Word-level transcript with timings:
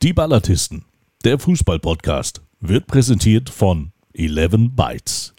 Die 0.00 0.12
Ballatisten, 0.12 0.84
der 1.24 1.40
Fußball-Podcast, 1.40 2.40
wird 2.60 2.86
präsentiert 2.86 3.50
von 3.50 3.90
11 4.14 4.70
Bytes. 4.76 5.34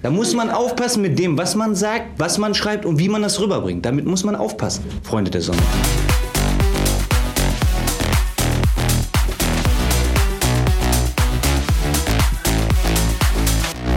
Da 0.00 0.10
muss 0.10 0.32
man 0.32 0.48
aufpassen 0.48 1.02
mit 1.02 1.18
dem, 1.18 1.36
was 1.36 1.56
man 1.56 1.74
sagt, 1.74 2.20
was 2.20 2.38
man 2.38 2.54
schreibt 2.54 2.86
und 2.86 3.00
wie 3.00 3.08
man 3.08 3.22
das 3.22 3.40
rüberbringt. 3.40 3.84
Damit 3.84 4.06
muss 4.06 4.22
man 4.22 4.36
aufpassen, 4.36 4.84
Freunde 5.02 5.32
der 5.32 5.40
Sonne. 5.40 5.58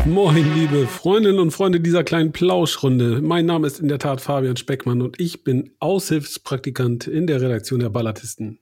Moin, 0.08 0.56
liebe 0.56 0.88
Freundinnen 0.88 1.38
und 1.38 1.52
Freunde 1.52 1.80
dieser 1.80 2.04
kleinen 2.04 2.32
Plauschrunde. 2.32 3.22
Mein 3.22 3.46
Name 3.46 3.68
ist 3.68 3.80
in 3.80 3.90
der 3.90 4.00
Tat 4.00 4.22
Fabian 4.22 4.58
Speckmann 4.58 5.04
und 5.04 5.20
ich 5.20 5.44
bin 5.44 5.70
Aushilfspraktikant 5.80 7.06
in 7.06 7.28
der 7.28 7.42
Redaktion 7.42 7.80
der 7.80 7.90
Ballatisten. 7.90 8.58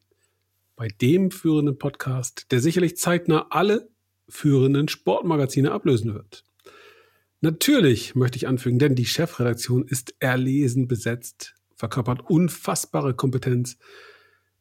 Bei 0.75 0.89
dem 0.89 1.31
führenden 1.31 1.77
Podcast, 1.77 2.51
der 2.51 2.59
sicherlich 2.59 2.97
zeitnah 2.97 3.47
alle 3.49 3.89
führenden 4.27 4.89
Sportmagazine 4.89 5.71
ablösen 5.71 6.13
wird. 6.13 6.43
Natürlich 7.39 8.15
möchte 8.15 8.37
ich 8.37 8.47
anfügen, 8.47 8.79
denn 8.79 8.95
die 8.95 9.05
Chefredaktion 9.05 9.87
ist 9.87 10.15
erlesen 10.19 10.87
besetzt, 10.87 11.55
verkörpert 11.75 12.29
unfassbare 12.29 13.13
Kompetenz 13.13 13.77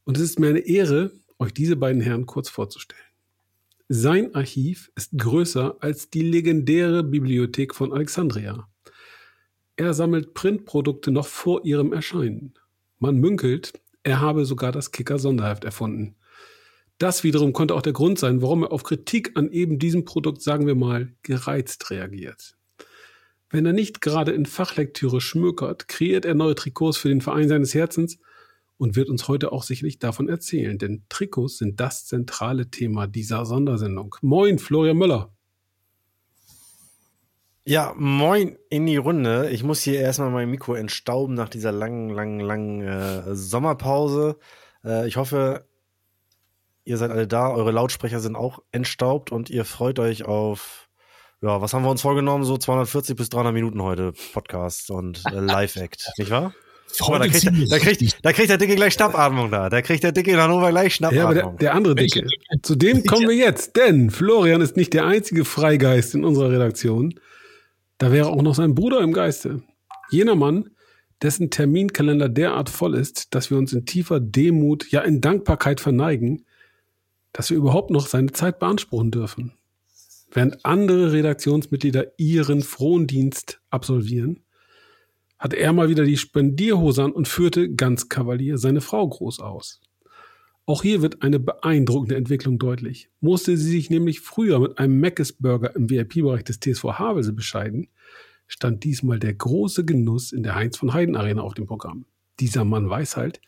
und 0.04 0.16
es 0.16 0.22
ist 0.22 0.38
mir 0.38 0.48
eine 0.48 0.60
Ehre, 0.60 1.10
euch 1.38 1.52
diese 1.52 1.76
beiden 1.76 2.00
Herren 2.00 2.26
kurz 2.26 2.48
vorzustellen. 2.48 3.02
Sein 3.88 4.34
Archiv 4.34 4.92
ist 4.94 5.18
größer 5.18 5.76
als 5.80 6.10
die 6.10 6.22
legendäre 6.22 7.02
Bibliothek 7.02 7.74
von 7.74 7.92
Alexandria. 7.92 8.68
Er 9.76 9.94
sammelt 9.94 10.34
Printprodukte 10.34 11.10
noch 11.10 11.26
vor 11.26 11.64
ihrem 11.64 11.92
Erscheinen. 11.92 12.54
Man 12.98 13.16
münkelt, 13.16 13.72
er 14.04 14.20
habe 14.20 14.44
sogar 14.44 14.70
das 14.70 14.92
Kicker-Sonderheft 14.92 15.64
erfunden. 15.64 16.14
Das 16.98 17.24
wiederum 17.24 17.52
konnte 17.52 17.74
auch 17.74 17.82
der 17.82 17.92
Grund 17.92 18.20
sein, 18.20 18.40
warum 18.40 18.62
er 18.62 18.72
auf 18.72 18.84
Kritik 18.84 19.32
an 19.34 19.50
eben 19.50 19.80
diesem 19.80 20.04
Produkt, 20.04 20.42
sagen 20.42 20.68
wir 20.68 20.76
mal, 20.76 21.12
gereizt 21.22 21.90
reagiert. 21.90 22.56
Wenn 23.50 23.66
er 23.66 23.72
nicht 23.72 24.00
gerade 24.00 24.30
in 24.30 24.46
Fachlektüre 24.46 25.20
schmökert, 25.20 25.88
kreiert 25.88 26.24
er 26.24 26.34
neue 26.34 26.54
Trikots 26.54 26.96
für 26.96 27.08
den 27.08 27.20
Verein 27.20 27.48
seines 27.48 27.74
Herzens– 27.74 28.18
und 28.76 28.96
wird 28.96 29.08
uns 29.08 29.28
heute 29.28 29.52
auch 29.52 29.62
sicherlich 29.62 29.98
davon 29.98 30.28
erzählen, 30.28 30.78
denn 30.78 31.04
Trikots 31.08 31.58
sind 31.58 31.80
das 31.80 32.06
zentrale 32.06 32.70
Thema 32.70 33.06
dieser 33.06 33.46
Sondersendung. 33.46 34.16
Moin, 34.22 34.58
Florian 34.58 34.96
Müller. 34.96 35.33
Ja, 37.66 37.94
moin 37.96 38.58
in 38.68 38.84
die 38.84 38.98
Runde. 38.98 39.48
Ich 39.50 39.62
muss 39.62 39.80
hier 39.80 39.98
erstmal 39.98 40.28
mein 40.30 40.50
Mikro 40.50 40.74
entstauben 40.74 41.34
nach 41.34 41.48
dieser 41.48 41.72
langen, 41.72 42.10
langen, 42.10 42.40
langen 42.40 42.82
äh, 42.82 43.34
Sommerpause. 43.34 44.36
Äh, 44.84 45.08
ich 45.08 45.16
hoffe, 45.16 45.64
ihr 46.84 46.98
seid 46.98 47.10
alle 47.10 47.26
da, 47.26 47.50
eure 47.50 47.70
Lautsprecher 47.70 48.20
sind 48.20 48.36
auch 48.36 48.58
entstaubt 48.70 49.32
und 49.32 49.48
ihr 49.48 49.64
freut 49.64 49.98
euch 49.98 50.26
auf, 50.26 50.90
ja, 51.40 51.62
was 51.62 51.72
haben 51.72 51.84
wir 51.84 51.90
uns 51.90 52.02
vorgenommen? 52.02 52.44
So 52.44 52.58
240 52.58 53.16
bis 53.16 53.30
300 53.30 53.54
Minuten 53.54 53.82
heute 53.82 54.12
Podcast 54.34 54.90
und 54.90 55.22
äh, 55.24 55.40
Live-Act, 55.40 56.12
nicht 56.18 56.30
wahr? 56.30 56.52
Oh, 57.00 57.16
da, 57.18 57.26
kriegt, 57.26 57.72
da, 57.72 57.78
kriegt, 57.78 58.24
da 58.24 58.32
kriegt 58.32 58.50
der 58.50 58.58
Dicke 58.58 58.76
gleich 58.76 58.92
Schnappatmung 58.92 59.50
da. 59.50 59.68
Da 59.70 59.82
kriegt 59.82 60.04
der 60.04 60.12
Dicke 60.12 60.30
in 60.30 60.36
Hannover 60.36 60.70
gleich 60.70 60.94
Schnappatmung. 60.94 61.34
Ja, 61.34 61.42
aber 61.42 61.50
der, 61.52 61.58
der 61.58 61.74
andere 61.74 61.94
Dicke. 61.94 62.26
Zu 62.62 62.76
dem 62.76 63.04
kommen 63.04 63.22
wir 63.28 63.34
jetzt, 63.34 63.74
denn 63.76 64.10
Florian 64.10 64.60
ist 64.60 64.76
nicht 64.76 64.92
der 64.92 65.06
einzige 65.06 65.44
Freigeist 65.46 66.14
in 66.14 66.24
unserer 66.24 66.50
Redaktion. 66.50 67.14
Da 68.04 68.12
wäre 68.12 68.28
auch 68.28 68.42
noch 68.42 68.54
sein 68.54 68.74
Bruder 68.74 69.00
im 69.00 69.14
Geiste. 69.14 69.62
Jener 70.10 70.34
Mann, 70.34 70.68
dessen 71.22 71.48
Terminkalender 71.48 72.28
derart 72.28 72.68
voll 72.68 72.96
ist, 72.96 73.34
dass 73.34 73.50
wir 73.50 73.56
uns 73.56 73.72
in 73.72 73.86
tiefer 73.86 74.20
Demut, 74.20 74.90
ja 74.90 75.00
in 75.00 75.22
Dankbarkeit 75.22 75.80
verneigen, 75.80 76.44
dass 77.32 77.48
wir 77.48 77.56
überhaupt 77.56 77.88
noch 77.88 78.06
seine 78.06 78.32
Zeit 78.32 78.58
beanspruchen 78.58 79.10
dürfen. 79.10 79.54
Während 80.30 80.66
andere 80.66 81.12
Redaktionsmitglieder 81.12 82.12
ihren 82.18 82.60
Frondienst 82.60 83.62
absolvieren, 83.70 84.40
hatte 85.38 85.56
er 85.56 85.72
mal 85.72 85.88
wieder 85.88 86.04
die 86.04 86.18
Spendierhose 86.18 87.04
an 87.04 87.12
und 87.12 87.26
führte 87.26 87.72
ganz 87.74 88.10
Kavalier 88.10 88.58
seine 88.58 88.82
Frau 88.82 89.08
groß 89.08 89.40
aus. 89.40 89.80
Auch 90.66 90.82
hier 90.82 91.00
wird 91.00 91.22
eine 91.22 91.38
beeindruckende 91.38 92.16
Entwicklung 92.16 92.58
deutlich. 92.58 93.08
Musste 93.20 93.56
sie 93.56 93.70
sich 93.70 93.88
nämlich 93.88 94.20
früher 94.20 94.60
mit 94.60 94.78
einem 94.78 95.00
Mc's 95.00 95.32
Burger 95.32 95.74
im 95.74 95.88
VIP-Bereich 95.88 96.44
des 96.44 96.60
TSV 96.60 96.84
Havelse 96.98 97.32
bescheiden, 97.32 97.88
stand 98.54 98.84
diesmal 98.84 99.18
der 99.18 99.34
große 99.34 99.84
Genuss 99.84 100.30
in 100.30 100.44
der 100.44 100.54
Heinz 100.54 100.76
von 100.76 100.94
Heiden 100.94 101.16
Arena 101.16 101.42
auf 101.42 101.54
dem 101.54 101.66
Programm. 101.66 102.04
Dieser 102.38 102.64
Mann 102.64 102.88
weiß 102.88 103.16
halt, 103.16 103.40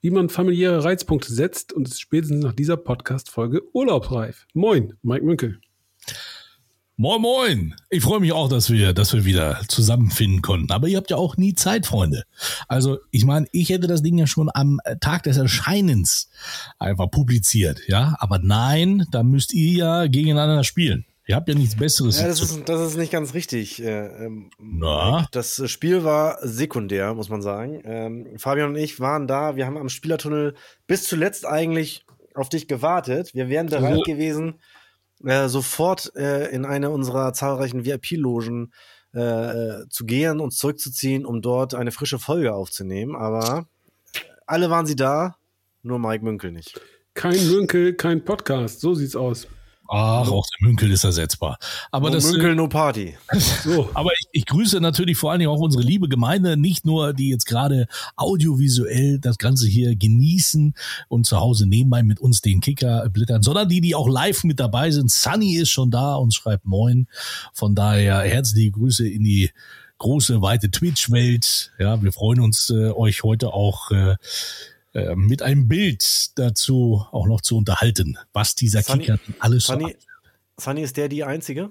wie 0.00 0.10
man 0.10 0.28
familiäre 0.28 0.84
Reizpunkte 0.84 1.34
setzt 1.34 1.72
und 1.72 1.88
ist 1.88 2.00
spätestens 2.00 2.44
nach 2.44 2.52
dieser 2.52 2.76
Podcast-Folge 2.76 3.62
urlaubsreif. 3.72 4.46
Moin, 4.54 4.94
Mike 5.02 5.24
Münkel. 5.24 5.60
Moin, 6.96 7.20
moin. 7.20 7.74
Ich 7.90 8.04
freue 8.04 8.20
mich 8.20 8.32
auch, 8.32 8.48
dass 8.48 8.70
wir, 8.70 8.92
dass 8.92 9.12
wir 9.12 9.24
wieder 9.24 9.60
zusammenfinden 9.66 10.40
konnten. 10.40 10.70
Aber 10.70 10.86
ihr 10.86 10.98
habt 10.98 11.10
ja 11.10 11.16
auch 11.16 11.36
nie 11.36 11.54
Zeit, 11.54 11.86
Freunde. 11.86 12.22
Also, 12.68 12.98
ich 13.10 13.24
meine, 13.24 13.48
ich 13.50 13.70
hätte 13.70 13.88
das 13.88 14.02
Ding 14.02 14.16
ja 14.18 14.28
schon 14.28 14.50
am 14.54 14.78
Tag 15.00 15.24
des 15.24 15.36
Erscheinens 15.36 16.30
einfach 16.78 17.10
publiziert, 17.10 17.80
ja. 17.88 18.14
Aber 18.20 18.38
nein, 18.38 19.04
da 19.10 19.24
müsst 19.24 19.52
ihr 19.52 19.72
ja 19.72 20.06
gegeneinander 20.06 20.62
spielen. 20.62 21.06
Ihr 21.26 21.36
habt 21.36 21.48
ja 21.48 21.54
nichts 21.54 21.76
Besseres. 21.76 22.20
Ja, 22.20 22.26
das 22.26 22.42
ist, 22.42 22.68
das 22.68 22.80
ist 22.80 22.96
nicht 22.98 23.10
ganz 23.10 23.32
richtig. 23.32 23.82
Äh, 23.82 24.26
ähm, 24.26 24.50
Na? 24.58 25.26
Das 25.32 25.62
Spiel 25.70 26.04
war 26.04 26.38
sekundär, 26.42 27.14
muss 27.14 27.30
man 27.30 27.40
sagen. 27.40 27.80
Ähm, 27.84 28.38
Fabian 28.38 28.70
und 28.70 28.76
ich 28.76 29.00
waren 29.00 29.26
da. 29.26 29.56
Wir 29.56 29.64
haben 29.64 29.78
am 29.78 29.88
Spielertunnel 29.88 30.54
bis 30.86 31.04
zuletzt 31.04 31.46
eigentlich 31.46 32.04
auf 32.34 32.50
dich 32.50 32.68
gewartet. 32.68 33.34
Wir 33.34 33.48
wären 33.48 33.68
bereit 33.68 33.96
so. 33.96 34.02
gewesen, 34.02 34.60
äh, 35.24 35.48
sofort 35.48 36.14
äh, 36.14 36.48
in 36.50 36.66
eine 36.66 36.90
unserer 36.90 37.32
zahlreichen 37.32 37.86
VIP-Logen 37.86 38.72
äh, 39.14 39.20
äh, 39.20 39.88
zu 39.88 40.04
gehen 40.04 40.40
und 40.40 40.52
zurückzuziehen, 40.52 41.24
um 41.24 41.40
dort 41.40 41.74
eine 41.74 41.92
frische 41.92 42.18
Folge 42.18 42.52
aufzunehmen. 42.52 43.16
Aber 43.16 43.66
alle 44.44 44.68
waren 44.68 44.84
sie 44.84 44.96
da, 44.96 45.36
nur 45.82 45.98
Mike 45.98 46.22
Münkel 46.22 46.52
nicht. 46.52 46.80
Kein 47.14 47.48
Münkel, 47.48 47.94
kein 47.94 48.24
Podcast, 48.24 48.80
so 48.80 48.92
sieht's 48.92 49.16
aus. 49.16 49.46
Ach, 49.88 50.28
auch 50.30 50.46
der 50.46 50.66
Münkel 50.66 50.90
ist 50.90 51.04
ersetzbar. 51.04 51.58
Aber 51.90 52.08
no 52.08 52.14
das, 52.14 52.30
Münkel, 52.30 52.52
äh, 52.52 52.54
no 52.54 52.68
Party. 52.68 53.16
So. 53.64 53.88
Aber 53.94 54.10
ich, 54.12 54.26
ich 54.32 54.46
grüße 54.46 54.80
natürlich 54.80 55.16
vor 55.16 55.30
allen 55.30 55.40
Dingen 55.40 55.50
auch 55.50 55.60
unsere 55.60 55.82
liebe 55.82 56.08
Gemeinde, 56.08 56.56
nicht 56.56 56.84
nur 56.84 57.12
die 57.12 57.30
jetzt 57.30 57.46
gerade 57.46 57.86
audiovisuell 58.16 59.18
das 59.18 59.38
Ganze 59.38 59.66
hier 59.66 59.96
genießen 59.96 60.74
und 61.08 61.26
zu 61.26 61.38
Hause 61.40 61.66
nebenbei 61.66 62.02
mit 62.02 62.20
uns 62.20 62.40
den 62.40 62.60
Kicker 62.60 63.08
blittern, 63.10 63.42
sondern 63.42 63.68
die, 63.68 63.80
die 63.80 63.94
auch 63.94 64.08
live 64.08 64.44
mit 64.44 64.60
dabei 64.60 64.90
sind. 64.90 65.10
Sunny 65.10 65.54
ist 65.56 65.70
schon 65.70 65.90
da 65.90 66.16
und 66.16 66.34
schreibt 66.34 66.64
Moin. 66.64 67.06
Von 67.52 67.74
daher 67.74 68.20
herzliche 68.20 68.70
Grüße 68.72 69.08
in 69.08 69.24
die 69.24 69.50
große, 69.98 70.42
weite 70.42 70.70
Twitch-Welt. 70.70 71.72
Ja, 71.78 72.02
wir 72.02 72.12
freuen 72.12 72.40
uns, 72.40 72.70
äh, 72.70 72.90
euch 72.90 73.22
heute 73.22 73.52
auch 73.52 73.90
äh, 73.90 74.16
äh, 74.94 75.14
mit 75.16 75.42
einem 75.42 75.68
Bild 75.68 76.38
dazu 76.38 77.04
auch 77.12 77.26
noch 77.26 77.40
zu 77.40 77.56
unterhalten, 77.56 78.16
was 78.32 78.54
dieser 78.54 78.82
Sunny, 78.82 79.06
Kicker 79.06 79.18
alles 79.40 79.66
Sunny, 79.66 79.96
so 80.56 80.64
Sunny 80.64 80.82
ist 80.82 80.96
der 80.96 81.08
die 81.08 81.24
Einzige? 81.24 81.70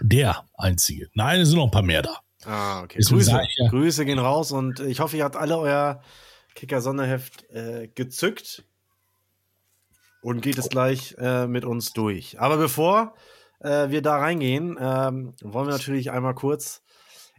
Der 0.00 0.48
Einzige. 0.54 1.10
Nein, 1.14 1.42
es 1.42 1.48
sind 1.48 1.58
noch 1.58 1.66
ein 1.66 1.70
paar 1.70 1.82
mehr 1.82 2.02
da. 2.02 2.20
Ah, 2.44 2.82
okay. 2.82 2.98
Grüße, 3.06 3.30
ja. 3.30 3.68
Grüße 3.68 4.04
gehen 4.04 4.18
raus 4.18 4.52
und 4.52 4.80
ich 4.80 5.00
hoffe, 5.00 5.16
ihr 5.16 5.24
habt 5.24 5.36
alle 5.36 5.58
euer 5.58 6.02
Kicker-Sonderheft 6.54 7.48
äh, 7.50 7.88
gezückt 7.94 8.64
und 10.22 10.40
geht 10.40 10.58
es 10.58 10.68
gleich 10.68 11.14
äh, 11.18 11.46
mit 11.46 11.64
uns 11.64 11.92
durch. 11.92 12.40
Aber 12.40 12.56
bevor 12.56 13.14
äh, 13.60 13.90
wir 13.90 14.02
da 14.02 14.16
reingehen, 14.16 14.76
ähm, 14.80 15.34
wollen 15.42 15.66
wir 15.66 15.72
natürlich 15.72 16.10
einmal 16.10 16.34
kurz 16.34 16.82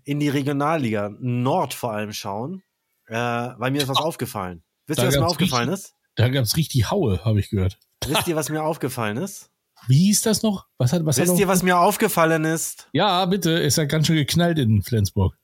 in 0.03 0.19
die 0.19 0.29
Regionalliga 0.29 1.09
Nord 1.19 1.73
vor 1.73 1.93
allem 1.93 2.13
schauen. 2.13 2.61
Äh, 3.07 3.15
weil 3.15 3.71
mir 3.71 3.81
ist 3.81 3.87
was 3.87 3.97
aufgefallen. 3.97 4.63
Wisst 4.87 4.99
ihr, 4.99 5.07
was 5.07 5.15
mir 5.15 5.25
aufgefallen 5.25 5.69
richtig, 5.69 5.89
ist? 5.89 5.95
Da 6.15 6.29
gab 6.29 6.43
es 6.43 6.57
richtig 6.57 6.89
Haue, 6.91 7.23
habe 7.23 7.39
ich 7.39 7.49
gehört. 7.49 7.77
Wisst 8.05 8.27
ihr, 8.27 8.35
was 8.35 8.49
mir 8.49 8.63
aufgefallen 8.63 9.17
ist? 9.17 9.49
Wie 9.87 10.05
hieß 10.05 10.21
das 10.21 10.43
noch? 10.43 10.67
Was 10.77 10.93
hat, 10.93 11.05
was 11.05 11.17
Wisst 11.17 11.33
hat 11.33 11.39
ihr, 11.39 11.47
was 11.47 11.63
mir 11.63 11.77
aufgefallen 11.77 12.45
ist? 12.45 12.87
Ja, 12.93 13.25
bitte. 13.25 13.51
Ist 13.51 13.77
ja 13.77 13.85
ganz 13.85 14.07
schön 14.07 14.15
geknallt 14.15 14.59
in 14.59 14.81
Flensburg. 14.81 15.37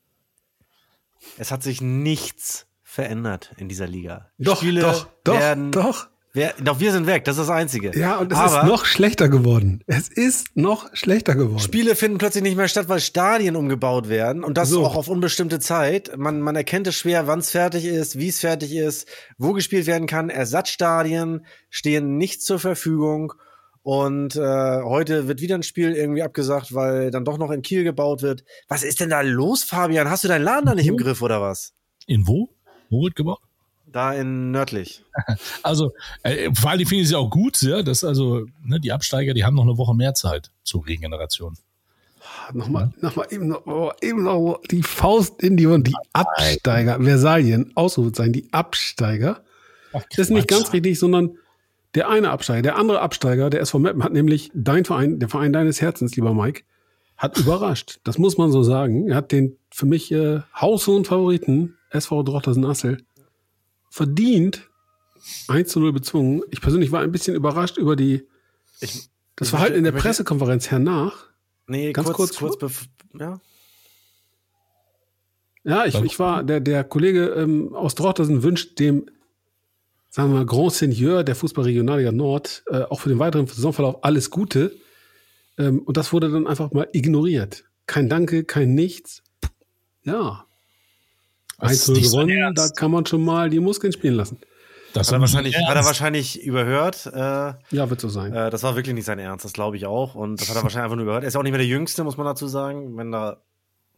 Es 1.36 1.50
hat 1.50 1.62
sich 1.62 1.80
nichts 1.80 2.66
verändert 2.82 3.52
in 3.56 3.68
dieser 3.68 3.86
Liga. 3.86 4.30
Doch, 4.38 4.58
Spiele 4.58 4.80
doch, 4.80 5.08
doch, 5.24 5.38
werden 5.38 5.70
doch. 5.72 6.08
Wir, 6.32 6.54
doch, 6.62 6.78
wir 6.78 6.92
sind 6.92 7.08
weg, 7.08 7.24
das 7.24 7.38
ist 7.38 7.48
das 7.48 7.50
Einzige. 7.50 7.98
Ja, 7.98 8.18
und 8.18 8.30
es 8.30 8.38
Aber 8.38 8.60
ist 8.60 8.68
noch 8.68 8.84
schlechter 8.84 9.28
geworden. 9.28 9.82
Es 9.88 10.08
ist 10.08 10.56
noch 10.56 10.88
schlechter 10.94 11.34
geworden. 11.34 11.58
Spiele 11.58 11.96
finden 11.96 12.18
plötzlich 12.18 12.44
nicht 12.44 12.56
mehr 12.56 12.68
statt, 12.68 12.88
weil 12.88 13.00
Stadien 13.00 13.56
umgebaut 13.56 14.08
werden 14.08 14.44
und 14.44 14.56
das 14.56 14.68
so. 14.68 14.84
auch 14.84 14.94
auf 14.94 15.08
unbestimmte 15.08 15.58
Zeit. 15.58 16.16
Man, 16.16 16.40
man 16.40 16.54
erkennt 16.54 16.86
es 16.86 16.94
schwer, 16.94 17.26
wann 17.26 17.40
es 17.40 17.50
fertig 17.50 17.84
ist, 17.84 18.16
wie 18.16 18.28
es 18.28 18.38
fertig 18.38 18.76
ist, 18.76 19.08
wo 19.38 19.52
gespielt 19.52 19.86
werden 19.86 20.06
kann. 20.06 20.30
Ersatzstadien 20.30 21.46
stehen 21.68 22.16
nicht 22.16 22.42
zur 22.42 22.60
Verfügung. 22.60 23.32
Und 23.82 24.36
äh, 24.36 24.82
heute 24.82 25.26
wird 25.26 25.40
wieder 25.40 25.56
ein 25.56 25.64
Spiel 25.64 25.94
irgendwie 25.94 26.22
abgesagt, 26.22 26.74
weil 26.74 27.10
dann 27.10 27.24
doch 27.24 27.38
noch 27.38 27.50
in 27.50 27.62
Kiel 27.62 27.82
gebaut 27.82 28.22
wird. 28.22 28.44
Was 28.68 28.84
ist 28.84 29.00
denn 29.00 29.10
da 29.10 29.22
los, 29.22 29.64
Fabian? 29.64 30.08
Hast 30.08 30.22
du 30.22 30.28
deinen 30.28 30.44
Laden 30.44 30.66
da 30.66 30.74
nicht 30.76 30.86
im 30.86 30.96
Griff 30.96 31.22
oder 31.22 31.40
was? 31.40 31.72
In 32.06 32.28
wo? 32.28 32.50
Wo 32.88 33.02
wird 33.02 33.16
gebaut? 33.16 33.40
Da 33.92 34.12
in 34.12 34.50
nördlich. 34.50 35.04
Also, 35.62 35.92
äh, 36.22 36.50
vor 36.54 36.70
allem 36.70 36.86
finde 36.86 37.02
ich 37.02 37.06
es 37.06 37.12
ja 37.12 37.18
auch 37.18 37.30
gut, 37.30 37.60
ja, 37.62 37.82
dass 37.82 38.04
also 38.04 38.46
ne, 38.62 38.80
die 38.80 38.92
Absteiger, 38.92 39.34
die 39.34 39.44
haben 39.44 39.54
noch 39.54 39.64
eine 39.64 39.76
Woche 39.76 39.94
mehr 39.94 40.14
Zeit 40.14 40.50
zur 40.62 40.86
Regeneration. 40.86 41.56
Nochmal, 42.52 42.92
ja. 42.96 43.08
nochmal 43.08 43.26
eben 43.30 43.48
noch, 43.48 43.66
oh, 43.66 43.90
eben 44.00 44.22
noch 44.24 44.60
die 44.70 44.82
Faust 44.82 45.42
in 45.42 45.56
die 45.56 45.66
und 45.66 45.86
die 45.86 45.94
Absteiger, 46.12 47.02
Versalien, 47.02 47.72
Ausrufezeichen, 47.74 48.32
die 48.32 48.52
Absteiger. 48.52 49.42
Ach, 49.92 50.02
das 50.10 50.26
ist 50.26 50.30
nicht 50.30 50.48
ganz 50.48 50.72
richtig, 50.72 50.98
sondern 50.98 51.36
der 51.94 52.08
eine 52.08 52.30
Absteiger, 52.30 52.62
der 52.62 52.76
andere 52.76 53.00
Absteiger, 53.00 53.50
der 53.50 53.60
SV 53.60 53.78
Meppen, 53.78 54.04
hat 54.04 54.12
nämlich 54.12 54.50
dein 54.54 54.84
Verein, 54.84 55.18
der 55.18 55.28
Verein 55.28 55.52
deines 55.52 55.80
Herzens, 55.80 56.14
lieber 56.14 56.34
Mike, 56.34 56.62
hat 57.16 57.36
überrascht. 57.36 58.00
Das 58.04 58.18
muss 58.18 58.38
man 58.38 58.50
so 58.50 58.62
sagen. 58.62 59.08
Er 59.08 59.16
hat 59.16 59.32
den 59.32 59.56
für 59.70 59.86
mich 59.86 60.10
äh, 60.12 60.40
haushohen 60.58 61.04
Favoriten, 61.04 61.76
SV 61.90 62.22
Drochtersen-Assel, 62.22 62.98
verdient 63.90 64.68
1 65.48 65.68
zu 65.68 65.80
0 65.80 65.92
bezwungen. 65.92 66.42
Ich 66.50 66.60
persönlich 66.60 66.92
war 66.92 67.02
ein 67.02 67.12
bisschen 67.12 67.34
überrascht 67.34 67.76
über 67.76 67.96
die, 67.96 68.26
ich, 68.80 69.10
das 69.36 69.50
Verhalten 69.50 69.76
in 69.76 69.84
der 69.84 69.92
Pressekonferenz 69.92 70.70
hernach. 70.70 71.26
Nee, 71.66 71.92
ganz 71.92 72.10
kurz, 72.12 72.36
kurz, 72.36 72.58
kurz 72.58 72.88
ja. 73.18 73.40
Ja, 75.62 75.84
ich, 75.84 75.94
ich 75.96 76.18
war, 76.18 76.42
der, 76.42 76.60
der 76.60 76.84
Kollege 76.84 77.26
ähm, 77.26 77.74
aus 77.74 77.94
Drochtersen 77.94 78.42
wünscht 78.42 78.78
dem 78.78 79.10
sagen 80.10 80.32
wir 80.32 80.38
mal, 80.38 80.46
Grand 80.46 80.72
Seigneur 80.72 81.24
der 81.24 81.36
Fußballregionalliga 81.36 82.12
Nord, 82.12 82.64
äh, 82.66 82.82
auch 82.82 83.00
für 83.00 83.08
den 83.08 83.18
weiteren 83.18 83.46
Saisonverlauf 83.46 84.04
alles 84.04 84.30
Gute. 84.30 84.76
Ähm, 85.56 85.80
und 85.80 85.96
das 85.96 86.12
wurde 86.12 86.30
dann 86.30 86.46
einfach 86.46 86.72
mal 86.72 86.88
ignoriert. 86.92 87.64
Kein 87.86 88.08
Danke, 88.08 88.44
kein 88.44 88.74
Nichts. 88.74 89.22
Ja. 90.02 90.46
Eins 91.60 91.86
gewonnen, 91.86 92.54
da 92.54 92.68
kann 92.68 92.90
man 92.90 93.06
schon 93.06 93.24
mal 93.24 93.50
die 93.50 93.60
Muskeln 93.60 93.92
spielen 93.92 94.14
lassen. 94.14 94.38
Das 94.92 95.08
hat 95.08 95.14
er, 95.14 95.20
wahrscheinlich, 95.20 95.56
hat 95.56 95.76
er 95.76 95.84
wahrscheinlich 95.84 96.42
überhört. 96.42 97.06
Äh, 97.06 97.54
ja, 97.70 97.90
wird 97.90 98.00
so 98.00 98.08
sein. 98.08 98.32
Äh, 98.32 98.50
das 98.50 98.62
war 98.62 98.74
wirklich 98.74 98.94
nicht 98.94 99.04
sein 99.04 99.18
Ernst, 99.18 99.44
das 99.44 99.52
glaube 99.52 99.76
ich 99.76 99.86
auch. 99.86 100.14
Und 100.14 100.40
das 100.40 100.48
hat 100.48 100.56
er 100.56 100.62
wahrscheinlich 100.62 100.84
einfach 100.84 100.96
nur 100.96 101.04
überhört. 101.04 101.22
Er 101.22 101.28
ist 101.28 101.36
auch 101.36 101.42
nicht 101.42 101.52
mehr 101.52 101.58
der 101.58 101.66
Jüngste, 101.66 102.02
muss 102.02 102.16
man 102.16 102.26
dazu 102.26 102.48
sagen. 102.48 102.96
Wenn 102.96 103.12
da 103.12 103.40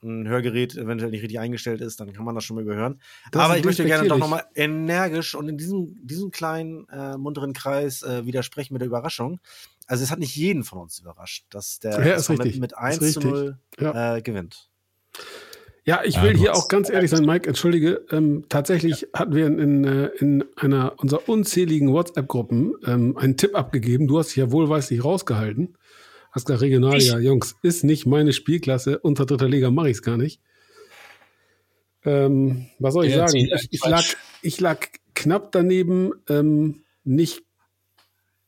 ein 0.03 0.29
Hörgerät 0.29 0.77
eventuell 0.77 1.11
nicht 1.11 1.23
richtig 1.23 1.39
eingestellt 1.39 1.81
ist, 1.81 2.01
dann 2.01 2.13
kann 2.13 2.25
man 2.25 2.35
das 2.35 2.45
schon 2.45 2.57
mal 2.57 2.63
überhören. 2.63 3.01
Das 3.31 3.43
Aber 3.43 3.57
ich 3.57 3.65
möchte 3.65 3.85
gerne 3.85 4.09
doch 4.09 4.19
nochmal 4.19 4.45
energisch 4.55 5.35
und 5.35 5.49
in 5.49 5.57
diesem, 5.57 6.07
diesem 6.07 6.31
kleinen, 6.31 6.89
äh, 6.89 7.17
munteren 7.17 7.53
Kreis 7.53 8.03
äh, 8.03 8.27
widersprechen 8.27 8.75
mit 8.75 8.83
der 8.83 8.89
Überraschung. 8.89 9.41
Also 9.87 10.05
es 10.05 10.11
hat 10.11 10.19
nicht 10.19 10.37
jeden 10.37 10.65
von 10.65 10.79
uns 10.79 10.99
überrascht, 10.99 11.47
dass 11.51 11.79
der 11.79 12.05
ja, 12.07 12.35
mit, 12.35 12.57
mit 12.57 12.77
1 12.77 13.13
zu 13.13 13.21
0 13.21 13.59
ja. 13.79 14.17
äh, 14.17 14.23
gewinnt. 14.23 14.69
Ja, 15.85 16.03
ich 16.05 16.21
will 16.23 16.33
ja, 16.33 16.39
hier 16.39 16.55
auch 16.55 16.69
ganz 16.69 16.89
ehrlich 16.89 17.11
sein, 17.11 17.25
Mike, 17.25 17.49
entschuldige. 17.49 18.05
Ähm, 18.13 18.45
tatsächlich 18.49 19.01
ja. 19.01 19.09
hatten 19.15 19.35
wir 19.35 19.47
in, 19.47 19.59
in, 19.59 19.85
äh, 19.85 20.07
in 20.19 20.45
einer 20.57 20.95
unserer 20.99 21.29
unzähligen 21.29 21.93
WhatsApp-Gruppen 21.93 22.75
ähm, 22.87 23.17
einen 23.17 23.37
Tipp 23.37 23.57
abgegeben. 23.57 24.07
Du 24.07 24.19
hast 24.19 24.29
dich 24.29 24.37
ja 24.37 24.53
wohlweislich 24.53 25.05
rausgehalten. 25.05 25.77
Hast 26.31 26.47
gesagt, 26.47 26.63
Regionalliga, 26.63 27.19
ich. 27.19 27.25
Jungs, 27.25 27.57
ist 27.63 27.83
nicht 27.83 28.07
meine 28.07 28.33
Spielklasse. 28.33 29.01
Unter 29.01 29.27
dritter 29.27 29.49
Liga 29.49 29.73
mache 29.73 29.91
ich 29.91 29.97
es 29.97 30.03
gar 30.03 30.17
nicht. 30.17 30.41
Ähm, 32.05 32.67
was 32.79 32.95
soll 32.95 33.07
ich 33.07 33.15
ja, 33.15 33.27
sagen? 33.27 33.39
Ich, 33.39 33.69
ich, 33.71 33.85
lag, 33.85 34.05
ich 34.41 34.61
lag 34.61 34.87
knapp 35.15 35.51
daneben, 35.51 36.13
ähm, 36.29 36.85
nicht 37.05 37.43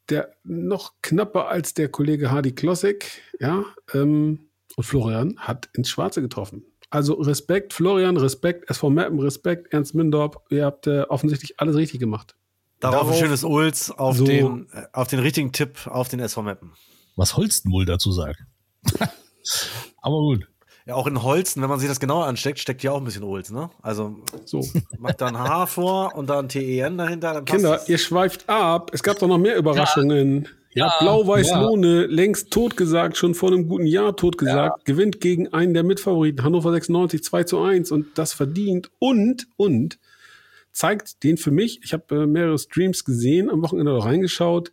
der 0.08 0.34
noch 0.44 0.94
knapper 1.02 1.48
als 1.48 1.74
der 1.74 1.88
Kollege 1.88 2.30
Hardy 2.30 2.52
Klossek, 2.52 3.22
ja, 3.40 3.64
ähm, 3.92 4.50
und 4.76 4.84
Florian 4.84 5.38
hat 5.38 5.68
ins 5.72 5.88
Schwarze 5.88 6.20
getroffen. 6.20 6.64
Also 6.94 7.14
Respekt, 7.14 7.72
Florian, 7.72 8.16
Respekt, 8.16 8.70
SV 8.70 8.90
Mappen, 8.90 9.18
Respekt, 9.18 9.72
Ernst 9.72 9.94
Mindorp, 9.94 10.44
ihr 10.50 10.64
habt 10.64 10.86
äh, 10.86 11.02
offensichtlich 11.02 11.58
alles 11.58 11.76
richtig 11.76 12.00
gemacht. 12.00 12.36
Darauf, 12.80 13.00
Darauf 13.00 13.12
ein 13.12 13.18
schönes 13.18 13.44
Ulz 13.44 13.90
auf, 13.90 14.16
so 14.16 14.24
den, 14.24 14.68
äh, 14.72 14.84
auf 14.92 15.08
den 15.08 15.18
richtigen 15.18 15.52
Tipp 15.52 15.86
auf 15.86 16.08
den 16.08 16.20
SV 16.20 16.42
Mappen 16.42 16.72
was 17.16 17.36
Holsten 17.36 17.72
wohl 17.72 17.84
dazu 17.84 18.12
sagt. 18.12 18.44
Aber 20.02 20.18
gut. 20.18 20.48
Ja, 20.86 20.96
auch 20.96 21.06
in 21.06 21.22
Holzen, 21.22 21.62
wenn 21.62 21.70
man 21.70 21.78
sich 21.78 21.88
das 21.88 21.98
genauer 21.98 22.26
ansteckt, 22.26 22.58
steckt 22.58 22.82
ja 22.82 22.92
auch 22.92 22.98
ein 22.98 23.04
bisschen 23.04 23.24
Holz, 23.24 23.50
ne? 23.50 23.70
Also 23.80 24.18
so. 24.44 24.60
macht 24.98 25.20
da 25.22 25.28
ein 25.28 25.38
H 25.38 25.66
vor 25.66 26.14
und 26.14 26.28
dann 26.28 26.50
TEN 26.50 26.98
dahinter. 26.98 27.32
Dann 27.32 27.44
Kinder, 27.46 27.80
ihr 27.88 27.96
schweift 27.96 28.48
ab. 28.50 28.90
Es 28.92 29.02
gab 29.02 29.18
doch 29.18 29.28
noch 29.28 29.38
mehr 29.38 29.56
Überraschungen. 29.56 30.42
Ja, 30.44 30.50
ja 30.74 30.92
Blau-Weiß-Lohne, 31.00 32.02
ja. 32.02 32.06
längst 32.08 32.50
totgesagt, 32.50 33.16
schon 33.16 33.34
vor 33.34 33.50
einem 33.50 33.68
guten 33.68 33.86
Jahr 33.86 34.16
totgesagt, 34.16 34.78
ja. 34.78 34.84
gewinnt 34.84 35.20
gegen 35.20 35.52
einen 35.52 35.74
der 35.74 35.82
Mitfavoriten, 35.82 36.44
Hannover 36.44 36.72
96, 36.72 37.22
2 37.22 37.44
zu 37.44 37.60
1 37.60 37.90
und 37.90 38.06
das 38.16 38.32
verdient 38.32 38.90
und, 38.98 39.46
und 39.56 39.98
zeigt 40.72 41.22
den 41.22 41.36
für 41.36 41.50
mich, 41.50 41.80
ich 41.82 41.92
habe 41.92 42.22
äh, 42.22 42.26
mehrere 42.26 42.58
Streams 42.58 43.04
gesehen, 43.04 43.48
am 43.48 43.62
Wochenende 43.62 44.04
reingeschaut, 44.04 44.72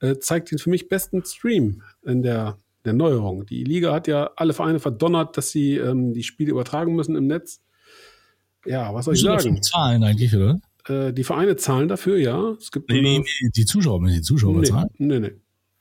äh, 0.00 0.16
zeigt 0.18 0.50
den 0.50 0.58
für 0.58 0.70
mich 0.70 0.88
besten 0.88 1.24
Stream 1.24 1.82
in 2.04 2.22
der, 2.22 2.56
der 2.84 2.92
Neuerung. 2.92 3.44
Die 3.46 3.64
Liga 3.64 3.92
hat 3.92 4.06
ja 4.06 4.30
alle 4.36 4.52
Vereine 4.52 4.78
verdonnert, 4.78 5.36
dass 5.36 5.50
sie 5.50 5.76
ähm, 5.76 6.12
die 6.14 6.22
Spiele 6.22 6.52
übertragen 6.52 6.94
müssen 6.94 7.16
im 7.16 7.26
Netz. 7.26 7.60
Ja, 8.64 8.94
was 8.94 9.06
soll 9.06 9.14
ich 9.14 9.22
sagen? 9.22 9.60
Zahlen 9.62 10.04
eigentlich, 10.04 10.34
oder? 10.34 10.60
Äh, 10.88 11.12
die 11.12 11.24
Vereine 11.24 11.56
zahlen 11.56 11.88
dafür, 11.88 12.18
ja. 12.18 12.50
Es 12.52 12.70
gibt 12.70 12.90
nee, 12.90 13.00
nee, 13.00 13.18
nee, 13.18 13.50
die 13.54 13.64
Zuschauer 13.64 14.00
müssen 14.00 14.16
die 14.16 14.22
Zuschauer 14.22 14.60
nee, 14.60 14.66
zahlen. 14.66 14.88
Nee, 14.98 15.20
nee. 15.20 15.32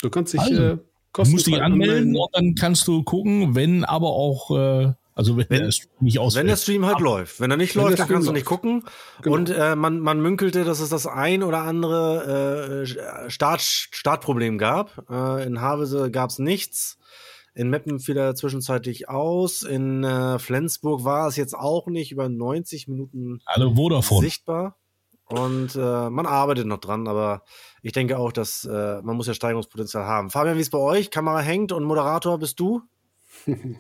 Du 0.02 0.10
kannst 0.10 0.34
dich 0.34 0.42
also, 0.42 0.62
äh, 0.62 0.78
Du 1.14 1.30
musst 1.30 1.46
dich 1.46 1.62
anmelden 1.62 2.16
und 2.16 2.30
dann 2.34 2.56
kannst 2.56 2.88
du 2.88 3.04
gucken, 3.04 3.54
wenn 3.54 3.84
aber 3.84 4.08
auch 4.10 4.50
äh, 4.52 4.94
also 5.16 5.38
wenn, 5.38 5.46
wenn 5.50 5.64
der 5.64 5.72
Stream 5.72 5.92
nicht 6.00 6.20
ausfällt. 6.20 6.42
Wenn 6.44 6.48
der 6.48 6.56
Stream 6.56 6.86
halt 6.86 6.96
Ach, 6.98 7.02
läuft. 7.02 7.40
Wenn 7.40 7.52
er 7.52 7.58
nicht 7.58 7.76
läuft, 7.76 8.00
dann 8.00 8.08
kannst 8.08 8.26
läuft. 8.26 8.30
du 8.30 8.34
nicht 8.34 8.46
gucken. 8.46 8.84
Genau. 9.22 9.36
Und 9.36 9.50
äh, 9.52 9.76
man, 9.76 10.00
man 10.00 10.22
münkelte, 10.22 10.64
dass 10.64 10.80
es 10.80 10.90
das 10.90 11.06
ein 11.06 11.44
oder 11.44 11.60
andere 11.62 12.84
äh, 12.84 13.30
Start, 13.30 13.62
Startproblem 13.62 14.58
gab. 14.58 15.06
Äh, 15.10 15.46
in 15.46 15.62
Havese 15.62 16.10
gab 16.10 16.32
es 16.32 16.40
nichts. 16.40 16.98
In 17.54 17.70
Meppen 17.70 18.00
fiel 18.00 18.18
er 18.18 18.34
zwischenzeitlich 18.34 19.10
aus. 19.10 19.62
In 19.62 20.04
äh, 20.04 20.40
Flensburg 20.40 21.04
war 21.04 21.28
es 21.28 21.36
jetzt 21.36 21.54
auch 21.54 21.86
nicht 21.86 22.12
über 22.12 22.28
90 22.28 22.88
Minuten 22.88 23.42
Alle 23.46 23.76
Vodafone. 23.76 24.26
sichtbar. 24.26 24.78
Und 25.34 25.76
äh, 25.76 26.12
man 26.12 26.28
arbeitet 26.28 26.68
noch 26.68 26.78
dran, 26.78 27.08
aber 27.08 27.42
ich 27.82 27.92
denke 27.92 28.20
auch, 28.20 28.32
dass 28.32 28.66
äh, 28.66 29.02
man 29.02 29.18
muss 29.18 29.26
ja 29.26 29.34
Steigerungspotenzial 29.34 30.06
haben. 30.06 30.30
Fabian, 30.30 30.58
wie 30.58 30.62
ist 30.62 30.70
bei 30.70 30.78
euch? 30.78 31.10
Kamera 31.10 31.40
hängt 31.40 31.72
und 31.72 31.84
Moderator 31.84 32.38
bist 32.38 32.60
du? 32.60 32.82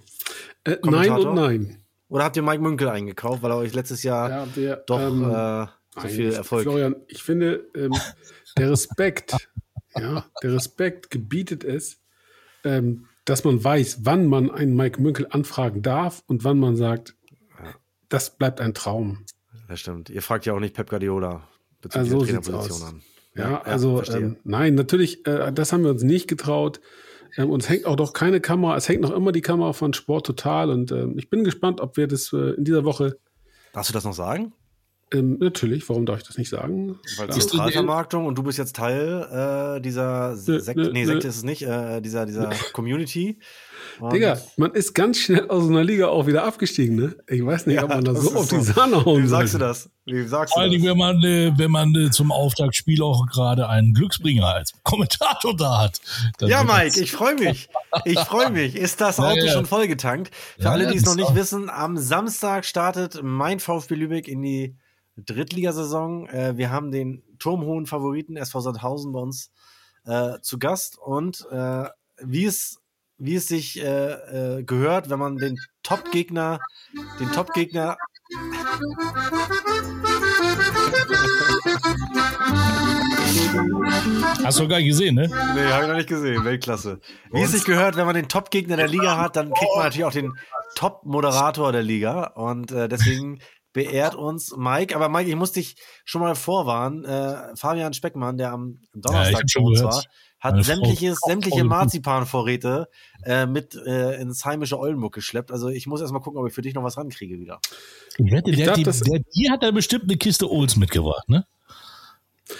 Äh, 0.65 0.77
nein 0.83 1.11
und 1.11 1.35
nein. 1.35 1.83
Oder 2.07 2.23
habt 2.23 2.37
ihr 2.37 2.41
Mike 2.41 2.61
Münkel 2.61 2.87
eingekauft, 2.87 3.43
weil 3.43 3.51
er 3.51 3.57
euch 3.57 3.73
letztes 3.73 4.01
Jahr 4.01 4.29
ja, 4.29 4.45
der, 4.45 4.77
doch 4.77 4.97
ähm, 4.97 5.29
äh, 5.29 5.67
so 6.01 6.07
viel 6.07 6.31
Erfolg. 6.31 6.63
Florian, 6.63 6.95
ich 7.09 7.21
finde, 7.21 7.69
ähm, 7.75 7.91
der 8.57 8.71
Respekt, 8.71 9.35
ja, 9.97 10.25
der 10.41 10.53
Respekt 10.53 11.09
gebietet 11.09 11.65
es, 11.65 11.99
ähm, 12.63 13.07
dass 13.25 13.43
man 13.43 13.61
weiß, 13.61 14.05
wann 14.05 14.27
man 14.27 14.49
einen 14.49 14.73
Mike 14.73 15.01
Münkel 15.01 15.27
anfragen 15.31 15.81
darf 15.81 16.23
und 16.27 16.45
wann 16.45 16.59
man 16.59 16.77
sagt, 16.77 17.17
das 18.07 18.37
bleibt 18.37 18.61
ein 18.61 18.73
Traum. 18.73 19.25
Das 19.67 19.81
stimmt. 19.81 20.09
Ihr 20.09 20.21
fragt 20.21 20.45
ja 20.45 20.53
auch 20.53 20.61
nicht 20.61 20.75
Pep 20.75 20.89
Guardiola 20.89 21.49
bezüglich 21.83 22.13
also, 22.13 22.25
der 22.25 22.41
Trainerposition 22.41 22.87
an. 22.87 23.01
Ja, 23.35 23.51
ja 23.51 23.61
also 23.61 24.01
ähm, 24.11 24.37
nein, 24.43 24.75
natürlich, 24.75 25.25
äh, 25.27 25.51
das 25.51 25.71
haben 25.71 25.83
wir 25.83 25.91
uns 25.91 26.03
nicht 26.03 26.27
getraut. 26.27 26.79
Ähm, 27.37 27.49
und 27.49 27.61
es 27.63 27.69
hängt 27.69 27.85
auch 27.85 27.95
doch 27.95 28.13
keine 28.13 28.41
Kamera, 28.41 28.75
es 28.75 28.89
hängt 28.89 29.01
noch 29.01 29.11
immer 29.11 29.31
die 29.31 29.41
Kamera 29.41 29.73
von 29.73 29.93
Sport 29.93 30.25
Total. 30.25 30.69
Und 30.69 30.91
ähm, 30.91 31.17
ich 31.17 31.29
bin 31.29 31.43
gespannt, 31.43 31.81
ob 31.81 31.97
wir 31.97 32.07
das 32.07 32.33
äh, 32.33 32.55
in 32.55 32.63
dieser 32.63 32.85
Woche. 32.85 33.17
Darfst 33.73 33.89
du 33.89 33.93
das 33.93 34.03
noch 34.03 34.13
sagen? 34.13 34.53
Ähm, 35.13 35.37
natürlich, 35.39 35.87
warum 35.89 36.05
darf 36.05 36.17
ich 36.19 36.23
das 36.23 36.37
nicht 36.37 36.49
sagen? 36.49 36.99
Weil 37.17 37.29
Zentralvermarktung 37.29 38.25
und 38.25 38.35
du 38.37 38.43
bist 38.43 38.57
jetzt 38.57 38.75
Teil 38.75 39.77
äh, 39.77 39.81
dieser 39.81 40.35
Sekte, 40.35 40.81
ne, 40.81 40.89
nee, 40.91 41.05
Sekte 41.05 41.27
ist 41.27 41.37
es 41.37 41.43
nicht, 41.43 41.61
äh, 41.61 42.01
dieser, 42.01 42.25
dieser 42.25 42.49
Community. 42.73 43.39
Und 43.99 44.13
Digga, 44.13 44.39
man 44.57 44.71
ist 44.71 44.93
ganz 44.93 45.19
schnell 45.19 45.47
aus 45.49 45.69
einer 45.69 45.83
Liga 45.83 46.07
auch 46.07 46.25
wieder 46.25 46.45
abgestiegen, 46.45 46.95
ne? 46.95 47.15
Ich 47.27 47.45
weiß 47.45 47.67
nicht, 47.67 47.75
ja, 47.75 47.83
ob 47.83 47.89
man 47.89 48.03
da 48.03 48.15
so 48.15 48.33
auf 48.35 48.49
die 48.49 48.61
Sahne 48.61 49.05
hauen 49.05 49.21
Wie 49.21 49.27
sagst 49.27 49.53
du 49.53 49.59
das? 49.59 49.89
Wie 50.05 50.25
sagst 50.25 50.53
Vor 50.53 50.63
allem, 50.63 50.83
wenn 50.83 50.97
man, 50.97 51.23
äh, 51.23 51.51
wenn 51.57 51.69
man 51.69 51.93
äh, 51.93 52.09
zum 52.09 52.31
Auftaktspiel 52.31 53.03
auch 53.03 53.27
gerade 53.27 53.69
einen 53.69 53.93
Glücksbringer 53.93 54.47
als 54.47 54.73
Kommentator 54.83 55.55
da 55.55 55.79
hat. 55.79 56.01
Ja, 56.41 56.63
Mike, 56.63 56.99
ich 56.99 57.11
freue 57.11 57.35
mich. 57.35 57.69
Ich 58.05 58.19
freue 58.19 58.49
mich. 58.51 58.75
Ist 58.75 58.99
das 58.99 59.19
Auto 59.19 59.37
ja, 59.37 59.45
ja. 59.45 59.51
schon 59.51 59.67
vollgetankt? 59.67 60.31
Für 60.57 60.71
alle, 60.71 60.87
die 60.87 60.97
es 60.97 61.05
noch 61.05 61.15
nicht 61.15 61.35
wissen, 61.35 61.69
am 61.69 61.97
Samstag 61.97 62.65
startet 62.65 63.19
mein 63.21 63.59
VfB 63.59 63.95
Lübeck 63.95 64.27
in 64.27 64.41
die 64.41 64.75
Drittligasaison. 65.17 66.27
Äh, 66.27 66.57
wir 66.57 66.71
haben 66.71 66.91
den 66.91 67.23
turmhohen 67.39 67.85
Favoriten 67.85 68.35
SV 68.37 68.59
Sandhausen 68.61 69.11
bei 69.11 69.19
uns 69.19 69.51
äh, 70.05 70.39
zu 70.41 70.59
Gast 70.59 70.97
und 70.97 71.47
äh, 71.51 71.85
wie 72.21 72.45
es 72.45 72.79
wie 73.17 73.35
es 73.35 73.47
sich 73.47 73.81
äh, 73.81 74.57
äh, 74.57 74.63
gehört, 74.63 75.09
wenn 75.09 75.19
man 75.19 75.37
den 75.37 75.57
Top-Gegner, 75.83 76.59
den 77.19 77.31
Top-Gegner. 77.31 77.95
Hast 84.43 84.59
du 84.59 84.67
gar 84.67 84.77
nicht 84.77 84.87
gesehen, 84.87 85.15
ne? 85.15 85.29
Nee, 85.55 85.65
habe 85.71 85.83
ich 85.83 85.89
noch 85.89 85.95
nicht 85.95 86.09
gesehen. 86.09 86.43
Weltklasse. 86.43 86.99
Wie 87.31 87.41
es 87.41 87.51
sich 87.51 87.63
gehört, 87.63 87.95
wenn 87.95 88.05
man 88.05 88.15
den 88.15 88.27
Top-Gegner 88.27 88.75
der 88.75 88.87
Liga 88.87 89.17
hat, 89.17 89.35
dann 89.35 89.53
kriegt 89.53 89.71
man 89.75 89.85
natürlich 89.85 90.05
auch 90.05 90.11
den 90.11 90.33
Top-Moderator 90.75 91.71
der 91.71 91.83
Liga. 91.83 92.25
Und 92.35 92.71
äh, 92.71 92.89
deswegen 92.89 93.39
beehrt 93.73 94.15
uns 94.15 94.55
Mike. 94.55 94.95
Aber 94.95 95.09
Mike, 95.09 95.29
ich 95.29 95.35
muss 95.35 95.51
dich 95.51 95.75
schon 96.05 96.21
mal 96.21 96.35
vorwarnen. 96.35 97.03
Äh, 97.03 97.55
Fabian 97.55 97.93
Speckmann, 97.93 98.37
der 98.37 98.51
am 98.51 98.79
Donnerstag 98.93 99.43
ja, 99.47 99.61
uns 99.61 99.83
war, 99.83 100.03
hat 100.39 100.53
Meine 100.53 100.63
sämtliches, 100.63 101.19
sämtliche 101.25 101.63
Marzipanvorräte 101.63 102.87
äh, 103.25 103.45
mit 103.45 103.75
äh, 103.75 104.21
ins 104.21 104.45
heimische 104.45 104.77
Oldenburg 104.77 105.13
geschleppt. 105.13 105.51
Also 105.51 105.69
ich 105.69 105.87
muss 105.87 106.01
erst 106.01 106.13
mal 106.13 106.19
gucken, 106.19 106.39
ob 106.39 106.47
ich 106.47 106.53
für 106.53 106.61
dich 106.61 106.73
noch 106.73 106.83
was 106.83 106.97
rankriege 106.97 107.39
wieder. 107.39 107.59
Ich 108.17 108.31
wette, 108.31 108.51
ich 108.51 108.57
der, 108.57 108.65
glaub, 108.73 108.75
die, 108.75 108.83
der, 108.83 109.19
die 109.35 109.49
hat 109.49 109.63
da 109.63 109.71
bestimmt 109.71 110.03
eine 110.03 110.17
Kiste 110.17 110.49
Olds 110.49 110.75
mitgebracht, 110.75 111.27
ne? 111.29 111.45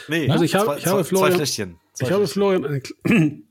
Nee, 0.08 0.29
also 0.29 0.46
ich, 0.46 0.55
hab, 0.55 0.77
ich 0.77 0.86
habe 0.88 1.03
Florian, 1.03 1.32
zwei 1.32 1.38
Fläschchen. 1.38 1.79
Zwei 1.93 2.05
ich 2.08 2.12
habe 2.13 2.27
Florian 2.27 2.65
eine, 2.65 2.82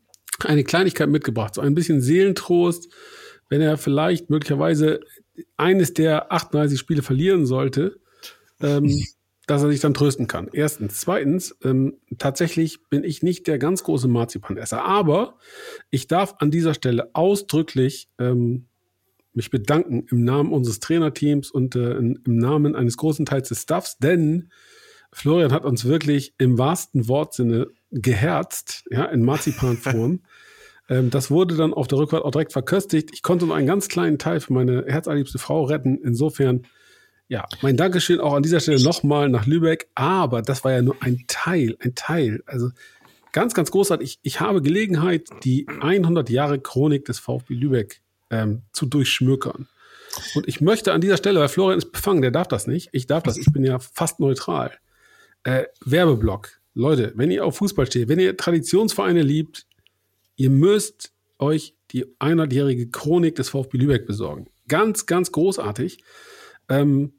eine 0.44 0.64
Kleinigkeit 0.64 1.08
mitgebracht, 1.08 1.54
so 1.54 1.60
ein 1.60 1.74
bisschen 1.74 2.00
Seelentrost, 2.00 2.88
wenn 3.50 3.60
er 3.60 3.76
vielleicht 3.76 4.30
möglicherweise 4.30 5.00
eines 5.56 5.94
der 5.94 6.32
38 6.32 6.78
Spiele 6.78 7.02
verlieren 7.02 7.46
sollte, 7.46 8.00
ähm, 8.60 9.02
dass 9.46 9.62
er 9.62 9.70
sich 9.70 9.80
dann 9.80 9.94
trösten 9.94 10.28
kann. 10.28 10.48
Erstens. 10.52 11.00
Zweitens, 11.00 11.56
ähm, 11.64 11.98
tatsächlich 12.18 12.88
bin 12.88 13.04
ich 13.04 13.22
nicht 13.22 13.46
der 13.46 13.58
ganz 13.58 13.82
große 13.82 14.08
Marzipanesser, 14.08 14.84
aber 14.84 15.38
ich 15.90 16.06
darf 16.06 16.36
an 16.38 16.50
dieser 16.50 16.74
Stelle 16.74 17.10
ausdrücklich 17.14 18.08
ähm, 18.18 18.66
mich 19.34 19.50
bedanken 19.50 20.06
im 20.10 20.24
Namen 20.24 20.52
unseres 20.52 20.80
Trainerteams 20.80 21.50
und 21.50 21.74
äh, 21.74 21.96
im 21.96 22.20
Namen 22.24 22.76
eines 22.76 22.96
großen 22.96 23.26
Teils 23.26 23.48
des 23.48 23.62
Staffs, 23.62 23.98
denn 23.98 24.50
Florian 25.12 25.52
hat 25.52 25.64
uns 25.64 25.84
wirklich 25.84 26.34
im 26.38 26.58
wahrsten 26.58 27.08
Wortsinne 27.08 27.68
geherzt, 27.90 28.84
ja, 28.90 29.04
in 29.04 29.22
Marzipanform. 29.22 30.20
ähm, 30.88 31.10
das 31.10 31.30
wurde 31.30 31.56
dann 31.56 31.74
auf 31.74 31.88
der 31.88 31.98
Rückfahrt 31.98 32.24
auch 32.24 32.30
direkt 32.30 32.52
verköstigt. 32.52 33.10
Ich 33.12 33.22
konnte 33.22 33.46
nur 33.46 33.56
einen 33.56 33.66
ganz 33.66 33.88
kleinen 33.88 34.18
Teil 34.18 34.40
für 34.40 34.52
meine 34.52 34.84
herzallerliebste 34.86 35.38
Frau 35.38 35.64
retten. 35.64 35.98
Insofern, 36.02 36.66
ja, 37.28 37.46
mein 37.62 37.76
Dankeschön 37.76 38.20
auch 38.20 38.34
an 38.34 38.42
dieser 38.42 38.60
Stelle 38.60 38.82
nochmal 38.82 39.28
nach 39.28 39.46
Lübeck. 39.46 39.88
Aber 39.94 40.42
das 40.42 40.64
war 40.64 40.72
ja 40.72 40.82
nur 40.82 40.96
ein 41.00 41.24
Teil, 41.28 41.76
ein 41.80 41.94
Teil. 41.94 42.42
Also 42.46 42.70
ganz, 43.32 43.54
ganz 43.54 43.70
großartig. 43.70 44.08
Ich, 44.08 44.18
ich 44.22 44.40
habe 44.40 44.62
Gelegenheit, 44.62 45.28
die 45.44 45.66
100 45.68 46.28
Jahre 46.30 46.60
Chronik 46.60 47.04
des 47.04 47.18
VfB 47.18 47.54
Lübeck 47.54 48.00
ähm, 48.30 48.62
zu 48.72 48.86
durchschmökern. 48.86 49.68
Und 50.34 50.46
ich 50.46 50.60
möchte 50.60 50.92
an 50.92 51.00
dieser 51.00 51.16
Stelle, 51.16 51.40
weil 51.40 51.48
Florian 51.48 51.78
ist 51.78 51.92
befangen, 51.92 52.22
der 52.22 52.30
darf 52.30 52.48
das 52.48 52.66
nicht. 52.66 52.90
Ich 52.92 53.06
darf 53.06 53.22
das. 53.22 53.38
Ich 53.38 53.50
bin 53.52 53.64
ja 53.64 53.78
fast 53.78 54.20
neutral. 54.20 54.72
Äh, 55.44 55.64
Werbeblock. 55.84 56.60
Leute, 56.74 57.12
wenn 57.16 57.30
ihr 57.30 57.44
auf 57.44 57.56
Fußball 57.56 57.86
steht, 57.86 58.08
wenn 58.08 58.18
ihr 58.18 58.36
Traditionsvereine 58.36 59.22
liebt, 59.22 59.66
ihr 60.36 60.50
müsst 60.50 61.12
euch 61.38 61.76
die 61.90 62.06
100-jährige 62.20 62.90
Chronik 62.90 63.34
des 63.34 63.50
VfB 63.50 63.78
Lübeck 63.78 64.06
besorgen. 64.06 64.46
Ganz, 64.68 65.06
ganz 65.06 65.32
großartig. 65.32 66.02
Ähm, 66.68 67.12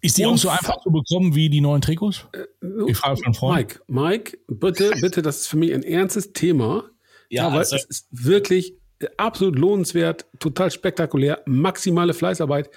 ist 0.00 0.18
die 0.18 0.26
auch 0.26 0.36
so 0.36 0.48
einfach 0.48 0.80
zu 0.82 0.90
bekommen 0.90 1.34
wie 1.34 1.48
die 1.48 1.60
neuen 1.60 1.80
Trikots? 1.80 2.26
Äh, 2.32 2.44
ich 2.88 2.96
frage 2.96 3.20
von. 3.32 3.54
Mike, 3.54 3.80
Mike, 3.86 4.38
bitte, 4.48 4.92
bitte, 5.00 5.22
das 5.22 5.42
ist 5.42 5.46
für 5.46 5.56
mich 5.56 5.72
ein 5.72 5.82
ernstes 5.82 6.32
Thema. 6.32 6.90
Ja, 7.30 7.46
aber 7.46 7.58
also, 7.58 7.76
es 7.76 7.84
ist 7.84 8.08
wirklich 8.10 8.74
absolut 9.16 9.58
lohnenswert, 9.58 10.26
total 10.40 10.70
spektakulär, 10.70 11.42
maximale 11.46 12.14
Fleißarbeit. 12.14 12.70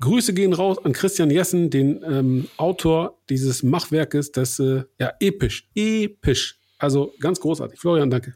Grüße 0.00 0.34
gehen 0.34 0.52
raus 0.52 0.78
an 0.84 0.92
Christian 0.92 1.30
Jessen, 1.30 1.70
den 1.70 2.02
ähm, 2.02 2.48
Autor 2.58 3.18
dieses 3.28 3.62
Machwerkes, 3.62 4.32
das 4.32 4.58
äh, 4.58 4.84
ja 4.98 5.12
episch, 5.20 5.68
episch. 5.74 6.58
Also 6.78 7.14
ganz 7.20 7.40
großartig. 7.40 7.80
Florian, 7.80 8.10
danke. 8.10 8.34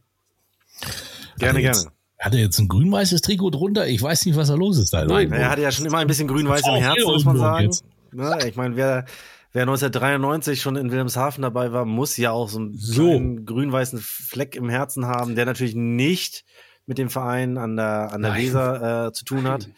Gerne, 1.38 1.60
jetzt, 1.60 1.84
gerne. 1.84 1.96
Hat 2.18 2.34
er 2.34 2.40
jetzt 2.40 2.58
ein 2.58 2.68
grün-weißes 2.68 3.22
Trikot 3.22 3.50
drunter? 3.50 3.86
Ich 3.86 4.02
weiß 4.02 4.26
nicht, 4.26 4.36
was 4.36 4.48
da 4.48 4.54
los 4.54 4.78
ist. 4.78 4.92
Da 4.92 5.04
Nein, 5.04 5.32
er 5.32 5.50
hatte 5.50 5.62
ja 5.62 5.72
schon 5.72 5.86
immer 5.86 5.98
ein 5.98 6.06
bisschen 6.06 6.28
grün-weiß 6.28 6.66
im 6.66 6.74
Herzen, 6.74 7.04
muss 7.04 7.24
man 7.24 7.38
sagen. 7.38 7.70
Na, 8.12 8.44
ich 8.44 8.56
meine, 8.56 8.76
wer, 8.76 9.06
wer 9.52 9.62
1993 9.62 10.60
schon 10.60 10.76
in 10.76 10.90
Wilhelmshaven 10.90 11.42
dabei 11.42 11.72
war, 11.72 11.84
muss 11.84 12.16
ja 12.16 12.32
auch 12.32 12.48
so 12.48 12.58
einen 12.58 12.76
so. 12.76 13.20
grün-weißen 13.44 13.98
Fleck 14.00 14.54
im 14.56 14.68
Herzen 14.68 15.06
haben, 15.06 15.34
der 15.34 15.46
natürlich 15.46 15.74
nicht 15.74 16.44
mit 16.86 16.98
dem 16.98 17.08
Verein 17.08 17.56
an 17.56 17.76
der, 17.76 18.12
an 18.12 18.22
der 18.22 18.34
Weser 18.34 19.06
äh, 19.06 19.12
zu 19.12 19.24
tun 19.24 19.48
hat. 19.48 19.68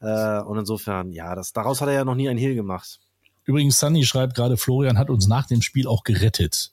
Äh, 0.00 0.40
und 0.42 0.58
insofern, 0.58 1.12
ja, 1.12 1.34
das, 1.34 1.52
daraus 1.52 1.80
hat 1.80 1.88
er 1.88 1.94
ja 1.94 2.04
noch 2.04 2.14
nie 2.14 2.28
ein 2.28 2.38
Hehl 2.38 2.54
gemacht. 2.54 3.00
Übrigens, 3.44 3.80
Sunny 3.80 4.04
schreibt 4.04 4.34
gerade, 4.34 4.56
Florian 4.56 4.98
hat 4.98 5.10
uns 5.10 5.26
nach 5.26 5.46
dem 5.46 5.62
Spiel 5.62 5.88
auch 5.88 6.04
gerettet. 6.04 6.72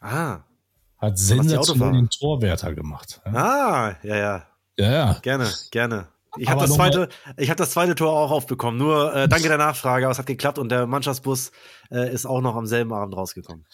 Ah. 0.00 0.40
Hat 0.98 1.18
sensationell 1.18 1.92
den 1.92 2.10
Torwärter 2.10 2.74
gemacht. 2.74 3.20
Ah, 3.24 3.94
ja, 4.02 4.16
ja. 4.16 4.46
Ja, 4.76 4.92
ja. 4.92 5.18
Gerne, 5.22 5.52
gerne. 5.70 6.08
Ich 6.36 6.48
habe 6.48 6.60
das 6.60 6.74
zweite, 6.74 7.08
ich 7.36 7.50
habe 7.50 7.56
das 7.56 7.70
zweite 7.70 7.94
Tor 7.94 8.12
auch 8.12 8.30
aufbekommen. 8.30 8.78
Nur 8.78 9.14
äh, 9.14 9.28
danke 9.28 9.48
der 9.48 9.58
Nachfrage, 9.58 10.06
aber 10.06 10.12
es 10.12 10.18
hat 10.18 10.26
geklappt 10.26 10.58
und 10.58 10.68
der 10.68 10.86
Mannschaftsbus 10.86 11.52
äh, 11.90 12.12
ist 12.12 12.26
auch 12.26 12.40
noch 12.40 12.54
am 12.54 12.66
selben 12.66 12.92
Abend 12.92 13.16
rausgekommen. 13.16 13.64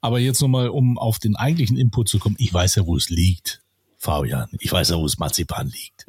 Aber 0.00 0.18
jetzt 0.18 0.40
nochmal, 0.40 0.68
um 0.68 0.98
auf 0.98 1.18
den 1.18 1.36
eigentlichen 1.36 1.76
Input 1.76 2.08
zu 2.08 2.18
kommen. 2.18 2.36
Ich 2.38 2.52
weiß 2.52 2.76
ja, 2.76 2.86
wo 2.86 2.96
es 2.96 3.08
liegt. 3.08 3.62
Fabian, 4.04 4.50
ich 4.60 4.70
weiß 4.70 4.90
ja, 4.90 4.98
wo 4.98 5.04
das 5.04 5.16
Marzipan 5.16 5.66
liegt. 5.66 6.04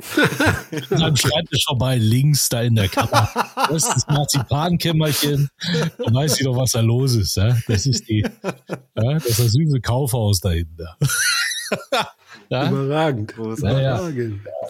Dann 0.89 1.15
Schreibtisch 1.15 1.63
vorbei, 1.65 1.95
links 1.95 2.49
da 2.49 2.61
in 2.61 2.75
der 2.75 2.89
Kammer. 2.89 3.29
Das 3.69 3.83
ist 3.83 3.95
das 3.95 4.07
Marzipankämmerchen. 4.07 5.49
Dann 5.97 6.13
weiß 6.13 6.37
ich 6.37 6.45
doch, 6.45 6.57
was 6.57 6.71
da 6.71 6.81
los 6.81 7.15
ist. 7.15 7.37
Ja? 7.37 7.57
Das 7.67 7.85
ist 7.85 8.09
die, 8.09 8.19
ja? 8.19 9.13
das 9.13 9.25
ist 9.25 9.39
das 9.39 9.51
süße 9.53 9.79
Kaufhaus 9.79 10.41
da 10.41 10.51
hinten. 10.51 10.85
Ja? 12.49 12.69
Überragend. 12.69 13.33
Ja. 13.63 13.79
ja, 13.79 14.11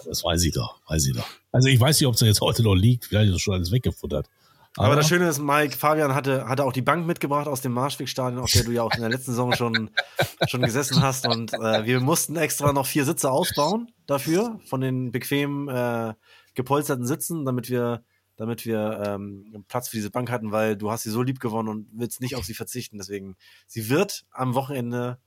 das 0.06 0.24
weiß 0.24 0.42
ich 0.44 0.54
doch, 0.54 0.80
weiß 0.88 1.08
ich 1.08 1.14
doch. 1.14 1.26
Also 1.52 1.68
ich 1.68 1.78
weiß 1.78 2.00
nicht, 2.00 2.06
ob 2.06 2.14
es 2.14 2.22
jetzt 2.22 2.40
heute 2.40 2.62
noch 2.62 2.74
liegt. 2.74 3.04
Vielleicht 3.04 3.28
ist 3.28 3.36
es 3.36 3.42
schon 3.42 3.52
alles 3.52 3.70
weggefuttert. 3.70 4.30
Aber, 4.76 4.88
Aber 4.88 4.96
das 4.96 5.08
Schöne 5.08 5.28
ist, 5.28 5.38
Mike, 5.38 5.76
Fabian 5.76 6.14
hatte, 6.14 6.46
hatte 6.48 6.64
auch 6.64 6.72
die 6.72 6.82
Bank 6.82 7.06
mitgebracht 7.06 7.48
aus 7.48 7.62
dem 7.62 7.72
Marschwegstadion, 7.72 8.42
auf 8.42 8.50
der 8.50 8.64
du 8.64 8.72
ja 8.72 8.82
auch 8.82 8.92
in 8.94 9.00
der 9.00 9.08
letzten 9.08 9.30
Saison 9.30 9.52
schon, 9.54 9.90
schon 10.48 10.60
gesessen 10.60 11.02
hast. 11.02 11.26
Und 11.26 11.54
äh, 11.54 11.86
wir 11.86 12.00
mussten 12.00 12.36
extra 12.36 12.72
noch 12.72 12.86
vier 12.86 13.04
Sitze 13.04 13.30
ausbauen 13.30 13.90
dafür, 14.06 14.60
von 14.66 14.82
den 14.82 15.12
bequem 15.12 15.68
äh, 15.68 16.12
gepolsterten 16.54 17.06
Sitzen, 17.06 17.46
damit 17.46 17.70
wir, 17.70 18.04
damit 18.36 18.66
wir 18.66 19.02
ähm, 19.06 19.64
Platz 19.68 19.88
für 19.88 19.96
diese 19.96 20.10
Bank 20.10 20.30
hatten, 20.30 20.52
weil 20.52 20.76
du 20.76 20.90
hast 20.90 21.04
sie 21.04 21.10
so 21.10 21.22
lieb 21.22 21.40
gewonnen 21.40 21.68
und 21.68 21.88
willst 21.92 22.20
nicht 22.20 22.36
auf 22.36 22.44
sie 22.44 22.54
verzichten. 22.54 22.98
Deswegen, 22.98 23.36
sie 23.66 23.88
wird 23.88 24.26
am 24.30 24.54
Wochenende 24.54 25.18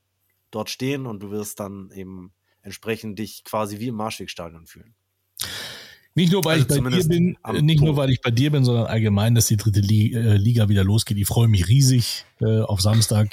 dort 0.52 0.70
stehen 0.70 1.06
und 1.06 1.20
du 1.24 1.30
wirst 1.32 1.58
dann 1.58 1.90
eben 1.92 2.32
entsprechend 2.62 3.18
dich 3.18 3.42
quasi 3.42 3.80
wie 3.80 3.88
im 3.88 3.96
Marschwegstadion 3.96 4.66
fühlen. 4.66 4.94
Nicht 6.14 6.32
nur, 6.32 6.44
weil 6.44 6.62
also 6.62 6.76
ich 6.76 6.82
bei 6.82 6.90
dir 6.90 7.08
bin, 7.08 7.36
nicht 7.60 7.80
nur, 7.80 7.96
weil 7.96 8.10
ich 8.10 8.20
bei 8.20 8.30
dir 8.30 8.50
bin, 8.50 8.64
sondern 8.64 8.86
allgemein, 8.86 9.34
dass 9.34 9.46
die 9.46 9.56
dritte 9.56 9.80
äh, 9.80 10.36
Liga 10.36 10.68
wieder 10.68 10.82
losgeht. 10.82 11.16
Ich 11.18 11.26
freue 11.26 11.48
mich 11.48 11.68
riesig 11.68 12.24
äh, 12.40 12.60
auf 12.60 12.80
Samstag. 12.80 13.28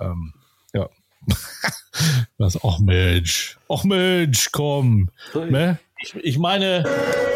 Ähm, 0.00 0.32
ja. 0.72 0.88
Was, 2.38 2.58
ach 2.64 2.78
Mensch, 2.78 3.58
ach 3.68 3.84
Mensch, 3.84 4.50
komm. 4.52 5.10
Ne? 5.34 5.78
Ich, 6.02 6.14
ich 6.14 6.38
meine. 6.38 6.84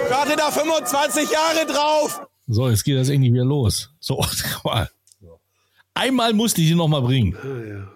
Warte 0.09 0.37
da 0.37 0.51
25 0.51 1.31
Jahre 1.31 1.67
drauf! 1.67 2.21
So, 2.47 2.69
jetzt 2.69 2.85
geht 2.85 2.97
das 2.97 3.09
irgendwie 3.09 3.33
wieder 3.33 3.45
los. 3.45 3.91
So, 4.01 4.25
einmal 5.95 6.33
musste 6.35 6.61
ich 6.61 6.71
ihn 6.71 6.77
noch 6.77 6.89
mal 6.89 7.01
bringen. 7.01 7.37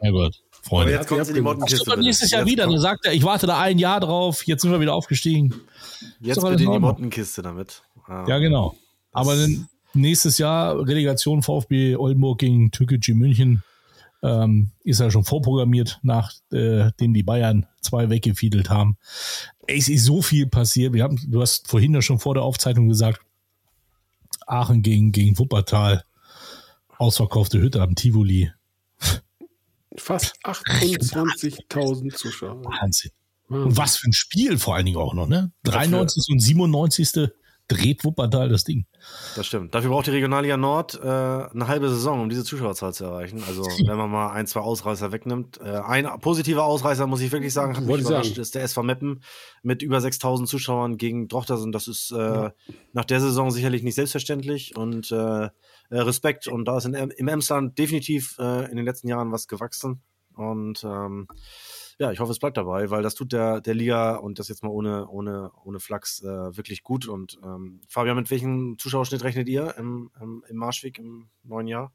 Ja, 0.02 0.11
Gott. 0.11 0.43
Freunde. 0.62 0.93
Aber 0.93 1.00
jetzt 1.00 1.09
kommt 1.09 1.26
sie 1.26 1.35
die 1.35 1.40
Mottenkiste. 1.40 1.99
nächstes 1.99 2.31
Jahr 2.31 2.47
wieder. 2.47 2.67
Dann 2.67 2.78
sagt 2.78 3.07
er, 3.07 3.12
ich 3.12 3.23
warte 3.25 3.47
da 3.47 3.59
ein 3.61 3.78
Jahr 3.78 4.00
drauf. 4.00 4.47
Jetzt 4.47 4.62
sind 4.62 4.73
wir 4.73 4.81
wieder 4.81 4.95
aufgestiegen. 4.95 5.55
Jetzt 6.21 6.40
bitte 6.43 6.64
in 6.64 6.73
die 6.73 6.78
Mottenkiste 6.78 7.43
damit. 7.43 7.83
Ah. 8.07 8.25
Ja, 8.28 8.38
genau. 8.38 8.76
Aber 9.12 9.37
dann 9.37 9.69
nächstes 9.95 10.38
Jahr 10.38 10.78
Relegation 10.87 11.43
VfB 11.43 11.97
Oldenburg 11.97 12.38
gegen 12.38 12.71
Türkgücü 12.71 13.14
München 13.14 13.62
ähm, 14.23 14.71
ist 14.83 15.00
ja 15.00 15.11
schon 15.11 15.25
vorprogrammiert, 15.25 16.00
nachdem 16.02 16.90
äh, 17.11 17.12
die 17.14 17.23
Bayern 17.23 17.67
zwei 17.81 18.11
weggefiedelt 18.11 18.71
haben. 18.71 18.97
Es 19.67 19.88
ist 19.88 20.05
so 20.05 20.23
viel 20.23 20.47
passiert. 20.47 20.93
Wir 20.93 21.05
haben, 21.05 21.19
du 21.26 21.40
hast 21.40 21.69
vorhin 21.69 21.95
ja 21.95 22.02
schon 22.02 22.19
vor 22.19 22.35
der 22.35 22.43
Aufzeichnung 22.43 22.88
gesagt, 22.88 23.21
Aachen 24.47 24.83
gegen, 24.83 25.12
gegen 25.12 25.38
Wuppertal, 25.38 26.05
ausverkaufte 26.97 27.61
Hütte 27.61 27.83
am 27.83 27.95
Tivoli. 27.95 28.50
Fast 29.97 30.35
28.000 30.45 32.14
Zuschauer. 32.14 32.64
Wahnsinn. 32.64 33.12
Und 33.49 33.76
was 33.76 33.97
für 33.97 34.09
ein 34.09 34.12
Spiel 34.12 34.59
vor 34.59 34.75
allen 34.75 34.87
Dingen 34.87 34.99
auch 34.99 35.14
noch, 35.14 35.26
ne? 35.26 35.52
93. 35.64 36.33
und 36.33 36.40
97. 36.40 37.31
dreht 37.67 38.02
Wuppertal 38.05 38.49
das 38.49 38.64
Ding. 38.64 38.87
Das 39.37 39.47
stimmt. 39.47 39.75
Dafür 39.75 39.90
braucht 39.90 40.07
die 40.07 40.11
Regionalliga 40.11 40.57
Nord 40.57 40.95
äh, 40.95 41.07
eine 41.07 41.69
halbe 41.69 41.88
Saison, 41.90 42.23
um 42.23 42.28
diese 42.31 42.43
Zuschauerzahl 42.43 42.95
zu 42.95 43.05
erreichen. 43.05 43.43
Also 43.47 43.62
wenn 43.87 43.97
man 43.97 44.11
mal 44.11 44.31
ein, 44.31 44.47
zwei 44.47 44.61
Ausreißer 44.61 45.12
wegnimmt. 45.12 45.61
Äh, 45.61 45.78
ein 45.78 46.07
positiver 46.21 46.64
Ausreißer, 46.64 47.07
muss 47.07 47.21
ich 47.21 47.31
wirklich 47.31 47.52
sagen, 47.52 47.76
hat 47.76 47.85
mich 47.85 48.00
überrascht, 48.00 48.31
sagen. 48.31 48.40
ist 48.40 48.55
der 48.55 48.62
SV 48.62 48.83
Meppen 48.83 49.23
mit 49.62 49.83
über 49.83 50.00
6000 50.00 50.49
Zuschauern 50.49 50.97
gegen 50.97 51.28
Drochtersen. 51.28 51.71
Das 51.71 51.88
ist 51.88 52.11
äh, 52.11 52.17
ja. 52.17 52.55
nach 52.93 53.05
der 53.05 53.21
Saison 53.21 53.50
sicherlich 53.50 53.83
nicht 53.83 53.95
selbstverständlich 53.95 54.76
und 54.76 55.12
äh, 55.12 55.45
äh 55.45 55.50
Respekt. 55.90 56.49
Und 56.49 56.64
da 56.64 56.78
ist 56.78 56.87
in, 56.87 56.95
im 56.95 57.28
Emsland 57.28 57.78
definitiv 57.78 58.37
äh, 58.38 58.71
in 58.71 58.76
den 58.76 58.87
letzten 58.87 59.09
Jahren 59.09 59.31
was 59.31 59.47
gewachsen. 59.47 60.02
Und 60.35 60.85
ähm, 60.85 61.28
ja, 61.99 62.12
ich 62.12 62.21
hoffe, 62.21 62.31
es 62.31 62.38
bleibt 62.38 62.57
dabei, 62.57 62.90
weil 62.90 63.02
das 63.02 63.14
tut 63.14 63.33
der, 63.33 63.61
der 63.61 63.75
Liga 63.75 64.17
und 64.17 64.38
das 64.38 64.49
jetzt 64.49 64.62
mal 64.62 64.71
ohne, 64.71 65.09
ohne, 65.09 65.50
ohne 65.64 65.81
Flachs 65.81 66.23
äh, 66.23 66.57
wirklich 66.57 66.85
gut. 66.85 67.09
Und 67.09 67.38
ähm, 67.43 67.81
Fabian, 67.88 68.17
mit 68.17 68.31
welchem 68.31 68.76
Zuschauerschnitt 68.78 69.25
rechnet 69.25 69.49
ihr 69.49 69.75
im, 69.76 70.11
im, 70.21 70.45
im 70.49 70.57
Marschweg 70.57 70.99
im 70.99 71.28
neuen 71.43 71.67
Jahr? 71.67 71.93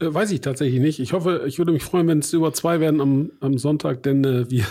Äh, 0.00 0.12
weiß 0.12 0.30
ich 0.32 0.42
tatsächlich 0.42 0.80
nicht. 0.80 1.00
Ich 1.00 1.14
hoffe, 1.14 1.44
ich 1.46 1.56
würde 1.56 1.72
mich 1.72 1.82
freuen, 1.82 2.06
wenn 2.08 2.18
es 2.18 2.32
über 2.34 2.52
zwei 2.52 2.78
werden 2.80 3.00
am, 3.00 3.32
am 3.40 3.56
Sonntag, 3.56 4.02
denn 4.02 4.22
äh, 4.22 4.50
wir, 4.50 4.66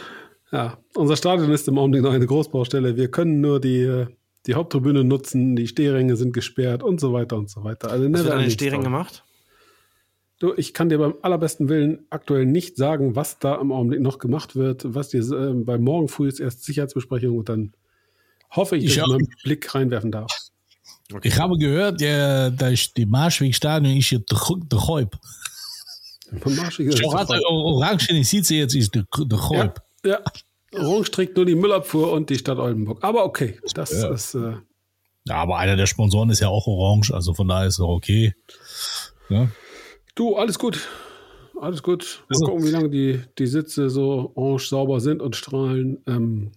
ja, 0.50 0.78
unser 0.94 1.16
Stadion 1.16 1.50
ist 1.50 1.68
im 1.68 1.78
Augenblick 1.78 2.02
noch 2.02 2.12
eine 2.12 2.26
Großbaustelle. 2.26 2.96
Wir 2.96 3.10
können 3.10 3.42
nur 3.42 3.60
die, 3.60 3.82
äh, 3.82 4.06
die 4.46 4.54
Haupttribüne 4.54 5.04
nutzen, 5.04 5.56
die 5.56 5.68
Stehränge 5.68 6.16
sind 6.16 6.32
gesperrt 6.32 6.82
und 6.82 7.00
so 7.00 7.12
weiter 7.12 7.36
und 7.36 7.50
so 7.50 7.64
weiter. 7.64 7.90
Also, 7.90 8.10
Was 8.10 8.24
wird 8.24 8.32
an 8.32 8.40
den 8.40 8.50
Stehrängen 8.50 8.84
gemacht? 8.84 9.24
Du, 10.38 10.54
ich 10.56 10.72
kann 10.72 10.88
dir 10.88 10.98
beim 10.98 11.14
allerbesten 11.22 11.68
Willen 11.68 12.06
aktuell 12.10 12.46
nicht 12.46 12.76
sagen, 12.76 13.16
was 13.16 13.40
da 13.40 13.56
im 13.56 13.72
Augenblick 13.72 14.00
noch 14.00 14.18
gemacht 14.18 14.54
wird, 14.54 14.82
was 14.94 15.08
dir 15.08 15.20
äh, 15.20 15.52
bei 15.52 15.78
morgen 15.78 16.08
früh 16.08 16.28
ist 16.28 16.38
erst 16.38 16.64
Sicherheitsbesprechung 16.64 17.36
und 17.36 17.48
dann 17.48 17.72
hoffe 18.50 18.76
ich, 18.76 18.84
dass 18.84 18.92
ich, 18.92 19.02
ich 19.02 19.06
meinen 19.06 19.28
Blick 19.42 19.74
reinwerfen 19.74 20.12
darf. 20.12 20.30
Okay. 21.12 21.26
Ich 21.26 21.38
habe 21.38 21.56
gehört, 21.58 22.00
der, 22.00 22.50
das, 22.50 22.92
die 22.92 23.06
Marschwegstadion 23.06 23.96
ist 23.96 24.08
hier 24.08 24.20
der 24.20 24.38
Geub. 24.38 25.18
Orange 27.48 28.24
sieht 28.24 28.46
sie 28.46 28.58
jetzt, 28.58 28.74
ist 28.74 28.94
der 28.94 29.06
Geub. 29.10 29.82
Ja, 30.04 30.20
ja. 30.72 30.80
Orange 30.80 31.10
trägt 31.10 31.36
nur 31.36 31.46
die 31.46 31.54
Müllabfuhr 31.54 32.12
und 32.12 32.30
die 32.30 32.38
Stadt 32.38 32.58
Oldenburg. 32.58 33.02
Aber 33.02 33.24
okay, 33.24 33.58
das 33.74 33.90
ja. 33.90 34.12
ist. 34.12 34.34
Äh, 34.34 34.52
ja, 35.24 35.34
aber 35.34 35.58
einer 35.58 35.76
der 35.76 35.86
Sponsoren 35.86 36.30
ist 36.30 36.40
ja 36.40 36.48
auch 36.48 36.66
Orange, 36.66 37.12
also 37.12 37.34
von 37.34 37.48
daher 37.48 37.66
ist 37.66 37.74
es 37.74 37.80
auch 37.80 37.88
okay. 37.88 38.34
Ja. 39.30 39.48
Du, 40.18 40.34
alles 40.34 40.58
gut. 40.58 40.88
Alles 41.60 41.80
gut. 41.80 42.24
Mal 42.28 42.34
also, 42.34 42.46
gucken, 42.46 42.64
wie 42.64 42.70
lange 42.70 42.90
die, 42.90 43.20
die 43.38 43.46
Sitze 43.46 43.88
so 43.88 44.32
orange 44.34 44.68
sauber 44.68 45.00
sind 45.00 45.22
und 45.22 45.36
strahlen. 45.36 46.02
Ähm, 46.06 46.50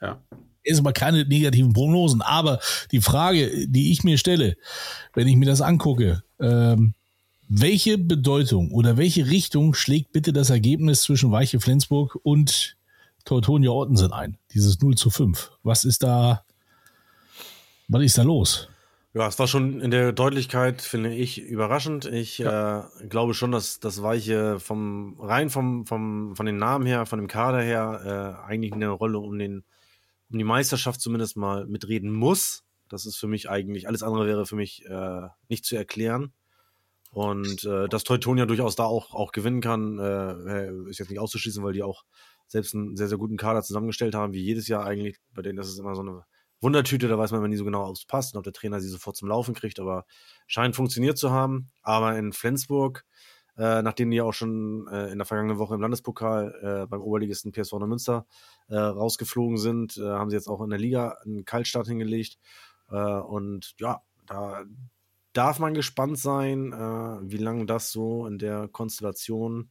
ja 0.00 0.20
ist 0.64 0.80
aber 0.80 0.92
keine 0.92 1.24
negativen 1.24 1.72
Prognosen. 1.72 2.20
Aber 2.20 2.60
die 2.92 3.00
Frage, 3.00 3.66
die 3.68 3.90
ich 3.90 4.04
mir 4.04 4.18
stelle, 4.18 4.56
wenn 5.14 5.26
ich 5.26 5.36
mir 5.36 5.46
das 5.46 5.62
angucke, 5.62 6.22
ähm, 6.40 6.94
welche 7.48 7.96
Bedeutung 7.96 8.72
oder 8.72 8.96
welche 8.96 9.28
Richtung 9.28 9.72
schlägt 9.72 10.12
bitte 10.12 10.32
das 10.32 10.50
Ergebnis 10.50 11.02
zwischen 11.02 11.32
Weiche 11.32 11.60
Flensburg 11.60 12.18
und 12.22 12.76
Teutonia 13.24 13.70
Ottensen 13.70 14.12
ein? 14.12 14.36
Dieses 14.52 14.80
0 14.80 14.96
zu 14.96 15.10
5. 15.10 15.52
Was 15.62 15.84
ist 15.84 16.02
da, 16.02 16.44
was 17.88 18.02
ist 18.02 18.18
da 18.18 18.22
los? 18.22 18.68
Ja, 19.14 19.26
es 19.26 19.38
war 19.38 19.48
schon 19.48 19.80
in 19.80 19.90
der 19.90 20.12
Deutlichkeit, 20.12 20.82
finde 20.82 21.14
ich, 21.14 21.40
überraschend. 21.40 22.04
Ich 22.04 22.38
ja. 22.38 22.90
äh, 23.00 23.06
glaube 23.06 23.32
schon, 23.34 23.52
dass 23.52 23.80
das 23.80 24.02
Weiche 24.02 24.60
vom 24.60 25.18
rein 25.18 25.48
vom, 25.48 25.86
vom, 25.86 26.36
von 26.36 26.46
den 26.46 26.58
Namen 26.58 26.84
her, 26.86 27.06
von 27.06 27.18
dem 27.18 27.26
Kader 27.26 27.62
her, 27.62 28.36
äh, 28.44 28.46
eigentlich 28.46 28.72
eine 28.74 28.90
Rolle 28.90 29.18
um 29.18 29.38
den 29.38 29.64
um 30.30 30.38
die 30.38 30.44
Meisterschaft 30.44 31.00
zumindest 31.00 31.36
mal 31.36 31.66
mitreden 31.66 32.12
muss. 32.12 32.64
Das 32.88 33.06
ist 33.06 33.16
für 33.16 33.28
mich 33.28 33.48
eigentlich, 33.48 33.88
alles 33.88 34.02
andere 34.02 34.26
wäre 34.26 34.46
für 34.46 34.56
mich 34.56 34.84
äh, 34.86 35.28
nicht 35.48 35.64
zu 35.64 35.76
erklären. 35.76 36.32
Und 37.10 37.64
äh, 37.64 37.88
dass 37.88 38.04
Teutonia 38.04 38.44
durchaus 38.44 38.76
da 38.76 38.84
auch, 38.84 39.14
auch 39.14 39.32
gewinnen 39.32 39.62
kann, 39.62 39.98
äh, 39.98 40.70
ist 40.90 40.98
jetzt 40.98 41.08
nicht 41.08 41.18
auszuschließen, 41.18 41.64
weil 41.64 41.72
die 41.72 41.82
auch 41.82 42.04
selbst 42.46 42.74
einen 42.74 42.96
sehr, 42.96 43.08
sehr 43.08 43.18
guten 43.18 43.36
Kader 43.36 43.62
zusammengestellt 43.62 44.14
haben, 44.14 44.34
wie 44.34 44.42
jedes 44.42 44.68
Jahr 44.68 44.84
eigentlich. 44.84 45.16
Bei 45.34 45.42
denen 45.42 45.58
ist 45.58 45.68
es 45.68 45.78
immer 45.78 45.94
so 45.94 46.02
eine 46.02 46.24
Wundertüte, 46.60 47.08
da 47.08 47.18
weiß 47.18 47.30
man 47.30 47.40
immer 47.40 47.48
nie 47.48 47.56
so 47.56 47.64
genau, 47.64 47.88
ob 47.88 47.96
es 47.96 48.04
passt 48.04 48.34
und 48.34 48.38
ob 48.38 48.44
der 48.44 48.52
Trainer 48.52 48.80
sie 48.80 48.88
sofort 48.88 49.16
zum 49.16 49.28
Laufen 49.28 49.54
kriegt, 49.54 49.78
aber 49.78 50.04
scheint 50.46 50.76
funktioniert 50.76 51.18
zu 51.18 51.30
haben. 51.30 51.70
Aber 51.82 52.18
in 52.18 52.32
Flensburg 52.32 53.04
äh, 53.58 53.82
nachdem 53.82 54.10
die 54.10 54.20
auch 54.20 54.32
schon 54.32 54.86
äh, 54.86 55.10
in 55.10 55.18
der 55.18 55.26
vergangenen 55.26 55.58
Woche 55.58 55.74
im 55.74 55.80
Landespokal 55.80 56.84
äh, 56.84 56.86
beim 56.86 57.00
Oberligisten 57.00 57.52
PSV 57.52 57.72
Neumünster 57.72 58.24
äh, 58.68 58.76
rausgeflogen 58.76 59.58
sind, 59.58 59.96
äh, 59.96 60.02
haben 60.02 60.30
sie 60.30 60.36
jetzt 60.36 60.48
auch 60.48 60.62
in 60.62 60.70
der 60.70 60.78
Liga 60.78 61.18
einen 61.24 61.44
Kaltstart 61.44 61.88
hingelegt. 61.88 62.38
Äh, 62.88 62.94
und 62.94 63.74
ja, 63.80 64.00
da 64.26 64.62
darf 65.32 65.58
man 65.58 65.74
gespannt 65.74 66.18
sein, 66.18 66.72
wie 66.72 67.36
lange 67.36 67.64
das 67.66 67.92
so 67.92 68.26
in 68.26 68.38
der 68.38 68.66
Konstellation 68.66 69.70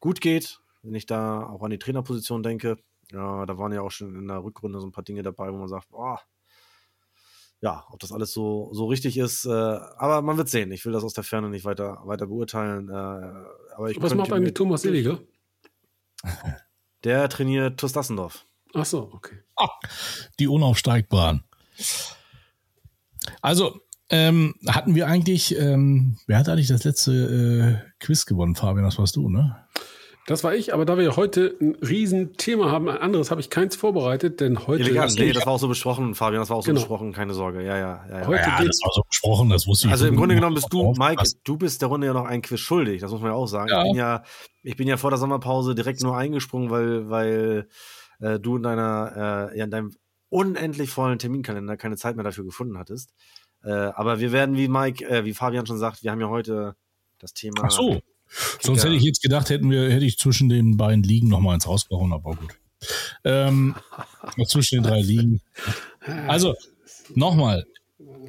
gut 0.00 0.20
geht. 0.20 0.60
Wenn 0.82 0.94
ich 0.94 1.06
da 1.06 1.46
auch 1.46 1.62
an 1.62 1.70
die 1.70 1.78
Trainerposition 1.78 2.42
denke, 2.42 2.76
ja, 3.14 3.46
da 3.46 3.58
waren 3.58 3.72
ja 3.72 3.80
auch 3.80 3.90
schon 3.90 4.14
in 4.14 4.28
der 4.28 4.42
Rückrunde 4.42 4.80
so 4.80 4.86
ein 4.86 4.92
paar 4.92 5.04
Dinge 5.04 5.22
dabei, 5.22 5.52
wo 5.52 5.56
man 5.56 5.68
sagt, 5.68 5.88
boah, 5.90 6.20
ja, 7.60 7.84
ob 7.90 7.98
das 8.00 8.12
alles 8.12 8.32
so, 8.32 8.68
so 8.72 8.86
richtig 8.86 9.16
ist, 9.16 9.46
äh, 9.46 9.50
aber 9.50 10.20
man 10.20 10.36
wird 10.36 10.50
sehen. 10.50 10.70
Ich 10.72 10.84
will 10.84 10.92
das 10.92 11.04
aus 11.04 11.14
der 11.14 11.24
Ferne 11.24 11.48
nicht 11.48 11.64
weiter, 11.64 12.02
weiter 12.04 12.26
beurteilen. 12.26 12.90
Äh, 12.90 12.92
aber 12.92 13.90
ich 13.90 14.02
Was 14.02 14.14
macht 14.14 14.32
eigentlich 14.32 14.54
Thomas 14.54 14.82
Seliger? 14.82 15.20
Der 17.04 17.28
trainiert 17.28 17.78
TuS 17.78 17.92
Dassendorf. 17.92 18.46
Ach 18.74 18.84
so, 18.84 19.10
okay. 19.12 19.36
Ah, 19.56 19.68
die 20.40 20.48
Unaufsteigbaren. 20.48 21.44
Also, 23.40 23.80
ähm, 24.10 24.54
hatten 24.66 24.94
wir 24.94 25.06
eigentlich, 25.06 25.56
ähm, 25.56 26.18
wer 26.26 26.38
hat 26.38 26.48
eigentlich 26.48 26.68
das 26.68 26.84
letzte 26.84 27.12
äh, 27.12 27.90
Quiz 27.98 28.26
gewonnen, 28.26 28.56
Fabian? 28.56 28.84
Das 28.84 28.98
warst 28.98 29.16
du, 29.16 29.28
ne? 29.28 29.64
Das 30.26 30.42
war 30.42 30.54
ich, 30.54 30.72
aber 30.72 30.86
da 30.86 30.96
wir 30.96 31.16
heute 31.16 31.54
ein 31.60 31.74
Riesenthema 31.76 32.70
haben, 32.70 32.88
ein 32.88 32.96
anderes 32.96 33.30
habe 33.30 33.42
ich 33.42 33.50
keins 33.50 33.76
vorbereitet, 33.76 34.40
denn 34.40 34.66
heute. 34.66 34.82
Elegant, 34.84 35.18
nee, 35.18 35.32
das 35.32 35.44
war 35.44 35.52
auch 35.52 35.58
so 35.58 35.68
besprochen, 35.68 36.14
Fabian, 36.14 36.40
das 36.40 36.48
war 36.48 36.56
auch 36.56 36.62
so 36.62 36.70
genau. 36.70 36.80
besprochen, 36.80 37.12
keine 37.12 37.34
Sorge. 37.34 37.62
Ja, 37.62 37.76
ja, 37.76 38.06
ja. 38.08 38.20
ja. 38.20 38.26
Heute 38.26 38.40
ja, 38.40 38.64
das 38.64 38.80
war 38.82 38.92
so 38.94 39.02
besprochen, 39.06 39.50
das 39.50 39.66
wusste 39.66 39.88
ich. 39.88 39.92
Also 39.92 40.06
im 40.06 40.16
Grunde 40.16 40.34
genommen 40.34 40.54
bist 40.54 40.72
du, 40.72 40.94
Mike, 40.96 41.22
du 41.44 41.58
bist 41.58 41.82
der 41.82 41.90
Runde 41.90 42.06
ja 42.06 42.14
noch 42.14 42.24
ein 42.24 42.40
Quiz 42.40 42.60
schuldig, 42.60 43.02
das 43.02 43.10
muss 43.10 43.20
man 43.20 43.32
ja 43.32 43.36
auch 43.36 43.46
sagen. 43.46 43.68
Ja. 43.68 43.82
Ich 43.82 43.90
bin 43.90 43.96
ja, 43.96 44.22
ich 44.62 44.76
bin 44.76 44.88
ja 44.88 44.96
vor 44.96 45.10
der 45.10 45.18
Sommerpause 45.18 45.74
direkt 45.74 46.02
nur 46.02 46.16
eingesprungen, 46.16 46.70
weil, 46.70 47.10
weil 47.10 47.68
äh, 48.20 48.40
du 48.40 48.56
in 48.56 48.62
deiner, 48.62 49.50
äh, 49.52 49.58
ja, 49.58 49.64
in 49.64 49.70
deinem 49.70 49.92
unendlich 50.30 50.88
vollen 50.88 51.18
Terminkalender 51.18 51.76
keine 51.76 51.96
Zeit 51.96 52.16
mehr 52.16 52.24
dafür 52.24 52.44
gefunden 52.44 52.78
hattest. 52.78 53.12
Äh, 53.62 53.70
aber 53.70 54.20
wir 54.20 54.32
werden, 54.32 54.56
wie 54.56 54.68
Mike, 54.68 55.04
äh, 55.06 55.26
wie 55.26 55.34
Fabian 55.34 55.66
schon 55.66 55.78
sagt, 55.78 56.02
wir 56.02 56.10
haben 56.10 56.20
ja 56.20 56.28
heute 56.28 56.76
das 57.18 57.34
Thema. 57.34 57.64
Ach 57.64 57.70
so. 57.70 58.00
Sonst 58.60 58.84
hätte 58.84 58.94
ich 58.94 59.02
jetzt 59.02 59.22
gedacht, 59.22 59.50
hätten 59.50 59.70
wir, 59.70 59.90
hätte 59.90 60.04
ich 60.04 60.18
zwischen 60.18 60.48
den 60.48 60.76
beiden 60.76 61.02
Ligen 61.02 61.28
nochmal 61.28 61.54
ins 61.54 61.66
Haus 61.66 61.88
gehauen, 61.88 62.12
aber 62.12 62.34
gut. 62.34 62.50
Ähm, 63.24 63.74
zwischen 64.46 64.76
den 64.76 64.84
drei 64.84 65.00
Ligen. 65.00 65.40
Also, 66.26 66.54
nochmal, 67.14 67.64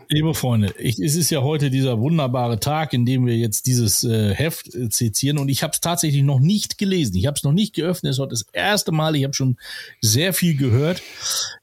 liebe 0.10 0.34
Freunde, 0.34 0.74
ich, 0.78 1.00
es 1.00 1.16
ist 1.16 1.30
ja 1.30 1.42
heute 1.42 1.70
dieser 1.70 2.00
wunderbare 2.00 2.60
Tag, 2.60 2.94
in 2.94 3.06
dem 3.06 3.26
wir 3.26 3.36
jetzt 3.36 3.66
dieses 3.66 4.04
äh, 4.04 4.34
Heft 4.34 4.74
äh, 4.74 4.90
zitieren 4.90 5.38
und 5.38 5.50
ich 5.50 5.64
habe 5.64 5.72
es 5.74 5.82
tatsächlich 5.82 6.24
noch 6.24 6.40
nicht 6.40 6.78
gelesen. 6.78 7.16
Ich 7.16 7.26
habe 7.26 7.36
es 7.36 7.44
noch 7.44 7.52
nicht 7.52 7.74
geöffnet. 7.74 8.12
Es 8.12 8.18
ist 8.18 8.22
heute 8.22 8.30
das 8.32 8.46
erste 8.54 8.92
Mal. 8.92 9.16
Ich 9.16 9.24
habe 9.24 9.34
schon 9.34 9.58
sehr 10.02 10.34
viel 10.34 10.56
gehört. 10.56 11.02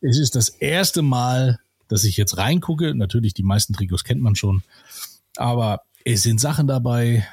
Es 0.01 0.19
ist 0.19 0.35
das 0.35 0.49
erste 0.49 1.03
Mal, 1.03 1.61
dass 1.89 2.05
ich 2.05 2.17
jetzt 2.17 2.37
reingucke. 2.37 2.95
Natürlich, 2.95 3.35
die 3.35 3.43
meisten 3.43 3.73
Trikots 3.73 4.05
kennt 4.05 4.21
man 4.21 4.35
schon. 4.35 4.63
Aber 5.37 5.83
es 6.05 6.23
sind 6.23 6.41
Sachen 6.41 6.67
dabei, 6.67 7.27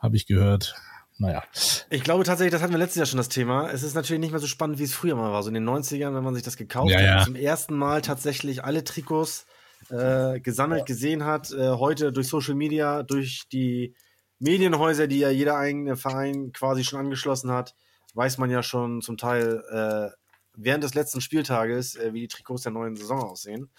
habe 0.00 0.16
ich 0.16 0.26
gehört. 0.26 0.74
Naja. 1.18 1.44
Ich 1.90 2.02
glaube 2.02 2.24
tatsächlich, 2.24 2.52
das 2.52 2.62
hatten 2.62 2.72
wir 2.72 2.78
letztes 2.78 2.96
Jahr 2.96 3.06
schon 3.06 3.18
das 3.18 3.28
Thema. 3.28 3.70
Es 3.70 3.82
ist 3.82 3.94
natürlich 3.94 4.20
nicht 4.20 4.30
mehr 4.30 4.40
so 4.40 4.46
spannend, 4.46 4.78
wie 4.78 4.84
es 4.84 4.94
früher 4.94 5.14
mal 5.16 5.30
war. 5.32 5.42
So 5.42 5.48
in 5.48 5.54
den 5.54 5.68
90ern, 5.68 6.14
wenn 6.14 6.24
man 6.24 6.34
sich 6.34 6.42
das 6.42 6.56
gekauft 6.56 6.90
ja, 6.90 6.98
hat, 6.98 7.04
ja. 7.04 7.24
zum 7.24 7.34
ersten 7.36 7.76
Mal 7.76 8.00
tatsächlich 8.00 8.64
alle 8.64 8.84
Trikots 8.84 9.44
äh, 9.90 10.40
gesammelt, 10.40 10.86
gesehen 10.86 11.24
hat. 11.24 11.52
Äh, 11.52 11.72
heute 11.72 12.10
durch 12.12 12.28
Social 12.28 12.54
Media, 12.54 13.02
durch 13.02 13.42
die 13.52 13.94
Medienhäuser, 14.38 15.06
die 15.06 15.18
ja 15.18 15.28
jeder 15.28 15.58
eigene 15.58 15.96
Verein 15.96 16.52
quasi 16.52 16.84
schon 16.84 16.98
angeschlossen 16.98 17.50
hat, 17.50 17.74
weiß 18.14 18.38
man 18.38 18.50
ja 18.50 18.62
schon 18.62 19.02
zum 19.02 19.18
Teil 19.18 19.62
äh, 19.70 20.16
während 20.54 20.84
des 20.84 20.94
letzten 20.94 21.20
Spieltages, 21.20 21.96
äh, 21.96 22.14
wie 22.14 22.20
die 22.20 22.28
Trikots 22.28 22.62
der 22.62 22.72
neuen 22.72 22.96
Saison 22.96 23.22
aussehen. 23.22 23.70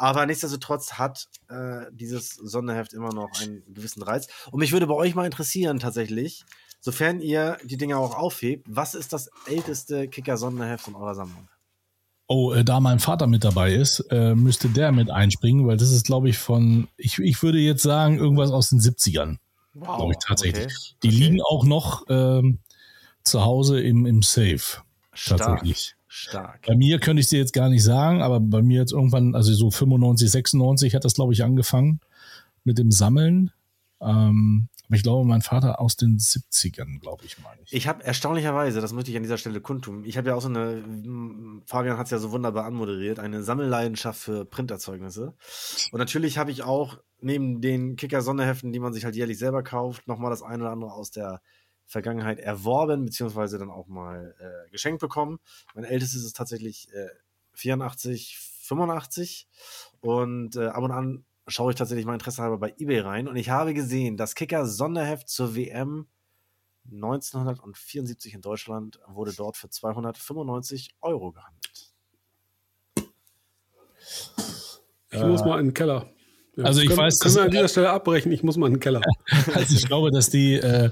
Aber 0.00 0.24
nichtsdestotrotz 0.24 0.94
hat 0.94 1.26
äh, 1.50 1.84
dieses 1.92 2.30
Sonderheft 2.30 2.94
immer 2.94 3.12
noch 3.12 3.28
einen 3.38 3.62
gewissen 3.68 4.02
Reiz. 4.02 4.28
Und 4.50 4.58
mich 4.60 4.72
würde 4.72 4.86
bei 4.86 4.94
euch 4.94 5.14
mal 5.14 5.26
interessieren, 5.26 5.78
tatsächlich, 5.78 6.46
sofern 6.80 7.20
ihr 7.20 7.58
die 7.64 7.76
Dinge 7.76 7.98
auch 7.98 8.16
aufhebt, 8.16 8.64
was 8.66 8.94
ist 8.94 9.12
das 9.12 9.28
älteste 9.44 10.08
Kicker-Sonderheft 10.08 10.88
in 10.88 10.94
eurer 10.94 11.14
Sammlung? 11.14 11.46
Oh, 12.28 12.50
äh, 12.54 12.64
da 12.64 12.80
mein 12.80 12.98
Vater 12.98 13.26
mit 13.26 13.44
dabei 13.44 13.74
ist, 13.74 14.00
äh, 14.08 14.34
müsste 14.34 14.70
der 14.70 14.90
mit 14.90 15.10
einspringen, 15.10 15.66
weil 15.66 15.76
das 15.76 15.90
ist, 15.90 16.06
glaube 16.06 16.30
ich, 16.30 16.38
von, 16.38 16.88
ich, 16.96 17.18
ich 17.18 17.42
würde 17.42 17.58
jetzt 17.58 17.82
sagen, 17.82 18.16
irgendwas 18.16 18.52
aus 18.52 18.70
den 18.70 18.80
70ern. 18.80 19.36
Wow. 19.74 19.96
Glaube 19.98 20.12
ich 20.14 20.26
tatsächlich. 20.26 20.64
Okay. 20.64 20.96
Die 21.02 21.08
okay. 21.08 21.16
liegen 21.16 21.42
auch 21.42 21.64
noch 21.64 22.06
ähm, 22.08 22.60
zu 23.22 23.44
Hause 23.44 23.82
im, 23.82 24.06
im 24.06 24.22
Safe. 24.22 24.80
Stark. 25.12 25.40
Tatsächlich. 25.40 25.94
Stark. 26.12 26.66
Bei 26.66 26.74
mir 26.74 26.98
könnte 26.98 27.20
ich 27.20 27.28
dir 27.28 27.38
jetzt 27.38 27.52
gar 27.52 27.68
nicht 27.68 27.84
sagen, 27.84 28.20
aber 28.20 28.40
bei 28.40 28.62
mir 28.62 28.80
jetzt 28.80 28.92
irgendwann, 28.92 29.36
also 29.36 29.54
so 29.54 29.70
95, 29.70 30.28
96 30.28 30.96
hat 30.96 31.04
das, 31.04 31.14
glaube 31.14 31.32
ich, 31.32 31.44
angefangen 31.44 32.00
mit 32.64 32.78
dem 32.78 32.90
Sammeln. 32.90 33.52
Ähm, 34.00 34.68
aber 34.88 34.96
ich 34.96 35.04
glaube, 35.04 35.24
mein 35.24 35.40
Vater 35.40 35.80
aus 35.80 35.94
den 35.94 36.18
70ern, 36.18 36.98
glaube 36.98 37.24
ich, 37.24 37.38
meine 37.38 37.62
ich. 37.62 37.72
Ich 37.72 37.86
habe 37.86 38.02
erstaunlicherweise, 38.02 38.80
das 38.80 38.92
möchte 38.92 39.12
ich 39.12 39.16
an 39.16 39.22
dieser 39.22 39.38
Stelle 39.38 39.60
kundtun, 39.60 40.04
ich 40.04 40.18
habe 40.18 40.30
ja 40.30 40.34
auch 40.34 40.40
so 40.40 40.48
eine, 40.48 40.82
Fabian 41.64 41.96
hat 41.96 42.06
es 42.06 42.10
ja 42.10 42.18
so 42.18 42.32
wunderbar 42.32 42.64
anmoderiert, 42.64 43.20
eine 43.20 43.44
Sammelleidenschaft 43.44 44.18
für 44.18 44.44
Printerzeugnisse. 44.44 45.34
Und 45.92 45.98
natürlich 46.00 46.38
habe 46.38 46.50
ich 46.50 46.64
auch 46.64 46.98
neben 47.20 47.60
den 47.60 47.94
Kicker-Sonderheften, 47.94 48.72
die 48.72 48.80
man 48.80 48.92
sich 48.92 49.04
halt 49.04 49.14
jährlich 49.14 49.38
selber 49.38 49.62
kauft, 49.62 50.08
nochmal 50.08 50.30
das 50.30 50.42
eine 50.42 50.64
oder 50.64 50.72
andere 50.72 50.92
aus 50.92 51.12
der 51.12 51.40
Vergangenheit 51.90 52.38
erworben, 52.38 53.04
beziehungsweise 53.06 53.58
dann 53.58 53.68
auch 53.68 53.88
mal 53.88 54.36
äh, 54.38 54.70
geschenkt 54.70 55.00
bekommen. 55.00 55.40
Mein 55.74 55.82
ältestes 55.82 56.24
ist 56.24 56.36
tatsächlich 56.36 56.88
äh, 56.94 57.08
84, 57.54 58.38
85 58.38 59.48
und 60.00 60.54
äh, 60.54 60.66
ab 60.66 60.84
und 60.84 60.92
an 60.92 61.24
schaue 61.48 61.72
ich 61.72 61.76
tatsächlich 61.76 62.06
mal 62.06 62.12
Interesse 62.14 62.42
halber 62.42 62.58
bei 62.58 62.74
eBay 62.78 63.00
rein 63.00 63.26
und 63.26 63.34
ich 63.34 63.50
habe 63.50 63.74
gesehen, 63.74 64.16
das 64.16 64.36
Kicker 64.36 64.66
Sonderheft 64.66 65.28
zur 65.28 65.56
WM 65.56 66.06
1974 66.92 68.34
in 68.34 68.40
Deutschland 68.40 69.00
wurde 69.08 69.32
dort 69.32 69.56
für 69.56 69.68
295 69.68 70.94
Euro 71.00 71.32
gehandelt. 71.32 71.92
Ich 75.10 75.22
muss 75.22 75.44
mal 75.44 75.58
in 75.58 75.66
den 75.66 75.74
Keller. 75.74 76.08
Also 76.64 76.80
ich 76.80 76.88
können, 76.88 76.98
weiß, 76.98 77.18
können 77.18 77.34
wir 77.34 77.42
an 77.42 77.50
dieser 77.50 77.68
Stelle 77.68 77.90
abbrechen. 77.90 78.32
Ich 78.32 78.42
muss 78.42 78.56
mal 78.56 78.66
in 78.66 78.74
den 78.74 78.80
Keller. 78.80 79.00
Also 79.54 79.74
ich 79.74 79.86
glaube, 79.86 80.10
dass 80.10 80.30
die, 80.30 80.54
äh, 80.54 80.90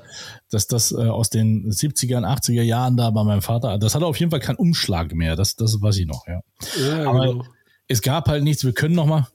dass 0.51 0.67
das 0.67 0.93
äh, 0.93 0.97
aus 0.97 1.31
den 1.31 1.71
70er 1.71 2.19
und 2.19 2.25
80er 2.25 2.63
Jahren 2.63 2.97
da 2.97 3.11
bei 3.11 3.25
meinem 3.25 3.43
Vater, 3.43 3.79
das 3.79 3.95
hatte 3.95 4.07
auf 4.07 4.19
jeden 4.19 4.31
Fall 4.31 4.41
keinen 4.41 4.57
Umschlag 4.57 5.15
mehr. 5.15 5.37
Das, 5.37 5.57
das 5.57 5.81
weiß 5.81 5.97
ich 5.99 6.07
noch, 6.07 6.27
ja. 6.27 6.41
ja 6.81 7.09
Aber 7.09 7.27
genau. 7.27 7.45
es 7.89 8.03
gab 8.03 8.29
halt 8.29 8.45
nichts. 8.45 8.65
Wir 8.65 8.73
können 8.73 8.95
noch 8.95 9.07
mal. 9.07 9.29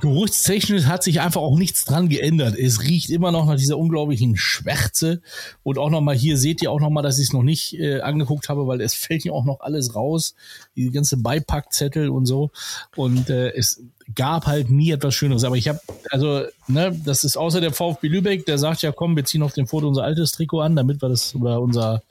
Geruchstechnisch 0.00 0.84
hat 0.84 1.02
sich 1.02 1.20
einfach 1.20 1.40
auch 1.40 1.58
nichts 1.58 1.84
dran 1.84 2.08
geändert. 2.08 2.56
Es 2.58 2.82
riecht 2.82 3.10
immer 3.10 3.32
noch 3.32 3.46
nach 3.46 3.56
dieser 3.56 3.78
unglaublichen 3.78 4.36
Schwärze. 4.36 5.20
Und 5.62 5.78
auch 5.78 5.90
nochmal 5.90 6.14
hier 6.14 6.36
seht 6.36 6.62
ihr 6.62 6.70
auch 6.70 6.80
nochmal, 6.80 7.02
dass 7.02 7.18
ich 7.18 7.28
es 7.28 7.32
noch 7.32 7.42
nicht 7.42 7.78
äh, 7.78 8.00
angeguckt 8.00 8.48
habe, 8.48 8.66
weil 8.66 8.80
es 8.80 8.94
fällt 9.02 9.24
ja 9.24 9.32
auch 9.32 9.44
noch 9.44 9.60
alles 9.60 9.94
raus. 9.94 10.34
Die 10.76 10.90
ganze 10.90 11.16
Beipackzettel 11.16 12.08
und 12.08 12.26
so. 12.26 12.50
Und 12.96 13.30
äh, 13.30 13.50
es 13.54 13.82
gab 14.14 14.46
halt 14.46 14.70
nie 14.70 14.90
etwas 14.90 15.14
Schöneres. 15.14 15.44
Aber 15.44 15.56
ich 15.56 15.68
habe, 15.68 15.80
also, 16.10 16.42
ne, 16.68 16.98
das 17.04 17.24
ist 17.24 17.36
außer 17.36 17.60
der 17.60 17.72
VfB 17.72 18.08
Lübeck, 18.08 18.46
der 18.46 18.58
sagt 18.58 18.82
ja, 18.82 18.92
komm, 18.92 19.16
wir 19.16 19.24
ziehen 19.24 19.42
auf 19.42 19.52
dem 19.52 19.66
Foto 19.66 19.88
unser 19.88 20.04
altes 20.04 20.32
Trikot 20.32 20.60
an, 20.60 20.76
damit 20.76 21.02
wir 21.02 21.08
das, 21.08 21.34
oder 21.34 21.60
unser 21.60 22.02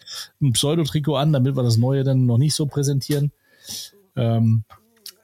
Pseudo-Trikot 0.41 1.15
an, 1.15 1.34
damit 1.34 1.56
wir 1.56 1.63
das 1.63 1.78
neue 1.78 2.04
dann 2.04 2.26
noch 2.26 2.38
nicht 2.38 2.56
so 2.56 2.65
präsentieren. 2.65 3.32
Ähm, 4.15 4.63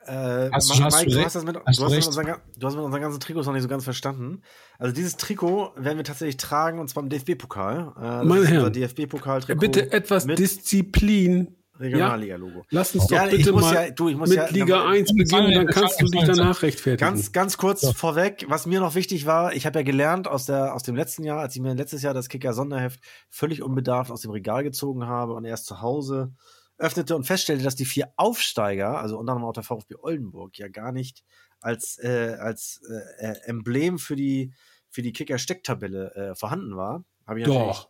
äh, 0.08 0.50
hast, 0.52 0.70
Mike, 0.70 0.84
hast 0.86 1.06
du, 1.06 1.10
du, 1.10 1.24
hast 1.24 1.36
das 1.36 1.44
mit, 1.44 1.56
du, 1.56 1.62
hast 1.66 1.80
mit 1.80 2.06
unseren, 2.06 2.36
du 2.58 2.68
hast 2.68 2.76
mit 2.76 2.84
unseren 2.84 3.02
ganzen 3.02 3.20
Trikots 3.20 3.46
noch 3.46 3.54
nicht 3.54 3.64
so 3.64 3.68
ganz 3.68 3.84
verstanden. 3.84 4.42
Also 4.80 4.94
dieses 4.94 5.18
Trikot 5.18 5.74
werden 5.76 5.98
wir 5.98 6.04
tatsächlich 6.04 6.38
tragen 6.38 6.80
und 6.80 6.90
zwar 6.90 7.04
im 7.04 7.10
DFB-Pokal. 7.10 7.94
Äh, 7.98 8.26
Meine 8.26 8.46
Herren, 8.46 8.74
DFB-Pokal-Trikot. 8.74 9.60
Bitte 9.60 9.92
etwas 9.92 10.26
Disziplin. 10.26 11.54
Regionalliga-Logo. 11.80 12.60
Ja, 12.60 12.66
lass 12.72 12.96
uns 12.96 13.08
doch 13.08 13.16
ja, 13.16 13.26
bitte 13.28 13.52
mal 13.52 13.74
ja, 13.74 13.92
du, 13.92 14.06
mit 14.10 14.34
ja, 14.34 14.50
Liga 14.50 14.90
1 14.90 15.14
beginnen, 15.14 15.54
dann 15.54 15.68
kannst 15.68 16.02
du 16.02 16.06
dich 16.06 16.24
danach 16.24 16.62
rechtfertigen. 16.62 16.98
Ganz, 17.08 17.32
ganz 17.32 17.58
kurz 17.58 17.84
ja. 17.84 17.94
vorweg, 17.94 18.46
was 18.48 18.66
mir 18.66 18.80
noch 18.80 18.96
wichtig 18.96 19.26
war, 19.26 19.54
ich 19.54 19.66
habe 19.66 19.80
ja 19.80 19.84
gelernt 19.84 20.28
aus, 20.28 20.46
der, 20.46 20.74
aus 20.74 20.84
dem 20.84 20.96
letzten 20.96 21.24
Jahr, 21.24 21.40
als 21.40 21.56
ich 21.56 21.62
mir 21.62 21.74
letztes 21.76 22.02
Jahr 22.02 22.14
das 22.14 22.30
Kicker-Sonderheft 22.30 23.00
völlig 23.30 23.62
unbedarft 23.62 24.12
aus 24.12 24.22
dem 24.22 24.32
Regal 24.32 24.64
gezogen 24.64 25.06
habe 25.06 25.34
und 25.34 25.46
erst 25.46 25.68
zu 25.68 25.82
Hause 25.82 26.34
öffnete 26.78 27.16
und 27.16 27.24
feststellte, 27.24 27.64
dass 27.64 27.76
die 27.76 27.86
vier 27.86 28.12
Aufsteiger, 28.16 29.00
also 29.00 29.18
unter 29.18 29.34
anderem 29.34 29.50
auch 29.50 29.54
der 29.54 29.64
VfB 29.64 29.96
Oldenburg, 30.00 30.58
ja 30.58 30.68
gar 30.68 30.92
nicht 30.92 31.24
als, 31.60 31.98
äh, 32.00 32.38
als 32.40 32.82
äh, 32.90 33.26
äh 33.26 33.36
Emblem 33.46 34.00
für 34.00 34.16
die, 34.16 34.54
für 34.90 35.02
die 35.02 35.12
Kicker-Stecktabelle 35.12 36.16
äh, 36.16 36.36
vorhanden 36.36 36.76
war. 36.76 37.04
Ich 37.36 37.44
Doch. 37.44 37.90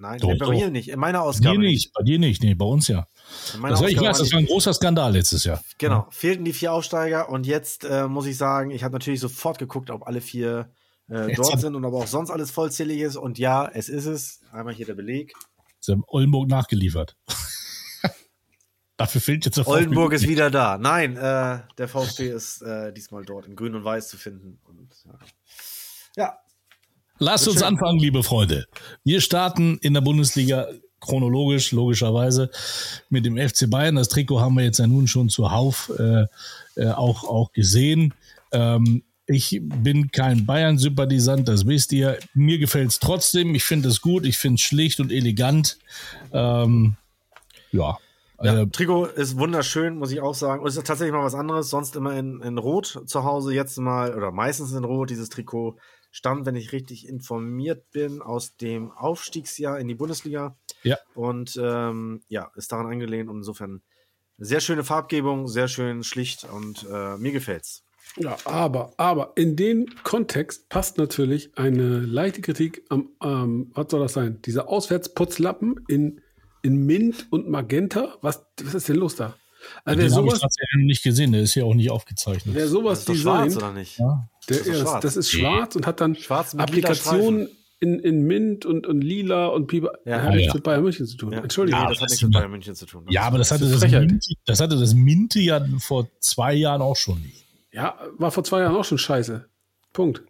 Nein, 0.00 0.20
doch, 0.20 0.28
bei 0.28 0.36
doch. 0.36 0.50
mir 0.50 0.70
nicht. 0.70 0.88
In 0.88 1.00
meiner 1.00 1.22
Ausgabe. 1.22 1.56
Bei 1.56 1.62
dir 1.62 1.68
nicht, 1.68 1.92
bei 1.92 2.04
dir 2.04 2.18
nicht, 2.20 2.42
nee, 2.42 2.54
bei 2.54 2.64
uns 2.64 2.86
ja. 2.86 3.08
Das 3.50 3.80
war, 3.80 3.88
ich 3.88 4.00
weiß, 4.00 4.18
das 4.18 4.30
war 4.30 4.38
ein 4.38 4.46
großer 4.46 4.72
Skandal 4.72 5.12
letztes 5.12 5.42
Jahr. 5.42 5.60
Genau, 5.78 6.06
fehlten 6.10 6.44
die 6.44 6.52
vier 6.52 6.72
Aufsteiger 6.72 7.28
und 7.28 7.46
jetzt 7.46 7.84
äh, 7.84 8.06
muss 8.06 8.26
ich 8.26 8.36
sagen, 8.36 8.70
ich 8.70 8.84
habe 8.84 8.92
natürlich 8.92 9.18
sofort 9.18 9.58
geguckt, 9.58 9.90
ob 9.90 10.06
alle 10.06 10.20
vier 10.20 10.70
äh, 11.08 11.34
dort 11.34 11.58
sind 11.58 11.74
und 11.74 11.84
ob 11.84 11.94
auch 11.94 12.06
sonst 12.06 12.30
alles 12.30 12.52
vollzählig 12.52 13.00
ist. 13.00 13.16
Und 13.16 13.38
ja, 13.38 13.66
es 13.66 13.88
ist 13.88 14.06
es. 14.06 14.40
Einmal 14.52 14.72
hier 14.72 14.86
der 14.86 14.94
Beleg. 14.94 15.32
Sie 15.80 15.90
haben 15.90 16.04
Oldenburg 16.06 16.48
nachgeliefert. 16.48 17.16
Dafür 18.98 19.20
fehlt 19.20 19.44
jetzt 19.44 19.56
der 19.56 19.68
Oldenburg 19.68 20.12
ist 20.12 20.26
wieder 20.26 20.50
da. 20.50 20.76
Nein, 20.76 21.16
äh, 21.16 21.60
der 21.78 21.86
VfB 21.86 22.30
ist 22.30 22.62
äh, 22.62 22.92
diesmal 22.92 23.24
dort 23.24 23.46
in 23.46 23.54
Grün 23.54 23.76
und 23.76 23.84
Weiß 23.84 24.08
zu 24.08 24.16
finden. 24.16 24.58
Und, 24.64 24.88
ja. 26.16 26.36
Lasst 27.20 27.46
uns 27.46 27.60
schön. 27.60 27.68
anfangen, 27.68 28.00
liebe 28.00 28.24
Freunde. 28.24 28.66
Wir 29.04 29.20
starten 29.20 29.78
in 29.82 29.94
der 29.94 30.00
Bundesliga 30.00 30.66
chronologisch, 30.98 31.70
logischerweise, 31.70 32.50
mit 33.08 33.24
dem 33.24 33.36
FC 33.36 33.70
Bayern. 33.70 33.94
Das 33.94 34.08
Trikot 34.08 34.40
haben 34.40 34.56
wir 34.56 34.64
jetzt 34.64 34.80
ja 34.80 34.88
nun 34.88 35.06
schon 35.06 35.28
zuhauf 35.28 35.92
äh, 35.96 36.26
äh, 36.74 36.90
auch, 36.90 37.22
auch 37.22 37.52
gesehen. 37.52 38.14
Ähm, 38.50 39.04
ich 39.26 39.60
bin 39.62 40.10
kein 40.10 40.44
Bayern-Sympathisant, 40.44 41.46
das 41.46 41.66
wisst 41.68 41.92
ihr. 41.92 42.18
Mir 42.34 42.58
gefällt 42.58 42.88
es 42.88 42.98
trotzdem. 42.98 43.54
Ich 43.54 43.62
finde 43.62 43.90
es 43.90 44.00
gut. 44.00 44.26
Ich 44.26 44.38
finde 44.38 44.56
es 44.56 44.62
schlicht 44.62 44.98
und 44.98 45.12
elegant. 45.12 45.78
Ähm, 46.32 46.96
ja, 47.70 47.96
ja, 48.42 48.62
äh, 48.62 48.66
Trikot 48.68 49.06
ist 49.06 49.38
wunderschön, 49.38 49.98
muss 49.98 50.12
ich 50.12 50.20
auch 50.20 50.34
sagen. 50.34 50.62
Und 50.62 50.68
es 50.68 50.76
ist 50.76 50.86
tatsächlich 50.86 51.12
mal 51.12 51.24
was 51.24 51.34
anderes. 51.34 51.70
Sonst 51.70 51.96
immer 51.96 52.16
in, 52.16 52.40
in 52.40 52.58
Rot 52.58 53.02
zu 53.06 53.24
Hause, 53.24 53.52
jetzt 53.52 53.76
mal, 53.78 54.14
oder 54.14 54.30
meistens 54.30 54.72
in 54.72 54.84
Rot. 54.84 55.10
Dieses 55.10 55.28
Trikot 55.28 55.76
stammt, 56.10 56.46
wenn 56.46 56.56
ich 56.56 56.72
richtig 56.72 57.08
informiert 57.08 57.90
bin, 57.90 58.22
aus 58.22 58.56
dem 58.56 58.92
Aufstiegsjahr 58.92 59.78
in 59.78 59.88
die 59.88 59.94
Bundesliga. 59.94 60.56
Ja. 60.82 60.98
Und 61.14 61.58
ähm, 61.62 62.22
ja, 62.28 62.50
ist 62.54 62.72
daran 62.72 62.86
angelehnt 62.86 63.28
und 63.28 63.38
insofern 63.38 63.82
sehr 64.38 64.60
schöne 64.60 64.84
Farbgebung, 64.84 65.48
sehr 65.48 65.68
schön 65.68 66.04
schlicht 66.04 66.44
und 66.44 66.86
äh, 66.90 67.16
mir 67.16 67.32
gefällt's. 67.32 67.84
Ja, 68.16 68.36
aber, 68.44 68.92
aber 68.96 69.32
in 69.36 69.56
den 69.56 69.86
Kontext 70.02 70.68
passt 70.68 70.96
natürlich 70.96 71.56
eine 71.58 72.00
leichte 72.00 72.40
Kritik 72.40 72.84
am, 72.88 73.10
ähm, 73.22 73.70
was 73.74 73.90
soll 73.90 74.00
das 74.00 74.14
sein? 74.14 74.40
Dieser 74.42 74.68
Auswärtsputzlappen 74.68 75.84
in 75.88 76.20
in 76.68 76.84
Mint 76.84 77.26
und 77.30 77.48
Magenta. 77.48 78.14
Was, 78.20 78.44
was 78.62 78.74
ist 78.74 78.88
denn 78.88 78.96
los 78.96 79.16
da? 79.16 79.34
Also 79.84 80.00
den 80.00 80.14
habe 80.14 80.26
ich 80.28 80.40
tatsächlich 80.40 80.84
nicht 80.84 81.02
gesehen, 81.02 81.32
der 81.32 81.42
ist 81.42 81.54
ja 81.54 81.64
auch 81.64 81.74
nicht 81.74 81.90
aufgezeichnet. 81.90 82.54
Wer 82.54 82.68
sowas 82.68 83.06
das 83.06 83.16
ist 83.16 83.22
schwarz 83.22 83.56
oder 83.56 83.72
nicht? 83.72 83.98
Ja. 83.98 84.28
Der, 84.48 84.58
das, 84.58 84.66
ist 84.66 84.80
schwarz. 84.80 85.02
das 85.02 85.16
ist 85.16 85.30
schwarz 85.30 85.76
und 85.76 85.86
hat 85.86 86.00
dann 86.00 86.16
Applikationen 86.58 87.48
in, 87.80 87.98
in 88.00 88.22
Mint 88.22 88.66
und, 88.66 88.86
und 88.86 89.00
lila 89.00 89.46
und 89.46 89.66
Pieper. 89.66 89.92
Ja, 90.04 90.22
hat 90.22 90.34
nichts 90.34 90.48
ja. 90.48 90.54
mit 90.54 90.62
Bayern 90.62 90.82
München 90.82 91.06
zu 91.06 91.16
tun. 91.16 91.32
Ja. 91.32 91.40
Entschuldigung. 91.40 91.80
Nee, 91.80 91.88
das 91.88 92.00
hat 92.00 92.10
nichts 92.10 92.22
mit 92.22 92.32
Bayern 92.32 92.50
München 92.50 92.74
zu 92.74 92.86
tun. 92.86 93.06
ja, 93.08 93.22
aber 93.22 93.38
das, 93.38 93.50
hatte 93.50 93.68
das, 93.68 93.80
Minte, 93.90 94.18
das 94.44 94.60
hatte 94.60 94.78
das 94.78 94.94
Minte 94.94 95.40
ja 95.40 95.64
vor 95.78 96.08
zwei 96.20 96.54
Jahren 96.54 96.82
auch 96.82 96.96
schon 96.96 97.20
nicht. 97.22 97.46
Ja, 97.72 97.98
war 98.18 98.30
vor 98.30 98.44
zwei 98.44 98.60
Jahren 98.60 98.76
auch 98.76 98.84
schon 98.84 98.98
scheiße. 98.98 99.46
Punkt. 99.94 100.22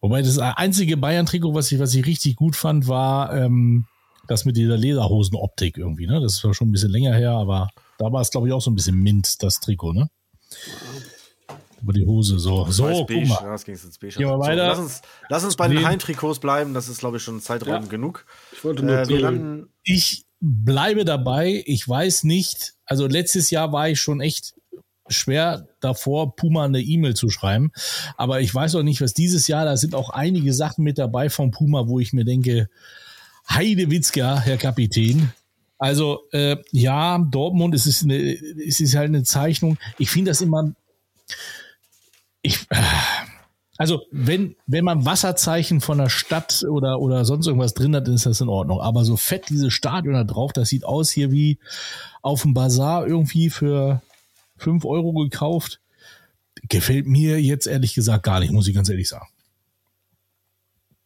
Wobei 0.00 0.22
das 0.22 0.38
einzige 0.38 0.96
Bayern-Trikot, 0.96 1.54
was 1.54 1.70
ich, 1.70 1.78
was 1.78 1.94
ich 1.94 2.06
richtig 2.06 2.36
gut 2.36 2.56
fand, 2.56 2.88
war 2.88 3.36
ähm, 3.36 3.84
das 4.30 4.44
mit 4.44 4.56
dieser 4.56 4.76
Lederhosenoptik 4.76 5.76
irgendwie, 5.76 6.06
ne? 6.06 6.20
Das 6.20 6.42
war 6.44 6.54
schon 6.54 6.68
ein 6.68 6.72
bisschen 6.72 6.90
länger 6.90 7.14
her, 7.14 7.32
aber 7.32 7.68
da 7.98 8.12
war 8.12 8.20
es, 8.20 8.30
glaube 8.30 8.46
ich, 8.46 8.52
auch 8.52 8.60
so 8.60 8.70
ein 8.70 8.74
bisschen 8.74 8.96
mint, 8.96 9.42
das 9.42 9.60
Trikot, 9.60 9.92
ne? 9.92 10.08
Über 11.82 11.92
die 11.92 12.06
Hose, 12.06 12.38
so. 12.38 12.66
So, 12.70 13.06
guck 13.06 13.10
mal. 13.10 13.38
Ja, 13.42 13.52
das 13.52 13.64
ging 13.64 13.74
ins 13.74 13.98
Beige. 13.98 14.16
Gehen 14.16 14.28
wir 14.28 14.38
weiter. 14.38 14.62
So, 14.62 14.68
lass, 14.68 14.78
uns, 14.78 15.02
lass 15.28 15.44
uns 15.44 15.56
bei 15.56 15.68
den 15.68 15.84
Heimtrikots 15.84 16.38
bleiben, 16.38 16.74
das 16.74 16.88
ist, 16.88 16.98
glaube 16.98 17.16
ich, 17.16 17.22
schon 17.22 17.40
Zeitraum 17.40 17.82
ja. 17.82 17.88
genug. 17.88 18.26
Ich 18.52 18.62
wollte 18.64 18.84
nur 18.84 18.98
äh, 18.98 19.64
Ich 19.82 20.24
bleibe 20.40 21.04
dabei, 21.04 21.62
ich 21.66 21.88
weiß 21.88 22.24
nicht, 22.24 22.74
also 22.84 23.06
letztes 23.06 23.50
Jahr 23.50 23.72
war 23.72 23.88
ich 23.88 24.00
schon 24.00 24.20
echt 24.20 24.54
schwer 25.08 25.66
davor, 25.80 26.36
Puma 26.36 26.64
eine 26.64 26.80
E-Mail 26.80 27.14
zu 27.14 27.30
schreiben. 27.30 27.72
Aber 28.16 28.40
ich 28.40 28.54
weiß 28.54 28.76
auch 28.76 28.82
nicht, 28.82 29.00
was 29.00 29.12
dieses 29.12 29.48
Jahr, 29.48 29.64
da 29.64 29.76
sind 29.76 29.94
auch 29.94 30.10
einige 30.10 30.52
Sachen 30.52 30.84
mit 30.84 30.98
dabei 30.98 31.30
von 31.30 31.50
Puma, 31.50 31.88
wo 31.88 31.98
ich 31.98 32.12
mir 32.12 32.24
denke, 32.24 32.68
Heidewitzka, 33.48 34.40
Herr 34.40 34.56
Kapitän. 34.56 35.32
Also 35.78 36.20
äh, 36.32 36.58
ja, 36.72 37.18
Dortmund, 37.18 37.74
es 37.74 37.86
ist, 37.86 38.02
eine, 38.02 38.16
es 38.18 38.80
ist 38.80 38.94
halt 38.94 39.08
eine 39.08 39.22
Zeichnung. 39.22 39.78
Ich 39.98 40.10
finde 40.10 40.30
das 40.30 40.42
immer. 40.42 40.72
Ich, 42.42 42.66
äh, 42.68 42.76
also 43.78 44.02
wenn, 44.10 44.56
wenn 44.66 44.84
man 44.84 45.06
Wasserzeichen 45.06 45.80
von 45.80 45.96
der 45.96 46.10
Stadt 46.10 46.64
oder, 46.68 47.00
oder 47.00 47.24
sonst 47.24 47.46
irgendwas 47.46 47.72
drin 47.72 47.96
hat, 47.96 48.06
dann 48.06 48.14
ist 48.14 48.26
das 48.26 48.42
in 48.42 48.50
Ordnung. 48.50 48.80
Aber 48.80 49.06
so 49.06 49.16
fett 49.16 49.48
diese 49.48 49.70
Stadion 49.70 50.12
da 50.12 50.24
drauf, 50.24 50.52
das 50.52 50.68
sieht 50.68 50.84
aus 50.84 51.10
hier 51.10 51.32
wie 51.32 51.58
auf 52.20 52.42
dem 52.42 52.52
Bazar 52.52 53.06
irgendwie 53.06 53.48
für 53.48 54.02
fünf 54.58 54.84
Euro 54.84 55.14
gekauft. 55.14 55.80
Gefällt 56.68 57.06
mir 57.06 57.40
jetzt 57.40 57.66
ehrlich 57.66 57.94
gesagt 57.94 58.22
gar 58.22 58.40
nicht, 58.40 58.52
muss 58.52 58.68
ich 58.68 58.74
ganz 58.74 58.90
ehrlich 58.90 59.08
sagen 59.08 59.28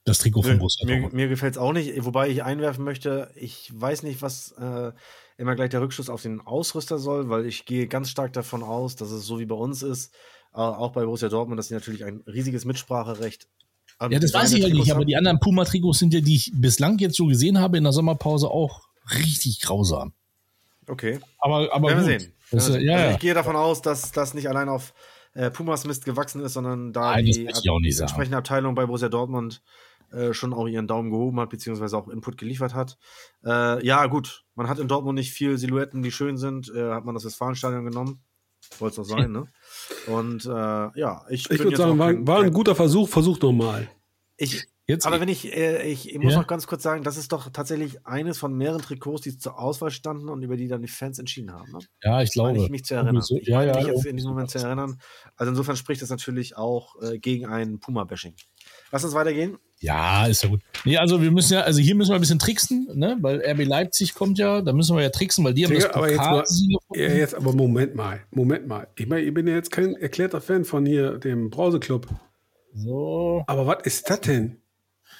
das 0.04 0.18
Trikot 0.18 0.42
von 0.42 0.58
Borussia 0.58 0.86
Mir, 0.86 1.08
mir 1.12 1.28
gefällt 1.28 1.54
es 1.54 1.58
auch 1.58 1.72
nicht, 1.72 1.92
wobei 2.04 2.28
ich 2.28 2.42
einwerfen 2.42 2.84
möchte, 2.84 3.30
ich 3.36 3.70
weiß 3.74 4.02
nicht, 4.02 4.22
was 4.22 4.52
äh, 4.52 4.92
immer 5.38 5.54
gleich 5.54 5.70
der 5.70 5.80
Rückschluss 5.80 6.10
auf 6.10 6.22
den 6.22 6.40
Ausrüster 6.40 6.98
soll, 6.98 7.28
weil 7.30 7.46
ich 7.46 7.64
gehe 7.64 7.86
ganz 7.86 8.10
stark 8.10 8.32
davon 8.32 8.62
aus, 8.62 8.96
dass 8.96 9.10
es 9.10 9.26
so 9.26 9.38
wie 9.38 9.46
bei 9.46 9.54
uns 9.54 9.82
ist, 9.82 10.14
äh, 10.54 10.58
auch 10.58 10.92
bei 10.92 11.04
Borussia 11.04 11.28
Dortmund, 11.28 11.58
dass 11.58 11.68
sie 11.68 11.74
natürlich 11.74 12.04
ein 12.04 12.22
riesiges 12.26 12.64
Mitspracherecht 12.64 13.48
haben. 13.98 14.12
Ja, 14.12 14.18
das 14.18 14.34
weiß 14.34 14.52
ich 14.52 14.62
ja 14.62 14.68
nicht, 14.68 14.92
aber 14.92 15.04
die 15.04 15.16
anderen 15.16 15.40
Puma-Trikots 15.40 15.98
sind 15.98 16.12
ja, 16.12 16.20
die 16.20 16.36
ich 16.36 16.52
bislang 16.54 16.98
jetzt 16.98 17.16
so 17.16 17.26
gesehen 17.26 17.58
habe 17.58 17.78
in 17.78 17.84
der 17.84 17.92
Sommerpause, 17.92 18.50
auch 18.50 18.82
richtig 19.18 19.60
grausam. 19.60 20.12
Okay. 20.86 21.18
Aber, 21.38 21.72
aber 21.72 21.88
Werden 21.88 22.06
wir 22.06 22.20
sehen. 22.20 22.32
Das, 22.50 22.68
ja, 22.68 22.96
also 22.96 23.14
ich 23.14 23.18
gehe 23.20 23.34
davon 23.34 23.56
aus, 23.56 23.80
dass 23.80 24.12
das 24.12 24.34
nicht 24.34 24.48
allein 24.48 24.68
auf 24.68 24.92
äh, 25.32 25.50
Pumas 25.50 25.84
Mist 25.84 26.04
gewachsen 26.04 26.42
ist, 26.42 26.52
sondern 26.52 26.92
da 26.92 27.12
Nein, 27.12 27.24
die 27.24 27.46
entsprechende 27.46 28.36
Abteilung 28.36 28.74
bei 28.74 28.86
Borussia 28.86 29.08
Dortmund 29.08 29.62
äh, 30.14 30.34
schon 30.34 30.52
auch 30.52 30.66
ihren 30.66 30.86
Daumen 30.86 31.10
gehoben 31.10 31.40
hat, 31.40 31.50
beziehungsweise 31.50 31.96
auch 31.96 32.08
Input 32.08 32.38
geliefert 32.38 32.74
hat. 32.74 32.98
Äh, 33.44 33.84
ja, 33.84 34.06
gut, 34.06 34.44
man 34.54 34.68
hat 34.68 34.78
in 34.78 34.88
Dortmund 34.88 35.16
nicht 35.16 35.32
viel 35.32 35.58
Silhouetten, 35.58 36.02
die 36.02 36.12
schön 36.12 36.36
sind. 36.36 36.72
Äh, 36.74 36.92
hat 36.92 37.04
man 37.04 37.14
das 37.14 37.24
Westfalenstadion 37.24 37.84
genommen. 37.84 38.22
Wollte 38.78 39.00
es 39.00 39.06
auch 39.06 39.16
sein, 39.16 39.32
ne? 39.32 39.46
Und 40.06 40.46
äh, 40.46 40.48
ja, 40.98 41.24
ich, 41.28 41.50
ich 41.50 41.58
würde 41.58 41.76
sagen, 41.76 41.98
war, 41.98 42.26
war, 42.26 42.42
ein 42.42 42.52
guter 42.52 42.74
Versuch, 42.74 43.08
versuch 43.08 43.40
nochmal. 43.40 43.88
Ich, 44.36 44.66
Jetzt 44.86 45.06
aber 45.06 45.18
wenn 45.18 45.30
ich, 45.30 45.50
äh, 45.56 45.82
ich, 45.90 46.10
ich, 46.10 46.18
muss 46.18 46.34
ja. 46.34 46.40
noch 46.40 46.46
ganz 46.46 46.66
kurz 46.66 46.82
sagen, 46.82 47.04
das 47.04 47.16
ist 47.16 47.32
doch 47.32 47.48
tatsächlich 47.50 48.06
eines 48.06 48.36
von 48.36 48.54
mehreren 48.54 48.82
Trikots, 48.82 49.22
die 49.22 49.38
zur 49.38 49.58
Auswahl 49.58 49.90
standen 49.90 50.28
und 50.28 50.42
über 50.42 50.58
die 50.58 50.68
dann 50.68 50.82
die 50.82 50.88
Fans 50.88 51.18
entschieden 51.18 51.52
haben. 51.54 51.72
Ne? 51.72 51.78
Ja, 52.02 52.20
ich 52.20 52.32
glaube. 52.32 52.58
Ich 52.58 52.68
mich 52.68 52.84
zu 52.84 52.94
erinnern. 52.94 53.18
So, 53.22 53.38
ja, 53.40 53.62
ja, 53.62 53.76
mich 53.76 53.86
jetzt 53.86 54.04
in 54.04 54.16
diesem 54.16 54.32
Moment 54.32 54.50
zu 54.50 54.58
erinnern. 54.58 55.00
Also 55.36 55.50
insofern 55.50 55.76
spricht 55.76 56.02
das 56.02 56.10
natürlich 56.10 56.58
auch 56.58 57.00
äh, 57.00 57.18
gegen 57.18 57.46
ein 57.46 57.80
Puma-Bashing. 57.80 58.34
Lass 58.94 59.02
uns 59.02 59.14
weitergehen. 59.14 59.58
Ja, 59.80 60.26
ist 60.26 60.44
ja 60.44 60.50
gut. 60.50 60.60
Nee, 60.84 60.98
also 60.98 61.20
wir 61.20 61.32
müssen 61.32 61.54
ja, 61.54 61.62
also 61.62 61.80
hier 61.80 61.96
müssen 61.96 62.10
wir 62.10 62.14
ein 62.14 62.20
bisschen 62.20 62.38
tricksen, 62.38 62.86
ne? 62.94 63.16
Weil 63.20 63.40
RB 63.44 63.66
Leipzig 63.66 64.14
kommt 64.14 64.38
ja, 64.38 64.62
da 64.62 64.72
müssen 64.72 64.94
wir 64.94 65.02
ja 65.02 65.10
tricksen, 65.10 65.44
weil 65.44 65.52
die 65.52 65.64
haben 65.64 65.72
Digga, 65.72 65.88
das 65.88 65.96
aber 65.96 66.10
jetzt, 66.10 66.20
mal, 66.20 66.44
ja, 66.94 67.08
jetzt 67.08 67.34
aber 67.34 67.52
Moment 67.54 67.96
mal, 67.96 68.20
Moment 68.30 68.68
mal. 68.68 68.86
Ich 68.94 69.08
meine, 69.08 69.22
ich 69.22 69.34
bin 69.34 69.48
ja 69.48 69.54
jetzt 69.54 69.72
kein 69.72 69.96
erklärter 69.96 70.40
Fan 70.40 70.64
von 70.64 70.86
hier 70.86 71.18
dem 71.18 71.50
Brauseclub. 71.50 72.06
So. 72.72 73.42
Aber 73.48 73.66
was 73.66 73.78
ist 73.82 74.08
das 74.08 74.20
denn? 74.20 74.58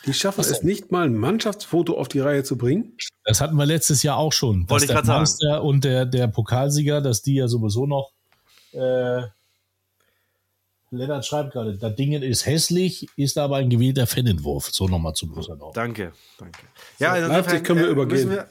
Die 0.06 0.14
schaffen 0.14 0.42
es 0.42 0.62
nicht 0.62 0.92
mal 0.92 1.06
ein 1.06 1.16
Mannschaftsfoto 1.16 1.98
auf 1.98 2.06
die 2.06 2.20
Reihe 2.20 2.44
zu 2.44 2.56
bringen. 2.56 2.96
Das 3.24 3.40
hatten 3.40 3.56
wir 3.56 3.66
letztes 3.66 4.04
Jahr 4.04 4.18
auch 4.18 4.32
schon. 4.32 4.70
Wollte 4.70 4.84
ich 4.84 4.90
gerade 4.92 5.26
sagen. 5.26 5.66
Und 5.66 5.82
der, 5.82 6.06
der 6.06 6.28
Pokalsieger, 6.28 7.00
dass 7.00 7.22
die 7.22 7.34
ja 7.34 7.48
sowieso 7.48 7.87
noch. 7.87 8.12
Äh, 8.70 9.22
Lennart 10.96 11.26
schreibt 11.26 11.52
gerade, 11.52 11.76
das 11.76 11.94
Ding 11.94 12.12
ist 12.12 12.46
hässlich, 12.46 13.09
ist 13.16 13.38
aber 13.38 13.57
ein 13.57 13.70
gewählter 13.70 14.07
Fanentwurf. 14.07 14.70
So 14.72 14.88
nochmal 14.88 15.14
zu 15.14 15.28
Brüssel. 15.28 15.59
Danke, 15.74 16.12
danke. 16.38 16.59
Ja, 16.98 17.12
also 17.12 17.28
Leipzig 17.28 17.64
können 17.64 17.80
wir 17.80 17.88
äh, 17.88 17.92
übergehen. 17.92 18.30
Wir, 18.30 18.48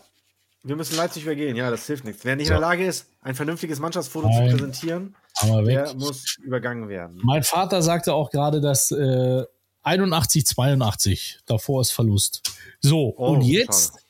wir, 0.63 0.75
müssen 0.75 0.95
Leipzig 0.95 1.23
übergehen, 1.23 1.55
ja, 1.55 1.69
das 1.69 1.85
hilft 1.87 2.05
nichts. 2.05 2.23
Wer 2.25 2.35
nicht 2.35 2.47
so. 2.47 2.53
in 2.53 2.59
der 2.59 2.69
Lage 2.69 2.85
ist, 2.85 3.07
ein 3.21 3.35
vernünftiges 3.35 3.79
Mannschaftsfoto 3.79 4.27
Nein. 4.27 4.49
zu 4.49 4.57
präsentieren, 4.57 5.15
der 5.43 5.93
muss 5.95 6.37
übergangen 6.37 6.89
werden. 6.89 7.19
Mein 7.23 7.43
Vater 7.43 7.81
sagte 7.81 8.13
auch 8.13 8.29
gerade, 8.29 8.61
dass 8.61 8.91
äh, 8.91 9.43
81, 9.83 10.45
82. 10.45 11.39
Davor 11.45 11.81
ist 11.81 11.91
Verlust. 11.91 12.41
So, 12.79 13.13
oh, 13.17 13.33
und 13.33 13.41
jetzt 13.41 13.93
schade. 13.93 14.03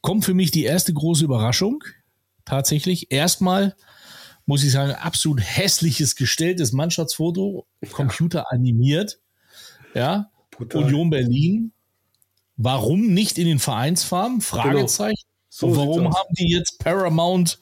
kommt 0.00 0.24
für 0.24 0.34
mich 0.34 0.50
die 0.50 0.64
erste 0.64 0.92
große 0.92 1.24
Überraschung. 1.24 1.82
Tatsächlich. 2.44 3.12
Erstmal 3.12 3.76
muss 4.50 4.64
ich 4.64 4.72
sagen, 4.72 4.90
absolut 4.94 5.40
hässliches 5.40 6.16
gestelltes 6.16 6.72
Mannschaftsfoto, 6.72 7.68
Computer 7.92 8.50
animiert. 8.50 9.20
Ja. 9.94 10.28
Brutal. 10.50 10.82
Union 10.82 11.08
Berlin. 11.08 11.72
Warum 12.56 13.14
nicht 13.14 13.38
in 13.38 13.46
den 13.46 13.60
Vereinsfarben? 13.60 14.40
Genau. 14.40 14.62
Fragezeichen. 14.62 15.14
Genau. 15.14 15.46
So 15.50 15.66
und 15.68 15.76
warum 15.76 16.12
haben 16.12 16.34
die 16.36 16.50
jetzt 16.50 16.80
Paramount 16.80 17.60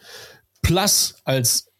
Plus 0.62 1.16
als 1.24 1.70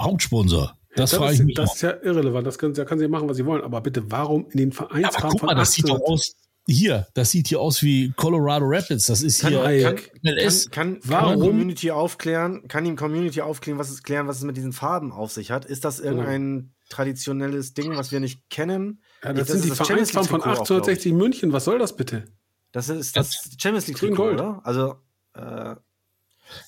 Hauptsponsor? 0.00 0.76
Das, 0.94 1.10
das, 1.10 1.40
ist, 1.40 1.58
das 1.58 1.74
ist, 1.74 1.82
ja 1.82 1.96
irrelevant. 2.00 2.46
Das 2.46 2.58
können, 2.58 2.74
da 2.74 2.84
können 2.84 3.00
sie 3.00 3.08
machen, 3.08 3.28
was 3.28 3.38
sie 3.38 3.44
wollen. 3.44 3.62
Aber 3.62 3.80
bitte, 3.80 4.08
warum 4.08 4.46
in 4.52 4.58
den 4.58 4.72
Vereinsfarben 4.72 5.32
ja, 5.32 5.38
guck 5.40 5.42
mal, 5.42 5.56
das 5.56 5.72
sieht 5.72 5.88
doch 5.88 6.00
aus. 6.00 6.36
Hier, 6.70 7.06
das 7.14 7.30
sieht 7.30 7.48
hier 7.48 7.60
aus 7.60 7.82
wie 7.82 8.12
Colorado 8.14 8.66
Rapids. 8.68 9.06
Das 9.06 9.22
ist 9.22 9.40
kann, 9.40 9.52
hier 9.52 9.94
kann, 9.94 9.96
MLS. 10.22 10.70
Kann, 10.70 11.00
kann, 11.00 11.10
warum? 11.10 11.40
Community 11.40 11.90
aufklären? 11.90 12.68
Kann 12.68 12.84
ihm 12.84 12.94
Community 12.94 13.40
aufklären, 13.40 13.78
was 13.78 13.88
es 13.88 14.02
klären, 14.02 14.26
was 14.26 14.36
es 14.36 14.42
mit 14.44 14.58
diesen 14.58 14.74
Farben 14.74 15.10
auf 15.10 15.32
sich 15.32 15.50
hat? 15.50 15.64
Ist 15.64 15.86
das 15.86 15.98
irgendein 15.98 16.56
ja. 16.58 16.94
traditionelles 16.94 17.72
Ding, 17.72 17.96
was 17.96 18.12
wir 18.12 18.20
nicht 18.20 18.50
kennen? 18.50 19.00
Ja, 19.24 19.32
das, 19.32 19.48
das 19.48 19.62
sind 19.62 19.72
die 19.72 19.76
Vereinsfarben 19.76 20.28
von 20.28 20.42
1860 20.42 21.14
München. 21.14 21.52
Was 21.54 21.64
soll 21.64 21.78
das 21.78 21.96
bitte? 21.96 22.24
Das 22.72 22.90
ist 22.90 23.16
das, 23.16 23.30
das 23.30 23.56
Champions 23.58 23.86
League 23.86 23.96
Trikot, 23.96 24.32
oder? 24.32 24.60
Also 24.62 24.96
äh, 25.34 25.40
ja, 25.40 25.78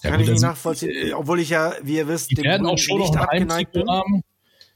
kann 0.02 0.12
gut, 0.12 0.22
ich 0.22 0.30
nicht 0.30 0.42
nachvollziehen, 0.42 0.90
äh, 0.90 1.12
obwohl 1.12 1.40
ich 1.40 1.50
ja, 1.50 1.74
wie 1.82 1.96
ihr 1.96 2.08
wisst, 2.08 2.30
die 2.30 2.42
werden 2.42 2.66
auch 2.66 2.78
schon 2.78 3.00
nicht 3.00 3.16
abgeneigt 3.16 3.72
bin. 3.72 3.86
Haben. 3.86 4.22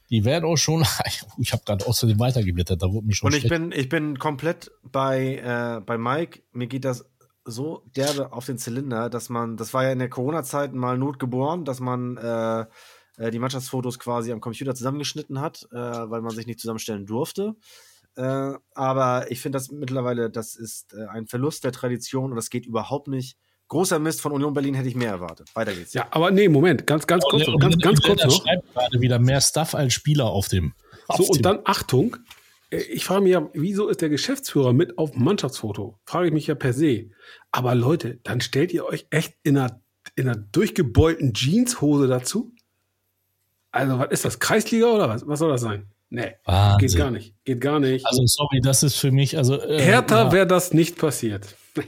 Die 0.09 0.23
werden 0.25 0.45
auch 0.45 0.57
schon, 0.57 0.83
ich 1.37 1.51
habe 1.53 1.63
gerade 1.65 1.85
außerdem 1.85 2.19
weitergeblättert, 2.19 2.81
da 2.81 2.91
wurde 2.91 3.07
mir 3.07 3.13
schon 3.13 3.27
Und 3.27 3.37
ich 3.37 3.47
bin, 3.47 3.71
ich 3.71 3.89
bin 3.89 4.19
komplett 4.19 4.71
bei, 4.83 5.37
äh, 5.37 5.81
bei 5.81 5.97
Mike, 5.97 6.43
mir 6.51 6.67
geht 6.67 6.85
das 6.85 7.05
so 7.45 7.83
derbe 7.95 8.33
auf 8.33 8.45
den 8.45 8.57
Zylinder, 8.57 9.09
dass 9.09 9.29
man, 9.29 9.55
das 9.57 9.73
war 9.73 9.83
ja 9.83 9.91
in 9.91 9.99
der 9.99 10.09
Corona-Zeit 10.09 10.73
mal 10.73 10.97
notgeboren, 10.97 11.63
dass 11.63 11.79
man 11.79 12.17
äh, 12.17 12.65
äh, 13.17 13.31
die 13.31 13.39
Mannschaftsfotos 13.39 13.99
quasi 13.99 14.31
am 14.31 14.41
Computer 14.41 14.75
zusammengeschnitten 14.75 15.39
hat, 15.39 15.67
äh, 15.71 15.75
weil 15.75 16.21
man 16.21 16.33
sich 16.33 16.47
nicht 16.47 16.59
zusammenstellen 16.59 17.05
durfte. 17.05 17.55
Äh, 18.15 18.53
aber 18.73 19.29
ich 19.29 19.41
finde 19.41 19.57
das 19.57 19.69
mittlerweile, 19.71 20.29
das 20.29 20.55
ist 20.55 20.93
äh, 20.93 21.05
ein 21.07 21.27
Verlust 21.27 21.63
der 21.63 21.71
Tradition 21.71 22.31
und 22.31 22.35
das 22.35 22.49
geht 22.49 22.65
überhaupt 22.65 23.07
nicht 23.07 23.37
Großer 23.67 23.97
Mist 23.97 24.21
von 24.21 24.31
Union 24.31 24.53
Berlin 24.53 24.75
hätte 24.75 24.87
ich 24.87 24.95
mehr 24.95 25.09
erwartet. 25.09 25.49
Weiter 25.55 25.73
geht's. 25.73 25.93
Ja, 25.93 26.07
aber 26.11 26.29
nee, 26.29 26.47
Moment, 26.47 26.85
ganz, 26.85 27.07
ganz 27.07 27.23
kurz, 27.23 27.47
und, 27.47 27.59
ganz, 27.59 27.77
ganz 27.77 27.99
kurz 28.01 28.23
noch. 28.23 28.43
schreibt 28.43 28.73
gerade 28.73 29.01
wieder 29.01 29.17
mehr 29.17 29.41
Stuff 29.41 29.73
als 29.73 29.93
Spieler 29.93 30.25
auf 30.25 30.47
dem. 30.47 30.73
Auf 31.07 31.17
so, 31.17 31.23
und 31.25 31.43
dann 31.43 31.59
Achtung. 31.65 32.17
Äh, 32.69 32.77
ich 32.77 33.05
frage 33.05 33.21
mich 33.21 33.31
ja, 33.31 33.49
wieso 33.53 33.87
ist 33.87 34.01
der 34.01 34.09
Geschäftsführer 34.09 34.71
mit 34.73 34.97
auf 34.97 35.11
dem 35.11 35.23
Mannschaftsfoto? 35.23 35.99
Frage 36.05 36.27
ich 36.27 36.33
mich 36.33 36.47
ja 36.47 36.55
per 36.55 36.73
se. 36.73 37.09
Aber 37.51 37.73
Leute, 37.73 38.19
dann 38.23 38.39
stellt 38.39 38.71
ihr 38.71 38.85
euch 38.85 39.07
echt 39.09 39.33
in 39.41 39.57
einer, 39.57 39.81
in 40.15 40.29
einer 40.29 40.37
durchgebeulten 40.37 41.33
Jeanshose 41.33 42.07
dazu? 42.07 42.53
Also, 43.71 43.97
was 43.99 44.11
ist 44.11 44.25
das? 44.25 44.39
Kreisliga 44.39 44.87
oder 44.87 45.09
was? 45.09 45.27
Was 45.27 45.39
soll 45.39 45.49
das 45.49 45.61
sein? 45.61 45.87
Nee, 46.09 46.35
Wahnsinn. 46.45 46.87
geht 46.87 46.97
gar 46.97 47.11
nicht. 47.11 47.33
Geht 47.43 47.61
gar 47.61 47.79
nicht. 47.79 48.05
Also, 48.05 48.25
sorry, 48.27 48.61
das 48.61 48.83
ist 48.83 48.95
für 48.95 49.11
mich, 49.11 49.37
also. 49.37 49.59
Äh, 49.59 49.81
Härter 49.81 50.25
ja. 50.25 50.31
wäre 50.31 50.47
das 50.47 50.73
nicht 50.73 50.97
passiert. 50.97 51.55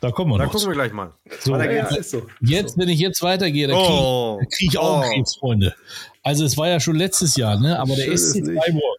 Da 0.00 0.12
kommen 0.12 0.30
wir 0.30 0.38
da 0.38 0.44
noch. 0.44 0.52
gucken 0.52 0.68
wir 0.68 0.74
gleich 0.74 0.92
mal. 0.92 1.12
So, 1.40 1.56
ja, 1.56 2.02
so. 2.02 2.26
Jetzt, 2.40 2.78
wenn 2.78 2.88
ich 2.88 3.00
jetzt 3.00 3.20
weitergehe, 3.22 3.66
da 3.66 3.74
kriege 3.74 3.88
oh. 3.90 4.40
krieg 4.50 4.68
ich 4.70 4.78
auch 4.78 5.04
oh. 5.04 5.10
Krebs, 5.10 5.36
Freunde. 5.36 5.74
Also 6.22 6.44
es 6.44 6.56
war 6.56 6.68
ja 6.68 6.78
schon 6.78 6.96
letztes 6.96 7.36
Jahr, 7.36 7.58
ne? 7.58 7.78
Aber 7.78 7.96
der 7.96 8.16
SC 8.16 8.44
Freiburg. 8.44 8.98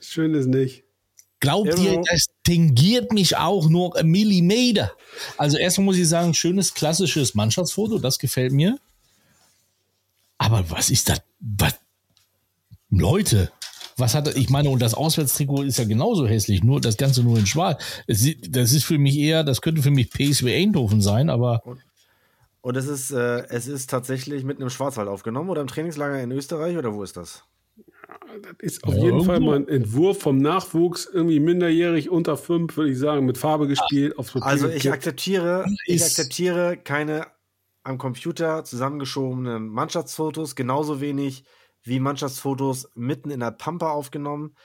Schön 0.00 0.34
ist 0.34 0.46
nicht. 0.46 0.84
Glaubt 1.40 1.78
ihr, 1.78 2.02
das 2.02 2.26
tingiert 2.44 3.12
mich 3.12 3.38
auch 3.38 3.68
nur 3.70 3.96
ein 3.96 4.08
Millimeter? 4.08 4.92
Also 5.38 5.56
erstmal 5.56 5.86
muss 5.86 5.96
ich 5.96 6.06
sagen, 6.06 6.34
schönes 6.34 6.74
klassisches 6.74 7.34
Mannschaftsfoto, 7.34 7.98
das 7.98 8.18
gefällt 8.18 8.52
mir. 8.52 8.78
Aber 10.36 10.68
was 10.70 10.90
ist 10.90 11.08
das? 11.08 11.22
Was? 11.40 11.78
Leute, 12.90 13.50
was 14.00 14.14
hat 14.14 14.34
ich 14.36 14.50
meine, 14.50 14.70
und 14.70 14.80
das 14.80 14.94
Auswärtstrikot 14.94 15.62
ist 15.62 15.78
ja 15.78 15.84
genauso 15.84 16.26
hässlich, 16.26 16.62
nur 16.62 16.80
das 16.80 16.96
Ganze 16.96 17.22
nur 17.22 17.38
in 17.38 17.46
schwarz. 17.46 17.82
Es, 18.06 18.26
das 18.48 18.72
ist 18.72 18.84
für 18.84 18.98
mich 18.98 19.16
eher, 19.18 19.44
das 19.44 19.60
könnte 19.60 19.82
für 19.82 19.90
mich 19.90 20.10
PSW 20.10 20.54
Eindhoven 20.54 21.00
sein, 21.00 21.30
aber. 21.30 21.62
Und, 21.64 21.80
und 22.62 22.76
es 22.76 22.86
ist, 22.86 23.10
äh, 23.10 23.46
es 23.48 23.66
ist 23.66 23.90
tatsächlich 23.90 24.44
mitten 24.44 24.62
im 24.62 24.70
Schwarzwald 24.70 25.08
aufgenommen 25.08 25.50
oder 25.50 25.60
im 25.60 25.68
Trainingslager 25.68 26.20
in 26.20 26.32
Österreich 26.32 26.76
oder 26.76 26.94
wo 26.94 27.02
ist 27.02 27.16
das? 27.16 27.44
das 28.42 28.52
ist 28.60 28.84
auf 28.84 28.94
ja, 28.94 29.00
jeden 29.00 29.18
irgendwo. 29.18 29.32
Fall 29.32 29.40
mal 29.40 29.56
ein 29.56 29.68
Entwurf 29.68 30.20
vom 30.20 30.38
Nachwuchs, 30.38 31.08
irgendwie 31.10 31.40
minderjährig 31.40 32.10
unter 32.10 32.36
fünf, 32.36 32.76
würde 32.76 32.90
ich 32.90 32.98
sagen, 32.98 33.26
mit 33.26 33.38
Farbe 33.38 33.66
gespielt. 33.66 34.18
Aufs 34.18 34.34
also 34.36 34.68
ich 34.68 34.90
akzeptiere, 34.90 35.66
ich 35.86 36.02
akzeptiere 36.02 36.76
keine 36.76 37.26
am 37.82 37.98
Computer 37.98 38.64
zusammengeschobenen 38.64 39.68
Mannschaftsfotos, 39.68 40.54
genauso 40.54 41.00
wenig 41.00 41.44
wie 41.82 42.00
Mannschaftsfotos 42.00 42.88
mitten 42.94 43.30
in 43.30 43.40
der 43.40 43.50
Pampa 43.50 43.90
aufgenommen. 43.90 44.56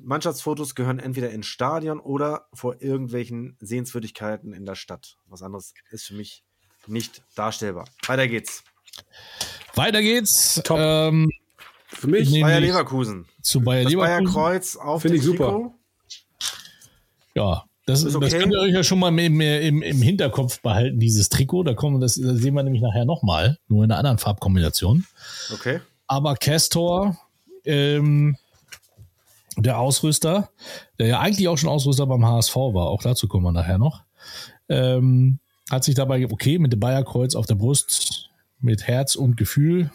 Mannschaftsfotos 0.00 0.74
gehören 0.74 0.98
entweder 0.98 1.30
ins 1.30 1.46
Stadion 1.46 1.98
oder 2.00 2.46
vor 2.52 2.80
irgendwelchen 2.80 3.56
Sehenswürdigkeiten 3.60 4.52
in 4.52 4.64
der 4.64 4.76
Stadt. 4.76 5.16
Was 5.26 5.42
anderes 5.42 5.74
ist 5.90 6.06
für 6.06 6.14
mich 6.14 6.44
nicht 6.86 7.22
darstellbar. 7.34 7.86
Weiter 8.06 8.28
geht's. 8.28 8.64
Weiter 9.74 10.02
geht's. 10.02 10.60
Top. 10.64 10.78
Ähm, 10.80 11.28
für 11.88 12.08
mich 12.08 12.30
Bayer 12.40 12.60
Leverkusen. 12.60 13.26
Zu 13.42 13.60
Bayer 13.60 13.84
das 13.84 13.92
Leverkusen. 13.92 14.24
Bayer 14.24 14.32
Kreuz 14.32 14.76
auf 14.76 15.02
Finde 15.02 15.16
ich 15.16 15.22
super. 15.22 15.74
Ja, 17.34 17.64
das, 17.86 18.04
okay. 18.04 18.28
das 18.28 18.38
könnt 18.38 18.52
ihr 18.52 18.60
euch 18.60 18.74
ja 18.74 18.84
schon 18.84 18.98
mal 18.98 19.08
im, 19.18 19.40
im, 19.40 19.82
im 19.82 20.02
Hinterkopf 20.02 20.60
behalten, 20.60 21.00
dieses 21.00 21.30
Trikot. 21.30 21.62
Da 21.62 21.74
kommen, 21.74 22.00
das, 22.00 22.16
das 22.16 22.38
sehen 22.38 22.54
wir 22.54 22.62
nämlich 22.62 22.82
nachher 22.82 23.06
nochmal, 23.06 23.58
nur 23.68 23.84
in 23.84 23.90
einer 23.90 23.98
anderen 23.98 24.18
Farbkombination. 24.18 25.06
Okay. 25.54 25.80
Aber 26.08 26.34
Castor, 26.36 27.16
ähm, 27.64 28.36
der 29.56 29.78
Ausrüster, 29.78 30.50
der 30.98 31.06
ja 31.06 31.20
eigentlich 31.20 31.48
auch 31.48 31.58
schon 31.58 31.68
Ausrüster 31.68 32.06
beim 32.06 32.24
HSV 32.24 32.56
war, 32.56 32.88
auch 32.88 33.02
dazu 33.02 33.28
kommen 33.28 33.44
wir 33.44 33.52
nachher 33.52 33.78
noch, 33.78 34.02
ähm, 34.68 35.38
hat 35.70 35.84
sich 35.84 35.94
dabei, 35.94 36.26
okay, 36.30 36.58
mit 36.58 36.72
dem 36.72 36.80
Bayerkreuz 36.80 37.34
auf 37.34 37.46
der 37.46 37.56
Brust, 37.56 38.30
mit 38.60 38.86
Herz 38.86 39.14
und 39.14 39.36
Gefühl. 39.36 39.90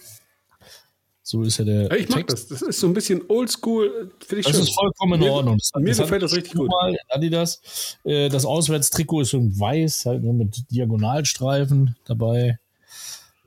So 1.25 1.41
ist 1.41 1.57
ja 1.57 1.65
der. 1.65 1.91
Ich 1.93 2.09
mag 2.09 2.27
Text. 2.27 2.51
das. 2.51 2.59
Das 2.59 2.61
ist 2.67 2.79
so 2.81 2.87
ein 2.87 2.93
bisschen 2.93 3.23
oldschool. 3.29 4.11
Das 4.19 4.27
schön. 4.27 4.61
ist 4.61 4.75
vollkommen 4.75 5.21
in 5.21 5.29
Ordnung. 5.29 5.57
Das, 5.57 5.71
mir 5.75 5.87
das 5.87 5.97
gefällt 5.97 6.21
das 6.21 6.35
richtig 6.35 6.53
gut. 6.53 6.69
Mal, 6.69 6.97
Adidas. 7.09 7.97
Äh, 8.03 8.27
das 8.27 8.45
Auswärtstrikot 8.45 9.21
ist 9.21 9.29
so 9.29 9.37
ein 9.37 9.57
weiß, 9.57 10.05
halt 10.05 10.21
nur 10.21 10.33
mit 10.33 10.69
Diagonalstreifen 10.69 11.95
dabei. 12.05 12.59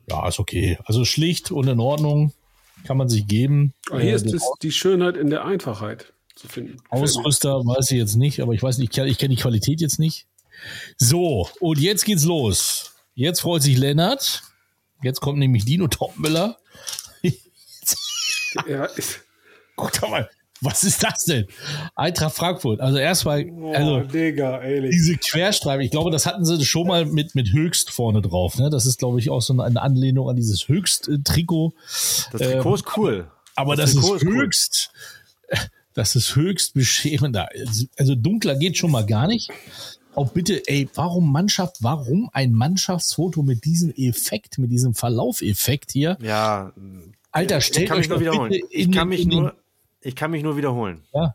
Ja, 0.08 0.26
ist 0.26 0.40
okay. 0.40 0.78
Also 0.84 1.04
schlicht 1.04 1.50
und 1.50 1.68
in 1.68 1.78
Ordnung 1.78 2.32
kann 2.86 2.96
man 2.96 3.08
sich 3.08 3.26
geben. 3.26 3.74
Aber 3.90 4.00
hier 4.00 4.12
äh, 4.12 4.16
ist 4.16 4.32
das, 4.32 4.42
die 4.62 4.72
Schönheit 4.72 5.16
in 5.16 5.30
der 5.30 5.44
Einfachheit. 5.44 6.12
zu 6.34 6.48
finden. 6.48 6.76
Ausrüster 6.90 7.54
weiß 7.54 7.90
ich 7.90 7.98
jetzt 7.98 8.16
nicht, 8.16 8.40
aber 8.40 8.52
ich 8.52 8.62
weiß 8.62 8.78
nicht, 8.78 8.96
ich, 8.96 9.04
ich 9.04 9.18
kenne 9.18 9.34
die 9.34 9.40
Qualität 9.40 9.80
jetzt 9.80 9.98
nicht. 9.98 10.26
So, 10.98 11.48
und 11.60 11.78
jetzt 11.78 12.04
geht's 12.04 12.24
los. 12.24 12.94
Jetzt 13.14 13.40
freut 13.40 13.62
sich 13.62 13.78
Lennart. 13.78 14.42
Jetzt 15.02 15.20
kommt 15.20 15.38
nämlich 15.38 15.64
Dino 15.64 15.88
Topmüller. 15.88 16.58
ja, 18.68 18.84
ist 18.84 19.20
Guck 19.76 19.92
doch 19.92 20.08
mal, 20.08 20.28
was 20.66 20.84
ist 20.84 21.02
das 21.02 21.24
denn? 21.24 21.46
Eintracht 21.94 22.36
Frankfurt. 22.36 22.80
Also 22.80 22.98
erstmal, 22.98 23.46
oh, 23.50 23.72
also 23.72 24.00
Digga, 24.00 24.60
diese 24.64 25.16
Querstreifen. 25.16 25.82
Ich 25.82 25.90
glaube, 25.90 26.10
das 26.10 26.26
hatten 26.26 26.44
sie 26.44 26.64
schon 26.64 26.86
mal 26.86 27.06
mit, 27.06 27.34
mit 27.34 27.52
Höchst 27.52 27.90
vorne 27.90 28.20
drauf. 28.20 28.58
Ne? 28.58 28.68
Das 28.68 28.84
ist, 28.84 28.98
glaube 28.98 29.18
ich, 29.18 29.30
auch 29.30 29.40
so 29.40 29.58
eine 29.58 29.80
Anlehnung 29.80 30.28
an 30.28 30.36
dieses 30.36 30.68
Höchst-Trikot. 30.68 31.72
Das 32.32 32.40
Trikot 32.40 32.68
ähm, 32.68 32.74
ist 32.74 32.96
cool. 32.96 33.30
Aber 33.54 33.76
das, 33.76 33.94
das 33.94 34.04
ist, 34.04 34.10
ist 34.10 34.24
höchst, 34.24 34.90
cool. 35.50 35.58
das 35.94 36.16
ist 36.16 36.36
höchst 36.36 36.74
beschämend. 36.74 37.38
Also 37.96 38.14
dunkler 38.14 38.56
geht 38.56 38.76
schon 38.76 38.90
mal 38.90 39.06
gar 39.06 39.26
nicht. 39.26 39.50
Auch 40.14 40.30
bitte, 40.30 40.62
ey, 40.66 40.88
warum 40.94 41.30
Mannschaft, 41.30 41.76
warum 41.80 42.30
ein 42.32 42.52
Mannschaftsfoto 42.52 43.42
mit 43.42 43.64
diesem 43.64 43.92
Effekt, 43.96 44.56
mit 44.58 44.70
diesem 44.72 44.94
Verlaufeffekt 44.94 45.92
hier? 45.92 46.16
Ja. 46.22 46.72
Alter, 47.32 47.60
stellt 47.60 47.90
euch 47.90 48.08
doch 48.08 48.18
bitte 48.18 48.56
in, 48.56 48.62
ich 48.70 48.92
kann 48.92 49.08
mich 49.08 49.22
in 49.22 49.28
nur 49.28 49.54
ich 50.06 50.16
kann 50.16 50.30
mich 50.30 50.42
nur 50.42 50.56
wiederholen. 50.56 51.02
Ja. 51.12 51.34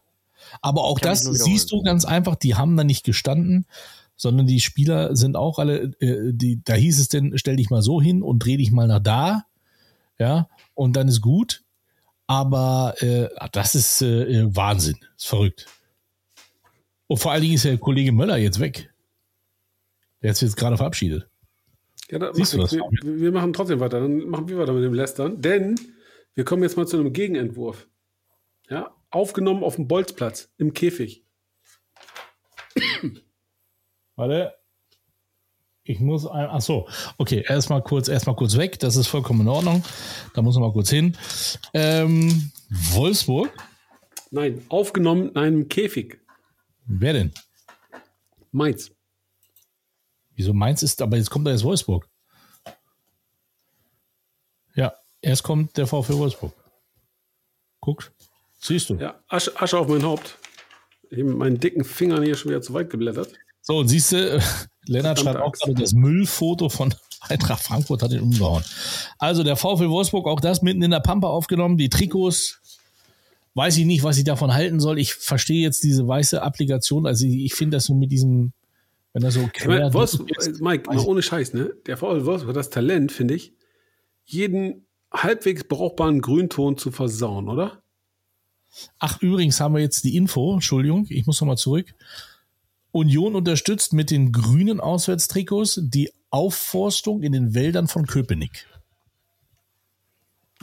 Aber 0.62 0.84
auch 0.84 1.00
das 1.00 1.22
siehst 1.22 1.72
du 1.72 1.82
ganz 1.84 2.06
einfach, 2.06 2.36
die 2.36 2.56
haben 2.56 2.76
da 2.76 2.84
nicht 2.84 3.04
gestanden, 3.04 3.66
sondern 4.16 4.48
die 4.48 4.60
Spieler 4.60 5.16
sind 5.16 5.36
auch 5.36 5.60
alle, 5.60 5.94
äh, 6.00 6.32
die, 6.34 6.62
da 6.64 6.74
hieß 6.74 7.00
es 7.00 7.08
denn, 7.08 7.38
stell 7.38 7.56
dich 7.56 7.70
mal 7.70 7.82
so 7.82 8.02
hin 8.02 8.22
und 8.24 8.40
dreh 8.40 8.58
dich 8.58 8.72
mal 8.72 8.88
nach 8.88 9.00
da. 9.00 9.46
Ja, 10.20 10.50
und 10.76 10.96
dann 10.96 11.08
ist 11.08 11.22
gut. 11.22 11.64
Aber 12.28 12.96
äh, 13.00 13.28
das 13.52 13.76
ist 13.76 14.02
äh, 14.02 14.56
Wahnsinn. 14.56 14.98
Ist 15.18 15.28
verrückt. 15.28 15.66
Und 17.08 17.18
vor 17.18 17.32
allen 17.32 17.42
Dingen 17.42 17.56
ist 17.56 17.66
der 17.66 17.78
Kollege 17.78 18.12
Möller 18.12 18.38
jetzt 18.38 18.60
weg. 18.60 18.94
Der 20.22 20.32
ist 20.32 20.42
jetzt 20.42 20.56
gerade 20.56 20.78
verabschiedet. 20.78 21.28
Ja, 22.10 22.20
da 22.20 22.34
Siehst 22.34 22.54
du 22.54 22.60
das? 22.60 22.72
Wir, 22.72 22.84
wir, 23.04 23.32
machen 23.32 23.54
trotzdem 23.54 23.80
weiter. 23.80 24.00
Dann 24.00 24.30
machen 24.30 24.48
wir 24.48 24.58
weiter 24.60 24.74
mit 24.74 24.84
dem 24.84 24.94
Lästern. 24.94 25.42
Denn 25.42 25.76
wir 26.36 26.46
kommen 26.46 26.64
jetzt 26.64 26.78
mal 26.78 26.88
zu 26.88 26.98
einem 26.98 27.12
Gegenentwurf. 27.12 27.88
Ja, 28.72 28.96
aufgenommen 29.10 29.66
auf 29.66 29.76
dem 29.76 29.90
Bolzplatz 29.90 30.50
im 30.58 30.72
Käfig. 30.72 31.26
Warte. 34.16 34.54
Ich 35.84 36.00
muss 36.00 36.26
ein, 36.26 36.48
ach 36.50 36.62
so, 36.62 36.88
okay, 37.18 37.44
erstmal 37.46 37.84
kurz, 37.84 38.08
erstmal 38.08 38.36
kurz 38.38 38.56
weg, 38.56 38.80
das 38.80 38.96
ist 38.96 39.08
vollkommen 39.08 39.42
in 39.42 39.50
Ordnung. 39.50 39.84
Da 40.34 40.42
muss 40.42 40.56
man 40.56 40.64
mal 40.64 40.72
kurz 40.72 40.90
hin. 40.90 41.18
Ähm, 41.74 42.52
Wolfsburg? 42.70 43.52
Nein, 44.30 44.64
aufgenommen 44.70 45.30
in 45.30 45.36
einem 45.36 45.68
Käfig. 45.68 46.22
Wer 46.86 47.14
denn? 47.14 47.34
Mainz. 48.52 48.92
Wieso 50.36 50.54
Mainz 50.54 50.82
ist, 50.82 51.02
aber 51.02 51.18
jetzt 51.18 51.30
kommt 51.30 51.46
da 51.46 51.52
jetzt 51.52 51.66
Wolfsburg. 51.66 52.08
Ja, 54.76 54.94
erst 55.20 55.44
kommt 55.44 55.76
der 55.76 55.88
VfL 55.88 56.14
Wolfsburg. 56.14 56.54
Guckt. 57.82 58.14
Siehst 58.62 58.90
du? 58.90 58.96
Ja, 58.96 59.20
Asche, 59.28 59.60
Asche 59.60 59.78
auf 59.78 59.88
mein 59.88 60.04
Haupt. 60.04 60.38
Ich 61.10 61.18
habe 61.18 61.30
mit 61.30 61.38
meinen 61.38 61.60
dicken 61.60 61.84
Fingern 61.84 62.24
hier 62.24 62.36
schon 62.36 62.52
wieder 62.52 62.62
zu 62.62 62.74
weit 62.74 62.90
geblättert. 62.90 63.34
So, 63.62 63.78
und 63.78 63.88
siehst 63.88 64.12
du, 64.12 64.18
äh, 64.18 64.42
Lennart 64.86 65.20
schreibt 65.20 65.40
auch 65.40 65.52
gerade, 65.52 65.74
das 65.74 65.94
Müllfoto 65.94 66.70
von 66.70 66.94
Eintracht 67.22 67.64
Frankfurt 67.64 68.02
hat 68.02 68.12
ihn 68.12 68.22
umgehauen. 68.22 68.64
Also 69.20 69.44
der 69.44 69.56
VfL 69.56 69.90
Wolfsburg, 69.90 70.28
auch 70.28 70.40
das 70.40 70.62
mitten 70.62 70.82
in 70.82 70.92
der 70.92 71.00
Pampa 71.00 71.28
aufgenommen. 71.28 71.78
Die 71.78 71.90
Trikots, 71.90 72.62
weiß 73.56 73.78
ich 73.78 73.86
nicht, 73.86 74.04
was 74.04 74.18
ich 74.18 74.24
davon 74.24 74.54
halten 74.54 74.80
soll. 74.80 74.98
Ich 75.00 75.14
verstehe 75.14 75.62
jetzt 75.62 75.84
diese 75.84 76.08
weiße 76.08 76.42
Applikation. 76.42 77.06
Also 77.06 77.26
ich, 77.26 77.46
ich 77.46 77.54
finde 77.54 77.78
das 77.78 77.86
so 77.86 77.94
mit 77.94 78.12
diesem, 78.12 78.54
wenn 79.14 79.24
er 79.24 79.32
so 79.32 79.48
quer... 79.54 79.76
Ich 79.76 79.84
mein, 79.84 79.94
Wolfs 79.94 80.20
Mike, 80.60 80.90
mal 80.92 81.00
ohne 81.00 81.22
Scheiß, 81.22 81.54
ne? 81.54 81.74
Der 81.86 81.98
VfL 81.98 82.26
Wolfsburg 82.26 82.50
hat 82.50 82.56
das 82.56 82.70
Talent, 82.70 83.12
finde 83.12 83.36
ich, 83.36 83.54
jeden 84.26 84.88
halbwegs 85.12 85.64
brauchbaren 85.66 86.22
Grünton 86.22 86.78
zu 86.78 86.92
versauen, 86.92 87.50
oder? 87.50 87.81
Ach, 89.00 89.22
übrigens 89.22 89.60
haben 89.60 89.76
wir 89.76 89.82
jetzt 89.82 90.04
die 90.04 90.16
Info, 90.16 90.54
Entschuldigung, 90.54 91.06
ich 91.10 91.26
muss 91.26 91.42
nochmal 91.42 91.58
zurück. 91.58 91.94
Union 92.92 93.36
unterstützt 93.36 93.94
mit 93.94 94.12
den 94.12 94.32
grünen 94.32 94.80
Auswärtstrikots 94.80 95.80
die 95.84 96.12
Aufforstung 96.30 97.22
in 97.24 97.32
den 97.32 97.54
Wäldern 97.54 97.88
von 97.88 98.06
Köpenick. 98.06 98.68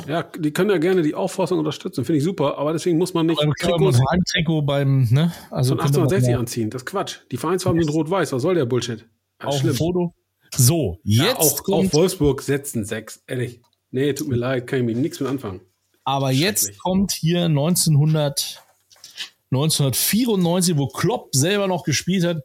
Ja, 0.06 0.22
die 0.22 0.52
können 0.52 0.70
ja 0.70 0.78
gerne 0.78 1.02
die 1.02 1.14
Aufforstung 1.14 1.58
unterstützen, 1.58 2.04
finde 2.04 2.18
ich 2.18 2.24
super, 2.24 2.56
aber 2.56 2.72
deswegen 2.72 2.98
muss 2.98 3.14
man 3.14 3.26
nicht 3.26 3.40
beim 3.40 3.52
Trikots 3.58 4.00
Trikot 4.32 4.62
beim, 4.62 5.08
ne? 5.10 5.32
Also 5.50 5.70
von 5.70 5.80
1860 5.80 6.36
anziehen. 6.36 6.70
Das 6.70 6.82
ist 6.82 6.86
Quatsch. 6.86 7.18
Die 7.32 7.36
Vereinsfarben 7.36 7.82
sind 7.82 7.92
rot-weiß. 7.92 8.32
Was 8.32 8.42
soll 8.42 8.54
der 8.54 8.66
Bullshit? 8.66 9.06
Das 9.38 9.56
Auf 9.56 9.62
dem 9.62 9.74
Foto. 9.74 10.14
So, 10.54 10.98
jetzt 11.02 11.26
ja, 11.26 11.36
auch, 11.36 11.68
auch 11.68 11.92
Wolfsburg 11.92 12.42
setzen 12.42 12.84
sechs, 12.84 13.22
ehrlich. 13.26 13.60
Nee, 13.90 14.12
tut 14.12 14.28
mir 14.28 14.36
leid, 14.36 14.66
kann 14.66 14.80
ich 14.80 14.84
mit 14.84 14.96
nichts 14.96 15.20
mit 15.20 15.28
anfangen. 15.28 15.60
Aber 16.08 16.30
jetzt 16.30 16.78
kommt 16.78 17.12
hier 17.12 17.44
1900, 17.44 18.62
1994, 19.50 20.78
wo 20.78 20.86
Klopp 20.86 21.34
selber 21.34 21.66
noch 21.66 21.84
gespielt 21.84 22.24
hat. 22.24 22.42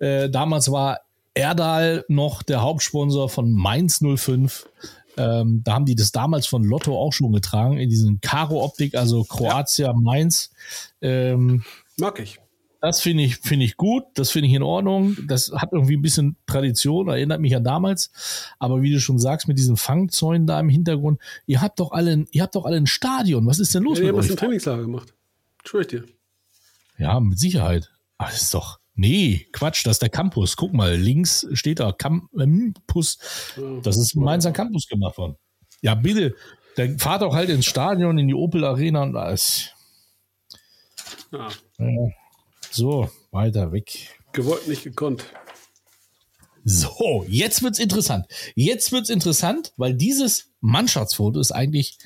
Äh, 0.00 0.28
damals 0.28 0.72
war 0.72 1.02
Erdal 1.32 2.04
noch 2.08 2.42
der 2.42 2.60
Hauptsponsor 2.60 3.28
von 3.28 3.52
Mainz 3.52 4.00
05. 4.02 4.68
Ähm, 5.16 5.62
da 5.62 5.74
haben 5.74 5.84
die 5.84 5.94
das 5.94 6.10
damals 6.10 6.48
von 6.48 6.64
Lotto 6.64 6.98
auch 6.98 7.12
schon 7.12 7.30
getragen, 7.30 7.78
in 7.78 7.88
diesen 7.88 8.20
Karo-Optik, 8.20 8.96
also 8.96 9.22
Kroatia, 9.22 9.86
ja. 9.86 9.92
Mainz. 9.92 10.50
Ähm, 11.00 11.62
Mag 11.98 12.18
ich. 12.18 12.40
Das 12.80 13.00
finde 13.00 13.24
ich, 13.24 13.36
finde 13.38 13.64
ich 13.64 13.76
gut, 13.76 14.04
das 14.14 14.30
finde 14.30 14.48
ich 14.48 14.54
in 14.54 14.62
Ordnung. 14.62 15.16
Das 15.26 15.50
hat 15.52 15.72
irgendwie 15.72 15.96
ein 15.96 16.02
bisschen 16.02 16.36
Tradition, 16.46 17.08
erinnert 17.08 17.40
mich 17.40 17.56
an 17.56 17.64
damals. 17.64 18.12
Aber 18.60 18.82
wie 18.82 18.92
du 18.92 19.00
schon 19.00 19.18
sagst, 19.18 19.48
mit 19.48 19.58
diesen 19.58 19.76
Fangzäunen 19.76 20.46
da 20.46 20.60
im 20.60 20.68
Hintergrund, 20.68 21.20
ihr 21.46 21.60
habt 21.60 21.80
doch 21.80 21.90
alle, 21.90 22.26
ihr 22.30 22.42
habt 22.42 22.54
doch 22.54 22.64
alle 22.64 22.76
ein 22.76 22.86
Stadion. 22.86 23.46
Was 23.46 23.58
ist 23.58 23.74
denn 23.74 23.82
los 23.82 23.98
ja, 23.98 24.04
mit 24.04 24.14
euch? 24.14 24.24
Wir 24.24 24.28
haben 24.28 24.30
ein 24.30 24.36
Trainingslager 24.36 24.82
gemacht. 24.82 25.14
Schwör 25.64 25.80
ich 25.80 25.88
dir. 25.88 26.04
Ja, 26.98 27.18
mit 27.18 27.38
Sicherheit. 27.38 27.90
Aber 28.16 28.30
das 28.30 28.42
ist 28.42 28.54
doch, 28.54 28.78
nee, 28.94 29.48
Quatsch, 29.52 29.84
das 29.84 29.96
ist 29.96 30.02
der 30.02 30.08
Campus. 30.08 30.56
Guck 30.56 30.72
mal, 30.72 30.94
links 30.94 31.48
steht 31.54 31.80
da 31.80 31.90
Campus. 31.90 33.18
Das 33.82 33.96
ist 33.96 34.14
im 34.14 34.22
Mainzer 34.22 34.52
Campus 34.52 34.86
gemacht 34.86 35.18
worden. 35.18 35.36
Ja, 35.80 35.96
bitte, 35.96 36.36
dann 36.76 36.98
fahrt 36.98 37.22
doch 37.22 37.34
halt 37.34 37.50
ins 37.50 37.66
Stadion, 37.66 38.18
in 38.18 38.28
die 38.28 38.34
Opel 38.34 38.64
Arena 38.64 39.02
und 39.02 39.16
alles. 39.16 39.72
Ja. 41.32 41.48
ja. 41.78 42.08
So, 42.70 43.10
weiter 43.30 43.72
weg. 43.72 44.18
Gewollt, 44.32 44.68
nicht 44.68 44.84
gekonnt. 44.84 45.24
So, 46.64 47.24
jetzt 47.28 47.62
wird's 47.62 47.78
interessant. 47.78 48.26
Jetzt 48.54 48.92
wird's 48.92 49.10
interessant, 49.10 49.72
weil 49.76 49.94
dieses 49.94 50.50
Mannschaftsfoto 50.60 51.40
ist 51.40 51.52
eigentlich 51.52 51.98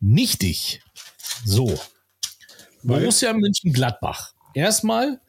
nichtig. 0.00 0.82
So. 1.44 1.78
Borussia 2.82 3.32
München-Gladbach. 3.32 4.34
Erstmal 4.54 5.20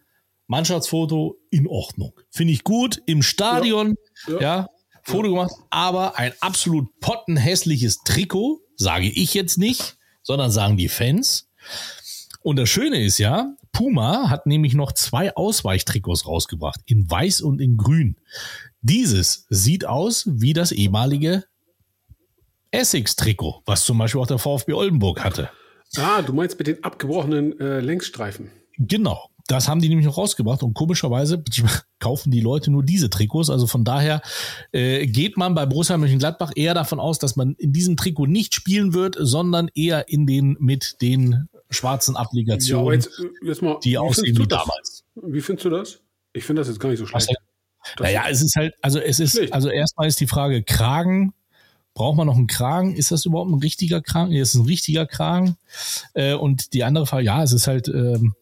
Mannschaftsfoto 0.48 1.38
in 1.52 1.68
Ordnung. 1.68 2.14
Finde 2.30 2.54
ich 2.54 2.64
gut. 2.64 3.02
Im 3.06 3.22
Stadion, 3.22 3.96
ja, 4.28 4.34
ja, 4.34 4.42
ja 4.42 4.70
Foto 5.04 5.28
ja. 5.28 5.30
gemacht, 5.30 5.54
aber 5.70 6.18
ein 6.18 6.34
absolut 6.40 7.00
pottenhässliches 7.00 8.04
Trikot, 8.04 8.62
sage 8.76 9.10
ich 9.10 9.34
jetzt 9.34 9.58
nicht, 9.58 9.98
sondern 10.22 10.52
sagen 10.52 10.78
die 10.78 10.90
Fans. 10.90 11.50
Und 12.42 12.58
das 12.58 12.70
Schöne 12.70 13.04
ist 13.04 13.20
ja, 13.20 13.56
Puma 13.74 14.30
hat 14.30 14.46
nämlich 14.46 14.76
noch 14.76 14.94
zwei 14.94 15.36
Ausweichtrikots 15.36 16.28
rausgebracht, 16.28 16.80
in 16.86 17.10
weiß 17.10 17.42
und 17.42 17.60
in 17.60 17.76
grün. 17.76 18.16
Dieses 18.82 19.46
sieht 19.50 19.86
aus 19.86 20.26
wie 20.30 20.54
das 20.54 20.72
ehemalige 20.72 21.44
Essex-Trikot, 22.72 23.64
was 23.66 23.84
zum 23.84 23.98
Beispiel 23.98 24.22
auch 24.22 24.28
der 24.28 24.38
VfB 24.38 24.74
Oldenburg 24.74 25.24
hatte. 25.24 25.50
Ah, 25.98 26.22
du 26.22 26.34
meinst 26.34 26.58
mit 26.58 26.68
den 26.68 26.84
abgebrochenen 26.84 27.60
äh, 27.60 27.80
Längsstreifen. 27.80 28.50
Genau. 28.78 29.30
Das 29.48 29.68
haben 29.68 29.82
die 29.82 29.90
nämlich 29.90 30.06
noch 30.06 30.18
rausgebracht 30.18 30.64
und 30.64 30.74
komischerweise 30.74 31.44
kaufen 32.00 32.32
die 32.32 32.40
Leute 32.40 32.72
nur 32.72 32.84
diese 32.84 33.10
Trikots. 33.10 33.50
Also 33.50 33.68
von 33.68 33.84
daher 33.84 34.22
äh, 34.72 35.06
geht 35.06 35.36
man 35.36 35.54
bei 35.54 35.66
Borussia 35.66 35.98
Mönchengladbach 35.98 36.52
eher 36.56 36.74
davon 36.74 37.00
aus, 37.00 37.20
dass 37.20 37.36
man 37.36 37.54
in 37.56 37.74
diesem 37.74 37.98
Trikot 37.98 38.28
nicht 38.28 38.56
spielen 38.56 38.94
wird, 38.94 39.16
sondern 39.20 39.70
eher 39.76 40.08
in 40.08 40.26
den 40.26 40.56
mit 40.60 41.02
den 41.02 41.50
schwarzen 41.70 42.16
Applikationen, 42.16 42.88
ja, 42.88 42.94
jetzt, 42.94 43.20
äh, 43.20 43.48
jetzt 43.48 43.62
mal, 43.62 43.80
die 43.84 43.98
aussehen 43.98 44.38
wie 44.38 44.48
damals. 44.48 45.04
Wie 45.16 45.42
findest 45.42 45.66
du 45.66 45.70
das? 45.70 46.00
Ich 46.34 46.44
finde 46.44 46.62
das 46.62 46.68
jetzt 46.68 46.80
gar 46.80 46.90
nicht 46.90 47.00
so 47.00 47.06
schlecht. 47.06 47.34
naja, 48.00 48.26
es 48.30 48.42
ist 48.42 48.56
halt, 48.56 48.74
also 48.82 49.00
es 49.00 49.20
ist, 49.20 49.36
schlecht. 49.36 49.54
also 49.54 49.70
erstmal 49.70 50.08
ist 50.08 50.20
die 50.20 50.28
Frage 50.28 50.64
Kragen. 50.64 51.34
Braucht 51.96 52.18
man 52.18 52.26
noch 52.26 52.38
einen 52.38 52.48
Kragen? 52.48 52.96
Ist 52.96 53.12
das 53.12 53.26
überhaupt 53.26 53.52
ein 53.52 53.60
richtiger 53.60 54.02
Kragen? 54.02 54.32
Nee, 54.32 54.42
ist 54.42 54.56
ein 54.56 54.66
richtiger 54.66 55.06
Kragen. 55.06 55.58
Äh, 56.16 56.34
und 56.34 56.74
die 56.74 56.84
andere 56.84 57.06
Frage, 57.06 57.26
ja, 57.26 57.44
es 57.44 57.54
ist 57.54 57.68
halt, 57.68 57.88
ähm, 57.88 58.34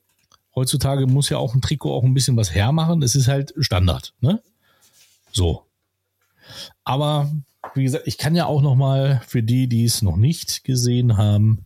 heutzutage 0.56 1.06
muss 1.06 1.28
ja 1.28 1.38
auch 1.38 1.54
ein 1.54 1.62
Trikot 1.62 1.94
auch 1.94 2.04
ein 2.04 2.14
bisschen 2.14 2.38
was 2.38 2.54
hermachen. 2.54 3.04
Es 3.04 3.14
ist 3.14 3.28
halt 3.28 3.54
Standard, 3.60 4.14
ne? 4.22 4.42
So. 5.34 5.66
Aber 6.86 7.30
wie 7.76 7.84
gesagt, 7.84 8.08
ich 8.08 8.18
kann 8.18 8.36
ja 8.36 8.46
auch 8.46 8.62
noch 8.62 8.76
mal 8.76 9.22
für 9.28 9.44
die, 9.44 9.68
die 9.68 9.84
es 9.84 10.02
noch 10.02 10.18
nicht 10.18 10.64
gesehen 10.64 11.18
haben, 11.18 11.66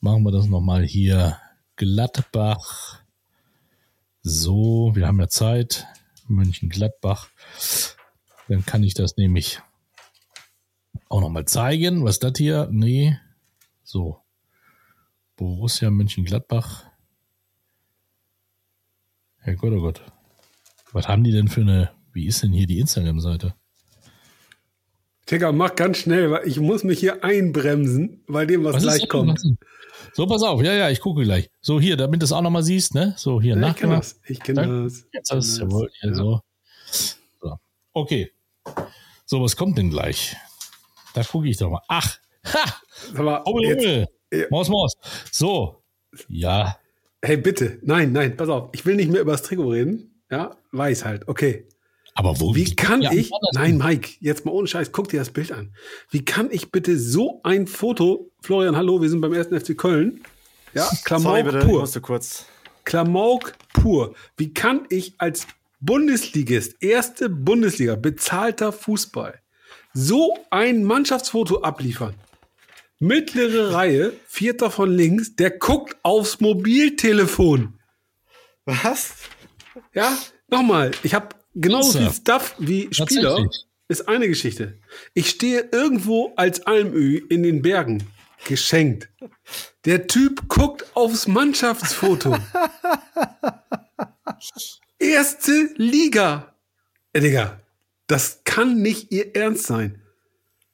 machen 0.00 0.22
wir 0.22 0.32
das 0.32 0.46
nochmal 0.46 0.84
hier 0.84 1.38
Mönchengladbach. 1.78 3.02
So, 4.22 4.90
wir 4.94 5.06
haben 5.06 5.20
ja 5.20 5.28
Zeit. 5.28 5.86
Mönchengladbach. 6.26 7.28
Dann 8.48 8.64
kann 8.66 8.82
ich 8.82 8.94
das 8.94 9.16
nämlich 9.16 9.60
auch 11.08 11.20
nochmal 11.20 11.44
zeigen. 11.44 12.04
Was 12.04 12.16
ist 12.16 12.24
das 12.24 12.32
hier? 12.36 12.68
Nee. 12.70 13.16
So. 13.84 14.20
Borussia 15.36 15.90
Mönchengladbach. 15.90 16.84
Herr 19.38 19.54
Gott, 19.54 19.72
oh 19.72 19.80
Gott. 19.80 20.02
Was 20.92 21.06
haben 21.06 21.22
die 21.22 21.32
denn 21.32 21.48
für 21.48 21.60
eine, 21.60 21.92
wie 22.12 22.26
ist 22.26 22.42
denn 22.42 22.52
hier 22.52 22.66
die 22.66 22.80
Instagram-Seite? 22.80 23.54
Digga, 25.30 25.52
mach 25.52 25.74
ganz 25.74 25.98
schnell, 25.98 26.30
weil 26.30 26.48
ich 26.48 26.58
muss 26.58 26.84
mich 26.84 27.00
hier 27.00 27.22
einbremsen, 27.22 28.22
weil 28.26 28.46
dem 28.46 28.64
was, 28.64 28.76
was 28.76 28.82
gleich 28.82 29.08
kommt. 29.08 29.40
So, 30.14 30.26
pass 30.26 30.42
auf, 30.42 30.62
ja, 30.62 30.72
ja, 30.72 30.88
ich 30.88 31.00
gucke 31.00 31.22
gleich. 31.22 31.50
So, 31.60 31.80
hier, 31.80 31.96
damit 31.96 32.22
du 32.22 32.24
es 32.24 32.32
auch 32.32 32.40
nochmal 32.40 32.62
siehst, 32.62 32.94
ne? 32.94 33.14
So, 33.16 33.40
hier, 33.40 33.56
ja, 33.56 33.68
Ich 33.68 33.76
kenne 33.76 33.96
das, 33.96 34.20
ich 34.26 34.40
kenne 34.40 34.84
das. 34.84 35.06
Jetzt 35.12 35.58
jawohl, 35.58 35.90
ja. 36.02 36.14
so. 36.14 36.40
so. 37.40 37.58
Okay. 37.92 38.30
So, 39.26 39.42
was 39.42 39.54
kommt 39.54 39.76
denn 39.76 39.90
gleich? 39.90 40.34
Da 41.14 41.22
gucke 41.22 41.48
ich 41.48 41.58
doch 41.58 41.70
mal. 41.70 41.82
Ach, 41.88 42.18
ha! 42.46 42.74
Aber 43.14 43.46
oh, 43.46 43.60
jetzt, 43.60 44.08
Maus, 44.50 44.68
Maus. 44.68 44.94
So, 45.30 45.82
ja. 46.28 46.78
Hey, 47.20 47.36
bitte, 47.36 47.78
nein, 47.82 48.12
nein, 48.12 48.36
pass 48.36 48.48
auf. 48.48 48.70
Ich 48.72 48.86
will 48.86 48.96
nicht 48.96 49.10
mehr 49.10 49.20
über 49.20 49.32
das 49.32 49.42
Trikot 49.42 49.70
reden. 49.70 50.22
Ja, 50.30 50.56
weiß 50.72 51.04
halt, 51.04 51.28
okay. 51.28 51.66
Aber 52.18 52.40
wo? 52.40 52.56
Wie 52.56 52.74
kann 52.74 53.00
ja, 53.00 53.12
ich, 53.12 53.30
nein, 53.52 53.78
Mike, 53.78 54.16
jetzt 54.18 54.44
mal 54.44 54.50
ohne 54.50 54.66
Scheiß, 54.66 54.90
guck 54.90 55.08
dir 55.08 55.20
das 55.20 55.30
Bild 55.30 55.52
an. 55.52 55.72
Wie 56.10 56.24
kann 56.24 56.50
ich 56.50 56.72
bitte 56.72 56.98
so 56.98 57.38
ein 57.44 57.68
Foto, 57.68 58.32
Florian, 58.42 58.74
hallo, 58.74 59.00
wir 59.00 59.08
sind 59.08 59.20
beim 59.20 59.32
ersten 59.32 59.58
FC 59.58 59.78
Köln. 59.78 60.24
Ja, 60.74 60.90
Klamauk 61.04 61.36
Sorry, 61.36 61.42
bitte, 61.44 61.58
pur. 61.60 61.80
musste 61.82 62.00
kurz. 62.00 62.46
Klamauk 62.82 63.52
pur. 63.72 64.16
Wie 64.36 64.52
kann 64.52 64.84
ich 64.88 65.14
als 65.18 65.46
Bundesligist, 65.78 66.82
erste 66.82 67.28
Bundesliga, 67.28 67.94
bezahlter 67.94 68.72
Fußball, 68.72 69.40
so 69.94 70.36
ein 70.50 70.82
Mannschaftsfoto 70.82 71.60
abliefern? 71.60 72.14
Mittlere 72.98 73.72
Reihe, 73.74 74.12
vierter 74.26 74.72
von 74.72 74.90
links, 74.90 75.36
der 75.36 75.52
guckt 75.52 75.96
aufs 76.02 76.40
Mobiltelefon. 76.40 77.78
Was? 78.64 79.14
Ja, 79.94 80.18
nochmal, 80.48 80.90
ich 81.04 81.14
habe 81.14 81.37
genauso 81.54 81.98
viel 81.98 82.12
Stuff 82.12 82.54
wie 82.58 82.88
Spieler 82.92 83.48
ist 83.88 84.08
eine 84.08 84.28
Geschichte. 84.28 84.78
Ich 85.14 85.30
stehe 85.30 85.68
irgendwo 85.72 86.32
als 86.36 86.66
Almö 86.66 87.20
in 87.28 87.42
den 87.42 87.62
Bergen. 87.62 88.04
Geschenkt. 88.46 89.08
Der 89.84 90.06
Typ 90.06 90.48
guckt 90.48 90.84
aufs 90.94 91.26
Mannschaftsfoto. 91.26 92.36
Erste 94.98 95.70
Liga. 95.76 96.54
Äh, 97.12 97.20
Digga, 97.20 97.60
das 98.06 98.42
kann 98.44 98.80
nicht 98.80 99.12
ihr 99.12 99.34
Ernst 99.34 99.66
sein. 99.66 100.02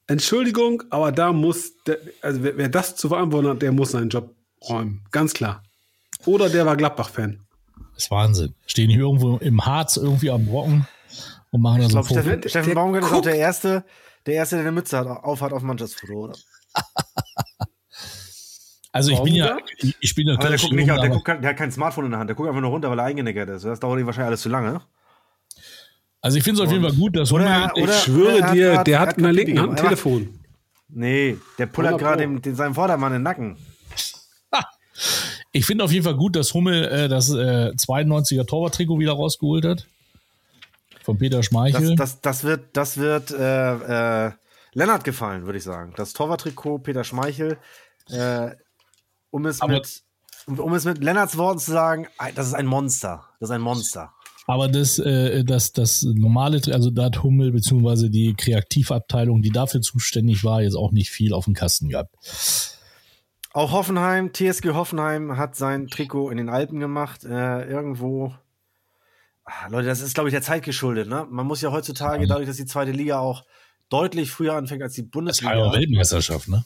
Entschuldigung, 0.07 0.83
aber 0.91 1.11
da 1.11 1.33
muss, 1.33 1.73
der, 1.83 1.99
also 2.21 2.43
wer, 2.43 2.57
wer, 2.57 2.69
das 2.69 2.95
zu 2.95 3.09
verantworten 3.09 3.47
hat, 3.47 3.61
der 3.61 3.71
muss 3.71 3.91
seinen 3.91 4.09
Job 4.09 4.35
räumen. 4.61 5.03
Ganz 5.11 5.33
klar. 5.33 5.63
Oder 6.25 6.49
der 6.49 6.65
war 6.65 6.77
Gladbach-Fan. 6.77 7.44
Das 7.95 8.05
ist 8.05 8.11
Wahnsinn. 8.11 8.53
Stehen 8.65 8.89
hier 8.89 9.01
irgendwo 9.01 9.37
im 9.37 9.65
Harz 9.65 9.97
irgendwie 9.97 10.29
am 10.29 10.45
Brocken 10.45 10.87
und 11.51 11.61
machen 11.61 11.81
da 11.81 11.89
so 11.89 11.97
ein 11.99 12.03
Steffen, 12.05 12.49
Steffen 12.49 12.73
Baumgart 12.73 13.05
ist 13.05 13.13
auch 13.13 13.21
der 13.21 13.35
Erste, 13.35 13.85
der 14.25 14.35
Erste, 14.35 14.57
der 14.57 14.63
eine 14.63 14.71
Mütze 14.73 14.97
hat, 14.97 15.07
aufhat 15.07 15.53
auf 15.53 15.61
Mannschaftsfoto, 15.61 16.13
oder? 16.13 16.35
Also 18.91 19.11
ich 19.11 19.19
bin 19.23 19.35
ja, 19.35 19.57
ich 19.99 20.15
bin 20.15 20.25
ja 20.25 20.37
der, 20.37 20.51
guckt 20.51 20.71
nicht, 20.71 20.87
der, 20.87 21.09
guckt, 21.09 21.27
der 21.27 21.49
hat 21.49 21.57
kein 21.57 21.69
Smartphone 21.69 22.05
in 22.05 22.11
der 22.11 22.19
Hand, 22.21 22.29
der 22.29 22.35
guckt 22.37 22.47
einfach 22.47 22.61
nur 22.61 22.69
runter, 22.69 22.89
weil 22.89 22.97
er 22.97 23.03
eingeneckert 23.03 23.49
ist. 23.49 23.65
Das 23.65 23.81
dauert 23.81 23.99
ihm 23.99 24.05
wahrscheinlich 24.05 24.27
alles 24.27 24.41
zu 24.41 24.47
lange. 24.47 24.79
Also 26.21 26.37
ich 26.37 26.45
finde 26.45 26.61
es 26.61 26.65
auf 26.65 26.71
jeden 26.71 26.81
Fall 26.81 26.95
gut, 26.95 27.17
dass 27.17 27.29
oder, 27.33 27.73
Hummel, 27.73 27.89
ich 27.89 28.03
schwöre 28.03 28.37
oder 28.37 28.53
dir, 28.53 28.77
hat, 28.77 28.87
der 28.87 28.99
hat, 29.01 29.09
hat 29.09 29.17
in 29.17 29.23
der 29.25 29.33
linken 29.33 29.59
Hand 29.59 29.71
ein 29.71 29.75
Telefon. 29.75 30.39
Nee, 30.87 31.37
der 31.57 31.65
pullert 31.65 31.97
gerade 31.99 32.55
seinem 32.55 32.73
Vordermann 32.73 33.11
in 33.11 33.17
den 33.17 33.23
Nacken. 33.23 33.57
Ich 35.55 35.65
finde 35.65 35.85
auf 35.85 35.91
jeden 35.93 36.03
Fall 36.03 36.17
gut, 36.17 36.35
dass 36.35 36.53
Hummel 36.53 36.83
äh, 36.83 37.07
das 37.07 37.29
äh, 37.29 37.71
92er 37.71 38.45
Torwarttrikot 38.45 38.99
wieder 38.99 39.13
rausgeholt 39.13 39.63
hat. 39.63 39.87
Von 41.01 41.17
Peter 41.17 41.43
Schmeichel. 41.43 41.95
Das, 41.95 42.19
das, 42.19 42.21
das 42.21 42.43
wird, 42.43 42.65
das 42.73 42.97
wird 42.97 43.31
äh, 43.31 44.25
äh, 44.25 44.31
Lennart 44.73 45.05
gefallen, 45.05 45.45
würde 45.45 45.57
ich 45.57 45.63
sagen. 45.63 45.93
Das 45.95 46.11
Torwarttrikot 46.11 46.79
Peter 46.79 47.05
Schmeichel. 47.05 47.57
Äh, 48.09 48.49
um, 49.31 49.45
es 49.45 49.65
mit, 49.65 50.03
um, 50.45 50.59
um 50.59 50.73
es 50.73 50.83
mit 50.83 51.01
Lennarts 51.01 51.37
Worten 51.37 51.59
zu 51.59 51.71
sagen, 51.71 52.07
das 52.35 52.47
ist 52.47 52.53
ein 52.53 52.65
Monster. 52.65 53.23
Das 53.39 53.49
ist 53.49 53.55
ein 53.55 53.61
Monster. 53.61 54.11
Aber 54.47 54.67
das, 54.67 54.99
äh, 54.99 55.45
das, 55.45 55.71
das 55.71 56.03
normale, 56.03 56.59
also 56.73 56.89
da 56.89 57.05
hat 57.05 57.23
Hummel 57.23 57.53
beziehungsweise 57.53 58.09
die 58.09 58.33
Kreativabteilung, 58.33 59.41
die 59.41 59.51
dafür 59.51 59.79
zuständig 59.79 60.43
war, 60.43 60.63
jetzt 60.63 60.75
auch 60.75 60.91
nicht 60.91 61.11
viel 61.11 61.33
auf 61.33 61.45
dem 61.45 61.53
Kasten 61.53 61.87
gehabt. 61.87 62.13
Auch 63.55 63.71
Hoffenheim, 63.71 64.33
TSG 64.33 64.71
Hoffenheim 64.73 65.37
hat 65.37 65.55
sein 65.55 65.87
Trikot 65.87 66.29
in 66.29 66.35
den 66.35 66.49
Alpen 66.49 66.81
gemacht, 66.81 67.23
äh, 67.23 67.63
irgendwo. 67.63 68.35
Ach, 69.45 69.69
Leute, 69.69 69.87
das 69.87 70.01
ist, 70.01 70.13
glaube 70.13 70.27
ich, 70.27 70.33
der 70.33 70.41
Zeit 70.41 70.63
geschuldet. 70.63 71.07
Ne? 71.07 71.25
Man 71.29 71.47
muss 71.47 71.61
ja 71.61 71.71
heutzutage, 71.71 72.27
dadurch, 72.27 72.47
dass 72.47 72.57
die 72.57 72.65
zweite 72.65 72.91
Liga 72.91 73.19
auch 73.19 73.45
deutlich 73.87 74.29
früher 74.29 74.55
anfängt 74.55 74.83
als 74.83 74.91
die 74.91 75.03
Bundesliga. 75.03 75.53
Das 75.53 75.61
war 75.61 75.67
ja 75.67 75.79
Weltmeisterschaft, 75.79 76.49
ne? 76.49 76.65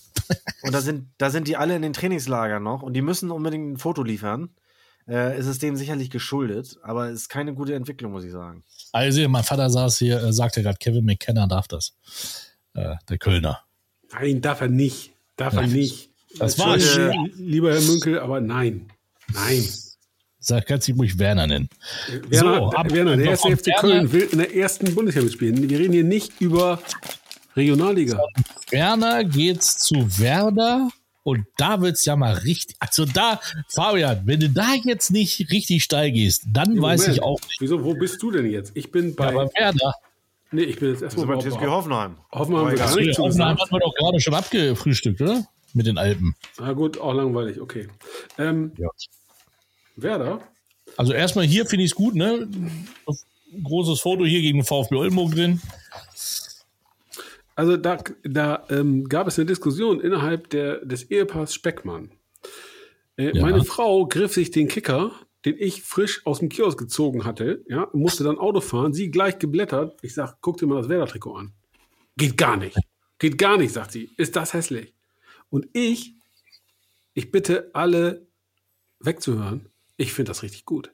und 0.63 0.73
da 0.73 0.81
sind, 0.81 1.09
da 1.19 1.29
sind 1.29 1.47
die 1.47 1.57
alle 1.57 1.75
in 1.75 1.83
den 1.83 1.93
Trainingslagern 1.93 2.63
noch 2.63 2.81
und 2.81 2.93
die 2.93 3.03
müssen 3.03 3.29
unbedingt 3.29 3.73
ein 3.73 3.77
Foto 3.77 4.01
liefern. 4.01 4.49
Äh, 5.07 5.37
ist 5.37 5.45
es 5.45 5.59
dem 5.59 5.75
sicherlich 5.75 6.09
geschuldet, 6.09 6.77
aber 6.81 7.09
es 7.09 7.21
ist 7.21 7.29
keine 7.29 7.53
gute 7.53 7.75
Entwicklung, 7.75 8.13
muss 8.13 8.23
ich 8.23 8.31
sagen. 8.31 8.63
Also, 8.93 9.29
mein 9.29 9.43
Vater 9.43 9.69
saß 9.69 9.99
hier, 9.99 10.23
äh, 10.23 10.33
sagte 10.33 10.63
gerade, 10.63 10.79
Kevin 10.79 11.05
McKenna 11.05 11.45
darf 11.45 11.67
das. 11.67 11.93
Äh, 12.73 12.95
der 13.07 13.19
Kölner. 13.19 13.59
Nein, 14.11 14.41
darf 14.41 14.61
er 14.61 14.69
nicht. 14.69 15.13
Darf 15.35 15.53
ja. 15.53 15.61
er 15.61 15.67
nicht. 15.67 16.08
Das 16.37 16.57
war 16.59 16.77
äh, 16.77 17.11
lieber 17.35 17.73
Herr 17.73 17.81
Münkel, 17.81 18.19
aber 18.19 18.39
nein. 18.39 18.87
Nein. 19.33 19.67
Sag 20.41 20.67
ganz 20.67 20.89
ruhig 20.89 21.19
Werner 21.19 21.47
nennen. 21.47 21.69
Werner, 22.29 22.55
so, 22.55 22.69
ab, 22.71 22.91
Werner 22.91 23.17
der 23.17 23.31
erste 23.31 23.57
FC 23.57 23.71
Köln 23.79 24.11
will 24.11 24.29
in 24.31 24.37
der 24.37 24.55
ersten 24.55 24.93
Bundesliga 24.95 25.25
mitspielen. 25.25 25.69
Wir 25.69 25.79
reden 25.79 25.93
hier 25.93 26.03
nicht 26.03 26.39
über 26.39 26.79
Regionalliga. 27.55 28.21
Werner 28.71 29.25
geht's 29.25 29.79
zu 29.79 29.95
Werder 30.17 30.89
und 31.23 31.45
da 31.57 31.81
wird's 31.81 32.05
ja 32.05 32.15
mal 32.15 32.33
richtig. 32.33 32.77
Also 32.79 33.05
da, 33.05 33.41
Fabian, 33.67 34.21
wenn 34.25 34.39
du 34.39 34.49
da 34.49 34.75
jetzt 34.83 35.11
nicht 35.11 35.51
richtig 35.51 35.83
steil 35.83 36.11
gehst, 36.11 36.43
dann 36.47 36.75
ja, 36.75 36.81
weiß 36.81 37.09
ich 37.09 37.21
auch 37.21 37.41
nicht. 37.41 37.59
Wieso, 37.59 37.83
wo 37.83 37.93
bist 37.93 38.21
du 38.23 38.31
denn 38.31 38.49
jetzt? 38.49 38.71
Ich 38.75 38.91
bin 38.91 39.15
bei. 39.15 39.25
Ja, 39.25 39.31
bei 39.31 39.49
Werder. 39.59 39.93
Nee, 40.51 40.63
ich 40.63 40.79
bin 40.79 40.89
jetzt 40.89 41.03
erstmal 41.03 41.27
bei 41.27 41.37
TSG 41.37 41.67
Hoffenheim. 41.67 42.15
Hoffenheim 42.31 42.65
haben 42.65 42.71
wir 42.71 42.77
gar 42.77 42.95
nicht 42.95 43.19
Hoffenheim 43.19 43.57
haben 43.59 43.71
wir 43.71 43.79
doch 43.79 43.93
gerade 43.93 44.19
schon 44.19 44.33
abgefrühstückt, 44.33 45.21
oder? 45.21 45.45
Mit 45.73 45.85
den 45.85 45.97
Alpen. 45.97 46.35
Na 46.59 46.73
gut, 46.73 46.99
auch 46.99 47.13
langweilig, 47.13 47.59
okay. 47.59 47.87
Ähm, 48.37 48.71
ja. 48.77 48.89
Werder? 49.95 50.41
Also 50.97 51.13
erstmal 51.13 51.45
hier 51.45 51.65
finde 51.65 51.85
ich 51.85 51.91
es 51.91 51.95
gut, 51.95 52.15
ne? 52.15 52.47
Großes 53.63 53.99
Foto 53.99 54.25
hier 54.25 54.41
gegen 54.41 54.63
VfB 54.63 54.95
Oldenburg 54.95 55.33
drin. 55.33 55.61
Also 57.55 57.75
da, 57.75 57.97
da 58.23 58.65
ähm, 58.69 59.09
gab 59.09 59.27
es 59.27 59.37
eine 59.37 59.45
Diskussion 59.45 59.99
innerhalb 59.99 60.49
der, 60.49 60.85
des 60.85 61.11
Ehepaars 61.11 61.53
Speckmann. 61.53 62.11
Äh, 63.17 63.35
ja. 63.35 63.41
Meine 63.41 63.65
Frau 63.65 64.05
griff 64.07 64.33
sich 64.33 64.51
den 64.51 64.69
Kicker, 64.69 65.11
den 65.45 65.55
ich 65.59 65.81
frisch 65.81 66.25
aus 66.25 66.39
dem 66.39 66.49
Kiosk 66.49 66.77
gezogen 66.77 67.25
hatte, 67.25 67.65
ja, 67.67 67.89
musste 67.91 68.23
dann 68.23 68.37
Auto 68.37 68.61
fahren, 68.61 68.93
sie 68.93 69.11
gleich 69.11 69.39
geblättert. 69.39 69.97
Ich 70.01 70.13
sag, 70.13 70.37
guck 70.41 70.57
dir 70.57 70.67
mal 70.67 70.77
das 70.77 70.89
Werder-Trikot 70.89 71.35
an. 71.35 71.53
Geht 72.15 72.37
gar 72.37 72.55
nicht. 72.55 72.77
Geht 73.17 73.37
gar 73.37 73.57
nicht, 73.57 73.73
sagt 73.73 73.91
sie. 73.91 74.09
Ist 74.15 74.35
das 74.35 74.53
hässlich? 74.53 74.93
Und 75.49 75.67
ich, 75.73 76.15
ich 77.13 77.31
bitte 77.31 77.71
alle 77.73 78.27
wegzuhören. 78.99 79.69
Ich 79.97 80.13
finde 80.13 80.29
das 80.29 80.43
richtig 80.43 80.65
gut. 80.65 80.91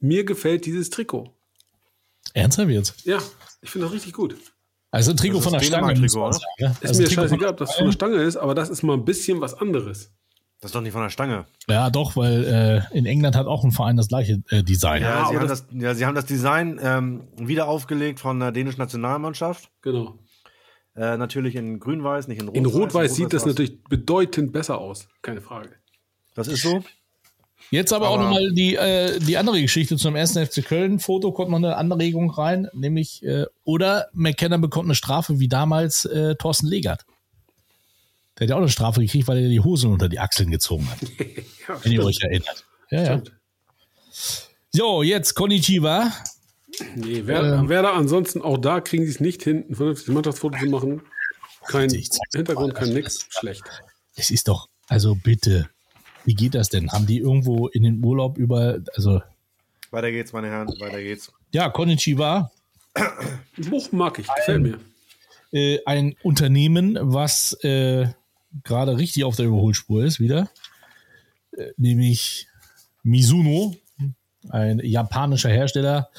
Mir 0.00 0.24
gefällt 0.24 0.66
dieses 0.66 0.90
Trikot. 0.90 1.34
Ernsthaft 2.34 2.70
jetzt? 2.70 3.04
Ja, 3.04 3.18
ich 3.62 3.70
finde 3.70 3.86
das 3.86 3.94
richtig 3.94 4.12
gut. 4.12 4.36
Also 4.90 5.10
ein 5.10 5.16
Trikot 5.16 5.40
von 5.40 5.52
der 5.52 5.60
Stange. 5.60 5.94
Trikot, 5.94 6.30
ist 6.30 6.40
also 6.82 7.02
mir 7.02 7.10
scheißegal, 7.10 7.50
ob 7.50 7.56
das 7.58 7.74
von 7.74 7.86
der 7.86 7.92
Stange 7.92 8.16
ist, 8.22 8.36
aber 8.36 8.54
das 8.54 8.70
ist 8.70 8.82
mal 8.82 8.94
ein 8.94 9.04
bisschen 9.04 9.40
was 9.40 9.54
anderes. 9.54 10.12
Das 10.60 10.70
ist 10.70 10.74
doch 10.74 10.80
nicht 10.80 10.92
von 10.92 11.02
der 11.02 11.10
Stange. 11.10 11.46
Ja, 11.68 11.88
doch, 11.88 12.16
weil 12.16 12.44
äh, 12.92 12.96
in 12.96 13.06
England 13.06 13.36
hat 13.36 13.46
auch 13.46 13.62
ein 13.64 13.70
Verein 13.70 13.96
das 13.96 14.08
gleiche 14.08 14.42
äh, 14.48 14.64
Design. 14.64 15.02
Ja, 15.02 15.08
ja 15.08 15.28
sie, 15.28 15.36
haben 15.36 15.48
das, 15.48 15.66
ja 15.72 15.94
sie 15.94 16.06
haben 16.06 16.14
das 16.16 16.26
Design 16.26 16.80
ähm, 16.82 17.28
wieder 17.36 17.68
aufgelegt 17.68 18.18
von 18.18 18.40
der 18.40 18.50
dänischen 18.50 18.78
Nationalmannschaft. 18.78 19.70
Genau. 19.82 20.18
Äh, 20.98 21.16
natürlich 21.16 21.54
in 21.54 21.78
grün-weiß, 21.78 22.26
nicht 22.26 22.40
in 22.40 22.48
rot-weiß. 22.48 22.58
In 22.58 22.66
rot-weiß 22.66 23.14
sieht 23.14 23.32
das 23.32 23.46
natürlich 23.46 23.84
bedeutend 23.84 24.52
besser 24.52 24.78
aus, 24.78 25.06
keine 25.22 25.40
Frage. 25.40 25.70
Das 26.34 26.48
ist 26.48 26.62
so. 26.62 26.82
Jetzt 27.70 27.92
aber, 27.92 28.08
aber 28.08 28.14
auch 28.14 28.22
nochmal 28.22 28.50
die, 28.50 28.74
äh, 28.74 29.20
die 29.20 29.36
andere 29.36 29.60
Geschichte 29.60 29.96
zum 29.96 30.16
ersten 30.16 30.44
FC 30.44 30.64
Köln. 30.64 30.98
Foto 30.98 31.30
kommt 31.30 31.50
noch 31.50 31.58
eine 31.58 31.76
Anregung 31.76 32.30
rein, 32.30 32.68
nämlich, 32.72 33.22
äh, 33.22 33.44
oder 33.62 34.08
McKenna 34.12 34.56
bekommt 34.56 34.86
eine 34.86 34.96
Strafe 34.96 35.38
wie 35.38 35.48
damals 35.48 36.04
äh, 36.04 36.34
Thorsten 36.34 36.66
Legert. 36.66 37.04
Der 38.38 38.46
hat 38.46 38.50
ja 38.50 38.56
auch 38.56 38.60
eine 38.60 38.68
Strafe 38.68 39.00
gekriegt, 39.00 39.28
weil 39.28 39.38
er 39.38 39.48
die 39.48 39.60
Hosen 39.60 39.92
unter 39.92 40.08
die 40.08 40.18
Achseln 40.18 40.50
gezogen 40.50 40.90
hat. 40.90 40.98
ja, 41.68 41.84
wenn 41.84 41.92
ihr 41.92 42.04
euch 42.04 42.20
erinnert. 42.22 42.64
Ja, 42.90 43.02
ja. 43.02 43.22
So, 44.70 45.04
jetzt 45.04 45.34
Konnichiwa. 45.34 46.10
Nee, 46.96 47.26
Werder, 47.26 47.62
äh, 47.64 47.68
Werder 47.68 47.94
ansonsten 47.94 48.42
auch 48.42 48.58
da 48.58 48.80
kriegen 48.80 49.04
sie 49.04 49.10
es 49.10 49.20
nicht 49.20 49.42
hin, 49.42 49.64
ein 49.68 49.74
vernünftiges 49.74 50.14
Mannschaftsfoto 50.14 50.58
zu 50.58 50.66
machen. 50.66 51.02
Kein 51.66 51.90
Hintergrund, 52.34 52.74
kein 52.74 52.92
nix. 52.92 53.26
Schlecht. 53.28 53.64
Es 54.16 54.30
ist 54.30 54.48
doch, 54.48 54.68
also 54.88 55.14
bitte, 55.14 55.68
wie 56.24 56.34
geht 56.34 56.54
das 56.54 56.68
denn? 56.68 56.90
Haben 56.90 57.06
die 57.06 57.18
irgendwo 57.18 57.68
in 57.68 57.82
den 57.82 58.02
Urlaub 58.04 58.38
über, 58.38 58.78
also. 58.94 59.22
Weiter 59.90 60.10
geht's, 60.10 60.32
meine 60.32 60.48
Herren, 60.48 60.68
weiter 60.80 61.00
geht's. 61.00 61.32
Ja, 61.52 61.70
Konnichiwa. 61.70 62.50
Buch 63.70 63.92
mag 63.92 64.18
ich, 64.18 64.26
gefällt 64.26 64.62
mir. 64.62 64.78
Äh, 65.52 65.78
ein 65.86 66.14
Unternehmen, 66.22 66.98
was 67.00 67.52
äh, 67.64 68.08
gerade 68.64 68.98
richtig 68.98 69.24
auf 69.24 69.36
der 69.36 69.46
Überholspur 69.46 70.04
ist, 70.04 70.20
wieder. 70.20 70.50
Äh, 71.56 71.72
nämlich 71.76 72.48
Mizuno, 73.02 73.74
ein 74.50 74.80
japanischer 74.80 75.50
Hersteller, 75.50 76.10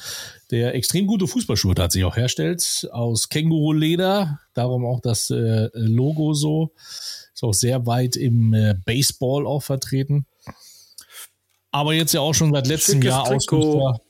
der 0.50 0.74
extrem 0.74 1.06
gute 1.06 1.26
Fußballschuhe 1.26 1.74
tatsächlich 1.74 2.10
auch 2.10 2.16
herstellt, 2.16 2.88
aus 2.92 3.28
Känguru-Leder, 3.28 4.40
darum 4.54 4.84
auch 4.84 5.00
das 5.00 5.30
äh, 5.30 5.68
Logo 5.74 6.34
so. 6.34 6.72
Ist 6.76 7.44
auch 7.44 7.54
sehr 7.54 7.86
weit 7.86 8.16
im 8.16 8.52
äh, 8.52 8.74
Baseball 8.84 9.46
auch 9.46 9.62
vertreten. 9.62 10.26
Aber 11.70 11.94
jetzt 11.94 12.12
ja 12.12 12.20
auch 12.20 12.34
schon 12.34 12.52
seit 12.52 12.66
letztem 12.66 13.00
Schickes 13.00 13.08
Jahr 13.08 13.24
Trikot. 13.24 14.00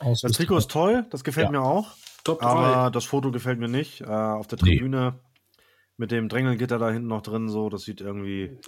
Aus 0.00 0.20
das 0.22 0.32
Trikot 0.32 0.58
ist 0.58 0.70
toll, 0.70 1.06
das 1.10 1.22
gefällt 1.24 1.46
ja. 1.46 1.52
mir 1.52 1.62
auch. 1.62 1.88
Top 2.24 2.42
aber 2.42 2.90
das 2.90 3.04
Foto 3.04 3.30
gefällt 3.30 3.58
mir 3.58 3.68
nicht. 3.68 4.00
Äh, 4.00 4.06
auf 4.06 4.46
der 4.46 4.58
Tribüne 4.58 5.14
nee. 5.14 5.62
mit 5.96 6.10
dem 6.10 6.28
Drängelgitter 6.28 6.78
da 6.78 6.90
hinten 6.90 7.08
noch 7.08 7.22
drin, 7.22 7.48
so, 7.48 7.68
das 7.68 7.82
sieht 7.82 8.00
irgendwie. 8.00 8.58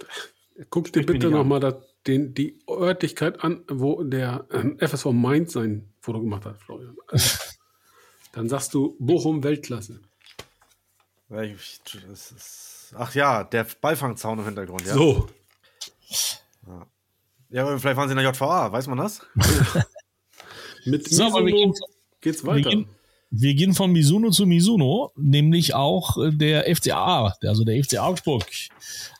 Guck 0.69 0.91
dir 0.93 1.05
bitte 1.05 1.29
nochmal 1.29 1.81
die 2.05 2.59
Örtlichkeit 2.69 3.43
an, 3.43 3.63
wo 3.69 4.03
der 4.03 4.45
äh, 4.51 4.87
FSV 4.87 5.07
Mainz 5.11 5.53
sein 5.53 5.90
Foto 6.01 6.19
gemacht 6.19 6.45
hat, 6.45 6.57
Florian. 6.57 6.95
Also, 7.07 7.39
dann 8.33 8.49
sagst 8.49 8.73
du 8.73 8.95
Bochum 8.99 9.43
Weltklasse. 9.43 9.99
Ach 12.95 13.13
ja, 13.15 13.43
der 13.43 13.65
Ballfangzaun 13.79 14.39
im 14.39 14.45
Hintergrund, 14.45 14.85
ja. 14.85 14.93
So. 14.93 15.29
Ja, 16.67 16.87
ja 17.49 17.77
vielleicht 17.77 17.97
waren 17.97 18.09
sie 18.09 18.13
in 18.13 18.21
der 18.21 18.29
JVA, 18.29 18.71
weiß 18.71 18.87
man 18.87 18.97
das? 18.97 19.21
Mit 20.85 21.07
so, 21.07 21.29
Mizuno 21.39 21.73
geht's 22.19 22.43
weiter. 22.45 22.69
Wir 22.69 22.71
gehen, 22.71 22.87
wir 23.29 23.53
gehen, 23.53 23.73
von 23.73 23.91
Mizuno 23.91 24.31
zu 24.31 24.45
Mizuno, 24.45 25.11
nämlich 25.15 25.73
auch 25.73 26.17
äh, 26.17 26.31
der 26.31 26.75
FCA, 26.75 27.33
also 27.43 27.63
der 27.63 27.81
FC 27.81 27.97
Augsburg, 27.97 28.45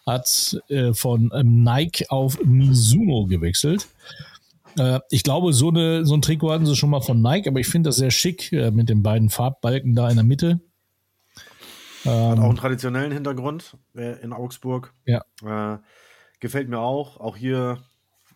hat 0.06 0.60
äh, 0.68 0.94
von 0.94 1.32
ähm, 1.34 1.64
Nike 1.64 2.10
auf 2.10 2.44
Mizuno 2.44 3.26
gewechselt. 3.28 3.88
Äh, 4.78 5.00
ich 5.10 5.24
glaube, 5.24 5.54
so, 5.54 5.70
eine, 5.70 6.06
so 6.06 6.16
ein 6.16 6.22
Trikot 6.22 6.52
hatten 6.52 6.66
sie 6.66 6.76
schon 6.76 6.90
mal 6.90 7.02
von 7.02 7.22
Nike, 7.22 7.48
aber 7.48 7.60
ich 7.60 7.68
finde 7.68 7.90
das 7.90 7.98
sehr 7.98 8.12
schick 8.12 8.52
äh, 8.52 8.72
mit 8.72 8.90
den 8.90 9.04
beiden 9.04 9.30
Farbbalken 9.30 9.96
da 9.96 10.10
in 10.10 10.16
der 10.16 10.26
Mitte. 10.26 10.62
Hat 12.06 12.12
auch 12.14 12.32
einen 12.32 12.52
ähm, 12.52 12.56
traditionellen 12.56 13.12
Hintergrund 13.12 13.78
äh, 13.96 14.22
in 14.22 14.34
Augsburg. 14.34 14.94
Ja. 15.06 15.24
Äh, 15.44 15.78
gefällt 16.40 16.68
mir 16.70 16.80
auch. 16.80 17.20
Auch 17.20 17.38
hier 17.38 17.78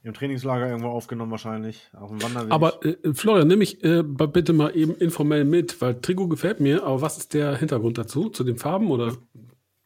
im 0.04 0.14
Trainingslager 0.14 0.68
irgendwo 0.68 0.90
aufgenommen 0.90 1.32
wahrscheinlich. 1.32 1.90
Auf 1.94 2.10
dem 2.10 2.22
Wanderweg. 2.22 2.52
Aber 2.52 2.86
äh, 2.86 2.96
Florian, 3.14 3.48
nimm 3.48 3.60
mich 3.60 3.84
äh, 3.84 4.04
bitte 4.04 4.54
mal 4.54 4.76
eben 4.76 4.96
informell 4.96 5.46
mit, 5.46 5.82
weil 5.82 5.96
Trikot 5.96 6.28
gefällt 6.28 6.60
mir, 6.60 6.84
aber 6.84 7.02
was 7.02 7.18
ist 7.18 7.34
der 7.34 7.58
Hintergrund 7.58 7.98
dazu? 7.98 8.30
Zu 8.30 8.44
den 8.44 8.58
Farben 8.58 8.92
oder? 8.92 9.14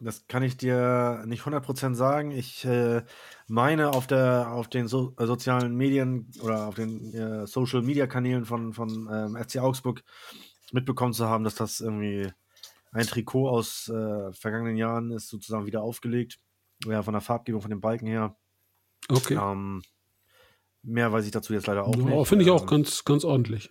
Das 0.02 0.28
kann 0.28 0.44
ich 0.44 0.56
dir 0.56 1.24
nicht 1.26 1.44
100% 1.44 1.94
sagen. 1.94 2.32
Ich 2.32 2.64
äh, 2.64 3.04
meine, 3.48 3.92
auf, 3.92 4.08
der, 4.08 4.52
auf 4.52 4.70
den 4.70 4.88
so, 4.88 5.14
äh, 5.18 5.26
sozialen 5.26 5.76
Medien 5.76 6.32
oder 6.42 6.68
auf 6.68 6.76
den 6.76 7.14
äh, 7.14 7.46
Social 7.48 7.82
Media 7.82 8.08
Kanälen 8.08 8.46
von, 8.46 8.74
von 8.74 9.10
ähm, 9.12 9.36
FC 9.36 9.58
Augsburg 9.58 10.04
mitbekommen 10.72 11.12
zu 11.12 11.28
haben, 11.28 11.44
dass 11.44 11.56
das 11.56 11.82
irgendwie 11.82 12.32
ein 12.92 13.06
Trikot 13.06 13.50
aus 13.50 13.90
äh, 13.90 14.32
vergangenen 14.32 14.78
Jahren 14.78 15.12
ist, 15.12 15.28
sozusagen 15.28 15.66
wieder 15.66 15.82
aufgelegt. 15.82 16.40
Ja, 16.86 17.04
von 17.04 17.14
der 17.14 17.22
Farbgebung, 17.22 17.62
von 17.62 17.72
den 17.72 17.82
Balken 17.82 18.08
her. 18.08 18.38
Okay. 19.10 19.36
Ähm, 19.36 19.82
mehr 20.82 21.12
weiß 21.12 21.26
ich 21.26 21.32
dazu 21.32 21.54
jetzt 21.54 21.68
leider 21.68 21.86
auch 21.86 21.96
ja, 21.96 22.04
nicht. 22.04 22.28
Finde 22.28 22.46
ich 22.46 22.52
auch 22.52 22.62
ähm, 22.62 22.68
ganz, 22.68 23.04
ganz 23.04 23.26
ordentlich. 23.26 23.70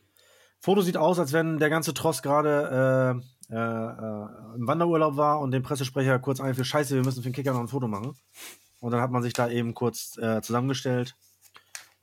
Foto 0.61 0.83
sieht 0.83 0.99
aus, 0.99 1.19
als 1.19 1.33
wenn 1.33 1.59
der 1.59 1.71
ganze 1.71 1.95
Tross 1.95 2.21
gerade 2.21 3.23
äh, 3.51 3.55
äh, 3.55 4.27
im 4.57 4.67
Wanderurlaub 4.67 5.17
war 5.17 5.41
und 5.41 5.53
dem 5.53 5.63
Pressesprecher 5.63 6.19
kurz 6.19 6.41
einfiel, 6.41 6.65
scheiße, 6.65 6.95
wir 6.95 7.05
müssen 7.05 7.23
für 7.23 7.31
den 7.31 7.35
Kicker 7.35 7.53
noch 7.53 7.61
ein 7.61 7.69
Foto 7.69 7.89
machen. 7.89 8.17
Und 8.81 8.93
dann 8.93 9.01
hat 9.01 9.11
man 9.11 9.23
sich 9.23 9.33
da 9.33 9.49
eben 9.49 9.75
kurz 9.75 10.17
äh, 10.19 10.41
zusammengestellt. 10.43 11.17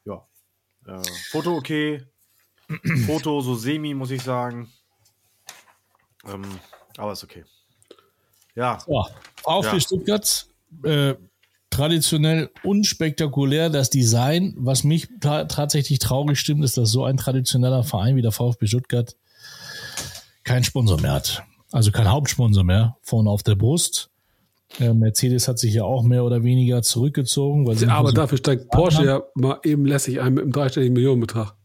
Ja. 0.06 0.26
Äh, 0.88 1.02
Foto 1.30 1.56
okay. 1.56 2.04
Foto 3.06 3.42
so 3.42 3.56
semi, 3.56 3.94
muss 3.94 4.12
ich 4.12 4.24
sagen. 4.24 4.72
Ähm, 6.26 6.44
aber 6.98 7.14
ist 7.14 7.24
okay. 7.24 7.46
Ja. 8.56 8.80
So, 8.80 9.06
auf 9.44 9.66
ja. 9.66 9.80
Stuttgart. 9.80 10.48
Äh, 10.84 11.16
traditionell 11.70 12.50
unspektakulär. 12.64 13.70
Das 13.70 13.90
Design, 13.90 14.54
was 14.58 14.84
mich 14.84 15.10
ta 15.20 15.46
tatsächlich 15.46 16.00
traurig 16.00 16.40
stimmt, 16.40 16.64
ist, 16.64 16.78
dass 16.78 16.90
so 16.90 17.04
ein 17.04 17.18
traditioneller 17.18 17.84
Verein 17.84 18.16
wie 18.16 18.22
der 18.22 18.32
VfB 18.32 18.66
Stuttgart 18.68 19.16
keinen 20.46 20.64
Sponsor 20.64 21.02
mehr 21.02 21.14
hat. 21.14 21.44
Also 21.72 21.92
kein 21.92 22.10
Hauptsponsor 22.10 22.64
mehr 22.64 22.96
vorne 23.02 23.30
auf 23.30 23.44
der 23.44 23.56
Brust. 23.56 24.10
Äh, 24.80 24.94
Mercedes 24.94 25.48
hat 25.48 25.60
sich 25.60 25.74
ja 25.74 25.84
auch 25.84 26.04
mehr 26.04 26.24
oder 26.24 26.44
weniger 26.44 26.82
zurückgezogen. 26.82 27.68
Weil 27.68 27.76
sie 27.76 27.88
aber 27.88 28.14
dafür 28.14 28.38
steigt 28.38 28.72
Porsche 28.72 29.00
haben. 29.00 29.06
ja 29.06 29.24
mal 29.36 29.60
eben 29.64 29.86
lässig 29.86 30.22
ein 30.22 30.34
mit 30.34 30.44
einem 30.44 30.54
dreistelligen 30.54 30.94
Millionenbetrag. 30.94 31.56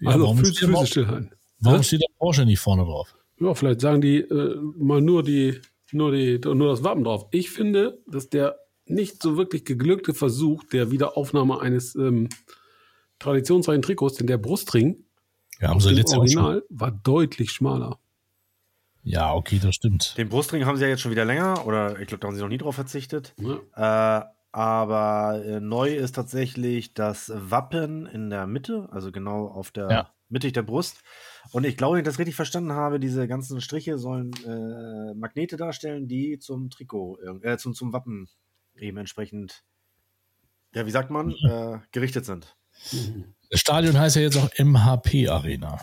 Ja, 0.00 0.10
also 0.10 0.34
Füße, 0.34 0.66
Füße 0.66 0.86
stillhalten. 0.86 1.30
Warum 1.58 1.82
steht 1.82 2.00
der 2.00 2.14
Porsche 2.18 2.46
nicht 2.46 2.58
vorne 2.58 2.84
drauf? 2.84 3.14
Ja, 3.38 3.54
vielleicht 3.54 3.80
sagen 3.80 4.00
die 4.00 4.18
äh, 4.18 4.56
mal 4.78 5.00
nur 5.00 5.22
die, 5.22 5.60
nur 5.92 6.12
die, 6.12 6.38
nur 6.38 6.70
das 6.70 6.82
Wappen 6.82 7.04
drauf. 7.04 7.26
Ich 7.32 7.50
finde, 7.50 7.98
dass 8.06 8.30
der 8.30 8.56
nicht 8.86 9.22
so 9.22 9.36
wirklich 9.36 9.64
geglückte 9.64 10.14
Versuch 10.14 10.64
der 10.64 10.90
Wiederaufnahme 10.90 11.60
eines 11.60 11.94
ähm, 11.94 12.28
traditionsreichen 13.18 13.82
Trikots, 13.82 14.16
denn 14.16 14.26
der 14.26 14.38
Brustring 14.38 15.04
ja, 15.60 15.68
haben 15.68 15.80
sie 15.80 15.90
letztes 15.90 16.16
Original 16.16 16.62
war 16.70 16.90
deutlich 16.90 17.50
schmaler. 17.52 17.98
Ja, 19.02 19.34
okay, 19.34 19.58
das 19.62 19.74
stimmt. 19.74 20.16
Den 20.18 20.28
Brustring 20.28 20.66
haben 20.66 20.76
sie 20.76 20.82
ja 20.84 20.88
jetzt 20.88 21.00
schon 21.00 21.10
wieder 21.10 21.24
länger, 21.24 21.66
oder 21.66 21.98
ich 22.00 22.08
glaube, 22.08 22.20
da 22.20 22.28
haben 22.28 22.34
sie 22.34 22.42
noch 22.42 22.48
nie 22.48 22.58
drauf 22.58 22.74
verzichtet. 22.74 23.34
Ja. 23.38 24.20
Äh, 24.20 24.24
aber 24.52 25.42
äh, 25.44 25.60
neu 25.60 25.94
ist 25.94 26.14
tatsächlich 26.14 26.92
das 26.92 27.32
Wappen 27.34 28.06
in 28.06 28.30
der 28.30 28.46
Mitte, 28.46 28.88
also 28.90 29.12
genau 29.12 29.46
auf 29.46 29.70
der 29.70 29.90
ja. 29.90 30.14
mittig 30.28 30.52
der 30.52 30.62
Brust. 30.62 31.02
Und 31.52 31.64
ich 31.64 31.76
glaube, 31.76 31.94
wenn 31.94 32.02
ich 32.02 32.08
das 32.08 32.18
richtig 32.18 32.34
verstanden 32.34 32.72
habe, 32.72 32.98
diese 32.98 33.28
ganzen 33.28 33.60
Striche 33.60 33.96
sollen 33.96 34.32
äh, 34.44 35.14
Magnete 35.14 35.56
darstellen, 35.56 36.08
die 36.08 36.38
zum 36.38 36.68
Trikot, 36.68 37.18
äh, 37.42 37.58
zum, 37.58 37.74
zum 37.74 37.92
Wappen 37.92 38.28
eben 38.74 38.96
entsprechend, 38.96 39.62
ja, 40.74 40.84
wie 40.84 40.90
sagt 40.90 41.10
man, 41.10 41.28
mhm. 41.28 41.34
äh, 41.48 41.78
gerichtet 41.92 42.26
sind. 42.26 42.56
Das 43.50 43.60
Stadion 43.60 43.98
heißt 43.98 44.16
ja 44.16 44.22
jetzt 44.22 44.36
auch 44.36 44.50
MHP 44.58 45.28
Arena. 45.28 45.80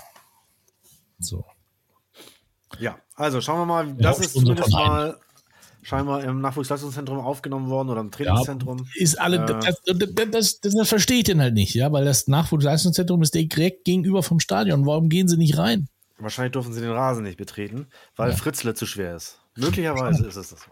So. 1.20 1.46
Ja, 2.80 2.98
also 3.16 3.42
schauen 3.42 3.60
wir 3.60 3.66
mal, 3.66 3.94
das 3.98 4.20
ist 4.20 4.34
zumindest 4.34 4.72
mal 4.72 5.18
scheinbar 5.82 6.24
im 6.24 6.42
Nachwuchsleistungszentrum 6.42 7.20
aufgenommen 7.20 7.70
worden 7.70 7.90
oder 7.90 8.02
im 8.02 8.12
Trainingszentrum. 8.12 8.80
Ja, 8.80 9.02
ist 9.02 9.20
alle, 9.20 9.38
äh, 9.38 9.46
das, 9.46 9.82
das, 9.86 10.60
das, 10.60 10.74
das 10.74 10.90
verstehe 10.90 11.20
ich 11.20 11.24
denn 11.24 11.42
halt 11.42 11.54
nicht, 11.54 11.74
ja, 11.76 11.92
weil 11.92 12.04
das 12.04 12.28
Nachwuchsleistungszentrum 12.28 13.22
ist 13.22 13.34
direkt 13.34 13.86
gegenüber 13.86 14.22
vom 14.22 14.40
Stadion. 14.40 14.86
Warum 14.86 15.08
gehen 15.10 15.28
sie 15.28 15.38
nicht 15.38 15.58
rein? 15.58 15.88
Wahrscheinlich 16.20 16.52
dürfen 16.52 16.74
sie 16.74 16.82
den 16.82 16.92
Rasen 16.92 17.24
nicht 17.24 17.38
betreten, 17.38 17.88
weil 18.16 18.32
ja. 18.32 18.36
Fritzle 18.36 18.74
zu 18.74 18.86
schwer 18.86 19.16
ist. 19.16 19.40
Möglicherweise 19.56 20.26
ist 20.26 20.36
es 20.36 20.50
das. 20.50 20.68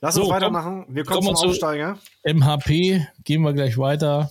Lass 0.00 0.16
so, 0.16 0.22
uns 0.22 0.30
weitermachen. 0.30 0.84
Wir 0.88 1.04
kommen, 1.04 1.22
kommen 1.22 1.36
zum 1.36 1.50
Aufsteiger. 1.50 1.98
MHP 2.24 3.06
gehen 3.24 3.42
wir 3.42 3.52
gleich 3.52 3.78
weiter 3.78 4.30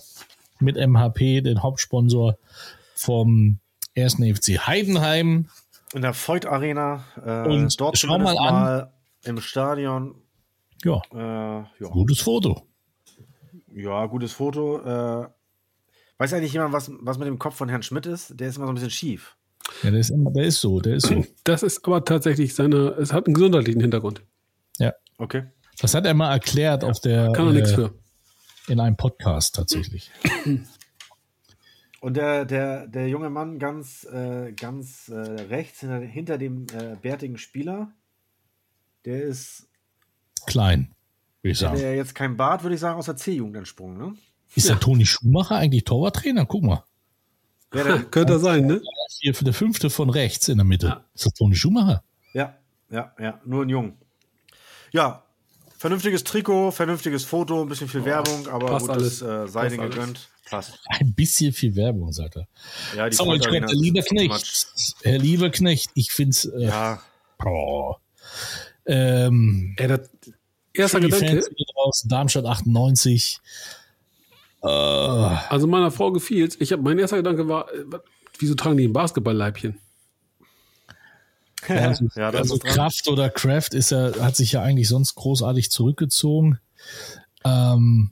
mit 0.60 0.76
MHP, 0.76 1.40
den 1.40 1.62
Hauptsponsor 1.62 2.36
vom 2.94 3.58
1. 3.96 4.16
FC 4.16 4.66
Heidenheim. 4.66 5.48
In 5.92 6.02
der 6.02 6.14
Voigt 6.14 6.46
Arena. 6.46 7.04
Äh, 7.24 7.48
und 7.48 7.80
dort 7.80 7.98
schau 7.98 8.18
mal 8.18 8.36
an. 8.38 8.54
Mal 8.54 8.92
im 9.24 9.40
Stadion. 9.40 10.14
Ja. 10.84 11.00
Äh, 11.12 11.64
ja. 11.80 11.88
Gutes 11.90 12.20
Foto. 12.20 12.66
Ja, 13.74 14.06
gutes 14.06 14.32
Foto. 14.32 14.80
Äh, 14.80 15.28
weiß 16.18 16.32
eigentlich 16.34 16.52
jemand, 16.52 16.72
was, 16.72 16.90
was 17.00 17.18
mit 17.18 17.28
dem 17.28 17.38
Kopf 17.38 17.56
von 17.56 17.68
Herrn 17.68 17.82
Schmidt 17.82 18.06
ist? 18.06 18.38
Der 18.38 18.48
ist 18.48 18.56
immer 18.56 18.66
so 18.66 18.72
ein 18.72 18.74
bisschen 18.74 18.90
schief. 18.90 19.36
Ja, 19.82 19.90
der 19.90 20.00
ist, 20.00 20.10
immer, 20.10 20.30
der 20.30 20.44
ist 20.44 20.60
so, 20.60 20.80
der 20.80 20.96
ist 20.96 21.06
so. 21.06 21.24
Das 21.44 21.62
ist 21.62 21.84
aber 21.86 22.04
tatsächlich 22.04 22.54
seine, 22.54 22.90
es 22.98 23.12
hat 23.12 23.26
einen 23.26 23.34
gesundheitlichen 23.34 23.80
Hintergrund. 23.80 24.22
Ja. 24.78 24.92
Okay. 25.18 25.44
Das 25.80 25.94
hat 25.94 26.04
er 26.06 26.14
mal 26.14 26.32
erklärt 26.32 26.82
ja, 26.82 26.88
auf 26.88 27.00
der. 27.00 27.32
Kann 27.32 27.46
er 27.46 27.52
äh, 27.52 27.54
nichts 27.54 27.72
für. 27.72 27.94
In 28.68 28.80
einem 28.80 28.96
Podcast 28.96 29.54
tatsächlich. 29.56 30.10
Und 32.02 32.16
der, 32.16 32.44
der, 32.44 32.88
der 32.88 33.08
junge 33.08 33.30
Mann 33.30 33.60
ganz, 33.60 34.02
äh, 34.12 34.50
ganz 34.54 35.08
äh, 35.08 35.14
rechts 35.14 35.78
hinter, 35.78 36.00
hinter 36.00 36.36
dem 36.36 36.66
äh, 36.74 36.96
bärtigen 37.00 37.38
Spieler, 37.38 37.92
der 39.04 39.22
ist 39.22 39.68
klein. 40.44 40.96
ich 41.42 41.60
sagen. 41.60 41.78
Wäre 41.78 41.94
jetzt 41.94 42.16
kein 42.16 42.36
Bart, 42.36 42.64
würde 42.64 42.74
ich 42.74 42.80
sagen, 42.80 42.98
aus 42.98 43.06
der 43.06 43.16
C-Jugend 43.16 43.56
entsprungen, 43.56 43.98
ne? 43.98 44.14
Ist 44.56 44.66
ja. 44.66 44.74
der 44.74 44.80
Toni 44.80 45.06
Schumacher 45.06 45.54
eigentlich 45.54 45.84
Torwarttrainer? 45.84 46.44
Guck 46.44 46.64
mal. 46.64 46.82
Wer 47.70 47.84
denn? 47.84 48.02
Könnte 48.10 48.32
er 48.32 48.38
sein, 48.40 48.66
ne? 48.66 48.82
Hier 49.20 49.36
für 49.36 49.44
der 49.44 49.54
fünfte 49.54 49.88
von 49.88 50.10
rechts 50.10 50.48
in 50.48 50.58
der 50.58 50.64
Mitte. 50.64 50.86
Ja. 50.88 51.04
Ist 51.14 51.26
das 51.26 51.34
Toni 51.34 51.54
Schumacher? 51.54 52.02
Ja, 52.32 52.58
ja, 52.90 53.14
ja. 53.20 53.40
Nur 53.44 53.64
ein 53.64 53.68
Jung. 53.68 53.96
Ja, 54.90 55.22
vernünftiges 55.78 56.24
Trikot, 56.24 56.72
vernünftiges 56.72 57.24
Foto, 57.24 57.62
ein 57.62 57.68
bisschen 57.68 57.86
viel 57.86 58.00
oh, 58.00 58.06
Werbung, 58.06 58.48
aber 58.48 58.66
passt 58.66 58.88
gut, 58.88 58.96
alles. 58.96 59.20
das 59.20 59.46
äh, 59.46 59.46
sei 59.46 59.68
den 59.68 59.82
gegönnt. 59.82 60.31
Passt. 60.52 60.78
Ein 61.00 61.14
bisschen 61.14 61.54
viel 61.54 61.74
Werbung, 61.76 62.12
sagt 62.12 62.36
er. 62.36 62.46
Ja, 62.94 63.08
die 63.08 63.16
so, 63.16 63.32
ich 63.32 63.42
Herr 63.42 63.66
Lieberknecht, 63.68 64.94
Herr 65.02 65.18
Lieberknecht, 65.18 65.90
ich 65.94 66.12
finde 66.12 66.30
es. 66.30 66.44
Äh, 66.44 66.64
ja. 66.64 67.02
Boah. 67.38 67.98
Ähm, 68.84 69.74
ja, 69.78 69.88
das, 69.88 70.10
erster 70.74 71.00
Gedanke. 71.00 71.42
Draußen, 71.74 72.10
Darmstadt 72.10 72.44
98. 72.44 73.40
Uh. 74.60 74.68
Also 74.68 75.66
meiner 75.66 75.90
Frau 75.90 76.12
gefiel 76.12 76.46
es. 76.46 76.60
Ich 76.60 76.76
mein 76.76 76.98
erster 76.98 77.16
Gedanke 77.16 77.48
war, 77.48 77.72
äh, 77.72 77.84
wieso 78.38 78.54
tragen 78.54 78.76
die 78.76 78.86
ein 78.86 78.92
Basketballleibchen? 78.92 79.78
Ja, 81.68 81.76
also, 81.76 82.08
ja, 82.16 82.30
also 82.30 82.58
Kraft 82.58 83.06
oder 83.06 83.30
Kraft 83.30 83.72
ist 83.72 83.92
ja, 83.92 84.12
hat 84.18 84.34
sich 84.34 84.50
ja 84.50 84.62
eigentlich 84.62 84.88
sonst 84.88 85.14
großartig 85.14 85.70
zurückgezogen. 85.70 86.58
Ähm, 87.44 88.10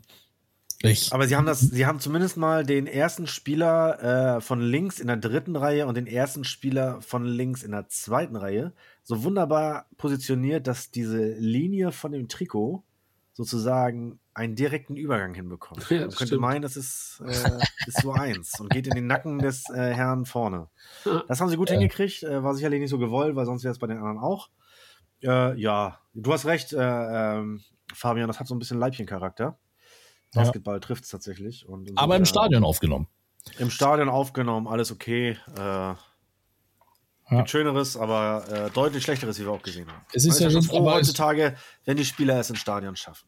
ich. 0.83 1.13
Aber 1.13 1.27
sie 1.27 1.37
haben 1.37 1.47
das, 1.47 1.61
sie 1.61 1.87
haben 1.87 2.01
zumindest 2.01 2.37
mal 2.37 2.65
den 2.65 2.87
ersten 2.87 3.27
Spieler 3.27 4.37
äh, 4.37 4.41
von 4.41 4.61
links 4.61 4.99
in 4.99 5.09
der 5.09 5.17
dritten 5.17 5.57
Reihe 5.57 5.87
und 5.87 5.97
den 5.97 6.07
ersten 6.07 6.45
Spieler 6.45 7.01
von 7.03 7.25
links 7.25 7.63
in 7.63 7.73
der 7.73 7.89
zweiten 7.89 8.37
Reihe 8.37 8.73
so 9.03 9.23
wunderbar 9.25 9.87
positioniert, 9.97 10.67
dass 10.67 10.91
diese 10.91 11.33
Linie 11.35 11.93
von 11.93 12.13
dem 12.13 12.29
Trikot 12.29 12.85
sozusagen 13.33 14.21
einen 14.35 14.55
direkten 14.55 14.97
Übergang 14.97 15.35
hinbekommt. 15.35 15.87
Ja, 15.91 16.01
Man 16.01 16.11
könnte 16.11 16.27
stimmt. 16.27 16.41
meinen, 16.41 16.63
das 16.63 16.77
ist, 16.77 17.23
äh, 17.27 17.59
ist 17.87 18.03
so 18.03 18.13
eins 18.13 18.59
und 18.61 18.71
geht 18.71 18.87
in 18.87 18.95
den 18.95 19.07
Nacken 19.07 19.39
des 19.39 19.69
äh, 19.71 19.95
Herrn 19.95 20.25
vorne. 20.25 20.69
Das 21.29 21.41
haben 21.41 21.49
sie 21.49 21.57
gut 21.57 21.71
ja. 21.71 21.75
hingekriegt, 21.75 22.23
äh, 22.23 22.43
war 22.43 22.55
sicherlich 22.55 22.81
nicht 22.81 22.91
so 22.91 22.99
gewollt, 22.99 23.37
weil 23.37 23.47
sonst 23.47 23.65
wäre 23.65 23.73
es 23.73 23.79
bei 23.79 23.87
den 23.87 23.99
anderen 23.99 24.19
auch. 24.19 24.49
Äh, 25.23 25.59
ja, 25.61 25.99
du 26.15 26.33
hast 26.33 26.47
recht, 26.47 26.73
äh, 26.73 26.79
ähm, 26.79 27.63
Fabian, 27.93 28.29
das 28.29 28.41
hat 28.41 28.47
so 28.47 28.55
ein 28.55 28.59
bisschen 28.59 28.79
Leibchencharakter. 28.79 29.59
Basketball 30.35 30.77
ja. 30.77 30.81
trifft 30.81 31.05
es 31.05 31.11
tatsächlich. 31.11 31.69
Und, 31.69 31.91
Aber 31.97 32.17
im 32.17 32.25
Stadion 32.25 32.65
aufgenommen. 32.65 33.09
Im 33.59 33.71
Stadion 33.71 34.09
aufgenommen, 34.09 34.69
alles 34.69 34.93
okay. 34.93 35.37
Äh, 35.57 35.61
ja. 37.31 37.37
Gibt 37.39 37.51
Schöneres, 37.51 37.97
aber 37.97 38.45
äh, 38.51 38.71
deutlich 38.71 39.05
Schlechteres, 39.05 39.39
wie 39.39 39.45
wir 39.45 39.53
auch 39.53 39.63
gesehen 39.63 39.87
haben. 39.89 40.05
Es 40.13 40.25
ist 40.25 40.41
ja, 40.41 40.47
ja 40.47 40.53
schon 40.53 40.63
froh 40.63 40.85
heutzutage, 40.91 41.57
wenn 41.85 41.97
die 41.97 42.05
Spieler 42.05 42.39
es 42.41 42.51
ins 42.51 42.59
Stadion 42.59 42.97
schaffen. 42.97 43.27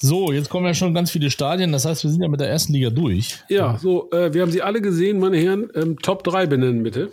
So, 0.00 0.30
jetzt 0.32 0.48
kommen 0.48 0.64
ja 0.64 0.74
schon 0.74 0.94
ganz 0.94 1.10
viele 1.10 1.28
Stadien. 1.28 1.72
Das 1.72 1.84
heißt, 1.84 2.04
wir 2.04 2.10
sind 2.10 2.22
ja 2.22 2.28
mit 2.28 2.38
der 2.38 2.48
ersten 2.48 2.72
Liga 2.72 2.90
durch. 2.90 3.42
Ja, 3.48 3.78
so, 3.78 4.08
äh, 4.12 4.32
wir 4.32 4.42
haben 4.42 4.52
sie 4.52 4.62
alle 4.62 4.80
gesehen, 4.80 5.18
meine 5.18 5.38
Herren. 5.38 5.70
Ähm, 5.74 5.98
Top 5.98 6.22
3 6.22 6.46
benennen, 6.46 6.84
bitte. 6.84 7.10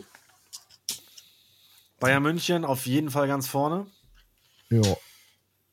Bayern 1.99 2.21
München 2.21 2.63
auf 2.63 2.85
jeden 2.85 3.09
Fall 3.09 3.27
ganz 3.27 3.47
vorne. 3.47 3.87
Ja. 4.69 4.83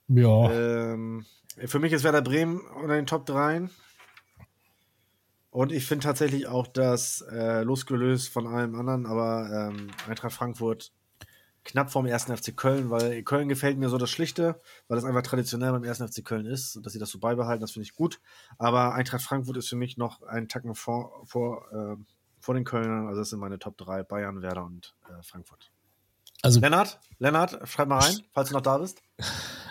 Ja. 0.09 0.51
Ähm, 0.53 1.27
für 1.67 1.79
mich 1.79 1.93
ist 1.93 2.05
Werder 2.05 2.23
Bremen 2.23 2.61
unter 2.61 2.95
den 2.95 3.07
Top 3.07 3.27
3. 3.27 3.69
Und 5.51 5.71
ich 5.71 5.87
finde 5.87 6.05
tatsächlich 6.05 6.47
auch, 6.47 6.67
dass 6.67 7.21
äh, 7.31 7.63
losgelöst 7.63 8.31
von 8.31 8.47
allem 8.47 8.75
anderen, 8.75 9.05
aber 9.05 9.71
ähm, 9.71 9.91
Eintracht 10.09 10.33
Frankfurt 10.33 10.93
knapp 11.65 11.93
vorm 11.93 12.07
ersten 12.07 12.35
FC 12.35 12.57
Köln, 12.57 12.91
weil 12.91 13.23
Köln 13.23 13.49
gefällt 13.49 13.79
mir 13.79 13.89
so 13.89 13.99
das 13.99 14.11
Schlichte, 14.11 14.61
weil 14.89 14.97
das 14.97 15.05
einfach 15.05 15.23
traditionell 15.23 15.73
beim 15.73 15.85
ersten 15.85 16.09
FC 16.09 16.25
Köln 16.25 16.47
ist 16.47 16.77
und 16.77 16.87
dass 16.87 16.95
sie 16.95 16.99
das 16.99 17.11
so 17.11 17.19
beibehalten, 17.19 17.61
das 17.61 17.73
finde 17.73 17.85
ich 17.85 17.95
gut. 17.95 18.21
Aber 18.59 18.95
Eintracht 18.95 19.23
Frankfurt 19.23 19.59
ist 19.59 19.69
für 19.69 19.77
mich 19.77 19.99
noch 19.99 20.23
einen 20.23 20.49
Tacken 20.49 20.75
vor, 20.75 21.23
vor, 21.27 21.71
äh, 21.73 21.97
vor 22.41 22.55
den 22.55 22.65
Kölnern. 22.65 23.07
Also 23.07 23.21
das 23.21 23.31
sind 23.31 23.39
meine 23.39 23.59
Top 23.59 23.77
3, 23.77 24.03
Bayern, 24.05 24.43
Werder 24.43 24.65
und 24.65 24.95
äh, 25.09 25.23
Frankfurt. 25.23 25.71
Also, 26.43 26.61
Lennart, 26.61 26.99
Lennart, 27.19 27.59
schreib 27.69 27.89
mal 27.89 28.01
rein, 28.01 28.17
falls 28.33 28.49
du 28.49 28.55
noch 28.55 28.63
da 28.63 28.79
bist. 28.79 29.01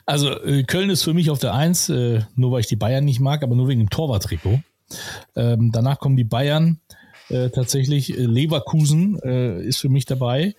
Also 0.05 0.29
äh, 0.41 0.63
Köln 0.63 0.89
ist 0.89 1.03
für 1.03 1.13
mich 1.13 1.29
auf 1.29 1.39
der 1.39 1.53
Eins, 1.53 1.89
äh, 1.89 2.21
nur 2.35 2.51
weil 2.51 2.61
ich 2.61 2.67
die 2.67 2.75
Bayern 2.75 3.05
nicht 3.05 3.19
mag, 3.19 3.43
aber 3.43 3.55
nur 3.55 3.67
wegen 3.67 3.79
dem 3.79 3.89
Torwarttrikot. 3.89 4.61
Ähm, 5.35 5.71
danach 5.71 5.99
kommen 5.99 6.15
die 6.15 6.23
Bayern. 6.23 6.79
Äh, 7.29 7.49
tatsächlich 7.49 8.09
Leverkusen 8.09 9.15
ist 9.15 9.77
für 9.77 9.87
mich 9.87 10.05
dabei, 10.05 10.53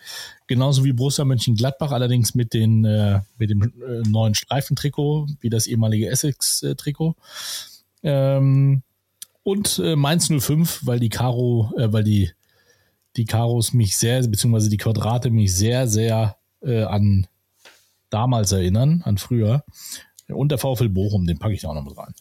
genauso 0.46 0.84
wie 0.84 0.94
Borussia 0.94 1.24
Mönchengladbach, 1.24 1.92
allerdings 1.92 2.34
mit 2.34 2.54
den 2.54 2.80
mit 3.36 3.50
dem 3.50 3.74
neuen 4.08 4.34
Streifentrikot, 4.34 5.26
wie 5.40 5.50
das 5.50 5.66
ehemalige 5.66 6.08
Essex-Trikot. 6.08 7.14
Ähm, 8.02 8.82
und 9.42 9.82
Mainz 9.96 10.28
05, 10.28 10.86
weil 10.86 10.98
die 10.98 11.10
Karo, 11.10 11.72
weil 11.76 12.04
die 12.04 12.30
die 13.16 13.24
Karos 13.24 13.72
mich 13.72 13.96
sehr, 13.96 14.26
beziehungsweise 14.26 14.70
die 14.70 14.76
Quadrate 14.76 15.30
mich 15.30 15.54
sehr, 15.54 15.86
sehr 15.86 16.36
äh, 16.62 16.82
an 16.82 17.26
damals 18.10 18.52
erinnern, 18.52 19.02
an 19.04 19.18
früher. 19.18 19.64
Und 20.28 20.50
der 20.50 20.58
VfL 20.58 20.88
Bochum, 20.88 21.26
den 21.26 21.38
packe 21.38 21.54
ich 21.54 21.62
da 21.62 21.68
auch 21.68 21.74
noch 21.74 21.84
mit 21.84 21.96
rein. 21.96 22.14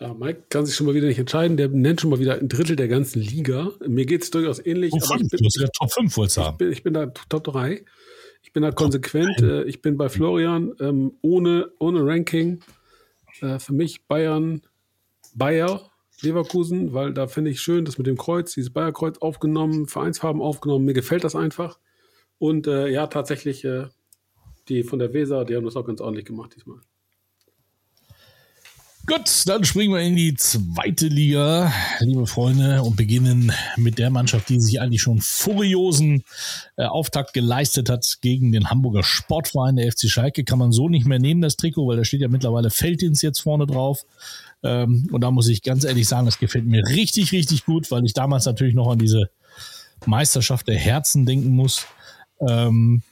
Ja, 0.00 0.12
Mike 0.12 0.44
kann 0.48 0.66
sich 0.66 0.74
schon 0.74 0.86
mal 0.86 0.94
wieder 0.94 1.06
nicht 1.06 1.18
entscheiden. 1.18 1.56
Der 1.56 1.68
nennt 1.68 2.00
schon 2.00 2.10
mal 2.10 2.18
wieder 2.18 2.34
ein 2.34 2.48
Drittel 2.48 2.76
der 2.76 2.88
ganzen 2.88 3.20
Liga. 3.20 3.70
Mir 3.86 4.06
geht 4.06 4.22
es 4.22 4.30
durchaus 4.30 4.64
ähnlich. 4.64 4.90
Top 4.90 5.04
aber 5.04 5.18
5, 5.18 5.30
bin, 5.30 5.38
du 5.38 5.46
hast 5.46 5.60
ja 5.60 5.68
Top 5.78 5.92
5 5.92 6.16
wolltest 6.16 6.38
ich 6.38 6.50
bin, 6.56 6.72
ich 6.72 6.82
bin 6.82 6.94
da 6.94 7.06
Top 7.06 7.44
3. 7.44 7.84
Ich 8.42 8.52
bin 8.52 8.62
da 8.62 8.72
konsequent. 8.72 9.40
Äh, 9.40 9.64
ich 9.64 9.82
bin 9.82 9.96
bei 9.96 10.08
Florian 10.08 10.72
ähm, 10.80 11.12
ohne, 11.22 11.70
ohne 11.78 12.04
Ranking. 12.04 12.60
Äh, 13.40 13.58
für 13.58 13.72
mich 13.72 14.06
Bayern, 14.06 14.62
Bayer, 15.34 15.90
Leverkusen, 16.24 16.92
weil 16.92 17.12
da 17.12 17.26
finde 17.26 17.50
ich 17.50 17.60
schön, 17.60 17.84
dass 17.84 17.98
mit 17.98 18.06
dem 18.06 18.16
Kreuz, 18.16 18.54
dieses 18.54 18.72
Bayerkreuz 18.72 19.18
aufgenommen, 19.18 19.86
Vereinsfarben 19.86 20.42
aufgenommen. 20.42 20.84
Mir 20.84 20.94
gefällt 20.94 21.24
das 21.24 21.36
einfach. 21.36 21.78
Und 22.38 22.66
äh, 22.66 22.88
ja, 22.88 23.06
tatsächlich 23.06 23.64
äh, 23.64 23.86
die 24.68 24.82
von 24.82 24.98
der 24.98 25.12
Weser, 25.12 25.44
die 25.44 25.54
haben 25.56 25.64
das 25.64 25.76
auch 25.76 25.86
ganz 25.86 26.00
ordentlich 26.00 26.26
gemacht 26.26 26.54
diesmal. 26.56 26.80
Gut, 29.06 29.46
dann 29.46 29.64
springen 29.64 29.92
wir 29.92 30.00
in 30.00 30.16
die 30.16 30.34
zweite 30.34 31.08
Liga, 31.08 31.70
liebe 32.00 32.26
Freunde, 32.26 32.82
und 32.82 32.96
beginnen 32.96 33.52
mit 33.76 33.98
der 33.98 34.08
Mannschaft, 34.08 34.48
die 34.48 34.58
sich 34.58 34.80
eigentlich 34.80 35.02
schon 35.02 35.20
furiosen 35.20 36.24
äh, 36.76 36.84
Auftakt 36.84 37.34
geleistet 37.34 37.90
hat 37.90 38.20
gegen 38.22 38.50
den 38.50 38.70
Hamburger 38.70 39.02
Sportverein, 39.02 39.76
der 39.76 39.92
FC 39.92 40.08
Schalke. 40.08 40.44
Kann 40.44 40.58
man 40.58 40.72
so 40.72 40.88
nicht 40.88 41.04
mehr 41.04 41.18
nehmen, 41.18 41.42
das 41.42 41.56
Trikot, 41.56 41.86
weil 41.86 41.98
da 41.98 42.04
steht 42.04 42.22
ja 42.22 42.28
mittlerweile 42.28 42.70
Feldins 42.70 43.20
jetzt 43.20 43.40
vorne 43.40 43.66
drauf. 43.66 44.06
Ähm, 44.64 45.08
und 45.12 45.20
da 45.20 45.30
muss 45.30 45.48
ich 45.48 45.62
ganz 45.62 45.84
ehrlich 45.84 46.08
sagen, 46.08 46.26
das 46.26 46.38
gefällt 46.38 46.66
mir 46.66 46.82
richtig, 46.88 47.32
richtig 47.32 47.64
gut, 47.64 47.90
weil 47.90 48.04
ich 48.04 48.14
damals 48.14 48.46
natürlich 48.46 48.74
noch 48.74 48.90
an 48.90 48.98
diese 48.98 49.30
Meisterschaft 50.06 50.66
der 50.66 50.78
Herzen 50.78 51.26
denken 51.26 51.50
muss. 51.50 51.86
Ähm, 52.40 53.02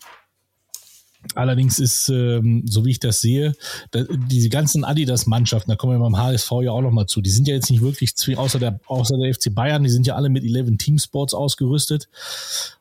Allerdings 1.34 1.78
ist, 1.78 2.09
ähm, 2.09 2.64
so 2.66 2.84
wie 2.84 2.90
ich 2.90 3.00
das 3.00 3.20
sehe, 3.20 3.55
da, 3.92 4.05
diese 4.28 4.48
ganzen 4.48 4.84
Adidas-Mannschaften, 4.84 5.70
da 5.70 5.76
kommen 5.76 5.94
wir 5.94 6.00
beim 6.00 6.18
HSV 6.18 6.50
ja 6.62 6.72
auch 6.72 6.82
nochmal 6.82 7.07
zu, 7.07 7.20
die 7.20 7.30
sind 7.30 7.46
ja 7.46 7.55
jetzt 7.55 7.70
nicht 7.70 7.80
wirklich, 7.80 8.14
außer 8.36 8.59
der, 8.59 8.80
außer 8.86 9.16
der 9.16 9.32
FC 9.32 9.55
Bayern, 9.55 9.84
die 9.84 9.88
sind 9.88 10.07
ja 10.07 10.16
alle 10.16 10.28
mit 10.28 10.44
11 10.44 10.76
Team 10.78 10.98
Sports 10.98 11.32
ausgerüstet. 11.32 12.09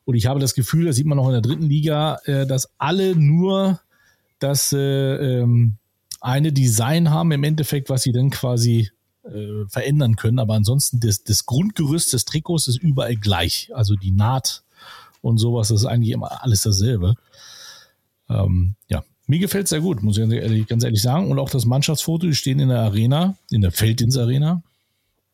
Und 0.05 0.15
ich 0.15 0.26
habe 0.26 0.39
das 0.39 0.55
Gefühl, 0.55 0.86
das 0.86 0.95
sieht 0.95 1.05
man 1.05 1.17
noch 1.17 1.28
in 1.28 1.34
der 1.34 1.41
dritten 1.41 1.69
Liga, 1.69 2.19
äh, 2.26 2.45
dass 2.47 2.72
alle 2.78 3.15
nur 3.15 3.80
das 4.39 4.74
äh, 4.74 4.78
ähm, 4.80 5.78
eine 6.22 6.53
Design 6.53 7.09
haben 7.09 7.32
im 7.32 7.43
Endeffekt, 7.43 7.89
was 7.89 8.03
sie 8.03 8.11
dann 8.11 8.30
quasi 8.30 8.91
äh, 9.24 9.65
verändern 9.67 10.15
können. 10.15 10.39
Aber 10.39 10.53
ansonsten 10.53 10.99
das, 10.99 11.24
das 11.24 11.45
Grundgerüst 11.45 12.13
des 12.13 12.26
Trikots 12.26 12.67
ist 12.67 12.78
überall 12.78 13.17
gleich. 13.17 13.72
Also 13.74 13.95
die 13.95 14.11
Naht 14.11 14.63
und 15.22 15.38
sowas, 15.38 15.72
ist 15.72 15.86
eigentlich 15.86 16.11
immer 16.11 16.43
alles 16.43 16.61
dasselbe. 16.61 17.15
Ähm, 18.30 18.76
ja, 18.88 19.03
mir 19.28 19.39
gefällt 19.39 19.65
es 19.65 19.69
sehr 19.72 19.82
gut, 19.82 20.03
muss 20.03 20.17
ich 20.17 20.67
ganz 20.67 20.84
ehrlich, 20.84 21.01
sagen. 21.01 21.30
Und 21.30 21.39
auch 21.39 21.49
das 21.49 21.65
Mannschaftsfoto, 21.65 22.28
die 22.28 22.36
stehen 22.36 22.59
in 22.59 22.69
der 22.69 22.82
Arena, 22.82 23.36
in 23.49 23.61
der 23.61 23.72
Feldins 23.72 24.17
Arena. 24.17 24.63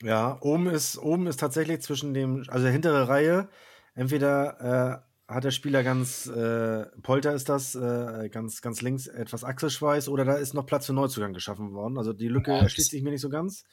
Ja, 0.03 0.37
oben 0.41 0.67
ist, 0.67 0.97
oben 0.97 1.27
ist 1.27 1.39
tatsächlich 1.39 1.81
zwischen 1.81 2.13
dem, 2.13 2.43
also 2.47 2.67
hintere 2.67 3.07
Reihe, 3.07 3.49
entweder 3.95 5.01
äh, 5.01 5.06
hat 5.27 5.43
der 5.43 5.51
Spieler 5.51 5.83
ganz, 5.83 6.27
äh, 6.27 6.85
Polter 7.01 7.33
ist 7.33 7.49
das, 7.49 7.75
äh, 7.75 8.29
ganz, 8.29 8.61
ganz 8.61 8.81
links 8.81 9.07
etwas 9.07 9.43
Achselschweiß 9.43 10.07
oder 10.07 10.23
da 10.23 10.35
ist 10.35 10.53
noch 10.53 10.65
Platz 10.65 10.85
für 10.85 10.93
Neuzugang 10.93 11.33
geschaffen 11.33 11.73
worden. 11.73 11.97
Also 11.97 12.13
die 12.13 12.29
Lücke 12.29 12.51
ja, 12.51 12.59
erschließt 12.59 12.91
sich 12.91 13.03
mir 13.03 13.11
nicht 13.11 13.21
so 13.21 13.29
ganz. 13.29 13.65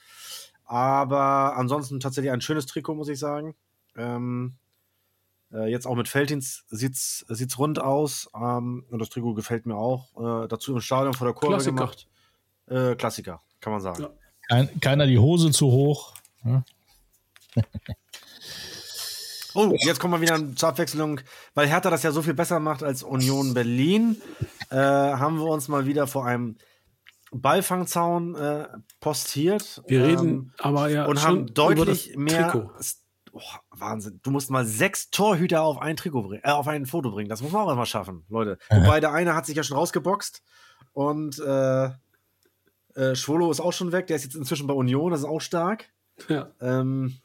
Aber 0.64 1.56
ansonsten 1.56 2.00
tatsächlich 2.00 2.32
ein 2.32 2.40
schönes 2.40 2.66
Trikot, 2.66 2.94
muss 2.94 3.08
ich 3.08 3.18
sagen. 3.18 3.54
Ähm, 3.96 4.56
äh, 5.52 5.70
jetzt 5.70 5.86
auch 5.86 5.94
mit 5.94 6.08
Feldins 6.08 6.64
sieht's, 6.68 7.24
sieht's 7.28 7.58
rund 7.58 7.78
aus. 7.80 8.28
Ähm, 8.34 8.84
und 8.90 8.98
das 8.98 9.10
Trikot 9.10 9.34
gefällt 9.34 9.66
mir 9.66 9.76
auch. 9.76 10.44
Äh, 10.44 10.48
dazu 10.48 10.72
im 10.74 10.80
Stadion 10.80 11.14
vor 11.14 11.26
der 11.26 11.34
Kurve 11.34 11.54
Klassiker. 11.54 11.76
gemacht. 11.76 12.08
Äh, 12.66 12.96
Klassiker, 12.96 13.42
kann 13.60 13.72
man 13.72 13.80
sagen. 13.80 14.02
Ja. 14.02 14.10
Kein, 14.48 14.80
keiner 14.80 15.06
die 15.06 15.18
Hose 15.18 15.52
zu 15.52 15.70
hoch. 15.70 16.14
Ja. 16.44 16.64
oh, 19.54 19.76
jetzt 19.80 20.00
kommen 20.00 20.14
wir 20.14 20.20
wieder 20.20 20.38
zur 20.56 20.68
Abwechslung, 20.68 21.20
weil 21.54 21.68
Hertha 21.68 21.90
das 21.90 22.02
ja 22.02 22.12
so 22.12 22.22
viel 22.22 22.34
besser 22.34 22.60
macht 22.60 22.82
als 22.82 23.02
Union 23.02 23.54
Berlin. 23.54 24.20
Äh, 24.70 24.76
haben 24.76 25.38
wir 25.38 25.46
uns 25.46 25.68
mal 25.68 25.86
wieder 25.86 26.06
vor 26.06 26.26
einem 26.26 26.56
Beifangzaun 27.32 28.34
äh, 28.34 28.68
postiert. 29.00 29.82
Wir 29.86 30.00
ähm, 30.00 30.06
reden 30.06 30.52
aber 30.58 30.88
ja 30.88 31.06
und 31.06 31.22
haben 31.22 31.52
deutlich 31.52 32.16
mehr. 32.16 32.50
Trikot. 32.50 32.70
Oh, 33.32 33.40
Wahnsinn. 33.70 34.20
Du 34.22 34.30
musst 34.30 34.50
mal 34.50 34.64
sechs 34.64 35.10
Torhüter 35.10 35.62
auf 35.62 35.78
ein 35.78 35.96
Trikot 35.96 36.22
bringen, 36.22 36.42
äh, 36.44 36.50
auf 36.50 36.68
ein 36.68 36.86
Foto 36.86 37.10
bringen. 37.10 37.28
Das 37.28 37.42
muss 37.42 37.50
man 37.50 37.62
auch 37.62 37.74
mal 37.74 37.86
schaffen, 37.86 38.24
Leute. 38.28 38.58
Ja. 38.70 38.82
Wobei 38.82 39.00
der 39.00 39.12
eine 39.12 39.34
hat 39.34 39.46
sich 39.46 39.56
ja 39.56 39.64
schon 39.64 39.76
rausgeboxt 39.76 40.42
und 40.92 41.40
äh, 41.40 41.90
äh, 42.94 43.16
Schwolo 43.16 43.50
ist 43.50 43.60
auch 43.60 43.72
schon 43.72 43.90
weg. 43.90 44.06
Der 44.06 44.16
ist 44.16 44.24
jetzt 44.24 44.36
inzwischen 44.36 44.68
bei 44.68 44.74
Union, 44.74 45.10
das 45.10 45.20
ist 45.20 45.26
auch 45.26 45.40
stark. 45.40 45.86
Ja. 46.28 46.50
Ähm, 46.60 47.16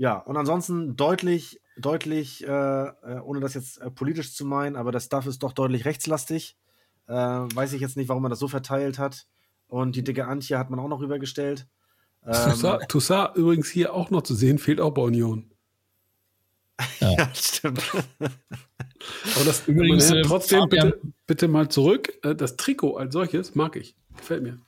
ja, 0.00 0.16
und 0.16 0.38
ansonsten 0.38 0.96
deutlich, 0.96 1.60
deutlich, 1.76 2.42
äh, 2.48 2.48
äh 2.86 3.20
ohne 3.22 3.40
das 3.40 3.52
jetzt 3.52 3.82
äh, 3.82 3.90
politisch 3.90 4.32
zu 4.32 4.46
meinen, 4.46 4.76
aber 4.76 4.92
das 4.92 5.04
Stuff 5.04 5.26
ist 5.26 5.42
doch 5.42 5.52
deutlich 5.52 5.84
rechtslastig. 5.84 6.56
Äh, 7.06 7.12
weiß 7.12 7.74
ich 7.74 7.82
jetzt 7.82 7.98
nicht, 7.98 8.08
warum 8.08 8.22
man 8.22 8.30
das 8.30 8.38
so 8.38 8.48
verteilt 8.48 8.98
hat. 8.98 9.26
Und 9.68 9.96
die 9.96 10.02
dicke 10.02 10.26
Antje 10.26 10.56
hat 10.58 10.70
man 10.70 10.80
auch 10.80 10.88
noch 10.88 11.00
rübergestellt. 11.00 11.66
Ähm, 12.24 12.78
Toussaint 12.88 13.36
übrigens 13.36 13.68
hier 13.68 13.92
auch 13.92 14.08
noch 14.08 14.22
zu 14.22 14.34
sehen, 14.34 14.56
fehlt 14.56 14.80
auch 14.80 14.92
bei 14.92 15.02
Union. 15.02 15.50
Ja, 17.00 17.10
ja 17.18 17.30
stimmt. 17.34 17.82
Aber 18.20 19.44
das 19.44 19.68
übrigens 19.68 20.10
äh, 20.10 20.22
trotzdem 20.22 20.66
bitte, 20.70 20.98
bitte, 21.26 21.46
mal 21.46 21.68
zurück. 21.68 22.10
Äh, 22.22 22.34
das 22.34 22.56
Trikot 22.56 22.96
als 22.96 23.12
solches 23.12 23.54
mag 23.54 23.76
ich. 23.76 23.94
Gefällt 24.16 24.44
mir. 24.44 24.58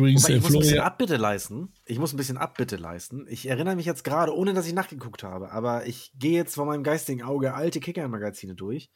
Übrigens, 0.00 0.26
ich 0.28 0.36
äh, 0.36 0.40
muss 0.40 0.54
ein 0.54 0.58
bisschen 0.60 0.80
Abbitte 0.80 1.16
leisten. 1.16 1.74
Ich 1.84 1.98
muss 1.98 2.14
ein 2.14 2.16
bisschen 2.16 2.38
Abbitte 2.38 2.76
leisten. 2.76 3.26
Ich 3.28 3.46
erinnere 3.46 3.76
mich 3.76 3.84
jetzt 3.84 4.02
gerade, 4.02 4.34
ohne 4.34 4.54
dass 4.54 4.66
ich 4.66 4.72
nachgeguckt 4.72 5.22
habe, 5.22 5.52
aber 5.52 5.86
ich 5.86 6.10
gehe 6.14 6.32
jetzt 6.32 6.54
vor 6.54 6.64
meinem 6.64 6.82
geistigen 6.82 7.22
Auge 7.22 7.52
alte 7.52 7.80
Kicker-Magazine 7.80 8.54
durch. 8.54 8.90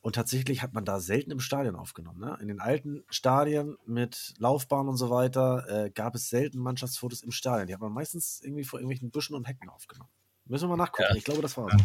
Und 0.00 0.14
tatsächlich 0.14 0.62
hat 0.62 0.72
man 0.72 0.86
da 0.86 1.00
selten 1.00 1.30
im 1.30 1.38
Stadion 1.38 1.76
aufgenommen. 1.76 2.18
Ne? 2.18 2.38
In 2.40 2.48
den 2.48 2.60
alten 2.60 3.04
Stadien 3.10 3.76
mit 3.86 4.32
Laufbahn 4.38 4.88
und 4.88 4.96
so 4.96 5.10
weiter 5.10 5.66
äh, 5.68 5.90
gab 5.90 6.14
es 6.14 6.30
selten 6.30 6.58
Mannschaftsfotos 6.58 7.22
im 7.22 7.30
Stadion. 7.30 7.66
Die 7.66 7.74
hat 7.74 7.80
man 7.80 7.92
meistens 7.92 8.40
irgendwie 8.42 8.64
vor 8.64 8.80
irgendwelchen 8.80 9.10
Büschen 9.10 9.36
und 9.36 9.46
Hecken 9.46 9.68
aufgenommen. 9.68 10.10
Müssen 10.46 10.64
wir 10.64 10.76
mal 10.76 10.82
nachgucken. 10.82 11.10
Ja. 11.10 11.16
Ich 11.16 11.24
glaube, 11.24 11.42
das 11.42 11.56
war 11.58 11.68
so. 11.70 11.76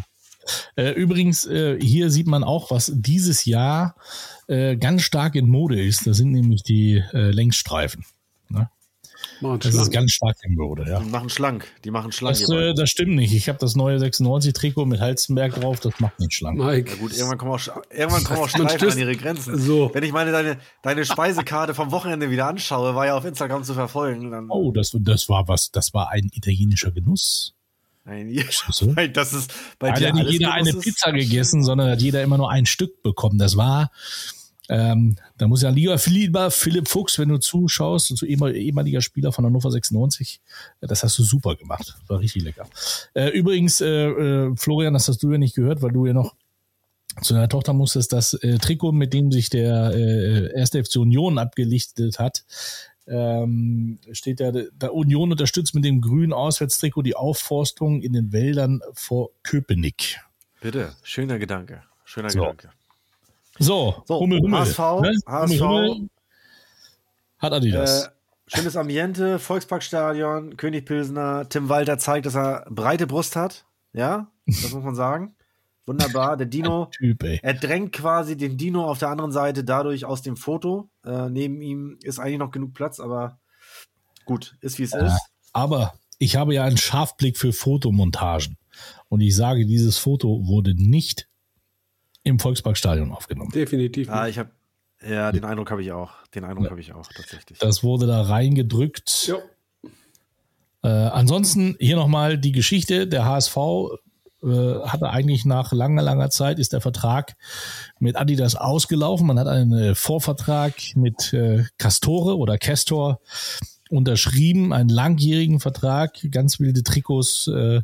Äh, 0.76 0.92
übrigens, 0.92 1.46
äh, 1.46 1.78
hier 1.80 2.10
sieht 2.10 2.26
man 2.26 2.44
auch, 2.44 2.70
was 2.70 2.92
dieses 2.94 3.44
Jahr 3.44 3.96
äh, 4.46 4.76
ganz 4.76 5.02
stark 5.02 5.34
in 5.34 5.48
Mode 5.48 5.80
ist. 5.80 6.06
Das 6.06 6.16
sind 6.16 6.32
nämlich 6.32 6.62
die 6.62 7.02
Längsstreifen. 7.12 8.04
Ne? 8.50 8.70
Machen 9.40 9.60
das 9.60 9.72
schlank. 9.72 9.86
ist 9.86 9.92
ganz 9.92 10.12
stark 10.12 10.36
im 10.42 10.54
Mode, 10.54 10.84
ja. 10.88 11.00
Die 11.00 11.08
machen 11.08 11.28
schlank. 11.28 11.66
Die 11.84 11.90
machen 11.90 12.12
schlank. 12.12 12.38
Das, 12.38 12.50
äh, 12.50 12.74
das 12.74 12.90
stimmt 12.90 13.14
nicht. 13.14 13.32
Ich 13.34 13.48
habe 13.48 13.58
das 13.58 13.76
neue 13.76 13.98
96-Trikot 13.98 14.86
mit 14.86 15.00
Halzenberg 15.00 15.54
drauf. 15.54 15.80
Das 15.80 15.98
macht 16.00 16.18
nicht 16.18 16.34
schlank. 16.34 16.58
Mike. 16.58 16.90
Ja 16.90 16.96
gut, 16.96 17.12
irgendwann 17.12 17.38
kommen 17.38 17.52
auch, 17.52 17.68
irgendwann 17.90 18.24
kommen 18.24 18.40
auch 18.40 18.48
Streifen 18.48 18.90
an 18.90 18.98
ihre 18.98 19.16
Grenzen. 19.16 19.58
So. 19.58 19.90
Wenn 19.92 20.02
ich 20.02 20.12
meine 20.12 20.32
deine, 20.32 20.58
deine 20.82 21.04
Speisekarte 21.04 21.74
vom 21.74 21.90
Wochenende 21.92 22.30
wieder 22.30 22.46
anschaue, 22.46 22.94
war 22.94 23.06
ja 23.06 23.16
auf 23.16 23.24
Instagram 23.24 23.64
zu 23.64 23.74
verfolgen. 23.74 24.30
Dann 24.30 24.50
oh, 24.50 24.72
das, 24.72 24.96
das 24.98 25.28
war 25.28 25.46
was. 25.46 25.70
Das 25.70 25.94
war 25.94 26.10
ein 26.10 26.30
italienischer 26.32 26.90
Genuss. 26.90 27.54
Nein, 28.04 28.32
das 29.12 29.32
ist 29.32 29.52
bei 29.78 29.90
hat 29.92 30.00
dir 30.00 30.08
ja 30.08 30.12
nicht 30.14 30.30
jeder 30.30 30.52
eine 30.52 30.72
Pizza 30.72 31.12
gegessen, 31.12 31.62
sondern 31.62 31.90
hat 31.90 32.00
jeder 32.00 32.22
immer 32.22 32.38
nur 32.38 32.50
ein 32.50 32.66
Stück 32.66 33.02
bekommen. 33.02 33.38
Das 33.38 33.56
war, 33.56 33.90
ähm, 34.68 35.16
da 35.38 35.48
muss 35.48 35.62
ja 35.62 35.70
lieber, 35.70 35.98
lieber 36.06 36.50
Philipp 36.50 36.88
Fuchs, 36.88 37.18
wenn 37.18 37.30
du 37.30 37.38
zuschaust, 37.38 38.16
zu 38.16 38.26
ehemaliger 38.26 39.00
Spieler 39.00 39.32
von 39.32 39.46
Hannover 39.46 39.70
96, 39.70 40.40
das 40.80 41.02
hast 41.02 41.18
du 41.18 41.22
super 41.22 41.56
gemacht. 41.56 41.96
War 42.06 42.20
richtig 42.20 42.42
lecker. 42.42 42.68
Äh, 43.14 43.30
übrigens, 43.30 43.80
äh, 43.80 43.86
äh, 43.86 44.56
Florian, 44.56 44.92
das 44.92 45.08
hast 45.08 45.22
du 45.22 45.32
ja 45.32 45.38
nicht 45.38 45.54
gehört, 45.54 45.80
weil 45.80 45.92
du 45.92 46.06
ja 46.06 46.12
noch 46.12 46.34
zu 47.22 47.34
deiner 47.34 47.48
Tochter 47.48 47.72
musstest, 47.72 48.12
das 48.12 48.34
äh, 48.34 48.58
Trikot, 48.58 48.92
mit 48.92 49.12
dem 49.12 49.32
sich 49.32 49.50
der 49.50 49.92
äh, 49.94 50.52
erste 50.54 50.84
FC 50.84 50.96
Union 50.96 51.38
abgelichtet 51.38 52.18
hat, 52.18 52.44
ähm, 53.06 53.98
steht 54.12 54.40
da, 54.40 54.52
der 54.52 54.94
Union 54.94 55.32
unterstützt 55.32 55.74
mit 55.74 55.84
dem 55.84 56.00
grünen 56.00 56.32
Auswärtstrikot 56.32 57.02
die 57.02 57.16
Aufforstung 57.16 58.02
in 58.02 58.12
den 58.12 58.32
Wäldern 58.32 58.82
vor 58.92 59.30
Köpenick. 59.42 60.20
Bitte, 60.60 60.94
schöner 61.02 61.38
Gedanke. 61.38 61.82
Schöner 62.04 62.30
so. 62.30 62.40
Gedanke. 62.40 62.70
So, 63.58 64.02
so 64.06 64.20
Hummel, 64.20 64.40
Hummel. 64.40 64.60
HSV, 64.60 64.78
ne? 64.78 65.14
HSV 65.26 65.60
Hummel, 65.60 66.08
hat 67.38 67.52
Adidas. 67.52 68.06
Äh, 68.06 68.08
schönes 68.46 68.76
Ambiente, 68.76 69.38
Volksparkstadion, 69.38 70.56
König 70.56 70.84
Pilsner. 70.84 71.48
Tim 71.48 71.68
Walter 71.68 71.98
zeigt, 71.98 72.26
dass 72.26 72.34
er 72.34 72.66
breite 72.70 73.06
Brust 73.06 73.36
hat. 73.36 73.64
Ja, 73.92 74.30
das 74.46 74.72
muss 74.72 74.84
man 74.84 74.94
sagen. 74.94 75.34
Wunderbar. 75.86 76.36
Der 76.36 76.46
Dino, 76.46 76.86
typ, 76.98 77.22
er 77.24 77.54
drängt 77.54 77.92
quasi 77.92 78.36
den 78.36 78.56
Dino 78.58 78.84
auf 78.84 78.98
der 78.98 79.08
anderen 79.08 79.32
Seite 79.32 79.64
dadurch 79.64 80.04
aus 80.04 80.22
dem 80.22 80.36
Foto. 80.36 80.90
Äh, 81.04 81.30
neben 81.30 81.62
ihm 81.62 81.98
ist 82.02 82.18
eigentlich 82.18 82.38
noch 82.38 82.50
genug 82.50 82.74
Platz, 82.74 83.00
aber 83.00 83.38
gut, 84.24 84.56
ist 84.60 84.78
wie 84.78 84.82
es 84.82 84.92
äh, 84.92 85.06
ist. 85.06 85.18
Aber 85.52 85.94
ich 86.18 86.36
habe 86.36 86.54
ja 86.54 86.64
einen 86.64 86.76
Scharfblick 86.76 87.38
für 87.38 87.52
Fotomontagen. 87.52 88.58
Und 89.08 89.20
ich 89.20 89.34
sage, 89.34 89.64
dieses 89.66 89.96
Foto 89.98 90.46
wurde 90.46 90.74
nicht 90.74 91.27
im 92.22 92.38
Volksparkstadion 92.38 93.12
aufgenommen. 93.12 93.50
Definitiv. 93.52 94.10
Ah, 94.10 94.28
ich 94.28 94.38
habe 94.38 94.50
ja, 95.06 95.30
den 95.30 95.44
Eindruck 95.44 95.70
habe 95.70 95.82
ich 95.82 95.92
auch. 95.92 96.10
Den 96.34 96.44
Eindruck 96.44 96.64
ja. 96.64 96.70
habe 96.70 96.80
ich 96.80 96.92
auch 96.92 97.06
tatsächlich. 97.06 97.58
Das 97.58 97.84
wurde 97.84 98.06
da 98.06 98.22
reingedrückt. 98.22 99.28
Ja. 99.28 99.38
Äh, 100.82 100.88
ansonsten 100.88 101.76
hier 101.78 101.96
nochmal 101.96 102.38
die 102.38 102.52
Geschichte. 102.52 103.06
Der 103.06 103.24
HSV 103.24 103.56
äh, 104.42 104.46
hatte 104.46 105.10
eigentlich 105.10 105.44
nach 105.44 105.72
langer, 105.72 106.02
langer 106.02 106.30
Zeit 106.30 106.58
ist 106.58 106.72
der 106.72 106.80
Vertrag 106.80 107.36
mit 108.00 108.16
Adidas 108.16 108.56
ausgelaufen. 108.56 109.26
Man 109.26 109.38
hat 109.38 109.46
einen 109.46 109.72
äh, 109.72 109.94
Vorvertrag 109.94 110.74
mit 110.96 111.32
äh, 111.32 111.64
Castore 111.78 112.36
oder 112.36 112.58
Castor 112.58 113.20
unterschrieben, 113.90 114.72
einen 114.72 114.90
langjährigen 114.90 115.60
Vertrag. 115.60 116.18
Ganz 116.30 116.60
wilde 116.60 116.82
Trikots 116.82 117.48
äh, 117.48 117.82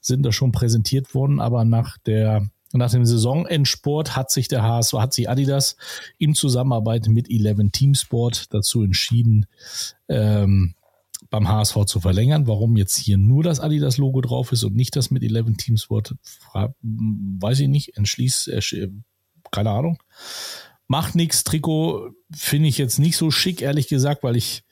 sind 0.00 0.24
da 0.24 0.32
schon 0.32 0.52
präsentiert 0.52 1.14
worden, 1.14 1.40
aber 1.40 1.64
nach 1.64 1.98
der 1.98 2.48
nach 2.72 2.90
dem 2.90 3.04
Saisonendsport 3.04 4.16
hat 4.16 4.30
sich 4.30 4.48
der 4.48 4.62
HSV, 4.62 4.94
hat 4.94 5.14
sich 5.14 5.30
Adidas 5.30 5.76
in 6.18 6.34
Zusammenarbeit 6.34 7.08
mit 7.08 7.30
Eleven 7.30 7.72
Teamsport 7.72 8.52
dazu 8.52 8.82
entschieden, 8.82 9.46
ähm, 10.08 10.74
beim 11.30 11.48
HSV 11.48 11.84
zu 11.86 12.00
verlängern. 12.00 12.46
Warum 12.46 12.76
jetzt 12.76 12.96
hier 12.96 13.18
nur 13.18 13.42
das 13.42 13.60
Adidas-Logo 13.60 14.20
drauf 14.20 14.52
ist 14.52 14.64
und 14.64 14.76
nicht 14.76 14.96
das 14.96 15.10
mit 15.10 15.22
11 15.22 15.56
Teams 15.56 15.90
Wort, 15.90 16.14
weiß 16.52 17.60
ich 17.60 17.68
nicht. 17.68 17.96
Entschließt, 17.96 18.50
keine 19.50 19.70
Ahnung. 19.70 20.02
Macht 20.86 21.14
nichts. 21.14 21.44
Trikot 21.44 22.10
finde 22.30 22.68
ich 22.68 22.78
jetzt 22.78 22.98
nicht 22.98 23.16
so 23.16 23.30
schick, 23.30 23.62
ehrlich 23.62 23.88
gesagt, 23.88 24.22
weil 24.22 24.36
ich 24.36 24.62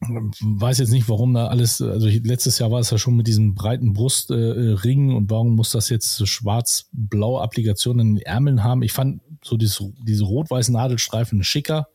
weiß 0.00 0.78
jetzt 0.78 0.90
nicht, 0.90 1.08
warum 1.08 1.34
da 1.34 1.48
alles, 1.48 1.82
also 1.82 2.06
letztes 2.06 2.58
Jahr 2.58 2.70
war 2.70 2.80
es 2.80 2.90
ja 2.90 2.98
schon 2.98 3.16
mit 3.16 3.26
diesem 3.26 3.54
breiten 3.54 3.92
Brustring 3.92 5.10
äh, 5.10 5.14
und 5.14 5.30
warum 5.30 5.56
muss 5.56 5.70
das 5.70 5.88
jetzt 5.88 6.14
so 6.14 6.24
schwarz-blaue 6.24 7.42
Applikationen 7.42 8.06
in 8.06 8.14
den 8.16 8.22
Ärmeln 8.24 8.62
haben? 8.62 8.82
Ich 8.82 8.92
fand 8.92 9.20
so 9.42 9.56
diese, 9.56 9.92
diese 10.00 10.24
rot-weißen 10.24 10.72
Nadelstreifen 10.72 11.42
schicker. 11.42 11.88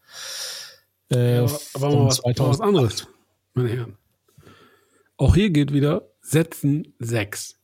Äh, 1.12 1.38
ja, 1.38 1.48
aber 1.76 1.90
mal 1.90 2.08
was, 2.08 2.22
was 2.24 2.62
anderes, 2.62 3.08
meine 3.54 3.70
Herren. 3.70 3.98
Auch 5.18 5.36
hier 5.36 5.50
geht 5.52 5.72
wieder 5.72 6.10
Setzen 6.22 6.94
6. 7.00 7.56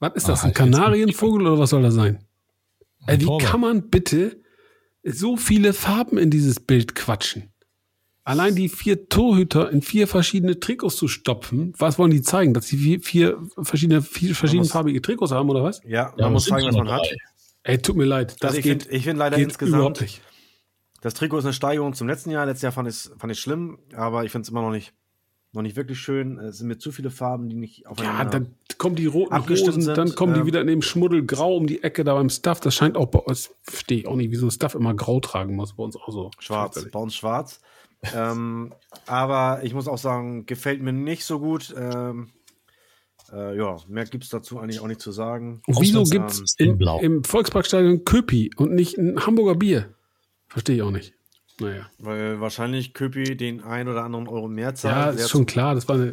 Was 0.00 0.14
ist 0.14 0.28
das? 0.28 0.40
Ach, 0.40 0.44
ein 0.46 0.54
Kanarienvogel 0.54 1.46
oder 1.46 1.58
was 1.60 1.70
soll 1.70 1.82
das 1.82 1.94
sein? 1.94 2.24
Äh, 3.06 3.20
wie 3.20 3.38
kann 3.38 3.60
man 3.60 3.88
bitte 3.88 4.40
so 5.04 5.36
viele 5.36 5.72
Farben 5.72 6.18
in 6.18 6.30
dieses 6.30 6.58
Bild 6.58 6.96
quatschen? 6.96 7.51
Allein 8.24 8.54
die 8.54 8.68
vier 8.68 9.08
Torhüter 9.08 9.70
in 9.70 9.82
vier 9.82 10.06
verschiedene 10.06 10.60
Trikots 10.60 10.96
zu 10.96 11.08
stopfen, 11.08 11.72
was 11.78 11.98
wollen 11.98 12.12
die 12.12 12.22
zeigen? 12.22 12.54
Dass 12.54 12.68
sie 12.68 12.76
vier, 12.76 13.00
vier 13.00 13.38
verschiedene, 13.58 14.00
vier 14.00 14.34
verschiedenfarbige 14.34 15.02
Trikots 15.02 15.32
haben 15.32 15.50
oder 15.50 15.64
was? 15.64 15.80
Ja, 15.84 16.10
man 16.10 16.18
ja, 16.18 16.30
muss 16.30 16.44
zeigen, 16.44 16.68
was 16.68 16.76
man 16.76 16.90
hat. 16.90 17.08
Ey, 17.64 17.78
tut 17.78 17.96
mir 17.96 18.04
leid. 18.04 18.36
Das 18.40 18.50
also 18.50 18.58
ich 18.58 18.64
finde 18.64 19.00
find 19.00 19.18
leider 19.18 19.38
insgesamt 19.38 20.20
das 21.02 21.14
Trikot 21.14 21.38
ist 21.38 21.44
eine 21.44 21.52
Steigerung 21.52 21.94
zum 21.94 22.06
letzten 22.06 22.30
Jahr. 22.30 22.46
Letztes 22.46 22.62
Jahr 22.62 22.72
fand 22.72 22.88
ich 22.88 22.94
es 22.94 23.12
fand 23.18 23.36
schlimm, 23.36 23.78
aber 23.94 24.24
ich 24.24 24.30
finde 24.30 24.46
es 24.46 24.50
immer 24.50 24.62
noch 24.62 24.70
nicht, 24.70 24.94
noch 25.50 25.62
nicht 25.62 25.74
wirklich 25.74 25.98
schön. 25.98 26.38
Es 26.38 26.58
sind 26.58 26.68
mir 26.68 26.78
zu 26.78 26.92
viele 26.92 27.10
Farben, 27.10 27.48
die 27.48 27.56
nicht 27.56 27.88
aufeinander 27.88 28.22
Ja, 28.22 28.30
dann 28.30 28.54
kommen 28.78 28.94
die 28.94 29.06
roten 29.06 29.36
Hosen, 29.48 29.82
sind. 29.82 29.98
dann 29.98 30.14
kommen 30.14 30.34
die 30.34 30.40
ähm, 30.40 30.46
wieder 30.46 30.60
in 30.60 30.68
dem 30.68 30.80
Schmuddelgrau 30.80 31.56
um 31.56 31.66
die 31.66 31.82
Ecke 31.82 32.04
da 32.04 32.14
beim 32.14 32.30
Stuff. 32.30 32.60
Das 32.60 32.76
scheint 32.76 32.96
auch 32.96 33.06
bei 33.06 33.18
uns, 33.18 33.50
verstehe 33.64 33.98
ich 33.98 34.06
auch 34.06 34.14
nicht, 34.14 34.30
wieso 34.30 34.48
Stuff 34.48 34.76
immer 34.76 34.94
grau 34.94 35.18
tragen 35.18 35.56
muss. 35.56 35.74
Bei 35.74 35.82
uns 35.82 35.96
auch 35.96 36.08
so. 36.08 36.30
Schwarz, 36.38 36.86
bei 36.92 37.00
uns 37.00 37.16
schwarz. 37.16 37.60
Ähm, 38.14 38.74
aber 39.06 39.60
ich 39.62 39.74
muss 39.74 39.88
auch 39.88 39.98
sagen, 39.98 40.46
gefällt 40.46 40.82
mir 40.82 40.92
nicht 40.92 41.24
so 41.24 41.38
gut. 41.38 41.74
Ähm, 41.76 42.32
äh, 43.32 43.56
ja, 43.56 43.76
mehr 43.88 44.04
gibt 44.04 44.24
es 44.24 44.30
dazu 44.30 44.58
eigentlich 44.58 44.80
auch 44.80 44.88
nicht 44.88 45.00
zu 45.00 45.12
sagen. 45.12 45.62
Und 45.66 45.80
wieso 45.80 46.04
gibt 46.04 46.30
es 46.30 46.54
im, 46.58 46.78
im 47.00 47.24
Volksparkstadion 47.24 48.04
Köpi 48.04 48.50
und 48.56 48.72
nicht 48.72 48.98
ein 48.98 49.24
Hamburger 49.24 49.54
Bier? 49.54 49.94
Verstehe 50.48 50.76
ich 50.76 50.82
auch 50.82 50.90
nicht. 50.90 51.14
Naja. 51.60 51.88
Weil 51.98 52.40
wahrscheinlich 52.40 52.92
Köpi 52.92 53.36
den 53.36 53.62
ein 53.62 53.88
oder 53.88 54.04
anderen 54.04 54.28
Euro 54.28 54.48
mehr 54.48 54.74
zahlt. 54.74 55.16
Ja, 55.16 55.24
ist 55.24 55.30
schon 55.30 55.46
klar. 55.46 55.74
Das 55.74 55.88
war 55.88 55.96
eine, 55.96 56.12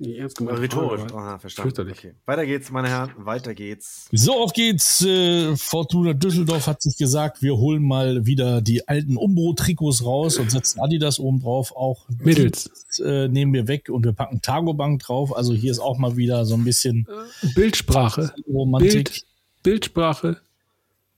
ernst 0.00 0.38
gemeint. 0.38 0.58
Rhetorisch. 0.60 1.00
Frage, 1.00 1.14
Aha, 1.14 1.38
verstanden. 1.38 1.68
Fürchterlich. 1.70 1.98
Okay. 1.98 2.14
Weiter 2.26 2.46
geht's, 2.46 2.70
meine 2.70 2.88
Herren. 2.88 3.12
Weiter 3.16 3.54
geht's. 3.54 4.08
So, 4.12 4.34
auf 4.34 4.52
geht's. 4.52 5.02
Äh, 5.04 5.56
Fortuna 5.56 6.12
Düsseldorf 6.12 6.66
hat 6.66 6.82
sich 6.82 6.96
gesagt, 6.96 7.42
wir 7.42 7.56
holen 7.56 7.82
mal 7.82 8.26
wieder 8.26 8.60
die 8.60 8.86
alten 8.88 9.16
Umbro-Trikots 9.16 10.04
raus 10.04 10.38
und 10.38 10.50
setzen 10.50 10.80
Adidas 10.80 11.18
oben 11.18 11.40
drauf. 11.40 11.74
Auch 11.74 12.08
Mädels. 12.18 12.70
äh, 13.04 13.28
nehmen 13.28 13.52
wir 13.52 13.68
weg 13.68 13.88
und 13.88 14.04
wir 14.04 14.12
packen 14.12 14.42
Targobank 14.42 15.00
drauf. 15.02 15.36
Also 15.36 15.54
hier 15.54 15.70
ist 15.70 15.78
auch 15.78 15.98
mal 15.98 16.16
wieder 16.16 16.44
so 16.44 16.54
ein 16.54 16.64
bisschen 16.64 17.06
Bildsprache. 17.54 18.32
Romantik. 18.48 18.92
Bild, 18.92 19.24
Bildsprache. 19.62 20.36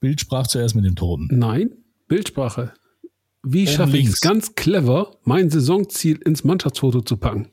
Bild 0.00 0.20
sprach 0.20 0.46
zuerst 0.46 0.74
mit 0.74 0.84
dem 0.84 0.94
Toten. 0.94 1.28
Nein, 1.30 1.70
Bildsprache. 2.06 2.72
Wie 3.42 3.66
schaffe 3.66 3.96
ich 3.96 4.08
es 4.08 4.20
ganz 4.20 4.54
clever, 4.54 5.16
mein 5.24 5.48
Saisonziel 5.50 6.18
ins 6.18 6.44
Mannschaftsfoto 6.44 7.00
zu 7.02 7.16
packen? 7.16 7.48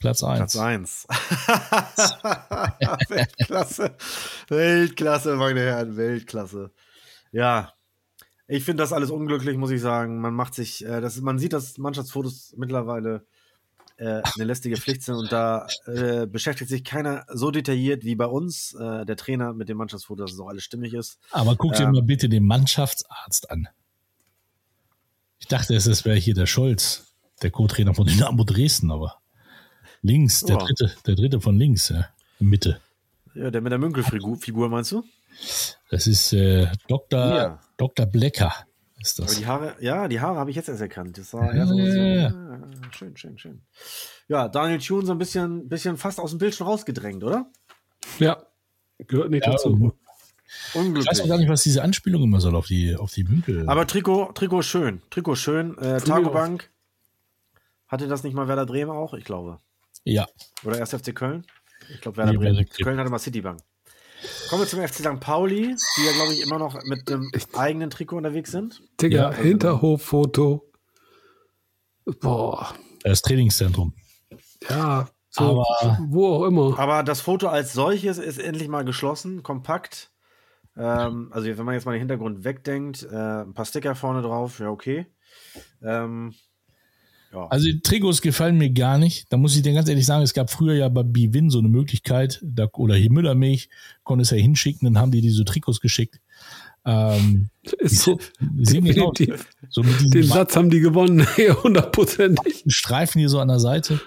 Platz 0.00 0.20
Platz 0.20 0.56
1. 0.56 0.58
1. 1.06 1.06
Weltklasse. 3.10 3.94
Weltklasse, 4.48 5.36
meine 5.36 5.60
Herren. 5.60 5.96
Weltklasse. 5.98 6.70
Ja. 7.32 7.74
Ich 8.48 8.64
finde 8.64 8.82
das 8.82 8.94
alles 8.94 9.10
unglücklich, 9.10 9.58
muss 9.58 9.70
ich 9.70 9.82
sagen. 9.82 10.20
Man 10.22 10.32
macht 10.34 10.54
sich, 10.54 10.84
äh, 10.86 11.02
das, 11.02 11.20
man 11.20 11.38
sieht, 11.38 11.52
dass 11.52 11.76
Mannschaftsfotos 11.76 12.54
mittlerweile 12.56 13.26
äh, 13.98 14.22
eine 14.34 14.44
lästige 14.44 14.78
Pflicht 14.78 15.02
sind 15.02 15.16
und 15.16 15.30
da 15.30 15.66
äh, 15.84 16.26
beschäftigt 16.26 16.70
sich 16.70 16.82
keiner 16.82 17.26
so 17.28 17.50
detailliert 17.50 18.02
wie 18.02 18.14
bei 18.14 18.26
uns, 18.26 18.74
äh, 18.80 19.04
der 19.04 19.16
Trainer 19.16 19.52
mit 19.52 19.68
dem 19.68 19.76
Mannschaftsfoto, 19.76 20.22
dass 20.22 20.32
es 20.32 20.40
auch 20.40 20.48
alles 20.48 20.64
stimmig 20.64 20.94
ist. 20.94 21.18
Aber 21.30 21.56
guck 21.56 21.74
dir 21.74 21.84
Ähm. 21.84 21.92
mal 21.92 22.02
bitte 22.02 22.30
den 22.30 22.46
Mannschaftsarzt 22.46 23.50
an. 23.50 23.68
Ich 25.38 25.46
dachte, 25.46 25.74
es 25.74 25.86
es 25.86 26.06
wäre 26.06 26.16
hier 26.16 26.34
der 26.34 26.46
Scholz, 26.46 27.12
der 27.42 27.50
Co-Trainer 27.50 27.94
von 27.94 28.06
Dynamo 28.06 28.44
Dresden, 28.44 28.90
aber 28.90 29.18
links, 30.02 30.40
der 30.40 30.56
Ja. 30.56 30.64
dritte, 30.64 30.92
der 31.06 31.14
dritte 31.14 31.40
von 31.40 31.56
links, 31.56 31.88
ja, 31.90 32.06
Mitte. 32.38 32.80
Ja, 33.34 33.50
der 33.50 33.60
mit 33.60 33.70
der 33.72 33.78
Münkelfigur, 33.78 34.68
meinst 34.68 34.92
du? 34.92 35.04
Das 35.90 36.06
ist 36.06 36.32
äh, 36.32 36.68
Dr. 36.88 37.18
Ja. 37.36 37.60
Dr. 37.76 38.06
Blecker. 38.06 38.52
Ist 39.00 39.18
Aber 39.18 39.28
das. 39.28 39.38
die 39.38 39.46
Haare, 39.46 39.76
ja, 39.80 40.08
die 40.08 40.20
Haare 40.20 40.38
habe 40.38 40.50
ich 40.50 40.56
jetzt 40.56 40.68
erst 40.68 40.80
erkannt. 40.82 41.16
Das 41.16 41.32
war 41.32 41.52
eher 41.54 41.66
so, 41.66 41.74
so 41.74 41.80
Ja. 41.80 42.14
ja, 42.28 42.60
schön, 42.90 43.16
schön, 43.16 43.38
schön. 43.38 43.62
Ja, 44.28 44.48
Daniel 44.48 44.78
Thune 44.78 45.06
so 45.06 45.12
ein 45.12 45.18
bisschen, 45.18 45.68
bisschen 45.68 45.96
fast 45.96 46.20
aus 46.20 46.30
dem 46.30 46.38
Bild 46.38 46.54
schon 46.54 46.66
rausgedrängt, 46.66 47.24
oder? 47.24 47.46
Ja, 48.18 48.42
gehört 48.98 49.30
nicht 49.30 49.46
Ja, 49.46 49.52
dazu. 49.52 49.94
Ich 50.44 50.74
weiß 50.74 50.84
Unglücklich. 50.84 51.22
auch 51.22 51.28
gar 51.28 51.38
nicht, 51.38 51.48
was 51.48 51.62
diese 51.62 51.82
Anspielung 51.82 52.24
immer 52.24 52.40
soll 52.40 52.56
auf 52.56 52.66
die, 52.66 52.94
auf 52.96 53.12
die 53.12 53.24
Münkel. 53.24 53.68
Aber 53.68 53.86
Trikot, 53.86 54.32
Trikot 54.34 54.62
schön. 54.62 55.00
Trikot 55.08 55.36
schön. 55.36 55.78
Äh, 55.78 56.00
Tagobank. 56.00 56.70
Hatte 57.86 58.06
das 58.08 58.22
nicht 58.24 58.34
mal 58.34 58.48
Werder 58.48 58.66
Bremen 58.66 58.90
auch? 58.90 59.14
Ich 59.14 59.24
glaube. 59.24 59.60
Ja, 60.04 60.26
Oder 60.64 60.78
erst 60.78 60.92
FC 60.94 61.14
Köln? 61.14 61.46
Ich 61.92 62.00
glaube, 62.00 62.18
Werder 62.18 62.32
Nee, 62.32 62.38
Bremen. 62.38 62.68
Köln 62.82 62.98
hatte 62.98 63.10
mal 63.10 63.18
Citibank. 63.18 63.60
Kommen 64.48 64.62
wir 64.62 64.68
zum 64.68 64.80
FC 64.80 64.96
St. 64.96 65.18
Pauli, 65.20 65.74
die 65.96 66.04
ja, 66.04 66.12
glaube 66.12 66.34
ich, 66.34 66.40
immer 66.42 66.58
noch 66.58 66.82
mit 66.84 67.08
dem 67.08 67.30
eigenen 67.54 67.88
Trikot 67.90 68.16
unterwegs 68.18 68.50
sind. 68.50 68.82
Digga, 69.00 69.30
Ja. 69.30 69.36
Hinterhoffoto. 69.36 70.70
Boah, 72.20 72.74
das 73.02 73.22
Trainingszentrum. 73.22 73.94
ja, 74.68 75.08
so, 75.30 75.44
Aber- 75.62 75.98
wo 76.08 76.26
auch 76.34 76.44
immer. 76.44 76.78
Aber 76.78 77.02
das 77.02 77.20
Foto 77.20 77.48
als 77.48 77.72
solches 77.72 78.18
ist 78.18 78.38
endlich 78.38 78.68
mal 78.68 78.84
geschlossen, 78.84 79.42
kompakt. 79.42 80.10
Ähm, 80.76 81.30
also 81.32 81.46
wenn 81.56 81.64
man 81.64 81.74
jetzt 81.74 81.84
mal 81.84 81.92
den 81.92 82.00
Hintergrund 82.00 82.44
wegdenkt, 82.44 83.02
äh, 83.04 83.42
ein 83.42 83.54
paar 83.54 83.64
Sticker 83.64 83.94
vorne 83.94 84.22
drauf, 84.22 84.58
ja 84.60 84.68
okay. 84.70 85.06
Ähm, 85.82 86.34
ja. 87.32 87.46
Also 87.46 87.66
die 87.66 87.80
Trikots 87.80 88.22
gefallen 88.22 88.58
mir 88.58 88.70
gar 88.70 88.98
nicht. 88.98 89.32
Da 89.32 89.36
muss 89.36 89.54
ich 89.56 89.62
dir 89.62 89.72
ganz 89.72 89.88
ehrlich 89.88 90.06
sagen, 90.06 90.22
es 90.22 90.34
gab 90.34 90.50
früher 90.50 90.74
ja 90.74 90.88
bei 90.88 91.02
Bwin 91.04 91.50
so 91.50 91.58
eine 91.60 91.68
Möglichkeit, 91.68 92.40
da, 92.42 92.68
oder 92.72 92.96
hier 92.96 93.12
Müllermilch, 93.12 93.68
konnte 94.02 94.22
es 94.22 94.30
ja 94.30 94.36
hinschicken, 94.36 94.86
dann 94.86 95.00
haben 95.00 95.12
die 95.12 95.20
diese 95.20 95.44
Trikots 95.44 95.80
geschickt. 95.80 96.20
Ähm, 96.84 97.50
Ist 97.78 98.02
so, 98.02 98.18
definitiv. 98.40 99.46
So 99.68 99.82
mit 99.82 100.12
Den 100.12 100.24
Satz 100.24 100.56
haben 100.56 100.70
die 100.70 100.80
gewonnen, 100.80 101.26
hundertprozentig. 101.62 102.64
Streifen 102.66 103.20
hier 103.20 103.28
so 103.28 103.38
an 103.38 103.48
der 103.48 103.60
Seite. 103.60 104.00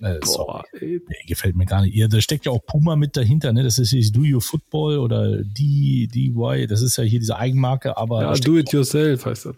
Äh. 0.00 0.18
Boah, 0.20 0.64
ey. 0.72 1.00
Nee, 1.06 1.26
gefällt 1.26 1.56
mir 1.56 1.66
gar 1.66 1.82
nicht. 1.82 1.94
Ja, 1.94 2.08
da 2.08 2.20
steckt 2.20 2.46
ja 2.46 2.52
auch 2.52 2.64
Puma 2.64 2.96
mit 2.96 3.16
dahinter, 3.16 3.52
ne? 3.52 3.62
Das 3.62 3.78
ist 3.78 3.90
hier 3.90 4.10
Do 4.12 4.22
You 4.22 4.40
Football 4.40 4.98
oder 4.98 5.42
D, 5.42 6.06
DY, 6.06 6.66
das 6.68 6.80
ist 6.80 6.96
ja 6.96 7.04
hier 7.04 7.18
diese 7.18 7.36
Eigenmarke, 7.36 7.96
aber 7.96 8.22
Ja, 8.22 8.34
do 8.34 8.56
it 8.56 8.72
yourself 8.72 9.26
heißt 9.26 9.46
das. 9.46 9.56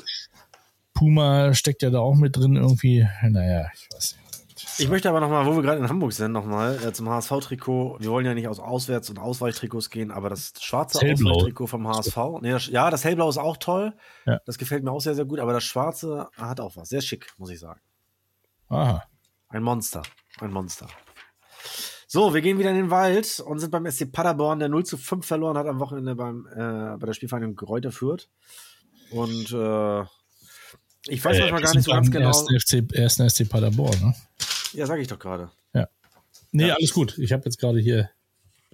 Puma 1.03 1.53
steckt 1.53 1.83
ja 1.83 1.91
da 1.91 1.99
auch 1.99 2.15
mit 2.15 2.37
drin 2.37 2.55
irgendwie. 2.55 3.05
Naja, 3.29 3.67
ich 3.75 3.89
weiß 3.93 4.17
nicht. 4.17 4.79
Ich 4.79 4.89
möchte 4.89 5.09
aber 5.09 5.19
nochmal, 5.19 5.45
wo 5.47 5.57
wir 5.57 5.63
gerade 5.63 5.81
in 5.81 5.89
Hamburg 5.89 6.13
sind, 6.13 6.31
nochmal 6.31 6.77
äh, 6.77 6.93
zum 6.93 7.09
HSV-Trikot. 7.09 7.97
Wir 7.99 8.09
wollen 8.09 8.25
ja 8.25 8.35
nicht 8.35 8.47
aus 8.47 8.61
Auswärts- 8.61 9.11
und 9.11 9.19
Ausweichtrikots 9.19 9.91
gehen, 9.91 10.13
aber 10.13 10.31
das 10.31 10.53
schwarze 10.61 11.01
Hellblau. 11.01 11.33
Ausweichtrikot 11.33 11.67
vom 11.67 11.89
HSV. 11.89 12.17
Nee, 12.41 12.53
das, 12.53 12.69
ja, 12.69 12.89
das 12.89 13.05
Hellblau 13.05 13.29
ist 13.29 13.39
auch 13.39 13.57
toll. 13.57 13.95
Ja. 14.27 14.39
Das 14.47 14.59
gefällt 14.59 14.85
mir 14.85 14.93
auch 14.93 15.01
sehr, 15.01 15.17
sehr 15.17 15.25
gut, 15.25 15.41
aber 15.41 15.53
das 15.53 15.65
schwarze 15.65 16.29
hat 16.37 16.61
auch 16.61 16.77
was. 16.77 16.89
Sehr 16.89 17.01
schick, 17.01 17.33
muss 17.37 17.51
ich 17.51 17.59
sagen. 17.59 17.81
Aha. 18.69 19.03
Ein 19.49 19.65
Monster. 19.65 20.03
Ein 20.39 20.53
Monster. 20.53 20.87
So, 22.07 22.33
wir 22.33 22.43
gehen 22.43 22.61
wieder 22.61 22.71
in 22.71 22.77
den 22.77 22.91
Wald 22.91 23.43
und 23.45 23.59
sind 23.59 23.71
beim 23.71 23.91
SC 23.91 24.13
Paderborn, 24.13 24.61
der 24.61 24.69
0 24.69 24.87
zu 24.87 24.97
5 24.97 25.27
verloren 25.27 25.59
hat 25.59 25.67
am 25.67 25.81
Wochenende 25.81 26.15
beim, 26.15 26.47
äh, 26.47 26.97
bei 26.97 27.07
der 27.07 27.13
Spielvereinigung 27.15 27.57
Gräuter 27.57 27.91
Fürth. 27.91 28.29
Und 29.11 29.53
äh, 29.53 30.05
ich 31.09 31.25
weiß 31.25 31.37
Äh, 31.37 31.41
manchmal 31.41 31.63
gar 31.63 31.75
nicht 31.75 31.85
so 31.85 31.91
ganz 31.93 32.11
genau. 32.11 32.27
Ersten 32.29 32.59
FC, 32.59 32.93
ersten 32.95 33.29
FC 33.31 33.49
Paderborn, 33.49 33.99
ne? 34.01 34.15
Ja, 34.73 34.87
sag 34.87 34.99
ich 35.01 35.09
doch 35.09 35.19
gerade. 35.19 35.51
Nee, 36.55 36.69
Ja. 36.69 36.75
alles 36.75 36.93
gut. 36.93 37.17
Ich 37.17 37.33
habe 37.33 37.45
jetzt 37.47 37.59
gerade 37.59 37.79
hier, 37.81 38.11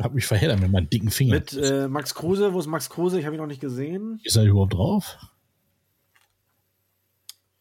habe 0.01 0.15
mich 0.17 0.27
verheddert 0.27 0.59
mit 0.59 0.71
meinen 0.73 0.91
dicken 0.91 1.11
Fingern. 1.11 1.39
Mit 1.39 1.53
äh, 1.53 1.87
Max 1.87 2.13
Kruse. 2.13 2.53
Wo 2.53 2.59
ist 2.59 2.67
Max 2.67 2.91
Kruse? 2.91 3.21
Ich 3.21 3.25
habe 3.25 3.37
ihn 3.37 3.41
noch 3.41 3.47
nicht 3.47 3.61
gesehen. 3.61 4.21
Ist 4.25 4.35
er 4.37 4.43
überhaupt 4.45 4.75
drauf? 4.75 5.17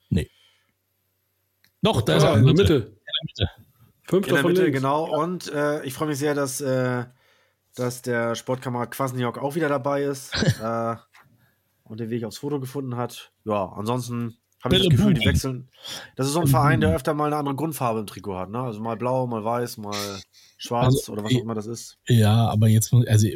Nee. 0.10 0.30
Doch, 1.84 2.02
da 2.02 2.18
ist 2.18 2.24
Ja, 2.24 2.32
er 2.32 2.38
in 2.40 2.46
der 2.46 2.54
Mitte. 2.56 2.94
Mitte. 3.28 3.52
Fünfter 4.04 4.30
In 4.38 4.42
der 4.42 4.46
Mitte, 4.50 4.64
links. 4.64 4.78
genau. 4.78 5.22
Und 5.22 5.52
äh, 5.54 5.84
ich 5.84 5.94
freue 5.94 6.08
mich 6.08 6.18
sehr, 6.18 6.34
dass, 6.34 6.62
äh, 6.62 7.06
dass 7.76 8.02
der 8.02 8.36
Sportkamerad 8.36 8.90
Kwasniok 8.92 9.38
auch 9.38 9.56
wieder 9.56 9.70
dabei 9.70 10.04
ist 10.04 10.34
äh, 10.62 10.96
und 11.84 12.00
den 12.00 12.10
Weg 12.10 12.24
aufs 12.24 12.38
Foto 12.40 12.60
gefunden 12.60 12.96
hat. 12.96 13.32
Ja, 13.46 13.66
ansonsten 13.76 14.38
habe 14.64 14.76
ich 14.76 14.82
das 14.84 14.90
Gefühl, 14.92 15.14
die 15.14 15.26
wechseln. 15.26 15.70
Das 16.16 16.28
ist 16.28 16.34
so 16.34 16.42
ein 16.42 16.48
Verein, 16.48 16.82
der 16.82 16.96
öfter 16.96 17.14
mal 17.14 17.26
eine 17.28 17.36
andere 17.38 17.56
Grundfarbe 17.56 18.00
im 18.02 18.08
Trikot 18.08 18.38
hat. 18.38 18.50
Ne? 18.50 18.60
Also 18.60 18.80
mal 18.82 18.98
blau, 18.98 19.28
mal 19.28 19.44
weiß, 19.44 19.78
mal 19.78 19.96
schwarz 20.58 20.86
Also, 20.96 21.14
oder 21.14 21.24
was 21.24 21.34
auch 21.36 21.42
immer 21.42 21.54
das 21.56 21.68
ist. 21.68 21.98
Ja, 22.08 22.48
aber 22.50 22.68
jetzt, 22.68 22.92
muss- 22.92 23.06
also, 23.08 23.28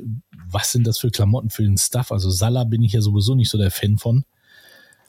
was 0.48 0.72
sind 0.72 0.88
das 0.88 0.98
für 1.00 1.12
Klamotten 1.12 1.50
für 1.50 1.64
den 1.64 1.78
Stuff? 1.78 2.12
Also, 2.12 2.30
Salah 2.32 2.64
bin 2.64 2.82
ich 2.82 2.94
ja 2.94 3.02
sowieso 3.02 3.36
nicht 3.36 3.50
so 3.50 3.58
der 3.58 3.72
Fan 3.72 3.98
von. 3.98 4.26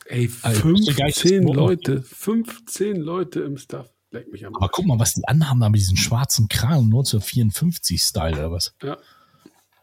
Ey, 0.06 0.30
Also, 0.42 0.58
ich 0.58 0.64
wusste 0.64 0.94
gar 0.94 1.06
nicht, 1.06 1.16
dass 1.16 1.22
15 1.22 1.46
die- 1.46 1.52
Leute, 1.54 2.02
15 2.02 2.96
Leute 2.96 3.40
im 3.40 3.56
Staff. 3.56 3.88
Leck 4.10 4.30
mich 4.30 4.44
am 4.44 4.54
Aber 4.54 4.68
guck 4.68 4.84
mal, 4.84 4.98
was 4.98 5.14
die 5.14 5.26
anhaben 5.26 5.60
da 5.60 5.70
mit 5.70 5.80
diesem 5.80 5.96
schwarzen 5.96 6.48
Kran, 6.48 6.90
nur 6.90 7.04
zur 7.04 7.22
54-Style 7.22 8.32
oder 8.36 8.52
was. 8.52 8.74
Ja. 8.82 8.98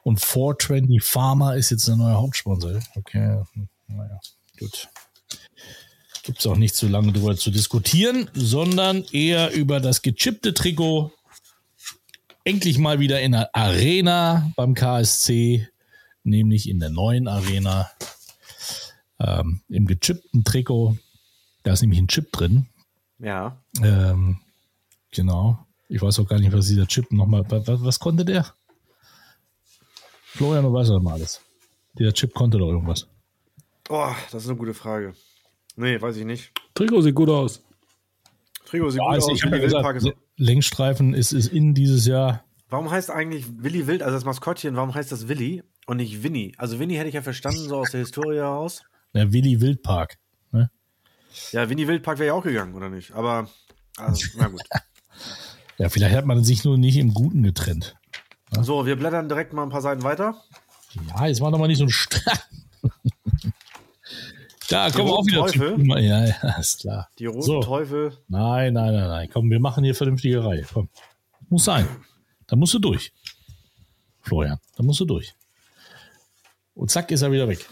Und 0.04 0.20
420 0.22 1.02
Pharma 1.04 1.54
ist 1.56 1.72
jetzt 1.72 1.88
der 1.88 1.96
neue 1.96 2.14
Hauptsponsor. 2.16 2.80
Okay, 2.96 3.42
hm, 3.54 3.68
naja, 3.88 4.20
gut. 4.60 4.88
Gibt 6.24 6.40
es 6.40 6.48
auch 6.48 6.58
nicht 6.58 6.76
so 6.76 6.88
lange 6.88 7.12
drüber 7.14 7.36
zu 7.36 7.52
diskutieren, 7.52 8.30
sondern 8.34 9.04
eher 9.12 9.54
über 9.54 9.80
das 9.80 10.02
gechippte 10.02 10.54
Trikot. 10.54 11.12
Endlich 12.44 12.78
mal 12.78 13.00
wieder 13.00 13.22
in 13.22 13.34
der 13.34 13.56
Arena 13.56 14.52
beim 14.56 14.74
KSC, 14.74 15.68
nämlich 16.24 16.70
in 16.70 16.80
der 16.80 16.90
neuen 16.90 17.28
Arena. 17.28 17.90
Ähm, 19.20 19.62
Im 19.70 19.86
gechippten 19.86 20.44
Trikot. 20.44 20.98
Da 21.64 21.74
ist 21.74 21.82
nämlich 21.82 22.00
ein 22.00 22.08
Chip 22.08 22.32
drin. 22.32 22.68
Ja. 23.20 23.62
Ähm, 23.82 24.40
genau. 25.12 25.66
Ich 25.90 26.02
weiß 26.02 26.20
auch 26.20 26.28
gar 26.28 26.40
nicht, 26.40 26.54
was 26.54 26.68
dieser 26.68 26.88
Chip 26.88 27.12
nochmal. 27.12 27.44
Was, 27.50 27.84
was 27.84 28.00
konnte 28.00 28.24
der? 28.24 28.54
Florian, 30.24 30.64
du 30.64 30.72
weißt 30.72 30.92
doch 30.92 31.02
mal 31.02 31.14
alles. 31.14 31.42
Dieser 31.98 32.14
Chip 32.14 32.34
konnte 32.34 32.58
doch 32.58 32.70
irgendwas. 32.70 33.08
Oh, 33.90 34.14
das 34.32 34.44
ist 34.44 34.50
eine 34.50 34.58
gute 34.58 34.74
Frage. 34.74 35.16
Nee, 35.80 36.02
weiß 36.02 36.18
ich 36.18 36.26
nicht. 36.26 36.52
Trikot 36.74 37.02
sieht 37.02 37.16
gut 37.16 37.30
aus. 37.30 37.64
Trigo 38.66 38.90
sieht 38.90 39.00
Ja, 39.00 39.06
gut 39.06 39.14
also 39.16 39.32
aus. 39.32 39.38
ich 39.38 39.44
ja 39.44 39.52
Willi 39.52 39.62
Wildpark 39.64 39.94
gesagt, 39.96 40.18
ist, 40.18 40.24
Längsstreifen 40.46 41.14
ist, 41.14 41.32
ist 41.32 41.48
in 41.48 41.74
dieses 41.74 42.06
Jahr. 42.06 42.44
warum 42.70 42.92
heißt 42.92 43.10
eigentlich 43.10 43.46
Willi 43.64 43.88
Wild, 43.88 44.04
also 44.04 44.16
das 44.16 44.26
Maskottchen, 44.26 44.76
warum 44.76 44.94
heißt 44.94 45.12
das 45.12 45.28
Willi 45.28 45.64
und 45.88 45.98
nicht 45.98 46.22
Winnie? 46.22 46.54
Also 46.58 46.80
Winnie 46.80 46.98
hätte 46.98 47.08
ich 47.08 47.16
ja 47.16 47.22
verstanden, 47.22 47.60
so 47.68 47.78
aus 47.78 47.92
der 47.92 48.02
Historie 48.02 48.36
heraus. 48.38 48.84
Der 49.14 49.32
Willi 49.34 49.62
Wildpark. 49.62 50.18
Ne? 50.52 50.70
Ja, 51.52 51.70
Winnie 51.70 51.88
Wildpark 51.88 52.20
wäre 52.20 52.28
ja 52.28 52.34
auch 52.34 52.44
gegangen, 52.44 52.76
oder 52.76 52.90
nicht? 52.90 53.14
Aber, 53.14 53.50
also, 53.98 54.28
na 54.38 54.48
gut. 54.50 54.62
Ja, 55.78 55.88
vielleicht 55.88 56.14
hat 56.14 56.26
man 56.26 56.44
sich 56.44 56.66
nur 56.66 56.78
nicht 56.78 56.98
im 56.98 57.14
Guten 57.14 57.42
getrennt. 57.42 57.96
So, 58.60 58.86
wir 58.86 58.98
blättern 58.98 59.30
direkt 59.30 59.54
mal 59.54 59.64
ein 59.64 59.70
paar 59.70 59.82
Seiten 59.82 60.04
weiter. 60.04 60.36
Ja, 61.08 61.26
jetzt 61.28 61.40
war 61.40 61.52
doch 61.52 61.58
mal 61.58 61.68
nicht 61.70 61.78
so 61.78 61.86
ein 61.86 61.90
St 61.90 62.22
Da 64.70 64.92
kommen 64.92 65.08
wir 65.08 65.14
auch 65.14 65.26
wieder 65.26 65.42
Teufel? 65.42 65.76
zu. 65.78 65.98
Ja, 65.98 66.26
ja, 66.26 66.60
ist 66.60 66.82
klar. 66.82 67.10
Die 67.18 67.26
roten 67.26 67.42
So. 67.42 67.60
Teufel. 67.62 68.14
Nein, 68.28 68.74
nein, 68.74 68.94
nein, 68.94 69.08
nein. 69.08 69.30
Komm, 69.32 69.50
wir 69.50 69.60
machen 69.60 69.84
hier 69.84 69.96
vernünftige 69.96 70.44
Reihe. 70.44 70.66
Komm. 70.72 70.90
Muss 71.50 71.66
sein. 71.66 71.88
Da 72.48 72.56
musst 72.56 72.74
du 72.74 72.80
durch. 72.80 73.12
Florian, 74.22 74.60
da 74.76 74.84
musst 74.84 75.00
du 75.00 75.06
durch. 75.06 75.34
Und 76.76 76.92
zack, 76.92 77.10
ist 77.12 77.22
er 77.22 77.32
wieder 77.32 77.48
weg. 77.48 77.68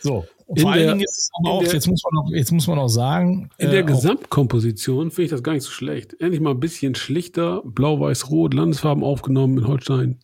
So. 0.00 0.26
Und 0.46 0.60
vor 0.60 0.72
allen 0.72 0.88
Dingen 0.88 1.00
ist 1.00 1.16
es 1.16 1.30
auch, 1.44 1.62
der, 1.62 1.72
jetzt, 1.72 1.86
muss 1.86 2.02
man 2.10 2.24
noch, 2.24 2.30
jetzt 2.32 2.50
muss 2.52 2.66
man 2.66 2.76
noch 2.76 2.88
sagen. 2.88 3.50
In 3.58 3.70
der 3.70 3.80
äh, 3.80 3.84
Gesamtkomposition 3.84 5.10
finde 5.10 5.22
ich 5.24 5.30
das 5.30 5.42
gar 5.42 5.52
nicht 5.52 5.62
so 5.62 5.70
schlecht. 5.70 6.20
Endlich 6.20 6.40
mal 6.40 6.50
ein 6.50 6.60
bisschen 6.60 6.94
schlichter, 6.96 7.62
blau-weiß-rot, 7.64 8.52
Landesfarben 8.54 9.04
aufgenommen 9.04 9.58
in 9.58 9.66
Holstein. 9.66 10.18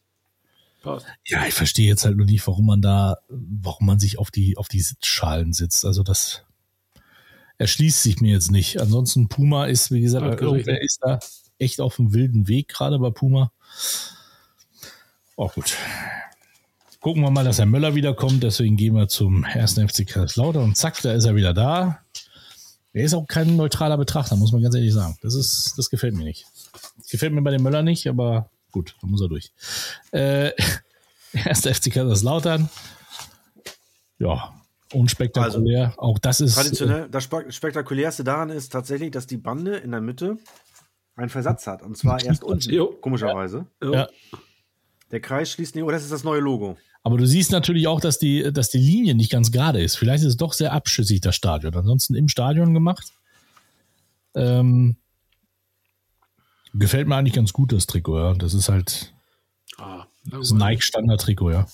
Passt. 0.87 1.07
Ja, 1.27 1.45
ich 1.47 1.55
verstehe 1.55 1.89
jetzt 1.89 2.05
halt 2.05 2.17
nur 2.17 2.27
nicht, 2.27 2.47
warum 2.47 2.67
man 2.67 2.81
da, 2.81 3.17
warum 3.29 3.87
man 3.87 3.99
sich 3.99 4.19
auf 4.21 4.31
die, 4.31 4.57
auf 4.57 4.69
die 4.69 4.81
Sitzschalen 4.81 5.53
sitzt. 5.53 5.85
Also 5.85 6.05
das 6.05 6.45
erschließt 7.59 8.05
sich 8.05 8.21
mir 8.21 8.33
jetzt 8.33 8.53
nicht. 8.53 8.81
Ansonsten 8.81 9.29
Puma 9.29 9.67
ist, 9.67 9.91
wie 9.91 10.01
gesagt, 10.01 10.41
der 10.41 10.81
ist 10.81 11.01
da 11.03 11.19
echt 11.59 11.81
auf 11.81 11.97
dem 11.97 12.15
wilden 12.15 12.47
Weg, 12.47 12.69
gerade 12.69 13.01
bei 13.01 13.11
Puma. 13.11 13.51
Oh, 15.35 15.49
gut. 15.49 15.77
Gucken 17.01 17.23
wir 17.23 17.31
mal, 17.31 17.45
dass 17.45 17.59
Herr 17.59 17.67
Möller 17.67 17.97
wiederkommt. 17.97 18.45
Deswegen 18.45 18.77
gehen 18.77 18.95
wir 18.95 19.09
zum 19.09 19.43
ersten 19.43 19.89
FC 19.89 20.07
Kaiserslautern 20.07 20.63
und 20.63 20.77
zack, 20.77 21.03
da 21.03 21.13
ist 21.13 21.25
er 21.25 21.35
wieder 21.35 21.53
da. 21.53 21.99
Er 22.93 23.05
ist 23.05 23.15
auch 23.15 23.27
kein 23.27 23.57
neutraler 23.57 23.99
Betrachter, 23.99 24.37
muss 24.37 24.53
man 24.53 24.63
ganz 24.63 24.77
ehrlich 24.77 24.95
sagen. 24.95 25.19
Das 25.21 25.35
ist, 25.35 25.75
das 25.77 25.91
gefällt 25.91 26.15
mir 26.15 26.25
nicht. 26.25 26.47
Das 26.97 27.09
gefällt 27.09 27.33
mir 27.33 27.43
bei 27.43 27.51
dem 27.51 27.63
Möller 27.63 27.83
nicht, 27.83 28.07
aber 28.07 28.51
gut, 28.77 28.95
da 29.01 29.07
muss 29.07 29.23
er 29.23 29.29
durch. 29.29 29.53
Äh, 30.13 30.53
erster 31.33 31.75
FC 31.75 31.91
Kaiserslautern. 31.91 32.69
Ja, 34.19 34.55
unspektakulär. 34.93 35.87
Also, 35.87 35.99
auch 35.99 36.19
das 36.19 36.43
ist. 36.43 36.57
Traditionell, 36.57 37.05
äh, 37.05 37.11
das 37.11 37.25
spektakulärste 37.25 38.23
daran 38.23 38.51
ist 38.51 38.71
tatsächlich, 38.71 39.13
dass 39.13 39.27
die 39.27 39.39
Bande 39.39 39.79
in 39.79 39.93
der 39.93 40.03
Mitte 40.03 40.37
einen 41.17 41.31
Versatz 41.31 41.67
hat. 41.67 41.83
Und 41.83 41.97
zwar 41.97 42.23
erst 42.23 42.45
unten, 42.45 43.01
komischerweise. 43.01 43.67
Ja. 43.83 43.93
ja. 43.93 44.09
Der 45.11 45.21
Kreis 45.21 45.51
schließt 45.53 45.75
nicht, 45.75 45.85
oh, 45.85 45.91
das 45.91 46.03
ist 46.03 46.13
das 46.13 46.25
neue 46.25 46.41
Logo. 46.41 46.77
Aber 47.03 47.17
du 47.17 47.27
siehst 47.27 47.53
natürlich 47.53 47.87
auch, 47.87 48.01
dass 48.01 48.19
die, 48.19 48.53
dass 48.53 48.69
die 48.69 48.79
Linie 48.79 49.15
nicht 49.15 49.31
ganz 49.31 49.53
gerade 49.53 49.81
ist. 49.81 49.97
Vielleicht 49.97 50.23
ist 50.25 50.31
es 50.31 50.37
doch 50.37 50.53
sehr 50.53 50.73
abschüssig, 50.73 51.21
das 51.23 51.37
Stadion. 51.37 51.75
Ansonsten 51.75 52.15
im 52.15 52.29
Stadion 52.29 52.75
gemacht. 52.75 53.13
Ähm, 54.35 54.97
gefällt 56.79 57.09
mir 57.09 57.17
eigentlich 57.17 57.35
ganz 57.35 57.53
gut, 57.53 57.73
das 57.73 57.87
Trikot, 57.87 58.19
ja. 58.19 58.35
Das 58.35 58.55
ist 58.55 58.69
halt 58.69 59.13
ah, 59.79 60.07
das 60.25 60.53
Nike-Standard-Trikot, 60.53 61.51
ja. 61.51 61.67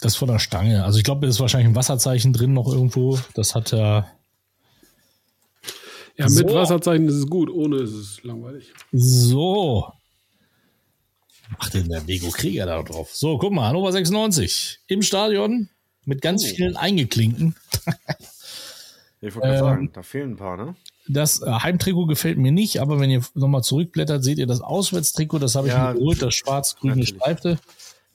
Das 0.00 0.16
von 0.16 0.28
der 0.28 0.38
Stange. 0.38 0.84
Also 0.84 0.98
ich 0.98 1.04
glaube, 1.04 1.22
da 1.22 1.28
ist 1.28 1.40
wahrscheinlich 1.40 1.68
ein 1.68 1.76
Wasserzeichen 1.76 2.32
drin 2.32 2.52
noch 2.52 2.68
irgendwo. 2.68 3.18
Das 3.34 3.54
hat 3.54 3.72
er. 3.72 4.10
Ja, 6.16 6.28
mit 6.28 6.48
so. 6.48 6.54
Wasserzeichen 6.54 7.08
ist 7.08 7.14
es 7.14 7.26
gut, 7.26 7.50
ohne 7.50 7.78
ist 7.78 7.92
es 7.92 8.22
langweilig. 8.22 8.72
So, 8.92 9.92
macht 11.58 11.74
denn 11.74 11.88
der 11.88 12.02
Lego 12.02 12.30
Krieger 12.30 12.66
da 12.66 12.82
drauf? 12.82 13.14
So, 13.14 13.38
guck 13.38 13.52
mal, 13.52 13.68
Hannover 13.68 13.92
96 13.92 14.80
im 14.86 15.02
Stadion 15.02 15.68
mit 16.04 16.22
ganz 16.22 16.44
oh. 16.44 16.54
vielen 16.54 16.76
Eingeklinken. 16.76 17.56
ich 19.20 19.34
wollte 19.34 19.48
ähm, 19.48 19.58
sagen, 19.58 19.90
da 19.92 20.02
fehlen 20.02 20.32
ein 20.32 20.36
paar, 20.36 20.56
ne? 20.56 20.74
Das 21.06 21.42
äh, 21.42 21.50
Heimtrikot 21.50 22.06
gefällt 22.06 22.38
mir 22.38 22.52
nicht, 22.52 22.80
aber 22.80 22.98
wenn 22.98 23.10
ihr 23.10 23.22
nochmal 23.34 23.62
zurückblättert, 23.62 24.24
seht 24.24 24.38
ihr 24.38 24.46
das 24.46 24.60
Auswärtstrikot, 24.60 25.38
das 25.38 25.54
habe 25.54 25.68
ich 25.68 25.74
ja, 25.74 25.92
mir 25.92 25.98
geholt, 25.98 26.22
das 26.22 26.34
schwarz-grüne 26.34 27.06
Streifte. 27.06 27.58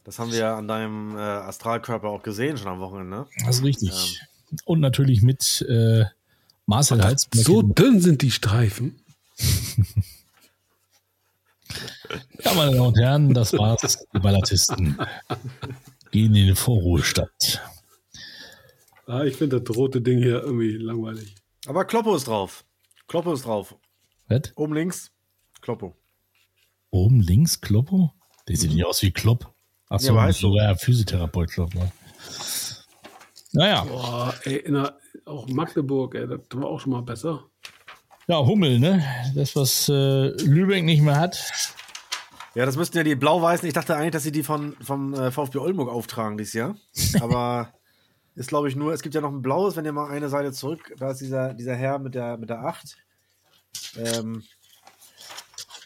Das 0.03 0.17
haben 0.17 0.31
wir 0.31 0.47
an 0.47 0.67
deinem 0.67 1.15
äh, 1.15 1.19
Astralkörper 1.19 2.07
auch 2.09 2.23
gesehen 2.23 2.57
schon 2.57 2.67
am 2.67 2.79
Wochenende. 2.79 3.17
Ne? 3.17 3.25
Das 3.45 3.57
ist 3.57 3.63
richtig. 3.63 3.91
Ähm. 3.91 4.57
Und 4.65 4.79
natürlich 4.79 5.21
mit 5.21 5.63
äh, 5.69 6.05
Marcel 6.65 7.03
Hals. 7.03 7.27
So 7.31 7.61
dünn 7.61 8.01
sind 8.01 8.21
die 8.21 8.31
Streifen. 8.31 8.99
Ja, 12.43 12.53
meine 12.53 12.71
Damen 12.71 12.87
und 12.87 12.97
Herren, 12.97 13.33
das 13.33 13.53
war's. 13.53 14.05
Die 14.13 14.19
Ballatisten 14.19 14.97
gehen 16.11 16.33
in 16.33 16.47
den 16.47 16.55
Vorruhestand. 16.55 17.61
Ah, 19.05 19.23
ich 19.23 19.35
finde 19.35 19.61
das 19.61 19.75
rote 19.75 20.01
Ding 20.01 20.19
hier 20.19 20.41
irgendwie 20.41 20.77
langweilig. 20.77 21.35
Aber 21.67 21.85
Kloppo 21.85 22.15
ist 22.15 22.27
drauf. 22.27 22.63
Kloppo 23.09 23.33
ist 23.33 23.45
drauf. 23.45 23.75
Was? 24.27 24.53
Oben 24.55 24.75
links, 24.75 25.11
Kloppo. 25.61 25.97
Oben 26.91 27.21
links, 27.21 27.59
Kloppo? 27.59 28.13
Der 28.47 28.55
sieht 28.55 28.69
mhm. 28.69 28.75
nicht 28.77 28.85
aus 28.85 29.01
wie 29.01 29.11
Klopp. 29.11 29.51
Achso, 29.89 30.13
ja, 30.15 30.31
sogar 30.31 30.75
Physiotherapeut 30.77 31.49
Klopp. 31.49 31.73
Ne? 31.73 31.91
Naja. 33.51 33.83
Boah, 33.83 34.35
ey, 34.43 34.63
der, 34.63 34.95
auch 35.25 35.47
Magdeburg, 35.47 36.13
ey, 36.13 36.27
das 36.27 36.39
war 36.53 36.67
auch 36.67 36.79
schon 36.79 36.91
mal 36.91 37.01
besser. 37.01 37.45
Ja, 38.27 38.45
Hummel, 38.45 38.77
ne? 38.77 39.03
Das, 39.33 39.55
was 39.55 39.89
äh, 39.89 40.27
Lübeck 40.43 40.83
nicht 40.83 41.01
mehr 41.01 41.19
hat. 41.19 41.51
Ja, 42.53 42.67
das 42.67 42.75
müssten 42.75 42.97
ja 42.97 43.03
die 43.03 43.15
Blau-Weißen. 43.15 43.67
Ich 43.67 43.73
dachte 43.73 43.95
eigentlich, 43.95 44.11
dass 44.11 44.23
sie 44.23 44.31
die 44.31 44.43
von, 44.43 44.75
vom 44.81 45.15
äh, 45.15 45.31
VfB 45.31 45.57
Oldenburg 45.57 45.89
auftragen 45.89 46.37
dieses 46.37 46.53
Jahr. 46.53 46.75
Aber 47.21 47.73
ist, 48.39 48.47
glaube 48.47 48.69
ich, 48.69 48.75
nur, 48.77 48.93
es 48.93 49.01
gibt 49.01 49.13
ja 49.13 49.19
noch 49.19 49.33
ein 49.33 49.41
blaues, 49.41 49.75
wenn 49.75 49.83
ihr 49.83 49.91
mal 49.91 50.09
eine 50.09 50.29
Seite 50.29 50.53
zurück, 50.53 50.95
da 50.97 51.11
ist 51.11 51.19
dieser, 51.19 51.53
dieser 51.53 51.75
Herr 51.75 51.99
mit 51.99 52.15
der, 52.15 52.37
mit 52.37 52.49
der 52.49 52.63
8. 52.63 52.95
Ähm, 53.97 54.43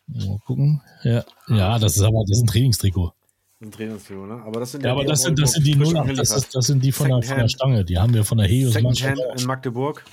mal 0.05 0.37
gucken. 0.45 0.79
Ja, 1.01 1.25
ja, 1.47 1.79
das 1.79 1.97
ist 1.97 2.03
aber 2.03 2.23
das 2.27 2.37
ist 2.37 2.43
ein 2.43 2.47
Trainingstrikot. 2.47 3.11
Ein 3.59 3.71
Trainingstrikot, 3.71 4.27
ne? 4.27 4.43
Aber 4.43 4.59
das 4.59 4.71
sind 4.71 4.83
ja, 4.83 4.89
ja 4.89 4.93
aber 4.93 5.03
das 5.03 5.23
sind, 5.23 5.39
das 5.39 5.53
sind 5.53 5.65
die 5.65 5.75
0 5.75 5.93
das, 6.15 6.29
ist, 6.29 6.53
das 6.53 6.67
sind 6.67 6.83
die 6.83 6.91
von 6.91 7.09
der, 7.09 7.23
von 7.23 7.37
der, 7.37 7.47
Stange. 7.47 7.83
Die 7.85 7.97
haben 7.97 8.13
wir 8.13 8.23
von 8.23 8.37
der 8.37 8.45
Helios 8.45 8.73
Secondhand 8.73 9.19
in 9.35 9.47
Magdeburg. 9.47 10.05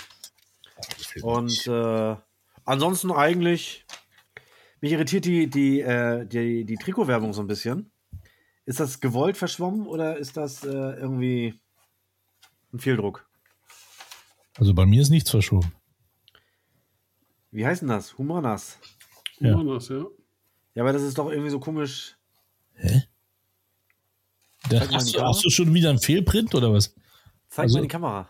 Und 1.20 1.66
äh, 1.66 2.16
ansonsten 2.64 3.12
eigentlich 3.12 3.84
mich 4.80 4.92
irritiert 4.92 5.26
die, 5.26 5.50
die, 5.50 5.82
äh, 5.82 6.24
die, 6.24 6.64
die 6.64 6.76
Trikotwerbung 6.76 7.34
so 7.34 7.42
ein 7.42 7.48
bisschen. 7.48 7.90
Ist 8.64 8.80
das 8.80 9.00
gewollt 9.00 9.36
verschwommen 9.36 9.86
oder 9.86 10.16
ist 10.16 10.38
das 10.38 10.64
äh, 10.64 10.68
irgendwie 10.68 11.60
ein 12.72 12.78
Fehldruck? 12.78 13.28
Also 14.56 14.74
bei 14.74 14.86
mir 14.86 15.02
ist 15.02 15.10
nichts 15.10 15.30
verschwommen. 15.30 15.72
Wie 17.50 17.66
heißt 17.66 17.82
denn 17.82 17.88
das? 17.88 18.16
Humanas. 18.16 18.78
Ja. 19.38 19.54
Humanas, 19.54 19.88
ja. 19.88 20.04
Ja, 20.74 20.82
aber 20.82 20.92
das 20.92 21.02
ist 21.02 21.18
doch 21.18 21.30
irgendwie 21.30 21.50
so 21.50 21.58
komisch. 21.58 22.16
Hä? 22.74 23.02
Da 24.68 24.88
hast, 24.90 25.14
du, 25.14 25.20
hast 25.22 25.44
du 25.44 25.50
schon 25.50 25.72
wieder 25.74 25.90
einen 25.90 25.98
Fehlprint 25.98 26.54
oder 26.54 26.72
was? 26.72 26.94
Zeig 27.48 27.64
also, 27.64 27.78
mal 27.78 27.82
die 27.82 27.88
Kamera. 27.88 28.28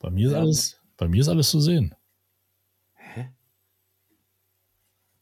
Bei 0.00 0.10
mir 0.10 0.28
ist 0.28 0.32
ja. 0.32 0.40
alles, 0.40 0.80
bei 0.96 1.08
mir 1.08 1.20
ist 1.20 1.28
alles 1.28 1.50
zu 1.50 1.60
sehen. 1.60 1.94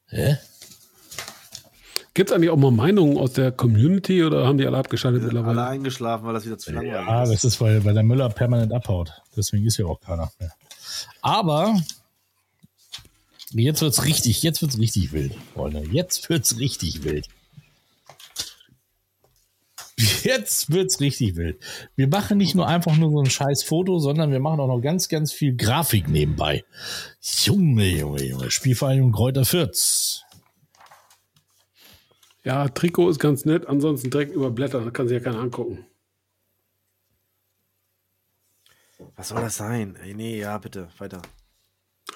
Hä? 0.07 0.39
Gibt 2.17 2.31
es 2.31 2.35
eigentlich 2.35 2.49
auch 2.49 2.57
mal 2.57 2.71
Meinungen 2.71 3.19
aus 3.19 3.35
der 3.35 3.53
Community 3.53 4.25
oder 4.25 4.47
haben 4.47 4.57
die 4.57 4.67
alle 4.67 4.79
abgeschaltet 4.79 5.23
mittlerweile? 5.23 5.61
Alle 5.61 5.69
eingeschlafen, 5.69 6.25
weil 6.25 6.33
das 6.33 6.47
wieder 6.47 6.57
zu 6.57 6.73
langweilig 6.73 6.95
ist. 6.95 7.07
Ja, 7.07 7.27
das 7.27 7.45
ist, 7.45 7.61
weil, 7.61 7.85
weil 7.85 7.93
der 7.93 8.05
Müller 8.05 8.31
permanent 8.31 8.73
abhaut. 8.73 9.13
Deswegen 9.37 9.67
ist 9.67 9.77
ja 9.77 9.85
auch 9.85 10.01
keiner 10.01 10.33
mehr. 10.41 10.51
Aber 11.21 11.79
jetzt 13.51 13.83
wird 13.83 13.93
es 13.93 14.07
richtig, 14.07 14.43
jetzt 14.43 14.63
wird's 14.63 14.79
richtig 14.79 15.13
wild, 15.13 15.35
Freunde. 15.53 15.83
Jetzt 15.93 16.31
wird 16.31 16.47
es 16.47 16.59
richtig 16.59 17.05
wild. 17.05 17.27
Jetzt 20.23 20.73
wird 20.73 20.87
es 20.87 21.01
richtig 21.01 21.37
wild. 21.37 21.59
Wir 21.97 22.09
machen 22.09 22.39
nicht 22.39 22.55
nur 22.55 22.67
einfach 22.67 22.97
nur 22.97 23.11
so 23.11 23.21
ein 23.21 23.29
scheiß 23.29 23.63
Foto, 23.63 23.99
sondern 23.99 24.33
wir 24.33 24.41
machen 24.41 24.59
auch 24.59 24.69
noch 24.69 24.81
ganz, 24.81 25.11
ganz 25.11 25.35
viel 25.35 25.55
Grafik 25.55 26.09
nebenbei. 26.09 26.65
Junge, 27.21 27.91
Junge, 27.91 28.25
Junge. 28.25 28.51
Spielvereinigung 28.51 29.13
Kräuter 29.13 29.45
Fürth. 29.45 30.23
Ja, 32.47 32.69
Trikot 32.69 33.11
ist 33.11 33.19
ganz 33.19 33.45
nett, 33.45 33.67
ansonsten 33.67 34.09
direkt 34.09 34.33
überblättern, 34.33 34.85
da 34.85 34.93
kann 34.93 35.09
sich 35.09 35.19
ja 35.19 35.25
keiner 35.25 35.41
angucken. 35.41 35.85
Was 39.17 39.31
soll 39.31 39.41
das 39.41 39.57
sein? 39.57 39.97
Ey, 39.97 40.15
nee, 40.15 40.39
ja, 40.39 40.57
bitte, 40.59 40.89
weiter. 40.99 41.23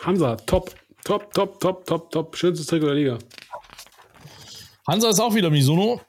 Hansa, 0.03 0.37
top, 0.37 0.73
top, 1.03 1.35
top, 1.35 1.59
top, 1.59 1.85
top, 1.85 2.13
top. 2.13 2.37
Schönstes 2.37 2.69
Trikot 2.69 2.87
der 2.87 2.95
Liga. 2.95 3.19
Hansa 4.87 5.09
ist 5.09 5.19
auch 5.19 5.35
wieder 5.35 5.51
Misono 5.51 6.01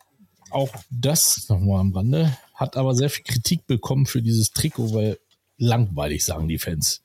auch 0.51 0.69
das 0.91 1.49
nochmal 1.49 1.79
am 1.79 1.91
Rande, 1.91 2.37
hat 2.53 2.77
aber 2.77 2.93
sehr 2.93 3.09
viel 3.09 3.23
Kritik 3.23 3.65
bekommen 3.65 4.05
für 4.05 4.21
dieses 4.21 4.51
Trikot, 4.51 4.93
weil 4.93 5.17
langweilig, 5.57 6.23
sagen 6.23 6.47
die 6.47 6.59
Fans. 6.59 7.01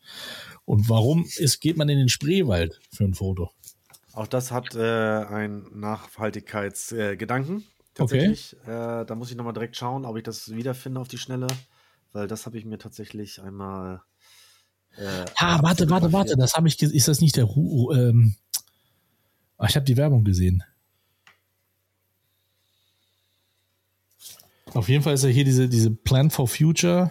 Und 0.67 0.91
warum 0.91 1.25
ist, 1.25 1.61
geht 1.61 1.79
man 1.79 1.89
in 1.89 1.97
den 1.97 2.11
Spreewald 2.11 2.79
für 2.93 3.05
ein 3.05 3.15
Foto? 3.15 3.53
Auch 4.17 4.27
das 4.27 4.51
hat 4.51 4.75
äh, 4.75 4.81
einen 4.81 5.79
Nachhaltigkeitsgedanken. 5.79 7.59
Äh, 7.59 7.63
tatsächlich. 7.93 8.57
Okay. 8.63 9.03
Äh, 9.03 9.05
da 9.05 9.15
muss 9.15 9.31
ich 9.31 9.37
nochmal 9.37 9.53
direkt 9.53 9.77
schauen, 9.77 10.07
ob 10.07 10.17
ich 10.17 10.23
das 10.23 10.57
wiederfinde 10.57 10.99
auf 10.99 11.09
die 11.09 11.19
Schnelle, 11.19 11.47
weil 12.15 12.27
das 12.27 12.47
habe 12.47 12.57
ich 12.57 12.65
mir 12.65 12.79
tatsächlich 12.79 13.43
einmal. 13.43 14.01
Äh, 14.97 15.27
ah, 15.37 15.63
warte, 15.63 15.91
warte, 15.91 16.15
warte, 16.15 16.35
das 16.35 16.55
habe 16.55 16.67
ich. 16.67 16.81
Ist 16.81 17.09
das 17.09 17.21
nicht 17.21 17.37
der 17.37 17.45
Ru? 17.45 17.93
Ähm, 17.93 18.37
ah, 19.59 19.67
ich 19.69 19.77
habe 19.77 19.85
die 19.85 19.99
Werbung 19.99 20.25
gesehen. 20.25 20.65
Auf 24.73 24.89
jeden 24.89 25.03
Fall 25.03 25.13
ist 25.13 25.25
ja 25.25 25.29
hier 25.29 25.45
diese, 25.45 25.69
diese 25.69 25.91
Plan 25.91 26.31
for 26.31 26.49
Future 26.49 27.11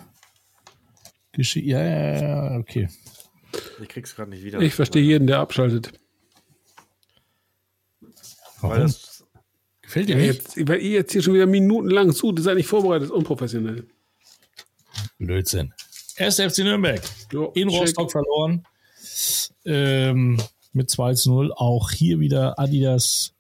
Geschichte. 1.34 1.70
Ja, 1.70 1.84
ja, 1.84 2.20
ja, 2.20 2.58
okay. 2.58 2.90
Ich 3.80 3.90
krieg's 3.90 4.16
gerade 4.16 4.32
nicht 4.32 4.44
wieder. 4.44 4.60
Ich 4.60 4.74
verstehe 4.74 5.04
jeden, 5.04 5.28
der 5.28 5.38
abschaltet. 5.38 6.00
Warum? 8.62 8.78
Das, 8.80 9.24
Gefällt 9.82 10.10
dir 10.10 10.18
ja, 10.18 10.28
nicht? 10.28 10.56
Jetzt, 10.56 10.68
weil 10.68 10.82
ihr 10.82 10.92
jetzt 10.92 11.12
hier 11.12 11.22
schon 11.22 11.34
wieder 11.34 11.46
minutenlang 11.46 12.14
zu, 12.14 12.32
das 12.32 12.46
seid 12.46 12.56
nicht 12.56 12.68
vorbereitet, 12.68 13.12
unprofessionell. 13.12 13.86
Blödsinn. 15.20 15.74
Erst 16.18 16.42
FC 16.42 16.60
Nürnberg. 16.60 17.02
Jo, 17.32 17.52
in 17.56 17.70
check. 17.70 17.82
Rostock 17.82 18.12
verloren. 18.12 18.66
Ähm, 19.66 20.42
mit 20.74 20.90
2 20.90 21.14
zu 21.14 21.30
0. 21.30 21.54
Auch 21.56 21.92
hier 21.92 22.20
wieder 22.20 22.58
Adidas 22.60 23.34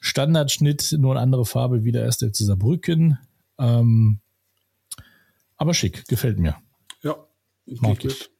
Standardschnitt, 0.00 0.96
nur 0.98 1.12
eine 1.12 1.20
andere 1.20 1.46
Farbe, 1.46 1.84
wieder 1.84 2.02
erst 2.02 2.24
FC 2.24 2.36
Saarbrücken. 2.36 3.18
Ähm, 3.58 4.20
aber 5.56 5.74
schick, 5.74 6.06
gefällt 6.08 6.38
mir. 6.38 6.56
Ja, 7.02 7.16
Mag 7.66 8.04
ich. 8.04 8.30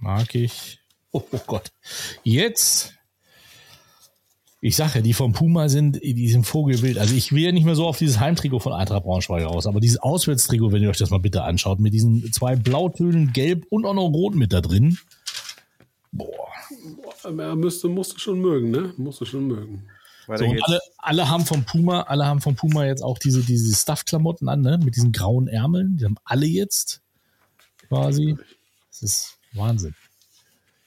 Mag 0.00 0.34
ich. 0.34 0.80
Oh, 1.10 1.22
oh 1.32 1.40
Gott. 1.46 1.72
Jetzt. 2.22 2.94
Ich 4.60 4.74
sage 4.74 4.96
ja, 4.96 5.00
die 5.02 5.14
vom 5.14 5.32
Puma 5.32 5.68
sind, 5.68 6.02
die 6.02 6.28
sind 6.28 6.44
Vogelwild. 6.44 6.98
Also 6.98 7.14
ich 7.14 7.30
will 7.32 7.44
ja 7.44 7.52
nicht 7.52 7.64
mehr 7.64 7.76
so 7.76 7.86
auf 7.86 7.98
dieses 7.98 8.18
Heimtrikot 8.18 8.58
von 8.58 8.72
Eintracht 8.72 9.04
Braunschweig 9.04 9.44
raus, 9.44 9.68
aber 9.68 9.78
dieses 9.78 9.98
Auswärtstrikot, 9.98 10.72
wenn 10.72 10.82
ihr 10.82 10.90
euch 10.90 10.98
das 10.98 11.10
mal 11.10 11.20
bitte 11.20 11.44
anschaut, 11.44 11.78
mit 11.78 11.92
diesen 11.92 12.32
zwei 12.32 12.56
Blautönen, 12.56 13.32
Gelb 13.32 13.66
und 13.70 13.84
auch 13.84 13.94
noch 13.94 14.08
Rot 14.08 14.34
mit 14.34 14.52
da 14.52 14.60
drin. 14.60 14.98
Boah. 16.10 16.48
Er 17.22 17.54
müsste, 17.54 17.88
musste 17.88 18.18
schon 18.18 18.40
mögen, 18.40 18.70
ne? 18.70 18.92
Musste 18.96 19.26
schon 19.26 19.46
mögen. 19.46 19.84
So, 20.26 20.44
alle, 20.44 20.80
alle 20.98 21.30
haben 21.30 21.46
vom 21.46 21.64
Puma, 21.64 22.02
alle 22.02 22.26
haben 22.26 22.40
vom 22.40 22.54
Puma 22.54 22.84
jetzt 22.84 23.02
auch 23.02 23.18
diese, 23.18 23.42
diese 23.42 23.74
Stuff-Klamotten 23.74 24.48
an, 24.48 24.60
ne? 24.60 24.78
Mit 24.82 24.96
diesen 24.96 25.12
grauen 25.12 25.46
Ärmeln. 25.46 25.96
Die 25.96 26.04
haben 26.04 26.18
alle 26.24 26.46
jetzt 26.46 27.00
quasi. 27.88 28.36
Das 28.90 29.02
ist 29.02 29.38
Wahnsinn. 29.54 29.94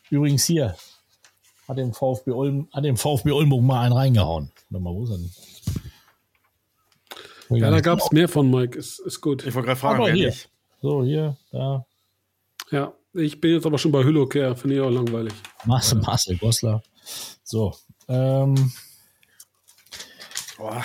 Übrigens 0.09 0.43
hier 0.43 0.75
hat 1.71 1.77
dem 1.77 1.93
VfB 1.93 2.31
Ulm, 2.31 2.67
hat 2.73 2.83
dem 2.83 2.97
VfB 2.97 3.31
Oldenburg 3.31 3.63
mal 3.63 3.85
einen 3.85 3.93
reingehauen. 3.93 4.51
Warte 4.69 4.83
mal, 4.83 4.93
wo 4.93 5.05
ist 5.05 5.11
er 5.11 5.17
denn? 5.19 5.31
Ja, 7.59 7.71
da 7.71 7.79
gab 7.79 7.99
es 7.99 8.11
mehr 8.11 8.27
von 8.27 8.51
Mike. 8.51 8.77
Ist, 8.77 8.99
ist 8.99 9.21
gut. 9.21 9.45
Ich 9.45 9.55
wollte 9.55 9.67
gerade 9.67 9.79
fragen, 9.79 10.13
hier. 10.13 10.33
So, 10.81 11.01
hier, 11.03 11.37
da. 11.51 11.85
Ja, 12.71 12.93
ich 13.13 13.39
bin 13.39 13.53
jetzt 13.53 13.65
aber 13.65 13.77
schon 13.77 13.93
bei 13.93 14.03
Hüllocare. 14.03 14.57
Finde 14.57 14.75
ich 14.75 14.81
auch 14.81 14.89
langweilig. 14.89 15.33
Marcel, 15.63 15.99
Marcel 15.99 16.37
Goslar. 16.37 16.83
So. 17.43 17.73
Ähm, 18.09 18.73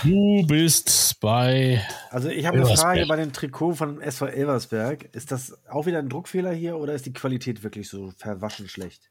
du 0.04 0.46
bist 0.46 1.18
bei. 1.20 1.84
Also 2.10 2.28
ich 2.28 2.46
habe 2.46 2.58
eine. 2.58 2.76
Frage 2.76 3.06
bei 3.06 3.16
dem 3.16 3.32
Trikot 3.32 3.74
von 3.74 4.00
SV 4.00 4.26
Elversberg. 4.26 5.08
Ist 5.16 5.32
das 5.32 5.58
auch 5.68 5.86
wieder 5.86 5.98
ein 5.98 6.08
Druckfehler 6.08 6.52
hier 6.52 6.76
oder 6.76 6.94
ist 6.94 7.06
die 7.06 7.12
Qualität 7.12 7.64
wirklich 7.64 7.88
so 7.88 8.12
verwaschen 8.16 8.68
schlecht? 8.68 9.10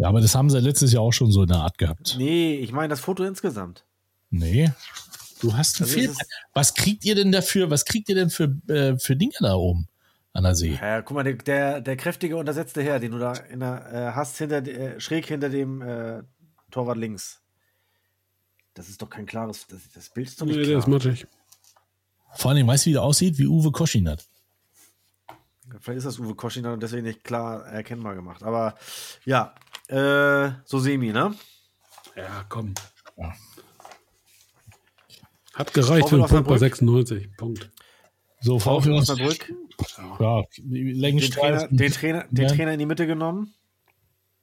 Ja, 0.00 0.08
aber 0.08 0.22
das 0.22 0.34
haben 0.34 0.48
sie 0.48 0.58
letztes 0.60 0.94
Jahr 0.94 1.02
auch 1.02 1.12
schon 1.12 1.30
so 1.30 1.42
in 1.42 1.48
der 1.48 1.58
Art 1.58 1.76
gehabt. 1.76 2.14
Nee, 2.16 2.54
ich 2.54 2.72
meine 2.72 2.88
das 2.88 3.00
Foto 3.00 3.22
insgesamt. 3.22 3.84
Nee. 4.30 4.72
Du 5.42 5.54
hast 5.54 5.82
einen 5.82 5.90
Also 6.08 6.14
Was 6.54 6.72
kriegt 6.72 7.04
ihr 7.04 7.14
denn 7.14 7.32
dafür? 7.32 7.68
Was 7.68 7.84
kriegt 7.84 8.08
ihr 8.08 8.14
denn 8.14 8.30
für, 8.30 8.44
äh, 8.68 8.96
für 8.96 9.14
Dinge 9.14 9.34
da 9.40 9.54
oben 9.56 9.88
an 10.32 10.44
der 10.44 10.54
See? 10.54 10.78
Ja, 10.80 11.02
guck 11.02 11.16
mal, 11.16 11.22
der, 11.22 11.34
der, 11.34 11.80
der 11.82 11.96
kräftige 11.98 12.38
untersetzte 12.38 12.82
Herr, 12.82 12.98
den 12.98 13.12
du 13.12 13.18
da 13.18 13.34
in 13.34 13.60
der, 13.60 13.92
äh, 13.92 14.12
hast, 14.16 14.38
hinter, 14.38 14.66
äh, 14.66 14.98
schräg 14.98 15.26
hinter 15.26 15.50
dem 15.50 15.82
äh, 15.82 16.22
Torwart 16.70 16.96
links. 16.96 17.42
Das 18.72 18.88
ist 18.88 19.02
doch 19.02 19.10
kein 19.10 19.26
klares, 19.26 19.66
das, 19.66 19.80
das 19.94 20.08
Bild 20.08 20.28
ist 20.28 20.40
doch 20.40 20.46
nicht 20.46 20.56
Nee, 20.56 20.64
der 20.64 20.78
ist 20.78 20.84
klar. 20.84 20.94
matschig. 20.96 21.26
Vor 22.36 22.52
allem, 22.52 22.66
weißt 22.66 22.86
du, 22.86 22.88
wie 22.88 22.94
der 22.94 23.02
aussieht? 23.02 23.36
Wie 23.36 23.46
Uwe 23.46 23.70
Koschinat. 23.70 24.24
Vielleicht 25.80 25.98
ist 25.98 26.06
das 26.06 26.18
Uwe 26.18 26.34
Koschiner 26.34 26.72
und 26.72 26.82
deswegen 26.82 27.02
nicht 27.02 27.22
klar 27.22 27.66
erkennbar 27.66 28.14
gemacht. 28.14 28.42
Aber 28.42 28.76
ja, 29.26 29.54
äh, 29.90 30.52
so 30.64 30.78
semi, 30.78 31.12
ne? 31.12 31.34
Ja, 32.16 32.44
komm. 32.48 32.74
Hat 35.54 35.74
gereicht 35.74 36.08
für 36.08 36.16
einen 36.16 36.26
Punkt 36.26 36.46
bei 36.48 36.54
Osnabrück. 36.54 36.58
96. 36.60 37.36
Punkt. 37.36 37.70
So, 38.40 38.58
VfL 38.58 38.92
Osnabrück. 38.92 39.52
Ja, 40.18 40.42
die 40.58 40.98
Den 41.00 41.18
Trainer, 41.20 41.68
den, 41.68 41.92
Trainer, 41.92 42.24
den 42.30 42.44
Ja. 42.48 42.54
Trainer 42.54 42.72
in 42.72 42.78
die 42.78 42.86
Mitte 42.86 43.06
genommen. 43.06 43.54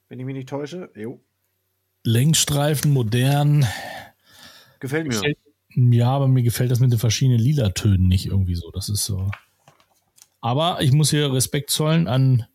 Wenn 0.08 0.20
ich 0.20 0.26
mich 0.26 0.34
nicht 0.34 0.48
täusche. 0.48 0.90
Jo. 0.94 1.20
Längsstreifen, 2.04 2.92
modern. 2.92 3.66
Gefällt 4.80 5.06
mir. 5.06 5.14
Gefällt- 5.14 5.38
Ja, 5.74 6.10
aber 6.10 6.28
mir 6.28 6.42
gefällt 6.42 6.70
das 6.70 6.80
mit 6.80 6.92
den 6.92 6.98
verschiedenen 6.98 7.40
lila 7.40 7.70
Tönen 7.70 8.06
nicht 8.08 8.26
irgendwie 8.26 8.54
so. 8.54 8.70
Das 8.70 8.88
ist 8.88 9.04
so. 9.04 9.30
Aber 10.40 10.80
ich 10.80 10.92
muss 10.92 11.10
hier 11.10 11.32
Respekt 11.32 11.70
zollen 11.70 12.06
an 12.08 12.46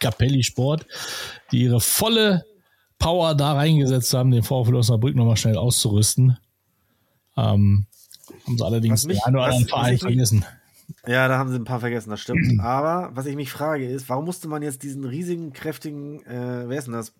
Capelli 0.00 0.42
Sport, 0.42 0.86
die 1.52 1.62
ihre 1.62 1.80
volle 1.80 2.44
Power 2.98 3.34
da 3.34 3.52
reingesetzt 3.54 4.14
haben, 4.14 4.30
den 4.30 4.42
VfL 4.42 4.74
Osnabrück 4.76 5.14
nochmal 5.16 5.36
schnell 5.36 5.56
auszurüsten. 5.56 6.38
Ähm, 7.36 7.86
haben 8.46 8.58
sie 8.58 8.64
allerdings 8.64 9.02
Was 9.02 9.06
mich- 9.06 9.18
den 9.18 9.24
einen 9.26 9.36
oder 9.36 9.44
anderen 9.46 9.68
Verein 9.68 9.98
vergessen. 9.98 10.44
Ja, 11.06 11.28
da 11.28 11.38
haben 11.38 11.50
sie 11.50 11.56
ein 11.56 11.64
paar 11.64 11.80
vergessen, 11.80 12.10
das 12.10 12.20
stimmt. 12.20 12.60
Aber 12.60 13.10
was 13.14 13.26
ich 13.26 13.36
mich 13.36 13.50
frage 13.50 13.86
ist, 13.88 14.08
warum 14.08 14.24
musste 14.26 14.48
man 14.48 14.62
jetzt 14.62 14.82
diesen 14.82 15.04
riesigen, 15.04 15.52
kräftigen, 15.52 16.24
äh, 16.26 16.68
wer 16.68 16.78
ist 16.78 16.84
denn 16.86 16.92
das? 16.94 17.12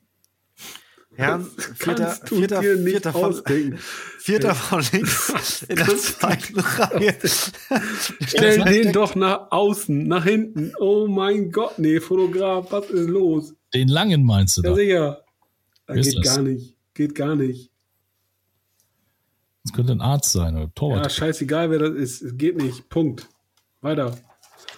Herrn, 1.17 1.45
vierter, 1.77 2.05
Kannst 2.05 2.31
du 2.31 2.37
vierter, 2.37 2.61
dir 2.61 2.75
nicht 2.77 2.91
vierter, 2.91 3.12
von, 3.12 3.25
ausdenken. 3.25 3.79
vierter 4.19 4.55
von 4.55 4.85
links 4.93 5.62
in 5.69 5.77
der 5.77 5.97
zweiten 5.97 6.59
Reihe. 6.61 7.17
Stell 8.27 8.65
den 8.65 8.93
doch 8.93 9.15
nach 9.15 9.51
außen, 9.51 10.07
nach 10.09 10.25
hinten. 10.25 10.73
Oh 10.81 11.07
mein 11.07 11.53
Gott, 11.53 11.79
nee, 11.79 12.01
Fotograf, 12.01 12.67
was 12.73 12.91
ist 12.91 13.09
los? 13.09 13.55
Den 13.73 13.89
langen 13.89 14.25
meinst 14.25 14.57
du 14.57 14.62
Ja, 14.62 14.71
da? 14.71 14.77
sicher. 14.77 15.25
Ist 15.89 16.11
geht 16.15 16.25
das? 16.27 16.35
gar 16.35 16.43
nicht. 16.43 16.77
Geht 16.95 17.15
gar 17.15 17.37
nicht. 17.37 17.71
Das 19.65 19.73
könnte 19.73 19.93
ein 19.93 20.01
Arzt 20.01 20.33
sein 20.33 20.55
oder 20.55 20.65
Ja, 20.65 20.71
Torwart. 20.75 21.12
scheißegal, 21.12 21.71
wer 21.71 21.79
das 21.79 21.95
ist. 21.95 22.23
Es 22.23 22.37
geht 22.37 22.57
nicht. 22.57 22.89
Punkt. 22.89 23.29
Weiter. 23.81 24.17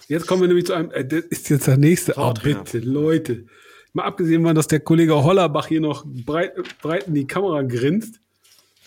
Jetzt 0.07 0.27
kommen 0.27 0.41
wir 0.41 0.47
nämlich 0.47 0.65
zu 0.65 0.73
einem, 0.73 0.91
äh, 0.91 1.05
das 1.05 1.25
ist 1.25 1.49
jetzt 1.49 1.67
der 1.67 1.77
nächste. 1.77 2.13
Oh, 2.17 2.33
bitte, 2.41 2.79
Leute. 2.79 3.45
Mal 3.97 4.03
abgesehen 4.03 4.43
von, 4.43 4.53
dass 4.53 4.67
der 4.67 4.79
Kollege 4.79 5.23
Hollerbach 5.23 5.65
hier 5.65 5.81
noch 5.81 6.05
breit, 6.05 6.53
breit 6.83 7.07
in 7.07 7.15
die 7.15 7.25
Kamera 7.25 7.63
grinst. 7.63 8.21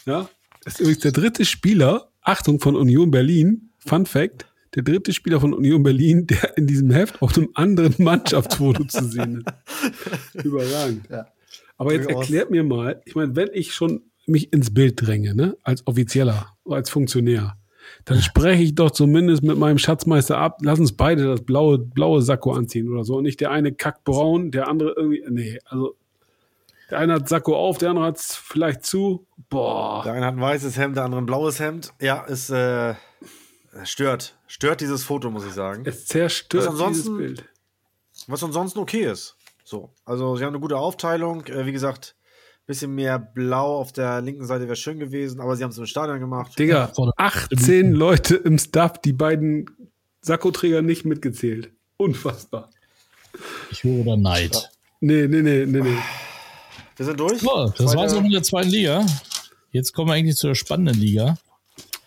Ja, 0.06 0.30
das 0.62 0.74
ist 0.74 0.80
übrigens 0.80 1.00
der 1.00 1.11
dritte 1.11 1.44
Spieler, 1.44 2.12
Achtung, 2.22 2.61
von 2.61 2.76
Union 2.76 3.11
Berlin. 3.11 3.72
Fun 3.78 4.06
Fact. 4.06 4.46
Der 4.76 4.84
dritte 4.84 5.12
Spieler 5.12 5.40
von 5.40 5.52
Union 5.52 5.82
Berlin, 5.82 6.28
der 6.28 6.56
in 6.56 6.68
diesem 6.68 6.92
Heft 6.92 7.20
auf 7.22 7.36
einem 7.36 7.48
anderen 7.54 7.92
Mannschaftsfoto 8.04 8.84
zu 8.84 9.04
sehen 9.04 9.42
ist. 9.44 10.44
Überragend. 10.44 11.08
Aber 11.76 11.92
jetzt 11.92 12.08
erklärt 12.08 12.52
mir 12.52 12.62
mal, 12.62 13.02
ich 13.04 13.16
meine, 13.16 13.34
wenn 13.34 13.48
ich 13.52 13.74
schon 13.74 14.02
mich 14.26 14.52
ins 14.52 14.72
Bild 14.72 14.94
dränge, 15.04 15.34
ne, 15.34 15.56
als 15.64 15.84
Offizieller, 15.88 16.56
als 16.66 16.88
Funktionär, 16.88 17.56
dann 18.05 18.20
spreche 18.22 18.62
ich 18.62 18.74
doch 18.74 18.90
zumindest 18.90 19.42
mit 19.42 19.57
meinem 19.59 19.78
Schatzmeister 19.78 20.38
ab, 20.38 20.59
lass 20.62 20.78
uns 20.80 20.92
beide 20.92 21.24
das 21.24 21.42
blaue, 21.42 21.78
blaue 21.78 22.22
Sakko 22.22 22.53
anziehen 22.53 22.90
oder 22.92 23.05
so. 23.05 23.16
Und 23.16 23.24
nicht 23.24 23.40
der 23.40 23.51
eine 23.51 23.72
kackt 23.72 24.05
braun, 24.05 24.51
der 24.51 24.68
andere 24.68 24.94
irgendwie, 24.96 25.24
nee, 25.28 25.59
also 25.66 25.96
der 26.90 26.98
eine 26.98 27.14
hat 27.14 27.28
Sakko 27.28 27.57
auf, 27.57 27.78
der 27.78 27.90
andere 27.90 28.07
hat 28.07 28.16
es 28.16 28.34
vielleicht 28.34 28.84
zu. 28.84 29.26
Boah. 29.48 30.03
Der 30.05 30.12
eine 30.14 30.26
hat 30.26 30.34
ein 30.34 30.40
weißes 30.40 30.76
Hemd, 30.76 30.96
der 30.96 31.05
andere 31.05 31.20
ein 31.22 31.27
blaues 31.27 31.60
Hemd. 31.60 31.93
Ja, 32.01 32.24
es 32.28 32.51
äh, 32.51 32.94
stört. 33.85 34.36
Stört 34.48 34.81
dieses 34.81 35.05
Foto, 35.05 35.31
muss 35.31 35.47
ich 35.47 35.52
sagen. 35.52 35.82
Es 35.86 36.06
zerstört 36.06 36.64
Was 36.64 36.70
ansonsten- 36.72 37.18
dieses 37.18 37.36
Bild. 37.36 37.44
Was 38.27 38.43
ansonsten 38.43 38.81
okay 38.81 39.05
ist. 39.10 39.36
So. 39.64 39.90
Also, 40.05 40.36
sie 40.36 40.44
haben 40.44 40.51
eine 40.52 40.60
gute 40.60 40.77
Aufteilung. 40.77 41.47
Äh, 41.47 41.64
wie 41.64 41.72
gesagt, 41.72 42.16
bisschen 42.66 42.95
mehr 42.95 43.19
blau 43.19 43.78
auf 43.78 43.93
der 43.93 44.20
linken 44.20 44.47
Seite 44.47 44.65
wäre 44.66 44.77
schön 44.77 44.99
gewesen, 44.99 45.41
aber 45.41 45.57
sie 45.57 45.65
haben 45.65 45.70
es 45.70 45.78
im 45.78 45.87
Stadion 45.87 46.20
gemacht. 46.20 46.59
Digga, 46.59 46.89
vor 46.89 47.07
der- 47.07 47.15
18 47.27 47.93
Leute 47.93 48.37
im 48.37 48.59
Staff, 48.59 48.99
die 49.01 49.12
beiden 49.12 49.66
Sakkoträger 50.23 50.82
nicht 50.82 51.05
mitgezählt. 51.05 51.73
Unfassbar. 51.97 52.70
Ich 53.70 53.82
höre 53.85 54.05
da 54.05 54.16
Neid. 54.16 54.70
Nee, 55.01 55.27
nee, 55.27 55.43
nee, 55.43 55.65
nee, 55.66 55.81
nee. 55.81 55.97
Wir 56.97 57.07
sind 57.07 57.19
durch. 57.19 57.41
So, 57.41 57.66
das 57.66 57.74
Zweite- 57.77 57.97
war's 57.97 58.12
auch 58.15 58.23
mit 58.23 58.32
der 58.35 58.43
zweiten 58.43 58.69
Liga. 58.69 59.07
Jetzt 59.70 59.93
kommen 59.95 60.09
wir 60.09 60.15
eigentlich 60.15 60.37
zur 60.37 60.55
spannenden 60.55 61.01
Liga. 61.01 61.39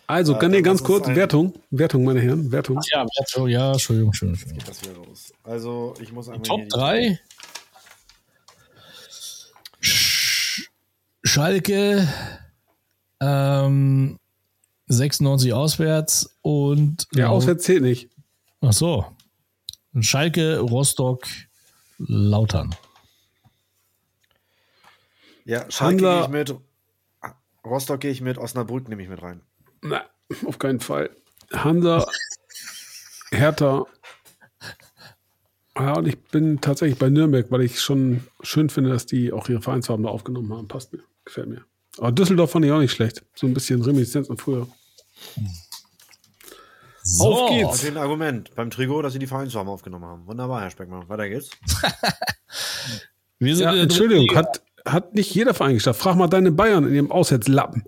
Also, 0.06 0.34
kann 0.34 0.52
dann 0.52 0.54
ihr 0.54 0.62
ganz 0.62 0.82
kurz 0.84 1.08
Wertung, 1.08 1.54
Wertung, 1.70 2.04
meine 2.04 2.20
Herren, 2.20 2.52
Wertung. 2.52 2.78
Ja, 2.92 3.06
oh, 3.36 3.46
ja, 3.46 3.72
Entschuldigung, 3.72 4.10
Entschuldigung. 4.10 4.50
Entschuldigung. 4.52 4.64
Das 4.66 4.82
wieder 4.82 4.96
raus. 5.08 5.32
Also, 5.44 5.94
ich 6.00 6.12
muss 6.12 6.28
einmal. 6.28 6.42
Top 6.46 6.58
hier 6.60 6.64
die- 6.66 6.70
3. 6.76 7.20
Schalke 11.34 12.06
ähm, 13.18 14.20
96 14.86 15.52
auswärts 15.52 16.38
und 16.42 17.08
Ja, 17.12 17.26
auswärts 17.26 17.64
zählt 17.64 17.82
nicht. 17.82 18.08
Ach 18.60 18.72
so. 18.72 19.04
Schalke, 19.98 20.60
Rostock, 20.60 21.26
Lautern. 21.98 22.76
Ja, 25.44 25.68
Schalke 25.72 25.96
gehe 25.96 26.20
ich 26.20 26.28
mit. 26.28 26.54
Rostock 27.64 27.98
gehe 27.98 28.12
ich 28.12 28.20
mit, 28.20 28.38
Osnabrück 28.38 28.88
nehme 28.88 29.02
ich 29.02 29.08
mit 29.08 29.20
rein. 29.20 29.40
Na, 29.82 30.04
auf 30.46 30.60
keinen 30.60 30.78
Fall. 30.78 31.10
Hansa, 31.52 32.06
Hertha. 33.32 33.84
Ja, 35.76 35.94
und 35.94 36.06
ich 36.06 36.22
bin 36.26 36.60
tatsächlich 36.60 36.96
bei 36.96 37.10
Nürnberg, 37.10 37.50
weil 37.50 37.62
ich 37.62 37.80
schon 37.80 38.22
schön 38.42 38.70
finde, 38.70 38.90
dass 38.90 39.06
die 39.06 39.32
auch 39.32 39.48
ihre 39.48 39.62
Vereinsfarben 39.62 40.04
da 40.04 40.10
aufgenommen 40.10 40.52
haben. 40.52 40.68
Passt 40.68 40.92
mir. 40.92 41.02
Gefällt 41.24 41.48
mir. 41.48 41.64
Aber 41.98 42.12
Düsseldorf 42.12 42.50
fand 42.50 42.64
ich 42.64 42.72
auch 42.72 42.80
nicht 42.80 42.92
schlecht. 42.92 43.24
So 43.34 43.46
ein 43.46 43.54
bisschen 43.54 43.80
Reminiszenz 43.82 44.26
von 44.26 44.36
früher. 44.36 44.66
So. 47.02 47.24
Auf 47.24 47.50
geht's. 47.50 47.70
Das 47.70 47.82
ist 47.82 47.90
ein 47.90 47.96
Argument 47.98 48.54
beim 48.54 48.70
Trigo, 48.70 49.00
dass 49.02 49.12
sie 49.12 49.18
die 49.18 49.26
Vereinsfarben 49.26 49.70
aufgenommen 49.70 50.06
haben. 50.06 50.26
Wunderbar, 50.26 50.62
Herr 50.62 50.70
Speckmann. 50.70 51.08
Weiter 51.08 51.28
geht's. 51.28 51.50
Wir 53.38 53.56
sind 53.56 53.64
ja, 53.66 53.74
Entschuldigung, 53.74 54.34
hat, 54.34 54.62
hat 54.86 55.14
nicht 55.14 55.34
jeder 55.34 55.54
Verein 55.54 55.74
geschafft. 55.74 56.00
Frag 56.00 56.16
mal 56.16 56.28
deine 56.28 56.50
Bayern 56.50 56.86
in 56.86 56.94
ihrem 56.94 57.12
Auswärtslappen. 57.12 57.84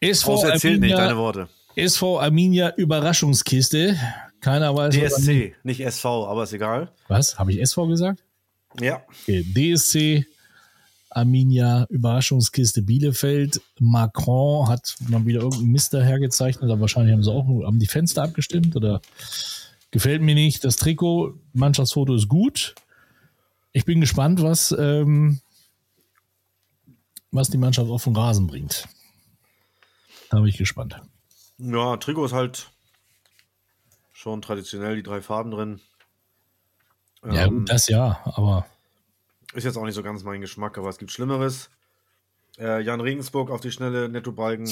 SV 0.00 0.44
erzählt 0.44 0.80
nicht 0.80 0.96
deine 0.96 1.16
Worte. 1.16 1.48
SV 1.74 2.20
Arminia 2.20 2.74
Überraschungskiste. 2.76 3.98
Keiner 4.40 4.76
weiß. 4.76 4.94
DSC, 4.94 5.56
nicht 5.62 5.80
SV, 5.80 6.28
aber 6.28 6.44
ist 6.44 6.52
egal. 6.52 6.92
Was? 7.08 7.38
Habe 7.38 7.52
ich 7.52 7.60
SV 7.60 7.88
gesagt? 7.88 8.22
Ja. 8.78 9.02
Okay. 9.08 9.42
DSC 9.42 10.26
Arminia 11.14 11.86
Überraschungskiste 11.90 12.82
Bielefeld. 12.82 13.60
Macron 13.78 14.68
hat 14.68 14.96
mal 15.08 15.24
wieder 15.26 15.40
irgendeinen 15.40 15.72
Mister 15.72 16.04
hergezeichnet, 16.04 16.70
aber 16.70 16.82
wahrscheinlich 16.82 17.12
haben 17.12 17.22
sie 17.22 17.32
auch 17.32 17.46
haben 17.64 17.78
die 17.78 17.86
Fenster 17.86 18.22
abgestimmt 18.22 18.76
oder 18.76 19.00
gefällt 19.90 20.22
mir 20.22 20.34
nicht. 20.34 20.64
Das 20.64 20.76
Trikot, 20.76 21.34
Mannschaftsfoto 21.52 22.14
ist 22.14 22.28
gut. 22.28 22.74
Ich 23.72 23.84
bin 23.84 24.00
gespannt, 24.00 24.42
was, 24.42 24.74
ähm, 24.78 25.40
was 27.30 27.48
die 27.48 27.58
Mannschaft 27.58 27.90
auf 27.90 28.04
den 28.04 28.16
Rasen 28.16 28.46
bringt. 28.46 28.88
Da 30.30 30.38
bin 30.38 30.48
ich 30.48 30.58
gespannt. 30.58 31.00
Ja, 31.58 31.96
Trikot 31.96 32.26
ist 32.26 32.32
halt 32.32 32.70
schon 34.12 34.42
traditionell 34.42 34.96
die 34.96 35.02
drei 35.02 35.20
Farben 35.20 35.50
drin. 35.50 35.80
Ja, 37.24 37.46
ähm, 37.46 37.64
das 37.66 37.88
ja, 37.88 38.20
aber 38.24 38.66
ist 39.54 39.64
jetzt 39.64 39.76
auch 39.76 39.84
nicht 39.84 39.94
so 39.94 40.02
ganz 40.02 40.22
mein 40.24 40.40
Geschmack, 40.40 40.76
aber 40.78 40.88
es 40.88 40.98
gibt 40.98 41.12
Schlimmeres. 41.12 41.70
Äh, 42.58 42.82
Jan 42.82 43.00
Regensburg 43.00 43.50
auf 43.50 43.60
die 43.60 43.70
schnelle 43.70 44.08
Netto-Balken. 44.08 44.68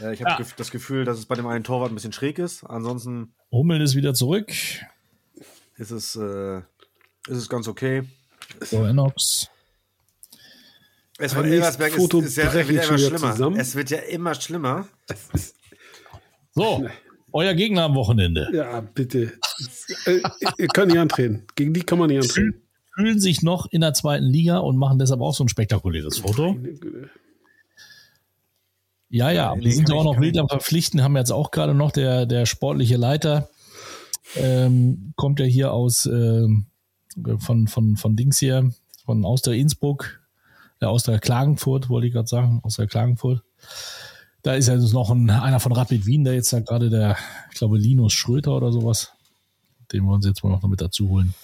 Äh, 0.00 0.14
ich 0.14 0.22
habe 0.22 0.42
ja. 0.42 0.48
das 0.56 0.70
Gefühl, 0.70 1.04
dass 1.04 1.18
es 1.18 1.26
bei 1.26 1.34
dem 1.34 1.46
einen 1.46 1.64
Torwart 1.64 1.90
ein 1.90 1.94
bisschen 1.94 2.12
schräg 2.12 2.38
ist. 2.38 2.64
Ansonsten. 2.64 3.34
Hummel 3.50 3.80
ist 3.80 3.94
wieder 3.94 4.14
zurück. 4.14 4.50
Ist 5.76 5.90
es, 5.90 6.16
äh, 6.16 6.58
ist 6.58 7.38
es 7.38 7.48
ganz 7.48 7.68
okay. 7.68 8.04
So, 8.60 8.84
Enox. 8.84 9.48
Es 11.18 11.34
wird, 11.34 11.46
Elversberg 11.46 11.96
ist, 11.96 12.14
ist 12.14 12.36
ja, 12.36 12.52
wird 12.52 12.70
ja 12.70 12.82
immer 12.82 12.98
schlimmer. 12.98 13.32
Zusammen. 13.32 13.56
Es 13.56 13.74
wird 13.74 13.90
ja 13.90 13.98
immer 13.98 14.34
schlimmer. 14.34 14.88
So, 16.54 16.88
euer 17.32 17.54
Gegner 17.54 17.84
am 17.84 17.94
Wochenende. 17.94 18.50
Ja, 18.52 18.80
bitte. 18.80 19.32
Äh, 20.06 20.20
ihr 20.58 20.68
könnt 20.68 20.90
nicht 20.90 21.00
antreten. 21.00 21.46
Gegen 21.54 21.72
die 21.72 21.82
kann 21.82 21.98
man 21.98 22.08
nicht 22.08 22.22
antreten 22.22 22.62
fühlen 22.94 23.20
sich 23.20 23.42
noch 23.42 23.66
in 23.70 23.80
der 23.80 23.94
zweiten 23.94 24.26
Liga 24.26 24.58
und 24.58 24.76
machen 24.76 24.98
deshalb 24.98 25.20
auch 25.20 25.34
so 25.34 25.44
ein 25.44 25.48
spektakuläres 25.48 26.18
Foto. 26.18 26.56
Ja, 29.08 29.30
ja, 29.30 29.54
wir 29.54 29.72
sind 29.72 29.88
ja 29.90 29.94
auch 29.94 30.04
noch 30.04 30.20
wild 30.20 30.38
am 30.38 30.48
Verpflichten, 30.48 31.02
haben 31.02 31.16
jetzt 31.16 31.32
auch 31.32 31.50
gerade 31.50 31.74
noch 31.74 31.90
der, 31.90 32.24
der 32.24 32.46
sportliche 32.46 32.96
Leiter, 32.96 33.50
ähm, 34.36 35.12
kommt 35.16 35.38
ja 35.38 35.44
hier 35.44 35.72
aus, 35.72 36.06
ähm, 36.06 36.66
von, 37.38 37.68
von, 37.68 37.96
von 37.96 38.16
Dings 38.16 38.38
hier, 38.38 38.72
von 39.04 39.26
aus 39.26 39.42
der 39.42 39.52
Innsbruck, 39.52 40.22
äh, 40.80 40.86
aus 40.86 41.02
der 41.02 41.18
Klagenfurt, 41.18 41.90
wollte 41.90 42.06
ich 42.06 42.14
gerade 42.14 42.28
sagen, 42.28 42.60
aus 42.62 42.76
der 42.76 42.86
Klagenfurt. 42.86 43.42
Da 44.42 44.54
ist 44.54 44.68
ja 44.68 44.76
noch 44.76 45.10
ein, 45.10 45.28
einer 45.28 45.60
von 45.60 45.72
Rapid 45.72 46.06
Wien, 46.06 46.24
der 46.24 46.34
jetzt 46.34 46.52
da 46.52 46.60
gerade 46.60 46.88
der, 46.88 47.16
ich 47.50 47.58
glaube, 47.58 47.78
Linus 47.78 48.14
Schröter 48.14 48.56
oder 48.56 48.72
sowas. 48.72 49.12
Den 49.92 50.06
wollen 50.06 50.22
sie 50.22 50.28
jetzt 50.28 50.42
mal 50.42 50.50
noch 50.50 50.62
mit 50.62 50.80
dazu 50.80 51.10
holen. 51.10 51.34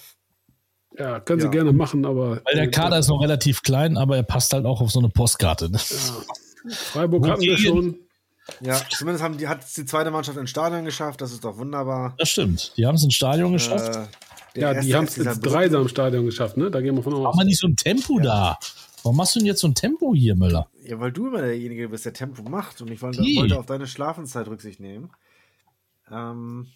Ja, 0.99 1.21
können 1.21 1.39
ja. 1.39 1.45
sie 1.45 1.51
gerne 1.51 1.71
machen, 1.71 2.05
aber. 2.05 2.41
Weil 2.43 2.55
der 2.55 2.69
Kader 2.69 2.99
ist 2.99 3.07
noch 3.07 3.21
relativ 3.21 3.63
klein, 3.63 3.97
aber 3.97 4.17
er 4.17 4.23
passt 4.23 4.51
halt 4.51 4.65
auch 4.65 4.81
auf 4.81 4.91
so 4.91 4.99
eine 4.99 5.09
Postkarte. 5.09 5.71
Ne? 5.71 5.79
Ja. 5.89 6.73
Freiburg 6.73 7.27
hatten 7.27 7.41
wir 7.41 7.57
schon. 7.57 7.95
Ja, 8.61 8.81
zumindest 8.89 9.23
haben 9.23 9.37
die, 9.37 9.47
hat 9.47 9.65
die 9.77 9.85
zweite 9.85 10.11
Mannschaft 10.11 10.37
ins 10.37 10.49
Stadion 10.49 10.83
geschafft, 10.83 11.21
das 11.21 11.31
ist 11.31 11.45
doch 11.45 11.57
wunderbar. 11.57 12.15
Das 12.17 12.29
stimmt, 12.29 12.73
die 12.77 12.85
haben 12.85 12.95
es 12.95 13.03
ins 13.03 13.13
Stadion 13.13 13.53
geschafft. 13.53 13.95
Äh, 14.55 14.59
ja, 14.59 14.73
die 14.73 14.93
haben 14.95 15.05
es 15.05 15.17
ins 15.17 15.39
Dreisam 15.39 15.87
Stadion 15.87 16.25
geschafft, 16.25 16.57
ne? 16.57 16.71
Da 16.71 16.81
gehen 16.81 16.95
wir 16.95 17.03
von 17.03 17.13
aus. 17.13 17.21
Mach 17.21 17.35
mal 17.35 17.45
nicht 17.45 17.59
so 17.59 17.67
ein 17.67 17.75
Tempo 17.75 18.17
ja. 18.17 18.23
da. 18.23 18.59
Warum 19.03 19.17
machst 19.17 19.35
du 19.35 19.39
denn 19.39 19.45
jetzt 19.45 19.61
so 19.61 19.67
ein 19.67 19.75
Tempo 19.75 20.13
hier, 20.13 20.35
Müller? 20.35 20.67
Ja, 20.83 20.99
weil 20.99 21.11
du 21.11 21.27
immer 21.27 21.41
derjenige 21.41 21.87
bist, 21.89 22.05
der 22.05 22.13
Tempo 22.13 22.41
macht 22.41 22.81
und 22.81 22.91
ich 22.91 23.01
wollte, 23.01 23.21
wollte 23.21 23.57
auf 23.57 23.67
deine 23.67 23.87
Schlafenszeit 23.87 24.47
Rücksicht 24.47 24.79
nehmen. 24.79 25.11
Ähm, 26.11 26.67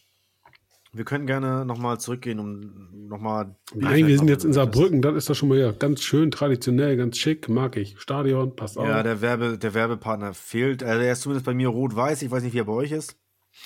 wir 0.94 1.06
können 1.06 1.26
gerne 1.26 1.66
nochmal 1.66 2.00
zurückgehen, 2.00 2.40
um 2.40 3.08
nochmal. 3.08 3.56
Nein, 3.74 4.06
wir 4.06 4.18
sind 4.18 4.28
jetzt 4.28 4.46
in 4.46 4.54
Saarbrücken, 4.54 5.02
das 5.02 5.16
ist 5.16 5.30
doch 5.30 5.36
schon 5.36 5.50
mal 5.50 5.58
ja 5.58 5.72
ganz 5.72 6.02
schön 6.02 6.30
traditionell, 6.30 6.96
ganz 6.98 7.18
schick, 7.18 7.50
mag 7.50 7.76
ich. 7.78 8.00
Stadion, 8.00 8.56
passt 8.56 8.78
auch. 8.78 8.86
Ja, 8.86 9.02
der, 9.02 9.20
Werbe, 9.20 9.58
der 9.58 9.74
Werbepartner 9.74 10.36
fehlt. 10.36 10.84
Also 10.84 11.02
er 11.02 11.14
ist 11.14 11.22
zumindest 11.22 11.46
bei 11.46 11.56
mir 11.56 11.70
rot-weiß, 11.70 12.22
ich 12.22 12.30
weiß 12.30 12.44
nicht, 12.44 12.54
wie 12.54 12.60
er 12.60 12.66
bei 12.66 12.74
euch 12.74 12.92
ist. 12.92 13.18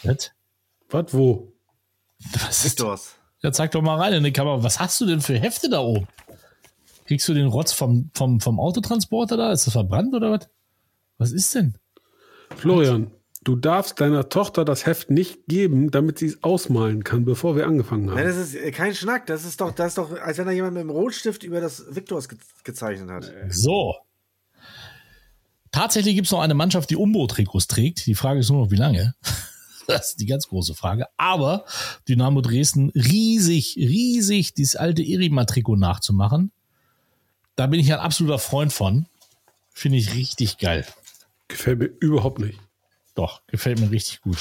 Was? 0.03 0.31
Was, 0.89 1.13
wo? 1.13 1.53
Was 2.33 2.63
Victors. 2.63 3.15
Ja, 3.41 3.51
zeig 3.51 3.71
doch 3.71 3.81
mal 3.81 3.97
rein 3.97 4.13
in 4.13 4.23
die 4.23 4.31
Kamera. 4.31 4.63
Was 4.63 4.79
hast 4.79 4.99
du 5.01 5.05
denn 5.05 5.21
für 5.21 5.37
Hefte 5.37 5.69
da 5.69 5.79
oben? 5.79 6.07
Kriegst 7.05 7.27
du 7.27 7.33
den 7.33 7.47
Rotz 7.47 7.73
vom, 7.73 8.09
vom, 8.13 8.39
vom 8.39 8.59
Autotransporter 8.59 9.37
da? 9.37 9.51
Ist 9.51 9.67
das 9.67 9.73
verbrannt 9.73 10.15
oder 10.15 10.31
was? 10.31 10.49
Was 11.17 11.31
ist 11.33 11.53
denn? 11.55 11.77
Florian, 12.55 13.11
Du 13.47 13.55
darfst 13.55 14.01
deiner 14.01 14.27
Tochter 14.27 14.65
das 14.65 14.85
Heft 14.85 15.09
nicht 15.09 15.47
geben, 15.47 15.89
damit 15.89 16.19
sie 16.19 16.25
es 16.25 16.43
ausmalen 16.43 17.05
kann, 17.05 17.23
bevor 17.23 17.55
wir 17.55 17.65
angefangen 17.65 18.09
haben. 18.09 18.17
Nein, 18.17 18.25
das 18.25 18.35
ist 18.35 18.55
äh, 18.55 18.71
kein 18.71 18.93
Schnack. 18.93 19.25
Das 19.27 19.45
ist 19.45 19.61
doch, 19.61 19.71
das 19.71 19.87
ist 19.87 19.97
doch, 19.97 20.11
als 20.19 20.37
wenn 20.37 20.47
da 20.47 20.51
jemand 20.51 20.73
mit 20.73 20.81
dem 20.81 20.89
Rotstift 20.89 21.43
über 21.43 21.61
das 21.61 21.95
Victors 21.95 22.27
ge 22.27 22.37
gezeichnet 22.65 23.09
hat. 23.09 23.31
So. 23.47 23.95
Tatsächlich 25.71 26.15
gibt 26.15 26.27
es 26.27 26.31
noch 26.31 26.41
eine 26.41 26.55
Mannschaft, 26.55 26.89
die 26.89 26.97
Umbo-Trikots 26.97 27.67
trägt. 27.67 28.05
Die 28.05 28.15
Frage 28.15 28.41
ist 28.41 28.49
nur 28.49 28.65
noch, 28.65 28.71
wie 28.71 28.75
lange. 28.75 29.15
Das 29.87 30.09
ist 30.09 30.19
die 30.19 30.25
ganz 30.25 30.49
große 30.49 30.75
Frage. 30.75 31.05
Aber 31.15 31.63
Dynamo 32.09 32.41
Dresden 32.41 32.89
riesig, 32.89 33.77
riesig 33.77 34.53
dieses 34.55 34.75
alte 34.75 35.01
Irima-Trikot 35.01 35.77
nachzumachen. 35.77 36.51
Da 37.55 37.67
bin 37.67 37.79
ich 37.79 37.93
ein 37.93 37.99
absoluter 37.99 38.39
Freund 38.39 38.73
von. 38.73 39.05
Finde 39.71 39.97
ich 39.99 40.13
richtig 40.13 40.57
geil. 40.57 40.85
Gefällt 41.47 41.79
mir 41.79 41.85
überhaupt 42.01 42.39
nicht. 42.39 42.59
Doch, 43.17 43.41
gefällt 43.47 43.79
mir 43.79 43.89
richtig 43.89 44.21
gut. 44.21 44.37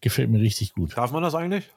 Gefällt 0.00 0.30
mir 0.30 0.40
richtig 0.40 0.72
gut. 0.72 0.96
Darf 0.96 1.12
man 1.12 1.22
das 1.22 1.34
eigentlich? 1.34 1.68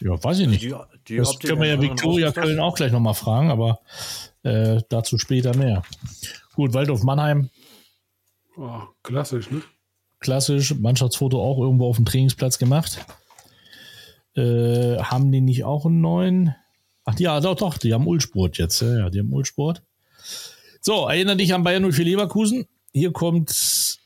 Ja, 0.00 0.24
weiß 0.24 0.38
ich 0.38 0.48
nicht. 0.48 0.62
Die, 0.62 0.74
die 1.06 1.16
das 1.18 1.38
können 1.38 1.60
wir 1.60 1.68
ja 1.68 1.82
Viktoria 1.82 2.32
Köln 2.32 2.58
auch 2.58 2.74
gleich 2.74 2.90
nochmal 2.90 3.12
fragen, 3.12 3.50
aber 3.50 3.80
äh, 4.44 4.80
dazu 4.88 5.18
später 5.18 5.54
mehr. 5.54 5.82
Gut, 6.54 6.72
Waldorf 6.72 7.02
Mannheim. 7.02 7.50
Oh, 8.56 8.80
klassisch, 9.02 9.50
ne? 9.50 9.60
Klassisch, 10.18 10.74
Mannschaftsfoto 10.74 11.42
auch 11.42 11.58
irgendwo 11.58 11.86
auf 11.86 11.96
dem 11.96 12.06
Trainingsplatz 12.06 12.58
gemacht. 12.58 13.04
Äh, 14.34 14.96
haben 14.96 15.30
die 15.30 15.42
nicht 15.42 15.64
auch 15.64 15.84
einen 15.84 16.00
neuen? 16.00 16.54
Ach 17.04 17.18
ja, 17.18 17.38
doch, 17.40 17.56
doch, 17.56 17.76
die 17.76 17.92
haben 17.92 18.06
Ulsport 18.06 18.56
jetzt. 18.56 18.80
Ja, 18.80 18.98
ja, 18.98 19.10
die 19.10 19.18
haben 19.18 19.32
Ulsport. 19.34 19.82
So, 20.80 21.06
erinnere 21.06 21.36
dich 21.36 21.52
an 21.52 21.64
Bayern 21.64 21.92
04 21.92 22.06
Leverkusen. 22.06 22.66
Hier 22.94 23.12
kommt 23.12 23.97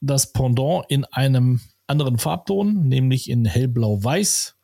das 0.00 0.32
Pendant 0.32 0.84
in 0.88 1.04
einem 1.06 1.60
anderen 1.86 2.18
Farbton, 2.18 2.88
nämlich 2.88 3.28
in 3.30 3.44
hellblau-weiß. 3.44 4.54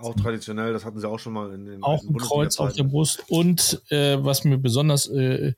Auch 0.00 0.14
traditionell, 0.16 0.72
das 0.72 0.84
hatten 0.84 0.98
sie 0.98 1.08
auch 1.08 1.18
schon 1.18 1.34
mal 1.34 1.52
in 1.52 1.66
den 1.66 1.82
Auch 1.82 2.02
ein 2.02 2.16
Kreuz 2.16 2.58
auf 2.58 2.72
der 2.72 2.84
Brust. 2.84 3.22
Und 3.28 3.82
äh, 3.90 4.16
was 4.24 4.44
mir 4.44 4.56
besonders 4.56 5.06
äh, 5.08 5.52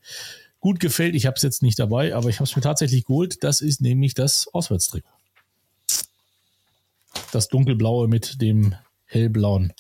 gut 0.58 0.80
gefällt, 0.80 1.14
ich 1.14 1.26
habe 1.26 1.36
es 1.36 1.42
jetzt 1.42 1.62
nicht 1.62 1.78
dabei, 1.78 2.14
aber 2.14 2.28
ich 2.28 2.36
habe 2.36 2.44
es 2.44 2.56
mir 2.56 2.62
tatsächlich 2.62 3.04
geholt, 3.04 3.44
das 3.44 3.60
ist 3.60 3.80
nämlich 3.80 4.14
das 4.14 4.48
Auswärtstrikot. 4.52 5.08
Das 7.30 7.48
dunkelblaue 7.48 8.08
mit 8.08 8.40
dem 8.40 8.74
hellblauen 9.04 9.72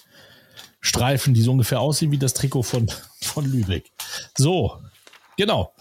Streifen, 0.80 1.34
die 1.34 1.42
so 1.42 1.52
ungefähr 1.52 1.80
aussehen 1.80 2.10
wie 2.10 2.18
das 2.18 2.34
Trikot 2.34 2.62
von, 2.62 2.90
von 3.20 3.44
Lübeck. 3.44 3.90
So, 4.36 4.80
genau. 5.36 5.72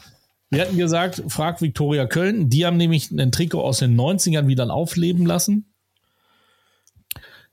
Wir 0.51 0.61
hatten 0.61 0.77
gesagt, 0.77 1.23
frag 1.29 1.61
Viktoria 1.61 2.05
Köln. 2.05 2.49
Die 2.49 2.65
haben 2.65 2.75
nämlich 2.75 3.09
ein 3.09 3.31
Trikot 3.31 3.61
aus 3.61 3.79
den 3.79 3.99
90ern 3.99 4.47
wieder 4.47 4.69
aufleben 4.71 5.25
lassen. 5.25 5.65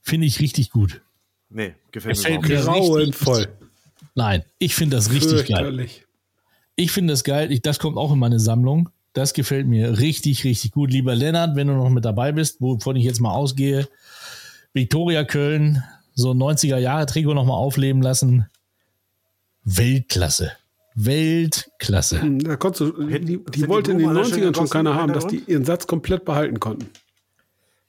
Finde 0.01 0.27
ich 0.27 0.41
richtig 0.41 0.69
gut. 0.69 1.01
Nee, 1.49 1.75
gefällt, 1.91 2.23
mir 2.25 2.61
grauenvoll. 2.61 3.47
Nein, 4.15 4.43
ich 4.59 4.75
finde 4.75 4.97
das 4.97 5.11
richtig 5.11 5.47
geil. 5.47 5.87
Ich 6.75 6.91
finde 6.91 7.13
das 7.13 7.23
geil. 7.23 7.51
Ich, 7.51 7.61
das 7.61 7.79
kommt 7.79 7.97
auch 7.97 8.11
in 8.11 8.19
meine 8.19 8.39
Sammlung. 8.39 8.89
Das 9.13 9.33
gefällt 9.33 9.65
mir 9.65 9.99
richtig, 9.99 10.43
richtig 10.43 10.71
gut. 10.71 10.91
Lieber 10.91 11.15
Lennart, 11.15 11.55
wenn 11.55 11.67
du 11.67 11.73
noch 11.73 11.89
mit 11.89 12.05
dabei 12.05 12.33
bist, 12.33 12.59
wovon 12.59 12.97
ich 12.97 13.05
jetzt 13.05 13.21
mal 13.21 13.31
ausgehe, 13.31 13.87
Viktoria 14.73 15.23
Köln, 15.23 15.83
so 16.15 16.31
90er 16.31 16.77
Jahre 16.77 17.05
Trikot 17.05 17.33
nochmal 17.33 17.57
aufleben 17.57 18.01
lassen. 18.01 18.45
Weltklasse. 19.63 20.51
Weltklasse. 20.95 22.21
Hm, 22.21 22.39
da 22.39 22.55
konntest 22.55 22.81
du, 22.81 23.07
die, 23.07 23.43
die 23.43 23.67
wollte 23.67 23.91
in 23.91 23.99
den 23.99 24.09
90ern 24.09 24.55
schon 24.55 24.69
keiner 24.69 24.95
haben, 24.95 25.13
dass 25.13 25.27
die 25.27 25.43
ihren 25.47 25.65
Satz 25.65 25.87
komplett 25.87 26.25
behalten 26.25 26.59
konnten. 26.59 26.89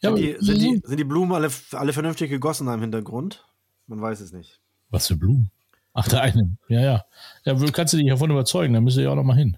Ja, 0.00 0.10
sind, 0.10 0.18
die, 0.18 0.36
sind, 0.38 0.58
die, 0.58 0.82
sind 0.84 0.96
die 0.96 1.04
Blumen 1.04 1.32
alle, 1.32 1.50
alle 1.72 1.92
vernünftig 1.92 2.30
gegossen 2.30 2.68
im 2.68 2.80
Hintergrund? 2.80 3.44
Man 3.86 4.00
weiß 4.00 4.20
es 4.20 4.32
nicht. 4.32 4.60
Was 4.90 5.08
für 5.08 5.16
Blumen? 5.16 5.50
Ach, 5.92 6.08
der 6.08 6.22
eine. 6.22 6.56
Ja, 6.68 6.80
ja. 6.80 7.04
Ja, 7.44 7.70
kannst 7.72 7.92
du 7.92 7.96
dich 7.96 8.08
davon 8.08 8.30
überzeugen, 8.30 8.74
dann 8.74 8.84
müsst 8.84 8.96
ihr 8.96 9.04
ja 9.04 9.10
auch 9.10 9.16
noch 9.16 9.24
mal 9.24 9.36
hin. 9.36 9.56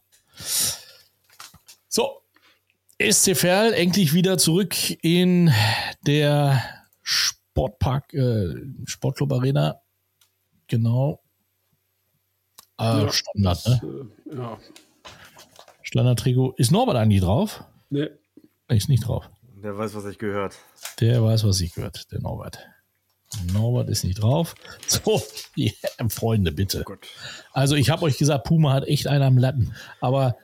So. 1.89 2.23
SC 3.01 3.37
Verl 3.37 3.73
endlich 3.73 4.15
wieder 4.15 4.39
zurück 4.39 4.75
in 5.03 5.53
der 6.07 6.63
Sportpark, 7.03 8.15
äh, 8.15 8.55
Sportclub 8.85 9.33
Arena. 9.33 9.81
Genau. 10.69 11.21
Äh, 12.83 13.03
ja, 13.03 13.13
Standard, 13.13 13.67
das, 13.67 13.83
ne? 13.83 14.09
Äh, 14.31 14.37
ja. 14.37 14.59
Standard-Trikot. 15.83 16.55
Ist 16.57 16.73
Norbert 16.73 16.97
eigentlich 16.97 17.21
drauf? 17.21 17.65
Nee. 17.91 18.09
Ist 18.69 18.89
nicht 18.89 19.07
drauf. 19.07 19.31
Der 19.63 19.77
weiß, 19.77 19.95
was 19.95 20.05
ich 20.07 20.19
gehört. 20.19 20.57
Der 21.01 21.23
weiß, 21.23 21.45
was 21.45 21.61
ich 21.61 21.75
gehört, 21.75 22.11
der 22.11 22.21
Norbert. 22.21 22.67
Norbert 23.53 23.89
ist 23.89 24.05
nicht 24.05 24.21
drauf. 24.21 24.55
So, 24.87 25.23
yeah, 25.57 25.73
Freunde, 26.09 26.53
bitte. 26.53 26.85
Oh 26.87 26.95
also 27.53 27.77
ich 27.77 27.89
habe 27.91 28.03
euch 28.03 28.19
gesagt, 28.19 28.45
Puma 28.45 28.73
hat 28.73 28.85
echt 28.85 29.07
einen 29.07 29.23
am 29.23 29.39
Latten. 29.39 29.75
Aber 30.01 30.37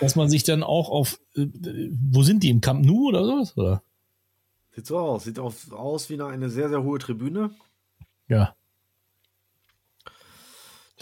dass 0.00 0.16
man 0.16 0.28
sich 0.28 0.44
dann 0.44 0.62
auch 0.62 0.90
auf, 0.90 1.18
äh, 1.34 1.46
wo 2.10 2.22
sind 2.22 2.42
die, 2.42 2.50
im 2.50 2.60
Camp 2.60 2.84
Nou 2.84 3.08
oder 3.08 3.24
sowas? 3.24 3.56
Oder? 3.56 3.82
Sieht 4.74 4.86
so 4.86 4.98
aus. 4.98 5.24
Sieht 5.24 5.38
auf, 5.38 5.72
aus 5.72 6.10
wie 6.10 6.20
eine 6.20 6.50
sehr, 6.50 6.68
sehr 6.68 6.82
hohe 6.82 6.98
Tribüne. 6.98 7.50
Ja. 8.28 8.54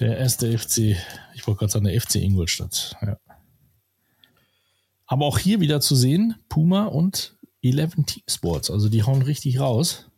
Der 0.01 0.19
erste 0.19 0.59
FC, 0.59 0.97
ich 1.35 1.47
wollte 1.47 1.61
gerade 1.61 1.73
sagen, 1.73 1.85
der 1.85 2.01
FC 2.01 2.17
Ingolstadt. 2.17 2.97
Ja. 3.01 3.17
Aber 5.07 5.27
auch 5.27 5.39
hier 5.39 5.61
wieder 5.61 5.81
zu 5.81 5.95
sehen, 5.95 6.35
Puma 6.49 6.87
und 6.87 7.37
11 7.63 7.95
Team 8.07 8.23
Sports. 8.29 8.71
Also 8.71 8.89
die 8.89 9.05
hauen 9.05 9.23
richtig 9.23 9.61
raus. 9.61 10.11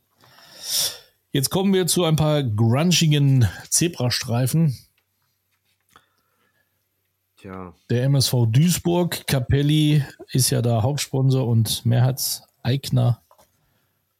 Jetzt 1.32 1.50
kommen 1.50 1.74
wir 1.74 1.86
zu 1.86 2.04
ein 2.04 2.16
paar 2.16 2.42
grunchigen 2.42 3.46
Zebrastreifen. 3.68 4.78
Tja. 7.36 7.74
Der 7.90 8.04
MSV 8.04 8.46
Duisburg, 8.48 9.26
Capelli 9.26 10.02
ist 10.30 10.50
ja 10.50 10.62
da 10.62 10.82
Hauptsponsor 10.82 11.46
und 11.46 11.84
Mehrheitseigner 11.84 13.22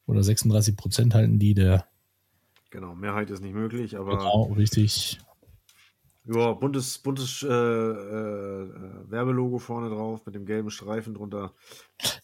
oder 0.05 0.23
36 0.23 0.77
Prozent 0.77 1.15
halten 1.15 1.39
die 1.39 1.55
der. 1.55 1.87
Genau, 2.69 2.93
Mehrheit 2.93 3.31
ist 3.31 3.41
nicht 3.41 3.55
möglich, 3.55 3.97
aber. 3.97 4.17
Genau, 4.17 4.53
richtig. 4.55 5.19
Ja, 6.29 6.51
buntes, 6.51 6.97
buntes 6.97 7.41
äh, 7.41 7.47
äh, 7.47 8.69
Werbelogo 9.09 9.59
vorne 9.59 9.89
drauf 9.89 10.25
mit 10.25 10.35
dem 10.35 10.45
gelben 10.45 10.69
Streifen 10.69 11.13
drunter. 11.13 11.53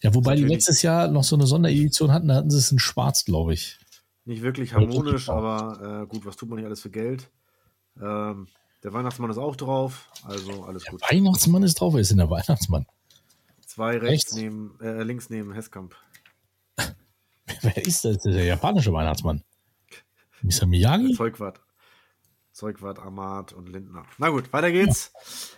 Ja, 0.02 0.14
wobei 0.14 0.36
die 0.36 0.44
letztes 0.44 0.82
Jahr 0.82 1.08
noch 1.08 1.24
so 1.24 1.38
eine 1.38 1.48
Sonderedition 1.48 2.12
hatten, 2.12 2.28
da 2.28 2.36
hatten 2.36 2.52
sie 2.52 2.58
es 2.58 2.72
in 2.72 2.80
schwarz, 2.80 3.24
glaube 3.24 3.54
ich. 3.54 3.80
Nicht 4.26 4.42
wirklich 4.42 4.74
harmonisch, 4.74 5.30
aber 5.30 6.04
äh, 6.04 6.08
gut, 6.08 6.26
was 6.26 6.36
tut 6.36 6.50
man 6.50 6.58
nicht 6.58 6.66
alles 6.66 6.82
für 6.82 6.90
Geld? 6.90 7.30
Ähm, 8.02 8.48
der 8.84 8.92
Weihnachtsmann 8.92 9.30
ist 9.30 9.38
auch 9.38 9.56
drauf, 9.56 10.10
also 10.26 10.66
alles 10.66 10.84
der 10.84 10.92
gut. 10.92 11.02
Weihnachtsmann 11.10 11.64
ist 11.64 11.76
drauf, 11.76 11.94
wer 11.94 12.02
ist 12.02 12.12
denn 12.12 12.18
der 12.18 12.30
Weihnachtsmann? 12.30 12.86
Zwei 13.66 13.98
rechts 13.98 14.36
neben, 14.36 14.78
äh, 14.82 15.04
links 15.04 15.30
neben 15.30 15.54
Hesskamp. 15.54 15.96
wer 17.62 17.78
ist 17.78 18.04
das? 18.04 18.18
Der 18.18 18.44
japanische 18.44 18.92
Weihnachtsmann. 18.92 19.44
Mr. 20.42 20.66
Miyagi? 20.66 21.14
Zeugwart. 21.14 21.62
Zeugwart, 22.54 23.00
Amat 23.00 23.52
und 23.52 23.68
Lindner. 23.68 24.06
Na 24.20 24.30
gut, 24.30 24.54
weiter 24.54 24.72
geht's. 24.72 25.12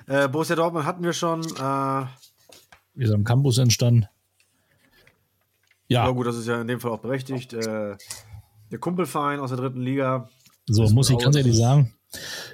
Ja. 0.07 0.25
Äh, 0.25 0.27
Borussia 0.29 0.55
Dortmund 0.55 0.85
hatten 0.85 1.03
wir 1.03 1.11
schon. 1.11 1.41
Äh, 1.41 2.05
wir 2.95 3.07
sind 3.07 3.15
am 3.15 3.23
Campus 3.25 3.57
entstanden. 3.57 4.07
Ja. 5.87 6.05
ja. 6.05 6.11
gut, 6.11 6.25
das 6.25 6.37
ist 6.37 6.47
ja 6.47 6.59
in 6.61 6.67
dem 6.67 6.79
Fall 6.79 6.91
auch 6.91 7.01
berechtigt. 7.01 7.53
Äh, 7.53 7.97
der 8.71 8.79
Kumpelverein 8.79 9.41
aus 9.41 9.49
der 9.49 9.59
dritten 9.59 9.81
Liga. 9.81 10.29
So, 10.67 10.89
muss 10.89 11.09
ich 11.09 11.17
ganz 11.17 11.35
ehrlich 11.35 11.57
sagen. 11.57 11.93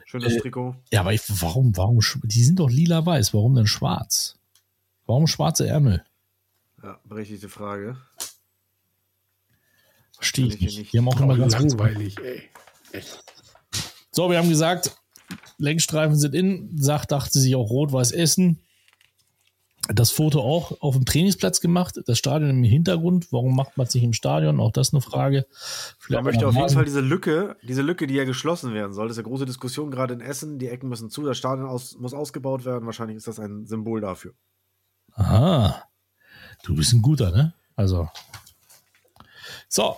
Schönes 0.06 0.34
äh, 0.34 0.40
Trikot. 0.40 0.76
Ja, 0.92 1.02
aber 1.02 1.14
ich, 1.14 1.22
warum, 1.40 1.78
warum, 1.78 2.00
die 2.24 2.44
sind 2.44 2.60
doch 2.60 2.70
lila-weiß. 2.70 3.36
Warum 3.36 3.54
denn 3.54 3.68
schwarz? 3.68 4.40
Warum 5.06 5.28
schwarze 5.28 5.68
Ärmel? 5.68 6.04
Ja, 6.82 7.00
berechtigte 7.06 7.48
Frage. 7.48 7.96
Verstehe 10.14 10.48
ich 10.48 10.60
nicht. 10.60 10.80
nicht. 10.80 10.94
Die 10.94 10.98
haben 10.98 11.08
auch 11.08 11.22
immer 11.22 11.38
ganz 11.38 11.54
langweilig, 11.54 12.18
ey. 12.20 12.50
Echt. 12.92 13.24
So, 14.12 14.30
wir 14.30 14.38
haben 14.38 14.50
gesagt, 14.50 14.96
Lenkstreifen 15.58 16.18
sind 16.18 16.36
in. 16.36 16.78
Sagt, 16.78 17.12
dachte 17.12 17.40
sich 17.40 17.56
auch 17.56 17.70
rot-weiß 17.70 18.12
Essen. 18.12 18.60
Das 19.88 20.12
Foto 20.12 20.42
auch 20.42 20.80
auf 20.82 20.96
dem 20.96 21.06
Trainingsplatz 21.06 21.60
gemacht, 21.60 22.00
das 22.06 22.18
Stadion 22.18 22.52
im 22.52 22.64
Hintergrund. 22.64 23.32
Warum 23.32 23.56
macht 23.56 23.78
man 23.78 23.88
es 23.88 23.94
nicht 23.94 24.04
im 24.04 24.14
Stadion? 24.14 24.60
Auch 24.60 24.72
das 24.72 24.94
eine 24.94 25.02
Frage. 25.02 25.48
Vielleicht 25.98 26.24
man 26.24 26.24
möchte 26.24 26.48
auf 26.48 26.56
jeden 26.56 26.70
Fall 26.70 26.86
diese 26.86 27.02
Lücke, 27.02 27.58
diese 27.64 27.82
Lücke, 27.82 28.06
die 28.06 28.14
ja 28.14 28.24
geschlossen 28.24 28.74
werden 28.74 28.94
soll. 28.94 29.08
Das 29.08 29.18
ist 29.18 29.24
eine 29.24 29.30
große 29.30 29.46
Diskussion 29.46 29.90
gerade 29.90 30.14
in 30.14 30.22
Essen. 30.22 30.60
Die 30.60 30.68
Ecken 30.68 30.88
müssen 30.88 31.10
zu, 31.10 31.24
das 31.24 31.38
Stadion 31.38 31.68
aus, 31.68 31.98
muss 31.98 32.14
ausgebaut 32.14 32.64
werden. 32.64 32.86
Wahrscheinlich 32.86 33.18
ist 33.18 33.28
das 33.28 33.40
ein 33.40 33.66
Symbol 33.66 34.02
dafür. 34.02 34.34
Aha. 35.14 35.84
Du 36.64 36.76
bist 36.76 36.94
ein 36.94 37.02
guter, 37.02 37.32
ne? 37.32 37.54
Also. 37.76 38.08
So, 39.68 39.96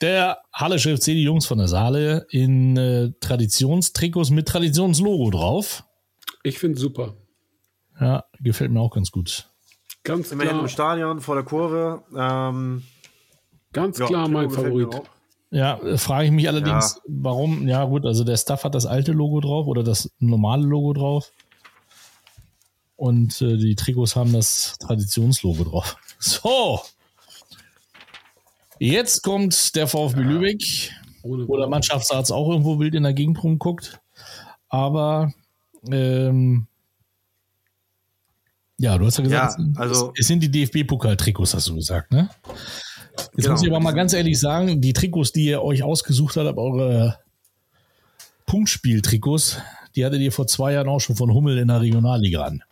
der 0.00 0.38
Hallische 0.52 0.96
FC, 0.96 1.06
die 1.06 1.22
Jungs 1.22 1.46
von 1.46 1.58
der 1.58 1.68
Saale, 1.68 2.26
in 2.30 2.76
äh, 2.76 3.12
Traditionstrikots 3.20 4.30
mit 4.30 4.46
Traditionslogo 4.46 5.30
drauf. 5.30 5.84
Ich 6.42 6.58
finde 6.58 6.78
super. 6.78 7.14
Ja, 8.00 8.24
gefällt 8.40 8.70
mir 8.70 8.80
auch 8.80 8.94
ganz 8.94 9.10
gut. 9.10 9.48
Ganz 10.04 10.30
klar. 10.30 10.60
im 10.60 10.68
Stadion 10.68 11.20
vor 11.20 11.34
der 11.34 11.44
Kurve. 11.44 12.02
Ähm, 12.16 12.82
ganz 13.72 13.98
ja, 13.98 14.06
klar 14.06 14.28
mein 14.28 14.50
Favorit. 14.50 15.02
Ja, 15.50 15.78
äh, 15.78 15.98
frage 15.98 16.26
ich 16.26 16.30
mich 16.30 16.48
allerdings, 16.48 16.96
ja. 16.96 17.02
warum. 17.06 17.66
Ja, 17.66 17.84
gut, 17.84 18.06
also 18.06 18.24
der 18.24 18.36
Staff 18.36 18.64
hat 18.64 18.74
das 18.74 18.86
alte 18.86 19.12
Logo 19.12 19.40
drauf 19.40 19.66
oder 19.66 19.82
das 19.82 20.10
normale 20.18 20.64
Logo 20.64 20.92
drauf. 20.92 21.32
Und 22.96 23.40
äh, 23.42 23.56
die 23.56 23.74
Trikots 23.76 24.16
haben 24.16 24.32
das 24.32 24.76
Traditionslogo 24.78 25.64
drauf. 25.64 25.96
So, 26.20 26.80
Jetzt 28.78 29.22
kommt 29.22 29.74
der 29.74 29.86
VfB 29.86 30.20
ja. 30.20 30.26
Lübeck, 30.26 30.62
wo 31.22 31.56
der 31.56 31.68
Mannschaftsarzt 31.68 32.32
auch 32.32 32.50
irgendwo 32.50 32.78
wild 32.78 32.94
in 32.94 33.02
der 33.02 33.12
Gegend 33.12 33.42
rumguckt. 33.42 34.00
Aber 34.68 35.32
ähm, 35.90 36.66
ja, 38.78 38.96
du 38.96 39.06
hast 39.06 39.18
ja 39.18 39.24
gesagt, 39.24 39.58
ja, 39.58 39.80
also, 39.80 40.12
es 40.16 40.28
sind 40.28 40.40
die 40.40 40.50
DFB-Pokal-Trikots, 40.50 41.54
hast 41.54 41.68
du 41.68 41.74
gesagt, 41.74 42.12
ne? 42.12 42.30
Jetzt 43.16 43.32
genau. 43.34 43.50
muss 43.52 43.62
ich 43.62 43.68
aber 43.68 43.80
mal 43.80 43.92
ganz 43.92 44.12
ehrlich 44.12 44.38
sagen, 44.38 44.80
die 44.80 44.92
Trikots, 44.92 45.32
die 45.32 45.46
ihr 45.46 45.62
euch 45.62 45.82
ausgesucht 45.82 46.36
habt, 46.36 46.56
eure 46.56 47.18
Punktspiel-Trikots, 48.46 49.58
die 49.96 50.04
hattet 50.04 50.20
ihr 50.20 50.30
vor 50.30 50.46
zwei 50.46 50.74
Jahren 50.74 50.88
auch 50.88 51.00
schon 51.00 51.16
von 51.16 51.34
Hummel 51.34 51.58
in 51.58 51.68
der 51.68 51.80
Regionalliga 51.80 52.42
an 52.42 52.62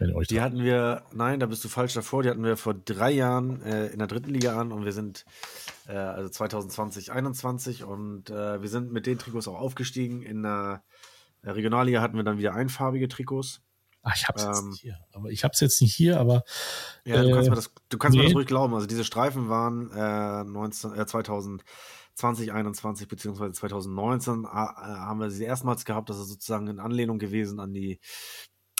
die 0.00 0.40
hatten 0.40 0.62
wir, 0.62 1.02
nein, 1.12 1.40
da 1.40 1.46
bist 1.46 1.62
du 1.64 1.68
falsch 1.68 1.94
davor, 1.94 2.22
die 2.22 2.30
hatten 2.30 2.42
wir 2.42 2.56
vor 2.56 2.74
drei 2.74 3.10
Jahren 3.10 3.62
äh, 3.62 3.88
in 3.88 3.98
der 3.98 4.08
dritten 4.08 4.30
Liga 4.30 4.58
an 4.58 4.72
und 4.72 4.84
wir 4.84 4.92
sind 4.92 5.24
äh, 5.88 5.92
also 5.92 6.28
2020, 6.28 7.06
2021 7.06 7.84
und 7.84 8.30
äh, 8.30 8.62
wir 8.62 8.68
sind 8.68 8.92
mit 8.92 9.06
den 9.06 9.18
Trikots 9.18 9.46
auch 9.46 9.60
aufgestiegen. 9.60 10.22
In 10.22 10.42
der 10.42 10.82
Regionalliga 11.44 12.00
hatten 12.00 12.16
wir 12.16 12.24
dann 12.24 12.38
wieder 12.38 12.54
einfarbige 12.54 13.08
Trikots. 13.08 13.60
Ach, 14.02 14.16
ich 14.16 14.26
hab's 14.26 14.42
ähm, 14.42 14.48
jetzt 14.48 14.64
nicht 14.64 14.80
hier. 14.80 14.98
Aber 15.12 15.30
ich 15.30 15.44
hab's 15.44 15.60
jetzt 15.60 15.82
nicht 15.82 15.94
hier, 15.94 16.18
aber. 16.18 16.44
Ja, 17.04 17.22
du 17.22 17.32
kannst, 17.32 17.50
mir 17.50 17.56
das, 17.56 17.70
du 17.90 17.98
kannst 17.98 18.16
nee. 18.16 18.22
mir 18.22 18.28
das 18.28 18.34
ruhig 18.34 18.46
glauben. 18.46 18.74
Also 18.74 18.86
diese 18.86 19.04
Streifen 19.04 19.48
waren 19.50 19.90
äh, 19.92 20.44
19, 20.44 20.94
äh, 20.94 21.06
2000 21.06 21.62
2021 22.14 23.08
beziehungsweise 23.08 23.52
2019 23.52 24.44
äh, 24.44 24.48
haben 24.48 25.20
wir 25.20 25.30
sie 25.30 25.44
erstmals 25.44 25.84
gehabt. 25.84 26.10
Das 26.10 26.18
ist 26.18 26.28
sozusagen 26.28 26.66
in 26.68 26.78
Anlehnung 26.78 27.18
gewesen 27.18 27.60
an 27.60 27.72
die 27.72 27.98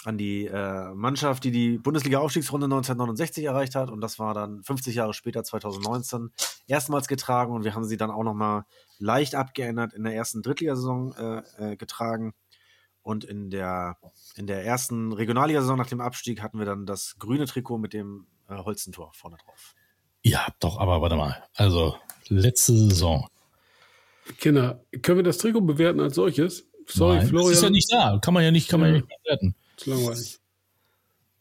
an 0.03 0.17
die 0.17 0.47
äh, 0.47 0.93
Mannschaft, 0.93 1.43
die 1.43 1.51
die 1.51 1.77
Bundesliga-Aufstiegsrunde 1.77 2.65
1969 2.65 3.45
erreicht 3.45 3.75
hat. 3.75 3.89
Und 3.89 4.01
das 4.01 4.19
war 4.19 4.33
dann 4.33 4.63
50 4.63 4.95
Jahre 4.95 5.13
später, 5.13 5.43
2019, 5.43 6.31
erstmals 6.67 7.07
getragen. 7.07 7.53
Und 7.53 7.63
wir 7.63 7.75
haben 7.75 7.85
sie 7.85 7.97
dann 7.97 8.11
auch 8.11 8.23
nochmal 8.23 8.63
leicht 8.97 9.35
abgeändert 9.35 9.93
in 9.93 10.03
der 10.03 10.15
ersten 10.15 10.41
Drittligasaison 10.41 11.13
äh, 11.15 11.73
äh, 11.73 11.75
getragen. 11.75 12.33
Und 13.03 13.23
in 13.23 13.49
der, 13.49 13.97
in 14.35 14.47
der 14.47 14.65
ersten 14.65 15.11
Regionalligasaison 15.11 15.77
nach 15.77 15.87
dem 15.87 16.01
Abstieg 16.01 16.41
hatten 16.41 16.59
wir 16.59 16.65
dann 16.65 16.85
das 16.85 17.15
grüne 17.19 17.45
Trikot 17.45 17.77
mit 17.77 17.93
dem 17.93 18.27
äh, 18.47 18.55
Holzentor 18.55 19.11
vorne 19.13 19.37
drauf. 19.37 19.75
Ihr 20.23 20.45
habt 20.45 20.63
doch 20.63 20.77
aber, 20.79 21.01
warte 21.01 21.15
mal, 21.15 21.43
also 21.55 21.95
letzte 22.27 22.73
Saison. 22.73 23.27
Kinder, 24.37 24.83
können 25.01 25.17
wir 25.17 25.23
das 25.23 25.39
Trikot 25.39 25.61
bewerten 25.61 25.99
als 25.99 26.15
solches? 26.15 26.69
Sorry, 26.87 27.17
Nein, 27.17 27.27
Florian. 27.27 27.49
Das 27.49 27.57
ist 27.57 27.63
ja 27.63 27.69
nicht 27.69 27.91
da. 27.91 28.19
Kann 28.21 28.33
man 28.33 28.43
ja 28.43 28.51
nicht, 28.51 28.69
kann 28.69 28.79
man 28.79 28.89
ja 28.89 28.95
nicht 28.95 29.07
bewerten. 29.23 29.55
Ist 29.81 29.87
langweilig. 29.87 30.39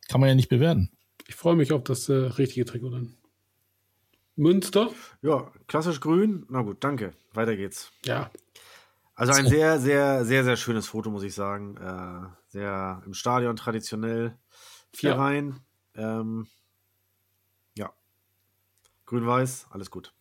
Kann 0.09 0.21
man 0.21 0.29
ja 0.29 0.35
nicht 0.35 0.49
bewerten. 0.49 0.91
Ich 1.29 1.35
freue 1.35 1.57
mich 1.57 1.73
auf 1.73 1.85
das 1.85 2.09
äh, 2.09 2.15
richtige 2.15 2.65
Trikot 2.65 2.91
dann. 2.91 3.15
Münster? 4.37 4.91
Ja, 5.23 5.53
klassisch 5.67 6.01
grün. 6.01 6.47
Na 6.49 6.63
gut, 6.63 6.83
danke. 6.83 7.13
Weiter 7.33 7.57
geht's. 7.57 7.93
Ja. 8.05 8.31
Also 9.15 9.35
ein 9.35 9.47
sehr, 9.47 9.79
sehr, 9.79 10.25
sehr, 10.25 10.45
sehr 10.45 10.57
schönes 10.57 10.87
Foto, 10.87 11.11
muss 11.11 11.23
ich 11.23 11.35
sagen. 11.35 11.77
Äh, 11.77 12.27
sehr 12.49 13.03
im 13.05 13.13
Stadion 13.13 13.55
traditionell. 13.57 14.37
Vier 14.93 15.11
ja. 15.11 15.17
Reihen. 15.17 15.61
Ähm, 15.95 16.47
ja. 17.77 17.93
Grün-Weiß, 19.05 19.67
alles 19.71 19.91
gut. 19.91 20.15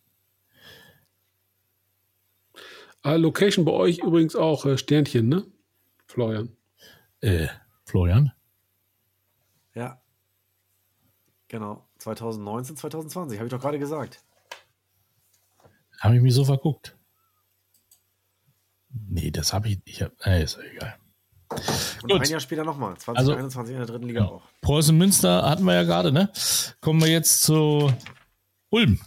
Ah, 3.02 3.14
Location 3.14 3.64
bei 3.64 3.72
euch 3.72 3.98
übrigens 3.98 4.36
auch 4.36 4.66
äh, 4.66 4.76
Sternchen, 4.76 5.28
ne? 5.28 5.46
Florian. 6.06 6.54
Äh, 7.22 7.48
Florian? 7.90 8.32
Ja. 9.74 10.00
Genau. 11.48 11.86
2019, 11.98 12.76
2020, 12.76 13.38
habe 13.38 13.46
ich 13.48 13.50
doch 13.50 13.60
gerade 13.60 13.78
gesagt. 13.78 14.22
Habe 16.00 16.16
ich 16.16 16.22
mich 16.22 16.34
so 16.34 16.44
verguckt? 16.44 16.96
Nee, 18.88 19.30
das 19.30 19.52
habe 19.52 19.68
ich. 19.68 19.80
ich 19.84 20.02
hab, 20.02 20.12
äh, 20.24 20.42
ist 20.42 20.58
egal. 20.58 20.96
Und 22.02 22.12
Gut. 22.12 22.22
ein 22.22 22.30
Jahr 22.30 22.40
später 22.40 22.64
nochmal, 22.64 22.96
2021 22.96 23.58
also, 23.58 23.72
in 23.72 23.78
der 23.78 23.86
dritten 23.86 24.06
Liga 24.06 24.24
auch. 24.24 24.42
Preußen 24.60 24.96
Münster 24.96 25.48
hatten 25.48 25.64
wir 25.64 25.74
ja 25.74 25.82
gerade, 25.82 26.12
ne? 26.12 26.30
Kommen 26.80 27.00
wir 27.00 27.08
jetzt 27.08 27.42
zu 27.42 27.92
Ulm. 28.70 29.00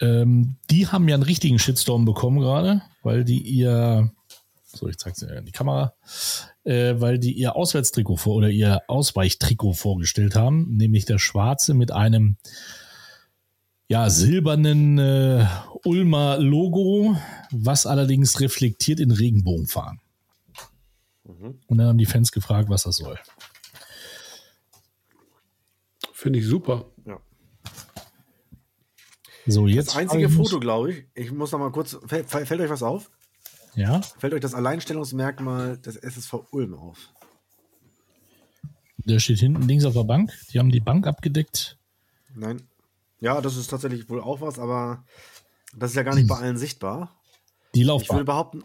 Ähm, 0.00 0.56
die 0.70 0.86
haben 0.86 1.06
ja 1.08 1.14
einen 1.14 1.22
richtigen 1.22 1.58
Shitstorm 1.58 2.06
bekommen 2.06 2.40
gerade, 2.40 2.82
weil 3.02 3.24
die 3.24 3.42
ihr, 3.42 4.10
so 4.68 4.88
ich 4.88 4.98
zeig's 4.98 5.20
dir 5.20 5.34
in 5.36 5.44
die 5.44 5.52
Kamera, 5.52 5.94
äh, 6.64 6.94
weil 6.98 7.18
die 7.18 7.32
ihr 7.32 7.56
Auswärtstrikot 7.56 8.16
vor 8.16 8.34
oder 8.36 8.50
ihr 8.50 8.82
Ausweichtrikot 8.88 9.74
vorgestellt 9.74 10.36
haben, 10.36 10.76
nämlich 10.76 11.04
der 11.04 11.18
schwarze 11.18 11.74
mit 11.74 11.90
einem 11.90 12.36
ja, 13.88 14.10
silbernen 14.10 14.98
äh, 14.98 15.46
Ulmer 15.84 16.38
Logo, 16.38 17.16
was 17.50 17.86
allerdings 17.86 18.40
reflektiert 18.40 19.00
in 19.00 19.10
Regenbogenfarben. 19.10 20.00
Mhm. 21.24 21.60
Und 21.66 21.78
dann 21.78 21.86
haben 21.86 21.98
die 21.98 22.06
Fans 22.06 22.30
gefragt, 22.30 22.68
was 22.68 22.82
das 22.82 22.96
soll. 22.96 23.18
Finde 26.12 26.40
ich 26.40 26.46
super. 26.46 26.90
Ja. 27.06 27.20
So, 29.46 29.66
jetzt 29.66 29.88
das 29.88 29.96
einzige 29.96 30.28
Foto, 30.28 30.60
glaube 30.60 30.92
ich, 30.92 31.04
ich 31.14 31.32
muss 31.32 31.52
noch 31.52 31.58
mal 31.58 31.72
kurz, 31.72 31.96
fällt, 32.06 32.28
fällt, 32.28 32.60
euch 32.60 32.68
was 32.68 32.82
auf? 32.82 33.10
Ja. 33.74 34.00
Fällt 34.18 34.34
euch 34.34 34.40
das 34.40 34.54
Alleinstellungsmerkmal 34.54 35.78
des 35.78 35.96
SSV 35.96 36.34
Ulm 36.50 36.74
auf? 36.74 37.12
Der 38.98 39.18
steht 39.20 39.38
hinten 39.38 39.62
links 39.62 39.84
auf 39.84 39.94
der 39.94 40.04
Bank. 40.04 40.32
Die 40.52 40.58
haben 40.58 40.70
die 40.70 40.80
Bank 40.80 41.06
abgedeckt. 41.06 41.78
Nein. 42.34 42.62
Ja, 43.20 43.40
das 43.40 43.56
ist 43.56 43.68
tatsächlich 43.68 44.08
wohl 44.08 44.20
auch 44.20 44.40
was, 44.40 44.58
aber 44.58 45.04
das 45.74 45.90
ist 45.90 45.96
ja 45.96 46.02
gar 46.02 46.14
nicht 46.14 46.22
hm. 46.22 46.28
bei 46.28 46.36
allen 46.36 46.56
sichtbar. 46.56 47.18
Die 47.74 47.82
Laufbahn. 47.82 48.04
Ich 48.04 48.12
würde 48.12 48.24
behaupten, 48.24 48.64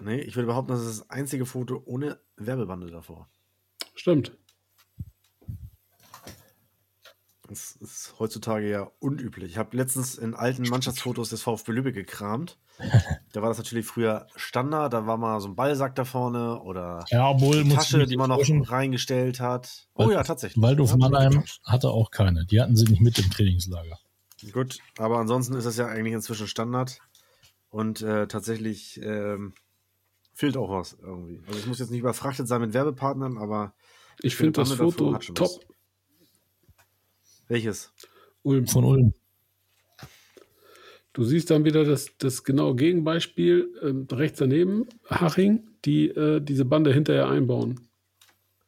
nee, 0.00 0.20
ich 0.20 0.36
würde 0.36 0.46
behaupten, 0.46 0.72
das 0.72 0.82
ist 0.82 1.00
das 1.00 1.10
einzige 1.10 1.46
Foto 1.46 1.82
ohne 1.84 2.18
Werbebande 2.36 2.90
davor. 2.90 3.28
Stimmt. 3.94 4.36
Das 7.48 7.76
ist 7.76 8.14
heutzutage 8.18 8.68
ja 8.68 8.90
unüblich. 8.98 9.52
Ich 9.52 9.58
habe 9.58 9.76
letztens 9.76 10.16
in 10.16 10.34
alten 10.34 10.62
Mannschaftsfotos 10.68 11.30
des 11.30 11.42
VfB 11.42 11.72
Lübeck 11.72 11.94
gekramt. 11.94 12.58
Da 13.32 13.42
war 13.42 13.48
das 13.50 13.58
natürlich 13.58 13.86
früher 13.86 14.26
Standard. 14.34 14.92
Da 14.94 15.06
war 15.06 15.18
mal 15.18 15.40
so 15.40 15.48
ein 15.48 15.56
Ballsack 15.56 15.94
da 15.94 16.06
vorne 16.06 16.60
oder 16.60 17.04
ja, 17.10 17.28
obwohl, 17.28 17.64
die 17.64 17.70
Tasche, 17.70 18.06
die 18.06 18.16
man 18.16 18.30
noch 18.30 18.40
reingestellt 18.70 19.40
hat. 19.40 19.88
Oh 19.94 20.10
ja, 20.10 20.22
tatsächlich. 20.22 20.62
Waldhof 20.62 20.96
Mannheim 20.96 21.44
hatte 21.64 21.90
auch 21.90 22.10
keine. 22.10 22.46
Die 22.46 22.60
hatten 22.60 22.76
sie 22.76 22.84
nicht 22.84 23.02
mit 23.02 23.18
im 23.18 23.30
Trainingslager. 23.30 23.98
Gut, 24.52 24.78
aber 24.98 25.18
ansonsten 25.18 25.54
ist 25.54 25.64
das 25.64 25.76
ja 25.76 25.86
eigentlich 25.86 26.14
inzwischen 26.14 26.46
Standard. 26.46 27.00
Und 27.68 28.00
äh, 28.00 28.26
tatsächlich 28.26 29.00
ähm, 29.02 29.54
fehlt 30.32 30.56
auch 30.56 30.70
was 30.70 30.96
irgendwie. 31.00 31.42
Also 31.46 31.58
es 31.58 31.66
muss 31.66 31.78
jetzt 31.78 31.90
nicht 31.90 32.00
überfrachtet 32.00 32.48
sein 32.48 32.60
mit 32.60 32.72
Werbepartnern, 32.72 33.38
aber 33.38 33.74
ich 34.20 34.36
finde 34.36 34.52
das 34.52 34.72
Foto 34.72 35.16
top. 35.18 35.38
Was. 35.38 35.60
Welches? 37.48 37.92
Ulm. 38.42 38.66
Von 38.66 38.84
Ulm. 38.84 39.14
Du 41.12 41.24
siehst 41.24 41.50
dann 41.50 41.64
wieder 41.64 41.84
das, 41.84 42.10
das 42.18 42.44
genaue 42.44 42.76
Gegenbeispiel 42.76 43.72
ähm, 43.82 44.06
rechts 44.12 44.38
daneben, 44.38 44.86
Haching, 45.08 45.66
die 45.86 46.08
äh, 46.08 46.40
diese 46.40 46.66
Bande 46.66 46.92
hinterher 46.92 47.28
einbauen. 47.28 47.88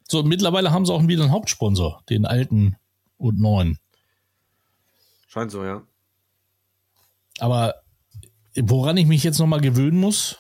So, 0.09 0.23
mittlerweile 0.23 0.73
haben 0.73 0.87
sie 0.87 0.93
auch 0.95 1.07
wieder 1.07 1.25
einen 1.25 1.33
Hauptsponsor, 1.33 2.03
den 2.09 2.25
alten 2.25 2.77
und 3.19 3.39
neuen. 3.39 3.79
Scheint 5.27 5.51
so, 5.51 5.63
ja. 5.63 5.87
Aber 7.39 7.75
woran 8.57 8.97
ich 8.97 9.07
mich 9.07 9.23
jetzt 9.25 9.39
nochmal 9.39 9.61
gewöhnen 9.61 9.99
muss, 9.99 10.39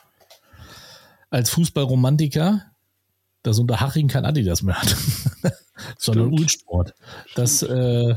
als 1.28 1.50
Fußballromantiker, 1.50 2.62
dass 3.42 3.58
unter 3.58 3.80
Haching 3.80 4.08
kein 4.08 4.24
Adidas 4.24 4.62
mehr 4.62 4.80
hat, 4.80 4.96
sondern 5.98 6.32
Ulsport. 6.32 6.94
Das, 7.34 7.62
äh. 7.62 8.16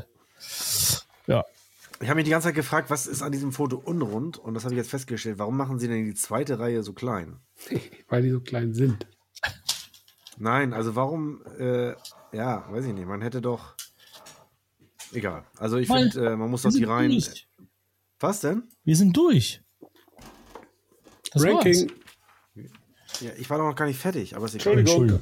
Ich 2.02 2.10
habe 2.10 2.16
mich 2.16 2.26
die 2.26 2.32
ganze 2.32 2.48
Zeit 2.48 2.56
gefragt, 2.56 2.90
was 2.90 3.06
ist 3.06 3.22
an 3.22 3.32
diesem 3.32 3.52
Foto 3.52 3.78
unrund? 3.78 4.40
Und 4.40 4.56
das 4.56 4.64
habe 4.64 4.74
ich 4.74 4.78
jetzt 4.78 4.90
festgestellt. 4.90 5.38
Warum 5.38 5.56
machen 5.56 5.78
sie 5.78 5.88
denn 5.88 6.04
die 6.04 6.16
zweite 6.16 6.58
Reihe 6.58 6.82
so 6.82 6.94
klein? 6.94 7.40
Weil 8.08 8.24
die 8.24 8.32
so 8.32 8.42
klein 8.42 8.74
sind. 8.74 9.06
Nein, 10.38 10.74
also 10.74 10.96
warum, 10.96 11.44
äh, 11.60 11.94
ja, 12.34 12.66
weiß 12.72 12.86
ich 12.86 12.94
nicht. 12.94 13.08
Man 13.08 13.22
hätte 13.22 13.42
doch. 13.42 13.76
Egal. 15.14 15.46
Also 15.58 15.78
ich 15.78 15.88
finde, 15.88 16.32
äh, 16.32 16.36
man 16.36 16.50
muss 16.50 16.64
doch 16.64 16.72
die 16.72 16.84
Reihen. 16.84 17.12
Durch. 17.12 17.48
Was 18.20 18.40
denn? 18.40 18.64
Wir 18.84 18.96
sind 18.96 19.16
durch. 19.16 19.62
Das 21.34 21.44
Ranking. 21.44 21.92
Ja, 23.20 23.32
ich 23.38 23.50
war 23.50 23.60
noch 23.60 23.76
gar 23.76 23.86
nicht 23.86 24.00
fertig, 24.00 24.36
aber 24.36 24.46
es 24.46 24.56
ist 24.56 24.66
egal. 24.66 24.80
Entschuldigung. 24.80 25.22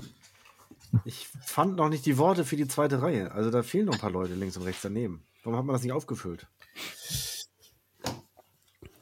Ich 1.06 1.28
fand 1.46 1.76
noch 1.76 1.90
nicht 1.90 2.06
die 2.06 2.18
Worte 2.18 2.46
für 2.46 2.56
die 2.56 2.68
zweite 2.68 3.02
Reihe. 3.02 3.32
Also 3.32 3.52
da 3.52 3.64
fehlen 3.64 3.88
noch 3.88 3.94
ein 3.94 4.00
paar 4.00 4.12
Leute 4.12 4.36
links 4.36 4.56
und 4.58 4.64
rechts 4.64 4.82
daneben. 4.82 5.24
Warum 5.44 5.58
hat 5.58 5.66
man 5.66 5.74
das 5.74 5.84
nicht 5.84 5.94
aufgefüllt? 5.94 6.48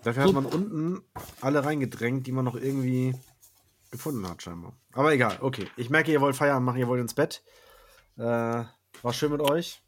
Dafür 0.04 0.24
hat 0.24 0.34
man 0.34 0.46
unten 0.46 1.02
alle 1.42 1.66
reingedrängt, 1.66 2.28
die 2.28 2.32
man 2.32 2.46
noch 2.46 2.56
irgendwie 2.56 3.14
gefunden 3.92 4.28
hat, 4.28 4.42
scheinbar. 4.42 4.78
Aber 4.94 5.14
egal, 5.14 5.38
okay. 5.42 5.68
Ich 5.76 5.90
merke, 5.90 6.12
ihr 6.12 6.22
wollt 6.22 6.36
Feierabend 6.36 6.66
machen, 6.66 6.80
ihr 6.80 6.88
wollt 6.88 7.02
ins 7.02 7.14
Bett. 7.14 7.44
Äh, 8.18 8.22
war 8.22 9.14
schön 9.14 9.32
mit 9.32 9.42
euch. 9.42 9.82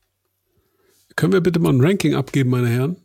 Können 1.16 1.34
wir 1.34 1.42
bitte 1.42 1.60
mal 1.60 1.74
ein 1.74 1.82
Ranking 1.82 2.16
abgeben, 2.16 2.50
meine 2.50 2.68
Herren? 2.68 2.98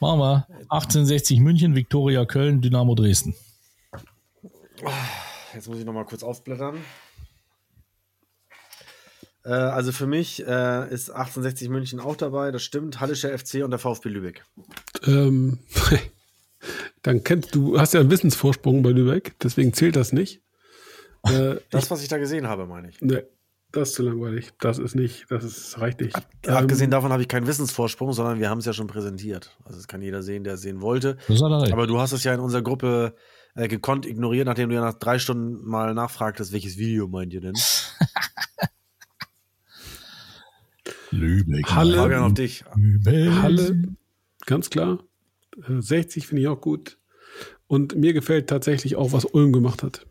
Machen 0.00 0.20
wir. 0.20 0.46
1860 0.68 1.40
München, 1.40 1.74
Viktoria 1.74 2.24
Köln, 2.24 2.60
Dynamo 2.60 2.94
Dresden. 2.94 3.34
Jetzt 5.54 5.68
muss 5.68 5.78
ich 5.78 5.84
noch 5.84 5.92
mal 5.92 6.04
kurz 6.04 6.22
aufblättern. 6.22 6.78
Äh, 9.44 9.50
also 9.50 9.92
für 9.92 10.06
mich 10.06 10.40
äh, 10.46 10.92
ist 10.92 11.10
1860 11.10 11.68
München 11.68 12.00
auch 12.00 12.16
dabei, 12.16 12.50
das 12.50 12.62
stimmt. 12.62 13.00
Hallischer 13.00 13.36
FC 13.36 13.64
und 13.64 13.70
der 13.70 13.78
VfB 13.78 14.08
Lübeck. 14.08 14.44
Ähm, 15.06 15.58
dann 17.02 17.24
kennst 17.24 17.54
du, 17.54 17.78
hast 17.78 17.94
ja 17.94 18.00
einen 18.00 18.10
Wissensvorsprung 18.10 18.82
bei 18.82 18.90
Lübeck, 18.90 19.34
deswegen 19.42 19.72
zählt 19.72 19.96
das 19.96 20.12
nicht. 20.12 20.42
Äh, 21.24 21.56
das, 21.70 21.84
ich, 21.84 21.90
was 21.90 22.02
ich 22.02 22.08
da 22.08 22.18
gesehen 22.18 22.48
habe, 22.48 22.66
meine 22.66 22.88
ich. 22.88 23.00
Ne, 23.00 23.24
das 23.72 23.90
ist 23.90 23.94
zu 23.94 24.02
langweilig. 24.02 24.52
Das 24.60 24.78
ist 24.78 24.94
nicht, 24.94 25.26
das 25.30 25.44
ist, 25.44 25.80
reicht 25.80 26.00
nicht. 26.00 26.14
Ab, 26.14 26.26
ähm, 26.46 26.54
abgesehen 26.54 26.90
davon 26.90 27.10
habe 27.10 27.22
ich 27.22 27.28
keinen 27.28 27.46
Wissensvorsprung, 27.46 28.12
sondern 28.12 28.38
wir 28.38 28.50
haben 28.50 28.58
es 28.58 28.66
ja 28.66 28.72
schon 28.72 28.86
präsentiert. 28.86 29.56
Also 29.64 29.78
das 29.78 29.88
kann 29.88 30.02
jeder 30.02 30.22
sehen, 30.22 30.44
der 30.44 30.54
es 30.54 30.60
sehen 30.60 30.82
wollte. 30.82 31.16
Aber 31.72 31.86
du 31.86 31.98
hast 31.98 32.12
es 32.12 32.22
ja 32.22 32.34
in 32.34 32.40
unserer 32.40 32.62
Gruppe 32.62 33.14
äh, 33.54 33.68
gekonnt 33.68 34.04
ignoriert, 34.04 34.46
nachdem 34.46 34.68
du 34.68 34.74
ja 34.74 34.82
nach 34.82 34.94
drei 34.94 35.18
Stunden 35.18 35.64
mal 35.64 35.94
nachfragtest, 35.94 36.52
welches 36.52 36.76
Video 36.76 37.08
meint 37.08 37.32
ihr 37.32 37.40
denn? 37.40 37.54
Lübeck. 41.12 41.70
Halle. 41.70 41.96
Fabian 41.96 42.22
auf 42.22 42.34
dich. 42.34 42.64
Lübeck. 42.74 43.30
Halle, 43.30 43.82
ganz 44.46 44.70
klar. 44.70 44.98
60 45.68 46.24
äh, 46.24 46.26
finde 46.26 46.42
ich 46.42 46.48
auch 46.48 46.60
gut. 46.60 46.98
Und 47.66 47.94
mir 47.94 48.12
gefällt 48.12 48.48
tatsächlich 48.48 48.96
auch, 48.96 49.12
was 49.12 49.24
Ulm 49.24 49.52
gemacht 49.52 49.82
hat. 49.82 50.06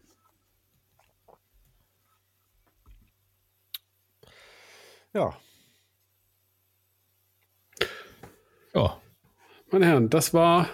Ja. 5.14 5.38
Ja. 8.74 9.02
Meine 9.70 9.86
Herren, 9.86 10.10
das 10.10 10.34
war 10.34 10.70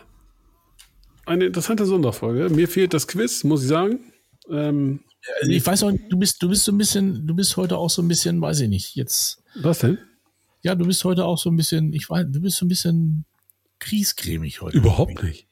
eine 1.25 1.45
interessante 1.45 1.85
Sonderfolge. 1.85 2.49
Mir 2.53 2.67
fehlt 2.67 2.93
das 2.93 3.07
Quiz, 3.07 3.43
muss 3.43 3.63
ich 3.63 3.67
sagen. 3.67 4.11
Ähm, 4.49 5.01
ich 5.47 5.65
weiß 5.65 5.83
auch, 5.83 5.91
du 6.09 6.17
bist, 6.17 6.41
du 6.41 6.49
bist 6.49 6.63
so 6.63 6.71
ein 6.71 6.77
bisschen, 6.77 7.27
du 7.27 7.35
bist 7.35 7.57
heute 7.57 7.77
auch 7.77 7.89
so 7.89 8.01
ein 8.01 8.07
bisschen, 8.07 8.39
weiß 8.39 8.61
ich 8.61 8.69
nicht, 8.69 8.95
jetzt. 8.95 9.43
Was 9.55 9.79
denn? 9.79 9.97
Ja, 10.61 10.75
du 10.75 10.85
bist 10.85 11.03
heute 11.03 11.25
auch 11.25 11.37
so 11.37 11.49
ein 11.49 11.55
bisschen, 11.55 11.93
ich 11.93 12.09
weiß, 12.09 12.25
du 12.29 12.41
bist 12.41 12.57
so 12.57 12.65
ein 12.65 12.69
bisschen 12.69 13.25
kriescremig 13.79 14.61
heute. 14.61 14.77
Überhaupt 14.77 15.23
nicht. 15.23 15.47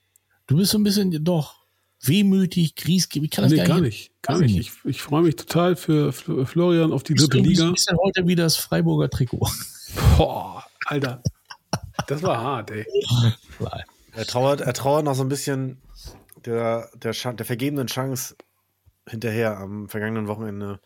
Du 0.48 0.58
bist 0.58 0.72
so 0.72 0.78
ein 0.78 0.84
bisschen, 0.84 1.24
doch, 1.24 1.66
wehmütig, 2.02 2.76
kriescremig. 2.76 3.32
Ich 3.32 3.36
kann 3.36 3.44
das 3.44 3.54
nee, 3.54 3.64
gar 3.64 3.82
nicht. 3.82 4.12
Gar 4.22 4.40
nicht. 4.40 4.56
nicht. 4.56 4.72
Ich, 4.84 4.90
ich 4.90 5.02
freue 5.02 5.24
mich 5.24 5.36
total 5.36 5.76
für 5.76 6.12
Florian 6.12 6.92
auf 6.92 7.04
die 7.04 7.16
dritte 7.16 7.38
Liga. 7.38 7.72
Ist 7.72 7.90
ja 7.90 7.98
heute 7.98 8.28
wieder 8.28 8.44
das 8.44 8.58
Freiburger 8.58 9.10
Trikot. 9.10 9.48
Boah, 10.18 10.64
Alter. 10.86 11.22
Das 12.08 12.22
war 12.22 12.42
hart, 12.42 12.72
ey. 12.72 12.86
Er 14.14 14.26
trauert, 14.26 14.62
er 14.62 14.74
trauert 14.74 15.06
noch 15.06 15.16
so 15.16 15.24
ein 15.24 15.30
bisschen 15.30 15.82
der, 16.46 16.90
der, 16.96 17.12
der 17.12 17.46
vergebenen 17.46 17.88
Chance 17.88 18.36
hinterher 19.08 19.58
am 19.58 19.90
vergangenen 19.90 20.28
Wochenende 20.28 20.80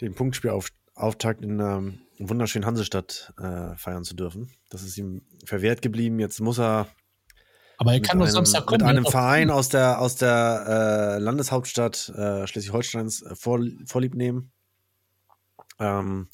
den 0.00 0.14
Punktspielauftakt 0.14 1.42
in 1.42 1.60
einer 1.60 1.92
wunderschönen 2.18 2.66
Hansestadt 2.66 3.32
äh, 3.38 3.76
feiern 3.76 4.04
zu 4.04 4.14
dürfen. 4.14 4.50
Das 4.70 4.82
ist 4.82 4.96
ihm 4.98 5.22
verwehrt 5.44 5.82
geblieben. 5.82 6.18
Jetzt 6.18 6.40
muss 6.40 6.58
er 6.58 6.88
Aber 7.76 7.92
er 7.92 8.00
kann 8.00 8.18
mit 8.18 8.28
doch 8.28 8.32
Samstag 8.32 8.66
kommen. 8.66 8.80
Mit 8.80 8.88
einem 8.88 9.06
Verein 9.06 9.50
aus 9.50 9.68
der, 9.68 10.00
aus 10.00 10.16
der 10.16 11.16
äh, 11.16 11.22
Landeshauptstadt 11.22 12.08
äh, 12.10 12.46
Schleswig-Holsteins 12.46 13.22
äh, 13.22 13.34
vor, 13.34 13.60
vorlieb 13.86 14.14
nehmen. 14.14 14.50
Ähm, 15.78 16.28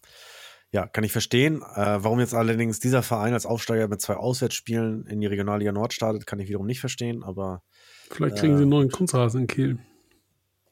ja, 0.70 0.86
kann 0.86 1.04
ich 1.04 1.12
verstehen. 1.12 1.62
Äh, 1.74 2.02
warum 2.02 2.18
jetzt 2.18 2.34
allerdings 2.34 2.80
dieser 2.80 3.02
Verein 3.02 3.32
als 3.32 3.46
Aufsteiger 3.46 3.86
mit 3.86 4.00
zwei 4.00 4.14
Auswärtsspielen 4.14 5.06
in 5.06 5.20
die 5.20 5.26
Regionalliga 5.26 5.70
Nord 5.70 5.92
startet, 5.92 6.26
kann 6.26 6.40
ich 6.40 6.48
wiederum 6.48 6.66
nicht 6.66 6.80
verstehen, 6.80 7.22
aber 7.22 7.62
Vielleicht 8.10 8.38
kriegen 8.38 8.56
sie 8.56 8.62
einen 8.62 8.70
neuen 8.70 8.90
Kunstrasen 8.90 9.42
in 9.42 9.46
Kiel. 9.46 9.78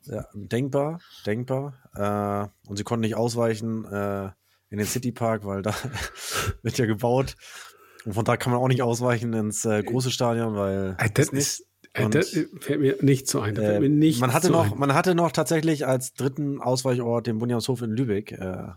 ja, 0.05 0.27
denkbar, 0.35 1.01
denkbar. 1.25 1.75
Äh, 1.95 2.69
und 2.69 2.77
sie 2.77 2.85
konnten 2.85 3.03
nicht 3.03 3.15
ausweichen 3.15 3.85
äh, 3.85 4.31
in 4.73 4.79
den 4.79 4.87
Citypark, 4.87 5.45
weil 5.45 5.63
da 5.63 5.75
wird 6.63 6.79
ja 6.79 6.87
gebaut. 6.87 7.37
Und 8.05 8.15
von 8.15 8.25
da 8.25 8.37
kann 8.37 8.53
man 8.53 8.61
auch 8.61 8.69
nicht 8.69 8.83
ausweichen 8.83 9.33
ins 9.35 9.65
äh, 9.65 9.83
große 9.83 10.11
Stadion, 10.11 10.57
weil 10.57 10.97
Ey, 10.99 11.11
das 11.13 11.29
ist 11.29 11.67
Und, 11.97 12.15
das 12.15 12.31
fällt 12.61 12.81
mir 12.81 12.97
nicht 13.03 13.29
so 13.29 13.41
ein. 13.41 13.55
Äh, 13.57 13.87
nicht 13.87 14.21
man, 14.21 14.33
hatte 14.33 14.47
so 14.47 14.55
noch, 14.55 14.73
ein. 14.73 14.79
man 14.79 14.95
hatte 14.95 15.15
noch 15.15 15.31
tatsächlich 15.31 15.87
als 15.87 16.15
dritten 16.15 16.61
Ausweichort 16.61 17.27
den 17.27 17.39
Bunjamshof 17.39 17.83
in 17.83 17.91
Lübeck 17.91 18.33
äh, 18.33 18.37
äh, 18.37 18.73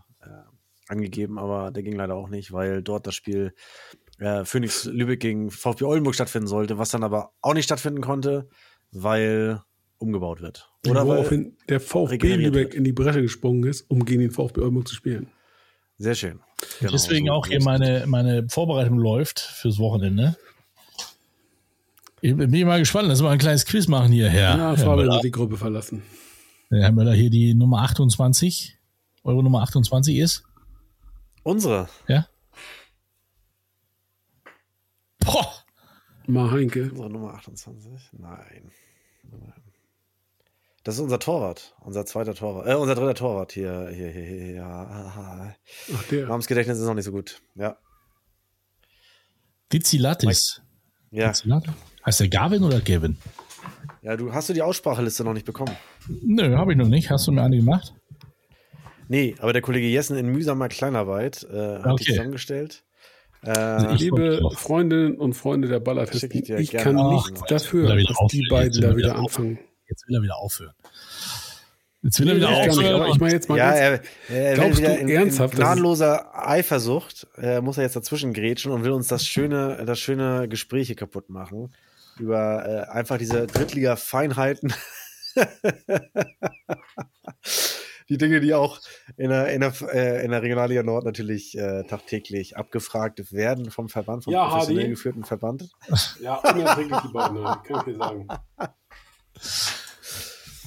angegeben, 0.90 1.40
aber 1.40 1.72
der 1.72 1.82
ging 1.82 1.96
leider 1.96 2.16
auch 2.16 2.28
nicht, 2.28 2.52
weil 2.52 2.84
dort 2.84 3.08
das 3.08 3.16
Spiel 3.16 3.54
äh, 4.20 4.44
Phoenix 4.44 4.84
Lübeck 4.84 5.22
gegen 5.22 5.50
VfB 5.50 5.86
Oldenburg 5.86 6.14
stattfinden 6.14 6.48
sollte, 6.48 6.78
was 6.78 6.92
dann 6.92 7.04
aber 7.04 7.32
auch 7.42 7.54
nicht 7.54 7.66
stattfinden 7.66 8.02
konnte, 8.02 8.50
weil 8.92 9.62
umgebaut 9.98 10.42
wird. 10.42 10.70
Oder 10.90 11.08
Woraufhin 11.08 11.56
der 11.70 11.80
VfB 11.80 12.36
Lübeck 12.36 12.54
wird. 12.54 12.74
in 12.76 12.84
die 12.84 12.92
Bresche 12.92 13.22
gesprungen 13.22 13.64
ist, 13.64 13.90
um 13.90 14.04
gegen 14.04 14.20
den 14.20 14.32
VfB 14.32 14.60
Oldenburg 14.60 14.90
zu 14.90 14.94
spielen. 14.96 15.30
Sehr 15.98 16.16
schön. 16.16 16.40
Genau, 16.80 16.92
Deswegen 16.92 17.28
so- 17.28 17.34
auch 17.34 17.48
hier 17.48 17.62
meine, 17.64 18.06
meine 18.08 18.48
Vorbereitung 18.50 18.98
läuft 18.98 19.40
fürs 19.40 19.78
Wochenende. 19.80 20.36
Ich 22.22 22.36
bin 22.36 22.52
ich 22.54 22.66
mal 22.66 22.80
gespannt, 22.80 23.08
lass 23.08 23.22
mal 23.22 23.32
ein 23.32 23.38
kleines 23.40 23.66
Quiz 23.66 23.88
machen 23.88 24.12
hier, 24.12 24.30
Herr. 24.30 24.58
Ja, 24.58 24.76
Fabian 24.76 25.14
hat 25.14 25.24
die 25.24 25.32
Gruppe 25.32 25.58
verlassen. 25.58 26.02
Herr 26.72 26.92
Möller 26.92 27.14
hier 27.14 27.30
die 27.30 27.54
Nummer 27.54 27.84
28, 27.84 28.78
eure 29.24 29.44
Nummer 29.44 29.62
28 29.62 30.18
ist. 30.18 30.44
Unsere. 31.44 31.88
Ja? 32.08 32.28
Boah, 35.20 35.48
Mar 36.28 36.52
Heinke. 36.52 36.90
Unsere 36.90 37.10
Nummer 37.12 37.34
28? 37.36 37.84
Nein. 38.14 38.72
Das 40.86 40.96
ist 40.96 41.02
unser 41.02 41.18
Torwart, 41.18 41.74
unser 41.82 42.06
zweiter 42.06 42.36
Torwart, 42.36 42.68
äh, 42.68 42.76
unser 42.76 42.94
dritter 42.94 43.16
Torwart 43.16 43.52
hier, 43.52 43.90
hier, 43.92 44.08
hier, 44.10 44.24
hier, 44.24 44.52
ja. 44.54 45.56
Ach, 45.96 46.04
der. 46.12 46.28
Namensgedächtnis 46.28 46.78
ist 46.78 46.86
noch 46.86 46.94
nicht 46.94 47.06
so 47.06 47.12
gut. 47.12 47.42
Ja. 47.56 47.78
Dizilatis. 49.74 50.62
Ja. 51.10 51.30
Dizilatis? 51.30 51.74
Heißt 52.06 52.20
der 52.20 52.28
Gavin 52.28 52.64
oder 52.64 52.80
Gavin? 52.82 53.18
Ja, 54.04 54.16
du 54.16 54.32
hast 54.32 54.48
du 54.50 54.54
die 54.54 54.62
Ausspracheliste 54.62 55.24
noch 55.24 55.34
nicht 55.34 55.48
bekommen. 55.48 55.76
Nö, 56.22 56.56
habe 56.56 56.74
ich 56.74 56.78
noch 56.78 56.88
nicht. 56.88 57.10
Hast 57.10 57.26
du 57.26 57.32
mir 57.32 57.42
eine 57.42 57.58
gemacht? 57.58 57.96
Nee, 59.08 59.36
aber 59.40 59.54
der 59.54 59.64
Kollege 59.64 59.88
Jessen 59.88 60.16
in 60.18 60.28
mühsamer 60.28 60.68
Kleinarbeit 60.70 61.48
äh, 61.52 61.80
hat 61.80 61.86
die 61.86 61.90
Okay. 61.94 62.04
zusammengestellt. 62.12 62.84
Äh, 63.44 63.96
Ich 63.96 64.02
Liebe. 64.02 64.40
Freundinnen 64.56 65.18
und 65.18 65.34
Freunde 65.34 65.68
der 65.68 65.78
Schick 65.78 65.84
Ballartisten, 65.86 66.32
ich 66.44 66.50
ich 66.52 66.72
kann 66.72 66.96
nichts 66.96 67.42
Ach, 67.42 67.48
dafür, 67.48 67.96
dass 67.96 68.18
die 68.32 68.48
beiden 68.52 68.82
da 68.82 68.90
er 68.90 68.96
wieder 68.98 69.14
wieder 69.14 69.16
anfangen. 69.16 69.58
Jetzt 69.88 70.08
will 70.08 70.16
er 70.16 70.22
wieder 70.22 70.38
aufhören. 70.38 70.74
Jetzt 72.02 72.20
will 72.20 72.28
er 72.30 72.34
Nee, 72.36 72.40
wieder 72.42 72.52
ich, 72.64 72.70
aufhören. 72.70 72.96
aber 73.02 73.08
ich 73.10 73.20
meine 73.20 73.34
jetzt 73.34 73.50
mal 73.50 73.58
ja, 73.58 73.70
ganz, 73.72 73.80
er, 74.30 74.36
er 74.36 74.54
Glaubst 74.56 74.80
wieder 74.80 74.94
du 74.94 75.00
in, 75.00 75.10
ernsthaft, 75.10 75.54
in 75.54 75.60
gnadenloser 75.60 76.48
Eifersucht 76.48 77.28
äh, 77.38 77.62
muss 77.62 77.78
er 77.78 77.84
jetzt 77.84 77.96
dazwischen 77.96 78.34
grätschen 78.34 78.72
und 78.72 78.84
will 78.84 78.92
uns 78.92 79.08
das 79.08 79.26
schöne, 79.26 79.84
das 79.86 80.00
schöne 80.00 80.48
Gespräche 80.48 80.96
kaputt 80.96 81.30
machen 81.30 81.74
über 82.20 82.66
äh, 82.66 82.92
einfach 82.92 83.18
diese 83.18 83.46
Drittliga-Feinheiten. 83.48 84.74
die 88.10 88.18
Dinge, 88.18 88.40
die 88.40 88.54
auch 88.54 88.80
in 89.18 89.30
der, 89.32 89.48
in 89.52 89.62
der, 89.62 89.74
äh, 89.94 90.24
in 90.24 90.32
der 90.32 90.42
Regionalliga 90.42 90.84
Nord 90.84 91.06
natürlich 91.06 91.58
äh, 91.58 91.84
tagtäglich 91.84 92.56
abgefragt 92.56 93.32
werden 93.34 93.72
vom 93.72 93.90
Verband, 93.90 94.24
vom 94.24 94.34
Ja, 94.34 94.48
professionell 94.48 94.84
Hardy. 94.84 94.92
geführten 94.92 95.24
Verband. 95.26 95.70
ja, 96.22 96.36
unerträglich 96.36 97.00
die 97.00 97.08
beiden, 97.12 97.44
kann 97.44 97.64
ich 97.80 97.84
dir 97.84 97.98
sagen. 97.98 98.28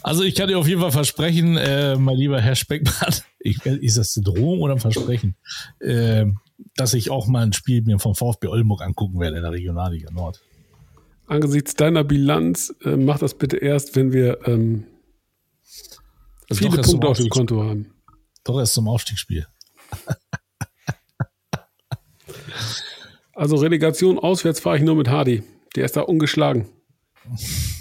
Also 0.03 0.23
ich 0.23 0.35
kann 0.35 0.49
dir 0.49 0.59
auf 0.59 0.69
jeden 0.69 0.81
Fall 0.81 0.93
versprechen, 0.93 1.57
äh, 1.57 1.97
mein 1.97 2.17
lieber 2.17 2.41
Herr 2.41 2.55
Speckmann, 2.55 3.15
ich, 3.41 3.65
ist 3.67 3.99
das 3.99 4.17
eine 4.17 4.25
Drohung 4.25 4.61
oder 4.61 4.75
ein 4.75 4.81
Versprechen, 4.81 5.37
äh, 5.81 6.27
dass 6.77 6.95
ich 6.95 7.11
auch 7.11 7.27
mal 7.27 7.45
ein 7.45 7.53
Spiel 7.53 7.83
mir 7.83 7.99
vom 7.99 8.15
VfB 8.15 8.49
Oldenburg 8.49 8.83
angucken 8.83 9.21
werde 9.21 9.37
in 9.37 9.43
der 9.43 9.53
Regionalliga 9.53 10.11
Nord. 10.11 10.41
Angesichts 11.27 11.75
deiner 11.75 12.05
Bilanz, 12.05 12.75
äh, 12.85 12.97
mach 12.97 13.19
das 13.19 13.35
bitte 13.35 13.59
erst, 13.59 13.97
wenn 13.97 14.13
wir 14.13 14.47
ähm, 14.47 14.87
Also 16.49 16.65
viele 16.65 16.81
Punkte 16.81 17.09
auf 17.09 17.19
dem 17.19 17.29
Konto 17.29 17.63
haben. 17.63 17.93
Doch 18.45 18.59
erst 18.59 18.75
zum 18.75 18.89
Aufstiegsspiel. 18.89 19.47
Also 23.35 23.57
Relegation 23.57 24.19
auswärts 24.19 24.59
fahre 24.59 24.79
ich 24.79 24.83
nur 24.83 24.97
mit 24.97 25.09
Hardy. 25.09 25.43
Der 25.77 25.85
ist 25.85 25.97
da 25.97 26.01
ungeschlagen. 26.01 26.67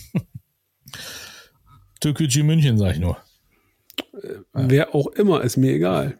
Türkgücü 1.99 2.43
München, 2.43 2.77
sag 2.77 2.93
ich 2.93 2.99
nur. 2.99 3.17
Wer 4.53 4.93
auch 4.95 5.07
immer, 5.07 5.41
ist 5.41 5.57
mir 5.57 5.73
egal. 5.73 6.17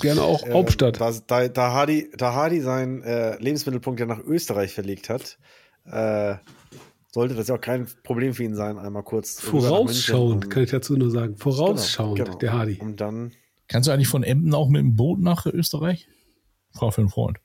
Gerne 0.00 0.22
auch 0.22 0.46
Äh, 0.46 0.52
Hauptstadt. 0.52 1.00
Da, 1.00 1.12
da, 1.26 1.48
da, 1.48 1.72
Hardy, 1.72 2.10
da 2.16 2.32
Hardy 2.34 2.60
seinen 2.60 3.02
äh, 3.02 3.36
Lebensmittelpunkt 3.38 4.00
ja 4.00 4.06
nach 4.06 4.20
Österreich 4.20 4.72
verlegt 4.72 5.08
hat, 5.10 5.38
äh, 5.84 6.36
sollte 7.12 7.34
das 7.34 7.48
ja 7.48 7.56
auch 7.56 7.60
kein 7.60 7.86
Problem 8.04 8.32
für 8.34 8.44
ihn 8.44 8.54
sein, 8.54 8.78
einmal 8.78 9.02
kurz 9.02 9.40
Vorausschauend, 9.40 10.48
kann 10.50 10.62
ich 10.62 10.70
dazu 10.70 10.96
nur 10.96 11.10
sagen. 11.10 11.32
und- 11.34 11.40
Vorausschauend, 11.40 12.16
Genau, 12.16 12.28
genau. 12.30 12.38
der 12.38 12.52
Hardy. 12.52 12.78
Und 12.80 13.00
dann, 13.00 13.32
Kannst 13.68 13.88
du 13.88 13.92
eigentlich 13.92 14.08
von 14.08 14.22
Emden 14.24 14.54
auch 14.54 14.68
mit 14.68 14.80
dem 14.80 14.96
Boot 14.96 15.20
nach 15.20 15.46
Österreich? 15.46 16.08
Frau 16.72 16.90
für 16.90 17.02
einen 17.02 17.10
Freund. 17.10 17.38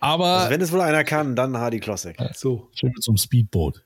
Aber 0.00 0.26
also 0.26 0.50
wenn 0.50 0.60
es 0.60 0.72
wohl 0.72 0.80
einer 0.80 1.04
kann, 1.04 1.36
dann 1.36 1.56
Hardy 1.56 1.80
Klossek. 1.80 2.16
So. 2.34 2.68
schön 2.74 2.90
mit 2.94 3.02
so 3.02 3.12
einem 3.12 3.18
Speedboot. 3.18 3.84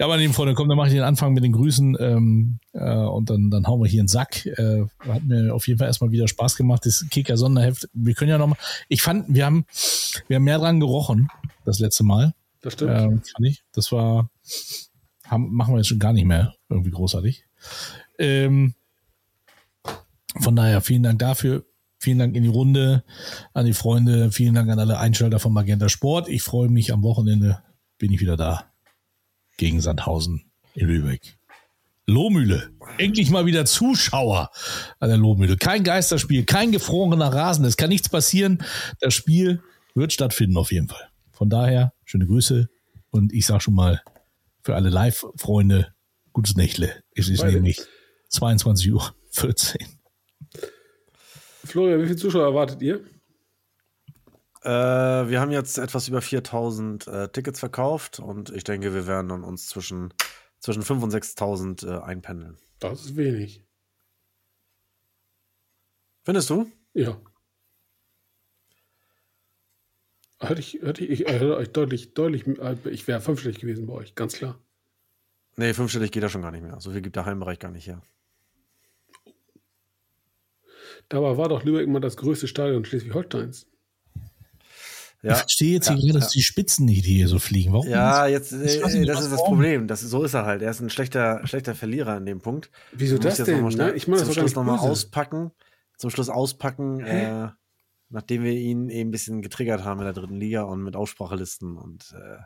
Ja, 0.00 0.06
meine 0.06 0.22
lieben 0.22 0.34
Freunde, 0.34 0.54
komm, 0.54 0.68
dann 0.68 0.76
mache 0.76 0.88
ich 0.88 0.94
den 0.94 1.02
Anfang 1.02 1.34
mit 1.34 1.42
den 1.42 1.52
Grüßen 1.52 1.96
ähm, 1.98 2.60
äh, 2.72 2.94
und 2.94 3.30
dann, 3.30 3.50
dann 3.50 3.66
hauen 3.66 3.82
wir 3.82 3.88
hier 3.88 4.00
einen 4.00 4.08
Sack. 4.08 4.46
Äh, 4.46 4.84
hat 5.00 5.24
mir 5.24 5.52
auf 5.52 5.66
jeden 5.66 5.78
Fall 5.78 5.88
erstmal 5.88 6.12
wieder 6.12 6.28
Spaß 6.28 6.54
gemacht, 6.56 6.86
das 6.86 7.04
Kicker-Sonderheft. 7.10 7.88
Wir 7.94 8.14
können 8.14 8.30
ja 8.30 8.38
nochmal, 8.38 8.58
ich 8.88 9.02
fand, 9.02 9.24
wir 9.28 9.44
haben, 9.44 9.66
wir 10.28 10.36
haben 10.36 10.44
mehr 10.44 10.58
dran 10.58 10.78
gerochen, 10.78 11.28
das 11.64 11.80
letzte 11.80 12.04
Mal. 12.04 12.32
Das 12.60 12.74
stimmt. 12.74 12.92
Ähm, 12.92 13.22
fand 13.22 13.46
ich. 13.46 13.64
Das 13.72 13.90
war, 13.90 14.30
haben, 15.24 15.52
machen 15.52 15.74
wir 15.74 15.78
jetzt 15.78 15.88
schon 15.88 15.98
gar 15.98 16.12
nicht 16.12 16.26
mehr 16.26 16.54
irgendwie 16.68 16.92
großartig. 16.92 17.44
Ähm, 18.20 18.74
von 20.38 20.54
daher, 20.54 20.80
vielen 20.80 21.02
Dank 21.02 21.18
dafür. 21.18 21.64
Vielen 22.00 22.20
Dank 22.20 22.36
in 22.36 22.44
die 22.44 22.48
Runde, 22.48 23.02
an 23.52 23.66
die 23.66 23.72
Freunde. 23.72 24.30
Vielen 24.30 24.54
Dank 24.54 24.70
an 24.70 24.78
alle 24.78 25.00
Einschalter 25.00 25.40
von 25.40 25.52
Magenta 25.52 25.88
Sport. 25.88 26.28
Ich 26.28 26.42
freue 26.42 26.68
mich 26.68 26.92
am 26.92 27.02
Wochenende. 27.02 27.60
Bin 27.98 28.12
ich 28.12 28.20
wieder 28.20 28.36
da. 28.36 28.70
Gegen 29.58 29.82
Sandhausen 29.82 30.50
in 30.74 30.86
Lübeck. 30.86 31.36
Lohmühle. 32.06 32.70
Endlich 32.96 33.28
mal 33.28 33.44
wieder 33.44 33.66
Zuschauer 33.66 34.50
an 34.98 35.08
der 35.10 35.18
Lohmühle. 35.18 35.58
Kein 35.58 35.84
Geisterspiel, 35.84 36.44
kein 36.44 36.72
gefrorener 36.72 37.34
Rasen. 37.34 37.66
Es 37.66 37.76
kann 37.76 37.90
nichts 37.90 38.08
passieren. 38.08 38.64
Das 39.00 39.12
Spiel 39.12 39.62
wird 39.94 40.14
stattfinden 40.14 40.56
auf 40.56 40.72
jeden 40.72 40.88
Fall. 40.88 41.10
Von 41.32 41.50
daher, 41.50 41.92
schöne 42.04 42.26
Grüße. 42.26 42.68
Und 43.10 43.34
ich 43.34 43.44
sage 43.44 43.60
schon 43.60 43.74
mal 43.74 44.00
für 44.62 44.74
alle 44.74 44.88
Live-Freunde, 44.88 45.92
gutes 46.32 46.56
Nächtle. 46.56 47.02
Es 47.14 47.28
ist 47.28 47.40
Beide. 47.40 47.54
nämlich 47.54 47.80
22 48.28 48.92
Uhr 48.92 49.14
14. 49.32 49.80
Florian, 51.64 52.00
wie 52.00 52.06
viele 52.06 52.16
Zuschauer 52.16 52.44
erwartet 52.44 52.80
ihr? 52.80 53.04
Äh, 54.62 54.68
wir 54.70 55.40
haben 55.40 55.50
jetzt 55.52 55.78
etwas 55.78 56.08
über 56.08 56.20
4000 56.20 57.06
äh, 57.06 57.28
Tickets 57.28 57.60
verkauft 57.60 58.18
und 58.18 58.50
ich 58.50 58.64
denke, 58.64 58.92
wir 58.94 59.06
werden 59.06 59.28
dann 59.28 59.44
uns 59.44 59.68
zwischen, 59.68 60.12
zwischen 60.58 60.82
5.000 60.82 61.02
und 61.02 61.12
6.000 61.14 61.86
äh, 61.86 62.02
einpendeln. 62.02 62.56
Das 62.80 63.04
ist 63.04 63.16
wenig. 63.16 63.64
Findest 66.24 66.50
du? 66.50 66.70
Ja. 66.92 67.20
Hätte 70.40 70.60
ich, 70.60 70.74
hätte 70.74 71.04
ich, 71.04 71.20
ich 71.20 71.28
hätte 71.28 71.56
euch 71.56 71.70
deutlich, 71.70 72.14
deutlich, 72.14 72.46
äh, 72.46 72.76
ich 72.90 73.06
wäre 73.08 73.20
fünfstellig 73.20 73.60
gewesen 73.60 73.86
bei 73.86 73.94
euch, 73.94 74.14
ganz 74.14 74.34
klar. 74.34 74.60
Nee, 75.56 75.74
fünfstellig 75.74 76.12
geht 76.12 76.22
da 76.22 76.28
schon 76.28 76.42
gar 76.42 76.52
nicht 76.52 76.62
mehr. 76.62 76.80
So 76.80 76.92
viel 76.92 77.00
gibt 77.00 77.16
der 77.16 77.24
Heimbereich 77.26 77.58
gar 77.58 77.72
nicht 77.72 77.86
her. 77.86 78.02
Dabei 81.08 81.36
war 81.36 81.48
doch 81.48 81.64
Lübeck 81.64 81.84
immer 81.84 82.00
das 82.00 82.16
größte 82.16 82.46
Stadion 82.46 82.84
Schleswig-Holsteins. 82.84 83.66
Ja, 85.22 85.32
Ich 85.32 85.38
verstehe 85.38 85.72
jetzt 85.72 85.88
ja, 85.88 85.94
hier 85.94 86.02
gerade, 86.02 86.18
ja. 86.18 86.20
dass 86.20 86.30
die 86.30 86.42
Spitzen 86.42 86.86
nicht 86.86 87.04
hier 87.04 87.26
so 87.26 87.38
fliegen. 87.38 87.72
Warum? 87.72 87.88
Ja, 87.88 88.26
jetzt, 88.26 88.52
äh, 88.52 88.56
nicht, 88.56 88.82
das 88.82 88.94
ist 88.94 89.32
das 89.32 89.40
warum. 89.40 89.54
Problem. 89.54 89.88
Das, 89.88 90.00
so 90.00 90.22
ist 90.22 90.34
er 90.34 90.44
halt. 90.46 90.62
Er 90.62 90.70
ist 90.70 90.80
ein 90.80 90.90
schlechter, 90.90 91.44
schlechter 91.46 91.74
Verlierer 91.74 92.16
in 92.16 92.26
dem 92.26 92.40
Punkt. 92.40 92.70
Wieso 92.92 93.16
Du 93.16 93.22
das 93.22 93.38
jetzt 93.38 93.48
noch 93.48 93.54
denn? 93.54 93.64
mal 93.64 93.72
schnell 93.72 93.90
Ne? 93.90 93.96
Ich 93.96 94.06
meine 94.06 94.20
das 94.20 94.28
zum 94.28 94.34
gar 94.34 94.42
Schluss 94.42 94.50
nicht 94.50 94.56
nochmal 94.56 94.78
auspacken. 94.78 95.50
Zum 95.96 96.10
Schluss 96.10 96.28
auspacken, 96.28 97.00
äh, 97.00 97.48
nachdem 98.08 98.44
wir 98.44 98.52
ihn 98.52 98.88
eben 98.88 99.08
ein 99.08 99.10
bisschen 99.10 99.42
getriggert 99.42 99.84
haben 99.84 99.98
in 99.98 100.04
der 100.04 100.12
dritten 100.12 100.36
Liga 100.36 100.62
und 100.62 100.82
mit 100.84 100.94
Aussprachelisten 100.94 101.76
und 101.76 102.14
äh, 102.16 102.38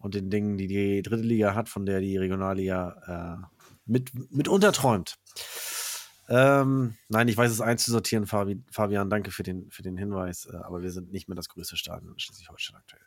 und 0.00 0.14
den 0.14 0.30
Dingen, 0.30 0.56
die 0.58 0.66
die 0.68 1.02
dritte 1.02 1.22
Liga 1.24 1.54
hat, 1.54 1.68
von 1.68 1.84
der 1.86 2.00
die 2.00 2.16
Regionalliga 2.16 3.40
äh, 3.42 3.46
mit, 3.86 4.12
mitunter 4.30 4.72
träumt. 4.72 5.16
Ähm, 6.28 6.94
nein, 7.08 7.28
ich 7.28 7.36
weiß 7.36 7.50
es 7.50 7.60
einzusortieren, 7.60 8.26
Fabi, 8.26 8.62
Fabian. 8.70 9.08
Danke 9.08 9.30
für 9.30 9.42
den, 9.42 9.70
für 9.70 9.82
den 9.82 9.96
Hinweis. 9.96 10.46
Äh, 10.52 10.56
aber 10.56 10.82
wir 10.82 10.90
sind 10.90 11.10
nicht 11.10 11.28
mehr 11.28 11.36
das 11.36 11.48
größte 11.48 11.76
Stadion 11.76 12.12
in 12.12 12.18
Schleswig-Holstein 12.18 12.76
aktuell. 12.76 13.02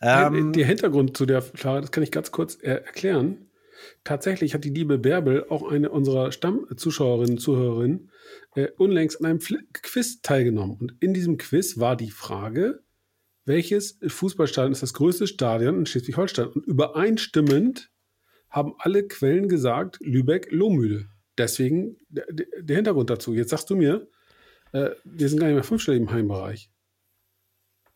Ähm, 0.00 0.52
der 0.52 0.66
Hintergrund 0.66 1.16
zu 1.16 1.26
der 1.26 1.42
Frage, 1.42 1.82
das 1.82 1.92
kann 1.92 2.02
ich 2.02 2.10
ganz 2.10 2.30
kurz 2.30 2.54
er 2.54 2.86
erklären. 2.86 3.48
Tatsächlich 4.02 4.54
hat 4.54 4.64
die 4.64 4.70
liebe 4.70 4.98
Bärbel, 4.98 5.46
auch 5.50 5.70
eine 5.70 5.90
unserer 5.90 6.32
Stammzuschauerinnen 6.32 7.32
und 7.32 7.38
Zuhörerinnen, 7.38 8.10
äh, 8.54 8.68
unlängst 8.76 9.20
an 9.20 9.26
einem 9.26 9.40
Fl 9.40 9.58
Quiz 9.72 10.22
teilgenommen. 10.22 10.78
Und 10.80 10.94
in 11.00 11.14
diesem 11.14 11.36
Quiz 11.36 11.78
war 11.78 11.96
die 11.96 12.10
Frage, 12.10 12.82
welches 13.44 13.98
Fußballstadion 14.06 14.72
ist 14.72 14.82
das 14.82 14.94
größte 14.94 15.26
Stadion 15.26 15.78
in 15.78 15.86
Schleswig-Holstein? 15.86 16.48
Und 16.48 16.66
übereinstimmend 16.66 17.90
haben 18.50 18.74
alle 18.78 19.06
Quellen 19.06 19.48
gesagt, 19.48 19.98
Lübeck-Lohmühle. 20.00 21.08
Deswegen 21.38 21.96
der, 22.08 22.76
Hintergrund 22.76 23.10
dazu. 23.10 23.32
Jetzt 23.32 23.50
sagst 23.50 23.70
du 23.70 23.76
mir, 23.76 24.08
äh, 24.72 24.90
wir 25.04 25.28
sind 25.28 25.38
gar 25.38 25.46
nicht 25.46 25.54
mehr 25.54 25.64
fünfstellig 25.64 26.02
im 26.02 26.10
Heimbereich. 26.10 26.70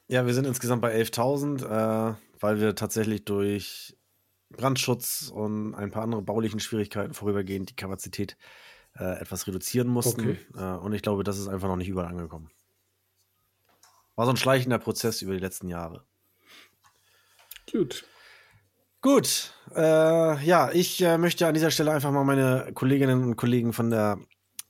Ja, 0.09 0.27
wir 0.27 0.35
sind 0.35 0.47
insgesamt 0.47 0.81
bei 0.81 0.95
11.000, 0.95 1.65
äh, 1.65 2.15
weil 2.41 2.61
wir 2.61 2.75
tatsächlich 2.75 3.25
durch 3.25 3.97
Brandschutz 4.51 5.31
und 5.35 5.75
ein 5.75 5.91
paar 5.91 6.03
andere 6.03 6.23
baulichen 6.23 6.61
Schwierigkeiten 6.61 7.15
vorübergehend 7.15 7.71
die 7.71 7.77
Kapazität 7.77 8.37
äh, 8.97 9.21
etwas 9.21 9.47
reduzieren 9.47 9.89
mussten. 9.89 10.21
Okay. 10.21 10.39
Äh, 10.55 10.79
und 10.79 10.93
ich 10.93 11.03
glaube, 11.03 11.25
das 11.25 11.39
ist 11.39 11.49
einfach 11.49 11.69
noch 11.69 11.77
nicht 11.77 11.89
überall 11.89 12.09
angekommen. 12.09 12.51
War 14.15 14.27
so 14.27 14.33
ein 14.33 14.37
schleichender 14.37 14.79
Prozess 14.79 15.23
über 15.23 15.33
die 15.33 15.41
letzten 15.41 15.69
Jahre. 15.69 16.05
Gut. 17.71 18.05
Gut, 19.03 19.53
äh, 19.75 20.45
ja, 20.45 20.71
ich 20.73 21.03
äh, 21.03 21.19
möchte 21.19 21.49
an 21.49 21.55
dieser 21.55 21.73
Stelle 21.73 21.91
einfach 21.91 22.13
mal 22.13 22.23
meine 22.23 22.71
Kolleginnen 22.73 23.25
und 23.25 23.35
Kollegen 23.35 23.73
von 23.73 23.91
der 23.91 24.21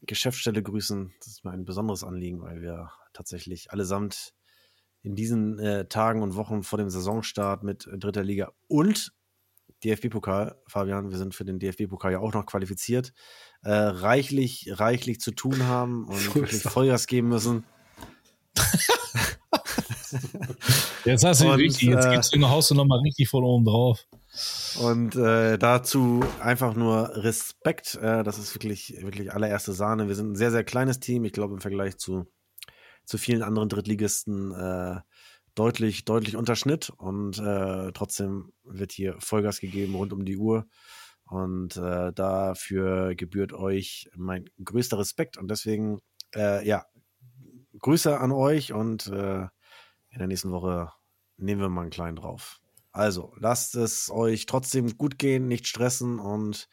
Geschäftsstelle 0.06 0.62
grüßen. 0.62 1.12
Das 1.18 1.28
ist 1.28 1.44
mir 1.44 1.50
ein 1.50 1.66
besonderes 1.66 2.02
Anliegen, 2.02 2.40
weil 2.40 2.62
wir 2.62 2.90
tatsächlich 3.12 3.72
allesamt 3.72 4.32
in 5.02 5.14
diesen 5.16 5.58
äh, 5.58 5.86
Tagen 5.86 6.22
und 6.22 6.34
Wochen 6.34 6.62
vor 6.62 6.78
dem 6.78 6.88
Saisonstart 6.88 7.62
mit 7.62 7.86
dritter 7.92 8.24
Liga 8.24 8.52
und 8.68 9.12
DFB-Pokal, 9.84 10.56
Fabian, 10.66 11.10
wir 11.10 11.18
sind 11.18 11.34
für 11.34 11.44
den 11.44 11.58
DFB-Pokal 11.58 12.12
ja 12.12 12.20
auch 12.20 12.32
noch 12.32 12.46
qualifiziert, 12.46 13.12
äh, 13.62 13.70
reichlich, 13.70 14.66
reichlich 14.70 15.20
zu 15.20 15.32
tun 15.32 15.66
haben 15.66 16.04
und 16.08 16.34
wirklich 16.34 16.62
Vollgas 16.62 17.06
geben 17.06 17.28
müssen. 17.28 17.64
Jetzt 21.04 21.24
hast 21.24 21.42
du 21.42 21.50
und, 21.50 21.58
richtig, 21.58 21.88
jetzt 21.88 22.06
äh, 22.06 22.12
gibst 22.12 22.34
du 22.34 22.48
Haus 22.48 22.70
noch 22.70 22.86
mal 22.86 23.00
richtig 23.00 23.28
von 23.28 23.44
oben 23.44 23.64
drauf. 23.64 24.06
Und 24.80 25.14
äh, 25.14 25.58
dazu 25.58 26.24
einfach 26.40 26.74
nur 26.74 27.10
Respekt. 27.16 27.96
Äh, 27.96 28.22
das 28.22 28.38
ist 28.38 28.54
wirklich, 28.54 28.96
wirklich 29.02 29.32
allererste 29.32 29.72
Sahne. 29.72 30.08
Wir 30.08 30.14
sind 30.14 30.32
ein 30.32 30.36
sehr, 30.36 30.50
sehr 30.50 30.64
kleines 30.64 31.00
Team. 31.00 31.24
Ich 31.24 31.32
glaube, 31.32 31.54
im 31.54 31.60
Vergleich 31.60 31.98
zu, 31.98 32.26
zu 33.04 33.18
vielen 33.18 33.42
anderen 33.42 33.68
Drittligisten 33.68 34.52
äh, 34.52 35.00
deutlich, 35.54 36.06
deutlich 36.06 36.36
Unterschnitt. 36.36 36.90
Und 36.90 37.38
äh, 37.38 37.92
trotzdem 37.92 38.52
wird 38.64 38.92
hier 38.92 39.16
Vollgas 39.18 39.60
gegeben 39.60 39.94
rund 39.94 40.14
um 40.14 40.24
die 40.24 40.38
Uhr. 40.38 40.66
Und 41.26 41.76
äh, 41.76 42.12
dafür 42.14 43.14
gebührt 43.14 43.52
euch 43.52 44.10
mein 44.16 44.46
größter 44.64 44.98
Respekt. 44.98 45.36
Und 45.36 45.50
deswegen, 45.50 46.00
äh, 46.34 46.66
ja, 46.66 46.86
Grüße 47.78 48.18
an 48.18 48.32
euch 48.32 48.72
und 48.72 49.06
in 49.06 50.18
der 50.18 50.26
nächsten 50.26 50.52
Woche 50.52 50.92
nehmen 51.36 51.60
wir 51.60 51.68
mal 51.68 51.80
einen 51.80 51.90
kleinen 51.90 52.16
drauf. 52.16 52.61
Also, 52.92 53.32
lasst 53.38 53.74
es 53.74 54.10
euch 54.10 54.46
trotzdem 54.46 54.96
gut 54.98 55.18
gehen, 55.18 55.48
nicht 55.48 55.66
stressen 55.66 56.18
und 56.18 56.68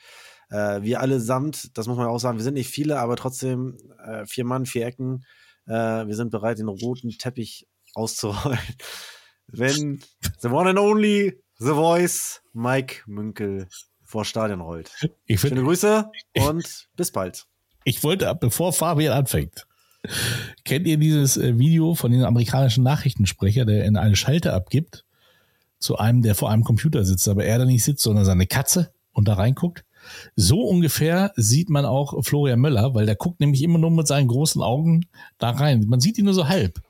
äh, 0.50 0.82
wir 0.82 1.00
allesamt, 1.00 1.78
das 1.78 1.88
muss 1.88 1.98
man 1.98 2.08
auch 2.08 2.20
sagen, 2.20 2.38
wir 2.38 2.44
sind 2.44 2.56
nicht 2.56 2.70
viele, 2.70 3.00
aber 3.00 3.16
trotzdem 3.16 3.78
äh, 4.06 4.26
vier 4.26 4.46
Mann, 4.46 4.66
vier 4.66 4.86
Ecken. 4.86 5.26
Äh, 5.66 5.72
wir 6.08 6.16
sind 6.16 6.32
bereit, 6.32 6.60
den 6.60 6.68
roten 6.68 7.10
Teppich 7.12 7.68
auszurollen. 7.94 8.60
Wenn 9.48 10.02
the 10.42 10.50
one 10.50 10.70
and 10.70 10.78
only, 10.78 11.42
the 11.58 11.74
voice, 11.74 12.42
Mike 12.54 13.04
Münkel 13.08 13.68
vor 14.04 14.26
Stadion 14.26 14.62
rollt. 14.62 14.92
Ich 15.26 15.40
Schöne 15.40 15.62
Grüße 15.62 16.12
und 16.38 16.90
bis 16.96 17.12
bald. 17.12 17.46
Ich 17.84 18.04
wollte, 18.04 18.36
bevor 18.40 18.74
Fabian 18.74 19.14
anfängt, 19.14 19.68
kennt 20.66 20.88
ihr 20.88 20.98
dieses 20.98 21.38
äh, 21.38 21.58
Video 21.58 21.96
von 21.96 22.12
dem 22.12 22.24
amerikanischen 22.26 22.84
Nachrichtensprecher, 22.84 23.66
der 23.66 23.86
in 23.86 23.98
eine 23.98 24.16
Schalte 24.16 24.54
abgibt? 24.54 25.06
Zu 25.80 25.98
einem, 25.98 26.22
der 26.22 26.36
vor 26.36 26.52
einem 26.52 26.64
Computer 26.64 27.04
sitzt, 27.06 27.28
aber 27.28 27.46
er 27.46 27.60
da 27.60 27.66
nicht 27.66 27.84
sitzt, 27.84 28.04
sondern 28.04 28.26
seine 28.26 28.48
Katze 28.48 28.94
und 29.14 29.28
da 29.28 29.34
reinguckt. 29.34 29.86
So 30.36 30.62
ungefähr 30.62 31.34
sieht 31.36 31.70
man 31.70 31.86
auch 31.86 32.24
Florian 32.24 32.60
Möller, 32.60 32.94
weil 32.94 33.06
der 33.06 33.16
guckt 33.16 33.40
nämlich 33.40 33.64
immer 33.64 33.80
nur 33.80 33.92
mit 33.92 34.08
seinen 34.08 34.28
großen 34.28 34.62
Augen 34.62 35.08
da 35.38 35.52
rein. 35.52 35.86
Man 35.88 36.00
sieht 36.00 36.18
ihn 36.18 36.26
nur 36.26 36.34
so 36.34 36.48
halb. 36.48 36.82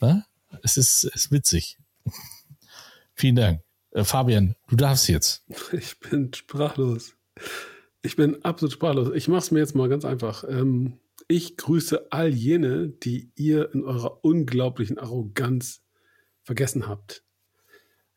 Ja? 0.00 0.24
Es 0.62 0.76
ist, 0.76 1.04
ist 1.04 1.30
witzig. 1.30 1.78
Vielen 3.14 3.36
Dank. 3.36 3.60
Äh, 3.92 4.04
Fabian, 4.04 4.54
du 4.68 4.76
darfst 4.76 5.08
jetzt. 5.08 5.44
Ich 5.72 5.98
bin 6.00 6.32
sprachlos. 6.34 7.14
Ich 8.02 8.16
bin 8.16 8.44
absolut 8.44 8.72
sprachlos. 8.72 9.10
Ich 9.14 9.28
mache 9.28 9.38
es 9.38 9.50
mir 9.50 9.60
jetzt 9.60 9.74
mal 9.74 9.88
ganz 9.88 10.04
einfach. 10.04 10.44
Ähm, 10.48 10.98
ich 11.28 11.56
grüße 11.56 12.08
all 12.10 12.28
jene, 12.28 12.88
die 12.88 13.30
ihr 13.36 13.72
in 13.72 13.84
eurer 13.84 14.24
unglaublichen 14.24 14.98
Arroganz 14.98 15.82
vergessen 16.42 16.88
habt. 16.88 17.24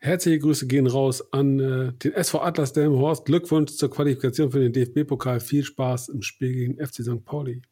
Herzliche 0.06 0.38
Grüße 0.38 0.68
gehen 0.68 0.86
raus 0.86 1.34
an 1.34 1.60
äh, 1.60 1.92
den 1.94 2.14
SV 2.14 2.40
Atlas 2.40 2.74
Delmenhorst. 2.74 3.26
Glückwunsch 3.26 3.72
zur 3.72 3.90
Qualifikation 3.90 4.52
für 4.52 4.60
den 4.60 4.72
DFB-Pokal. 4.72 5.40
Viel 5.40 5.64
Spaß 5.64 6.10
im 6.10 6.22
Spiel 6.22 6.54
gegen 6.54 6.78
FC 6.78 7.02
St. 7.02 7.26
Pauli. 7.26 7.64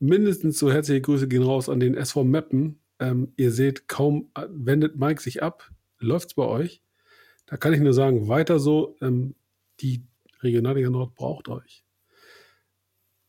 Mindestens 0.00 0.58
so 0.58 0.72
herzliche 0.72 1.00
Grüße 1.00 1.28
gehen 1.28 1.44
raus 1.44 1.68
an 1.68 1.78
den 1.78 1.94
SV 1.94 2.24
Meppen. 2.24 2.80
Ähm, 2.98 3.32
ihr 3.36 3.52
seht, 3.52 3.86
kaum 3.86 4.32
äh, 4.34 4.46
wendet 4.50 4.96
Mike 4.96 5.22
sich 5.22 5.40
ab. 5.40 5.70
Läuft's 6.00 6.34
bei 6.34 6.42
euch? 6.42 6.82
Da 7.46 7.56
kann 7.56 7.72
ich 7.74 7.80
nur 7.80 7.94
sagen, 7.94 8.26
weiter 8.26 8.58
so. 8.58 8.96
Ähm, 9.00 9.36
die 9.78 10.02
Regionalliga 10.40 10.90
Nord 10.90 11.14
braucht 11.14 11.48
euch. 11.48 11.84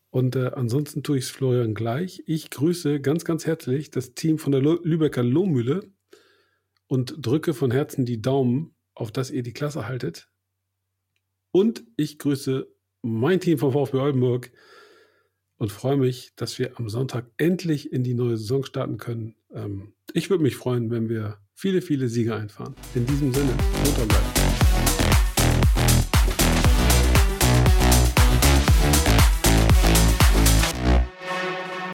Und 0.09 0.35
äh, 0.35 0.49
ansonsten 0.55 1.03
tue 1.03 1.19
ich 1.19 1.25
es 1.25 1.29
Florian 1.29 1.75
gleich. 1.75 2.23
Ich 2.25 2.49
grüße 2.49 2.99
ganz, 2.99 3.25
ganz 3.25 3.45
herzlich 3.45 3.91
das 3.91 4.15
Team 4.15 4.39
von 4.39 4.51
der 4.51 4.61
Lübecker 4.61 5.21
Lohmühle 5.21 5.91
und 6.91 7.15
drücke 7.25 7.53
von 7.53 7.71
Herzen 7.71 8.03
die 8.03 8.21
Daumen, 8.21 8.75
auf 8.95 9.13
dass 9.13 9.31
ihr 9.31 9.43
die 9.43 9.53
Klasse 9.53 9.87
haltet. 9.87 10.29
Und 11.51 11.85
ich 11.95 12.19
grüße 12.19 12.67
mein 13.01 13.39
Team 13.39 13.57
vom 13.59 13.71
VfB 13.71 13.97
Oldenburg 13.97 14.51
und 15.55 15.71
freue 15.71 15.95
mich, 15.95 16.33
dass 16.35 16.59
wir 16.59 16.77
am 16.77 16.89
Sonntag 16.89 17.31
endlich 17.37 17.93
in 17.93 18.03
die 18.03 18.13
neue 18.13 18.35
Saison 18.35 18.65
starten 18.65 18.97
können. 18.97 19.37
Ähm, 19.53 19.93
ich 20.11 20.29
würde 20.29 20.43
mich 20.43 20.57
freuen, 20.57 20.91
wenn 20.91 21.07
wir 21.07 21.37
viele, 21.53 21.81
viele 21.81 22.09
Siege 22.09 22.35
einfahren. 22.35 22.75
In 22.93 23.05
diesem 23.05 23.33
Sinne, 23.33 23.53
munter 23.85 24.05
bleiben. 24.05 24.50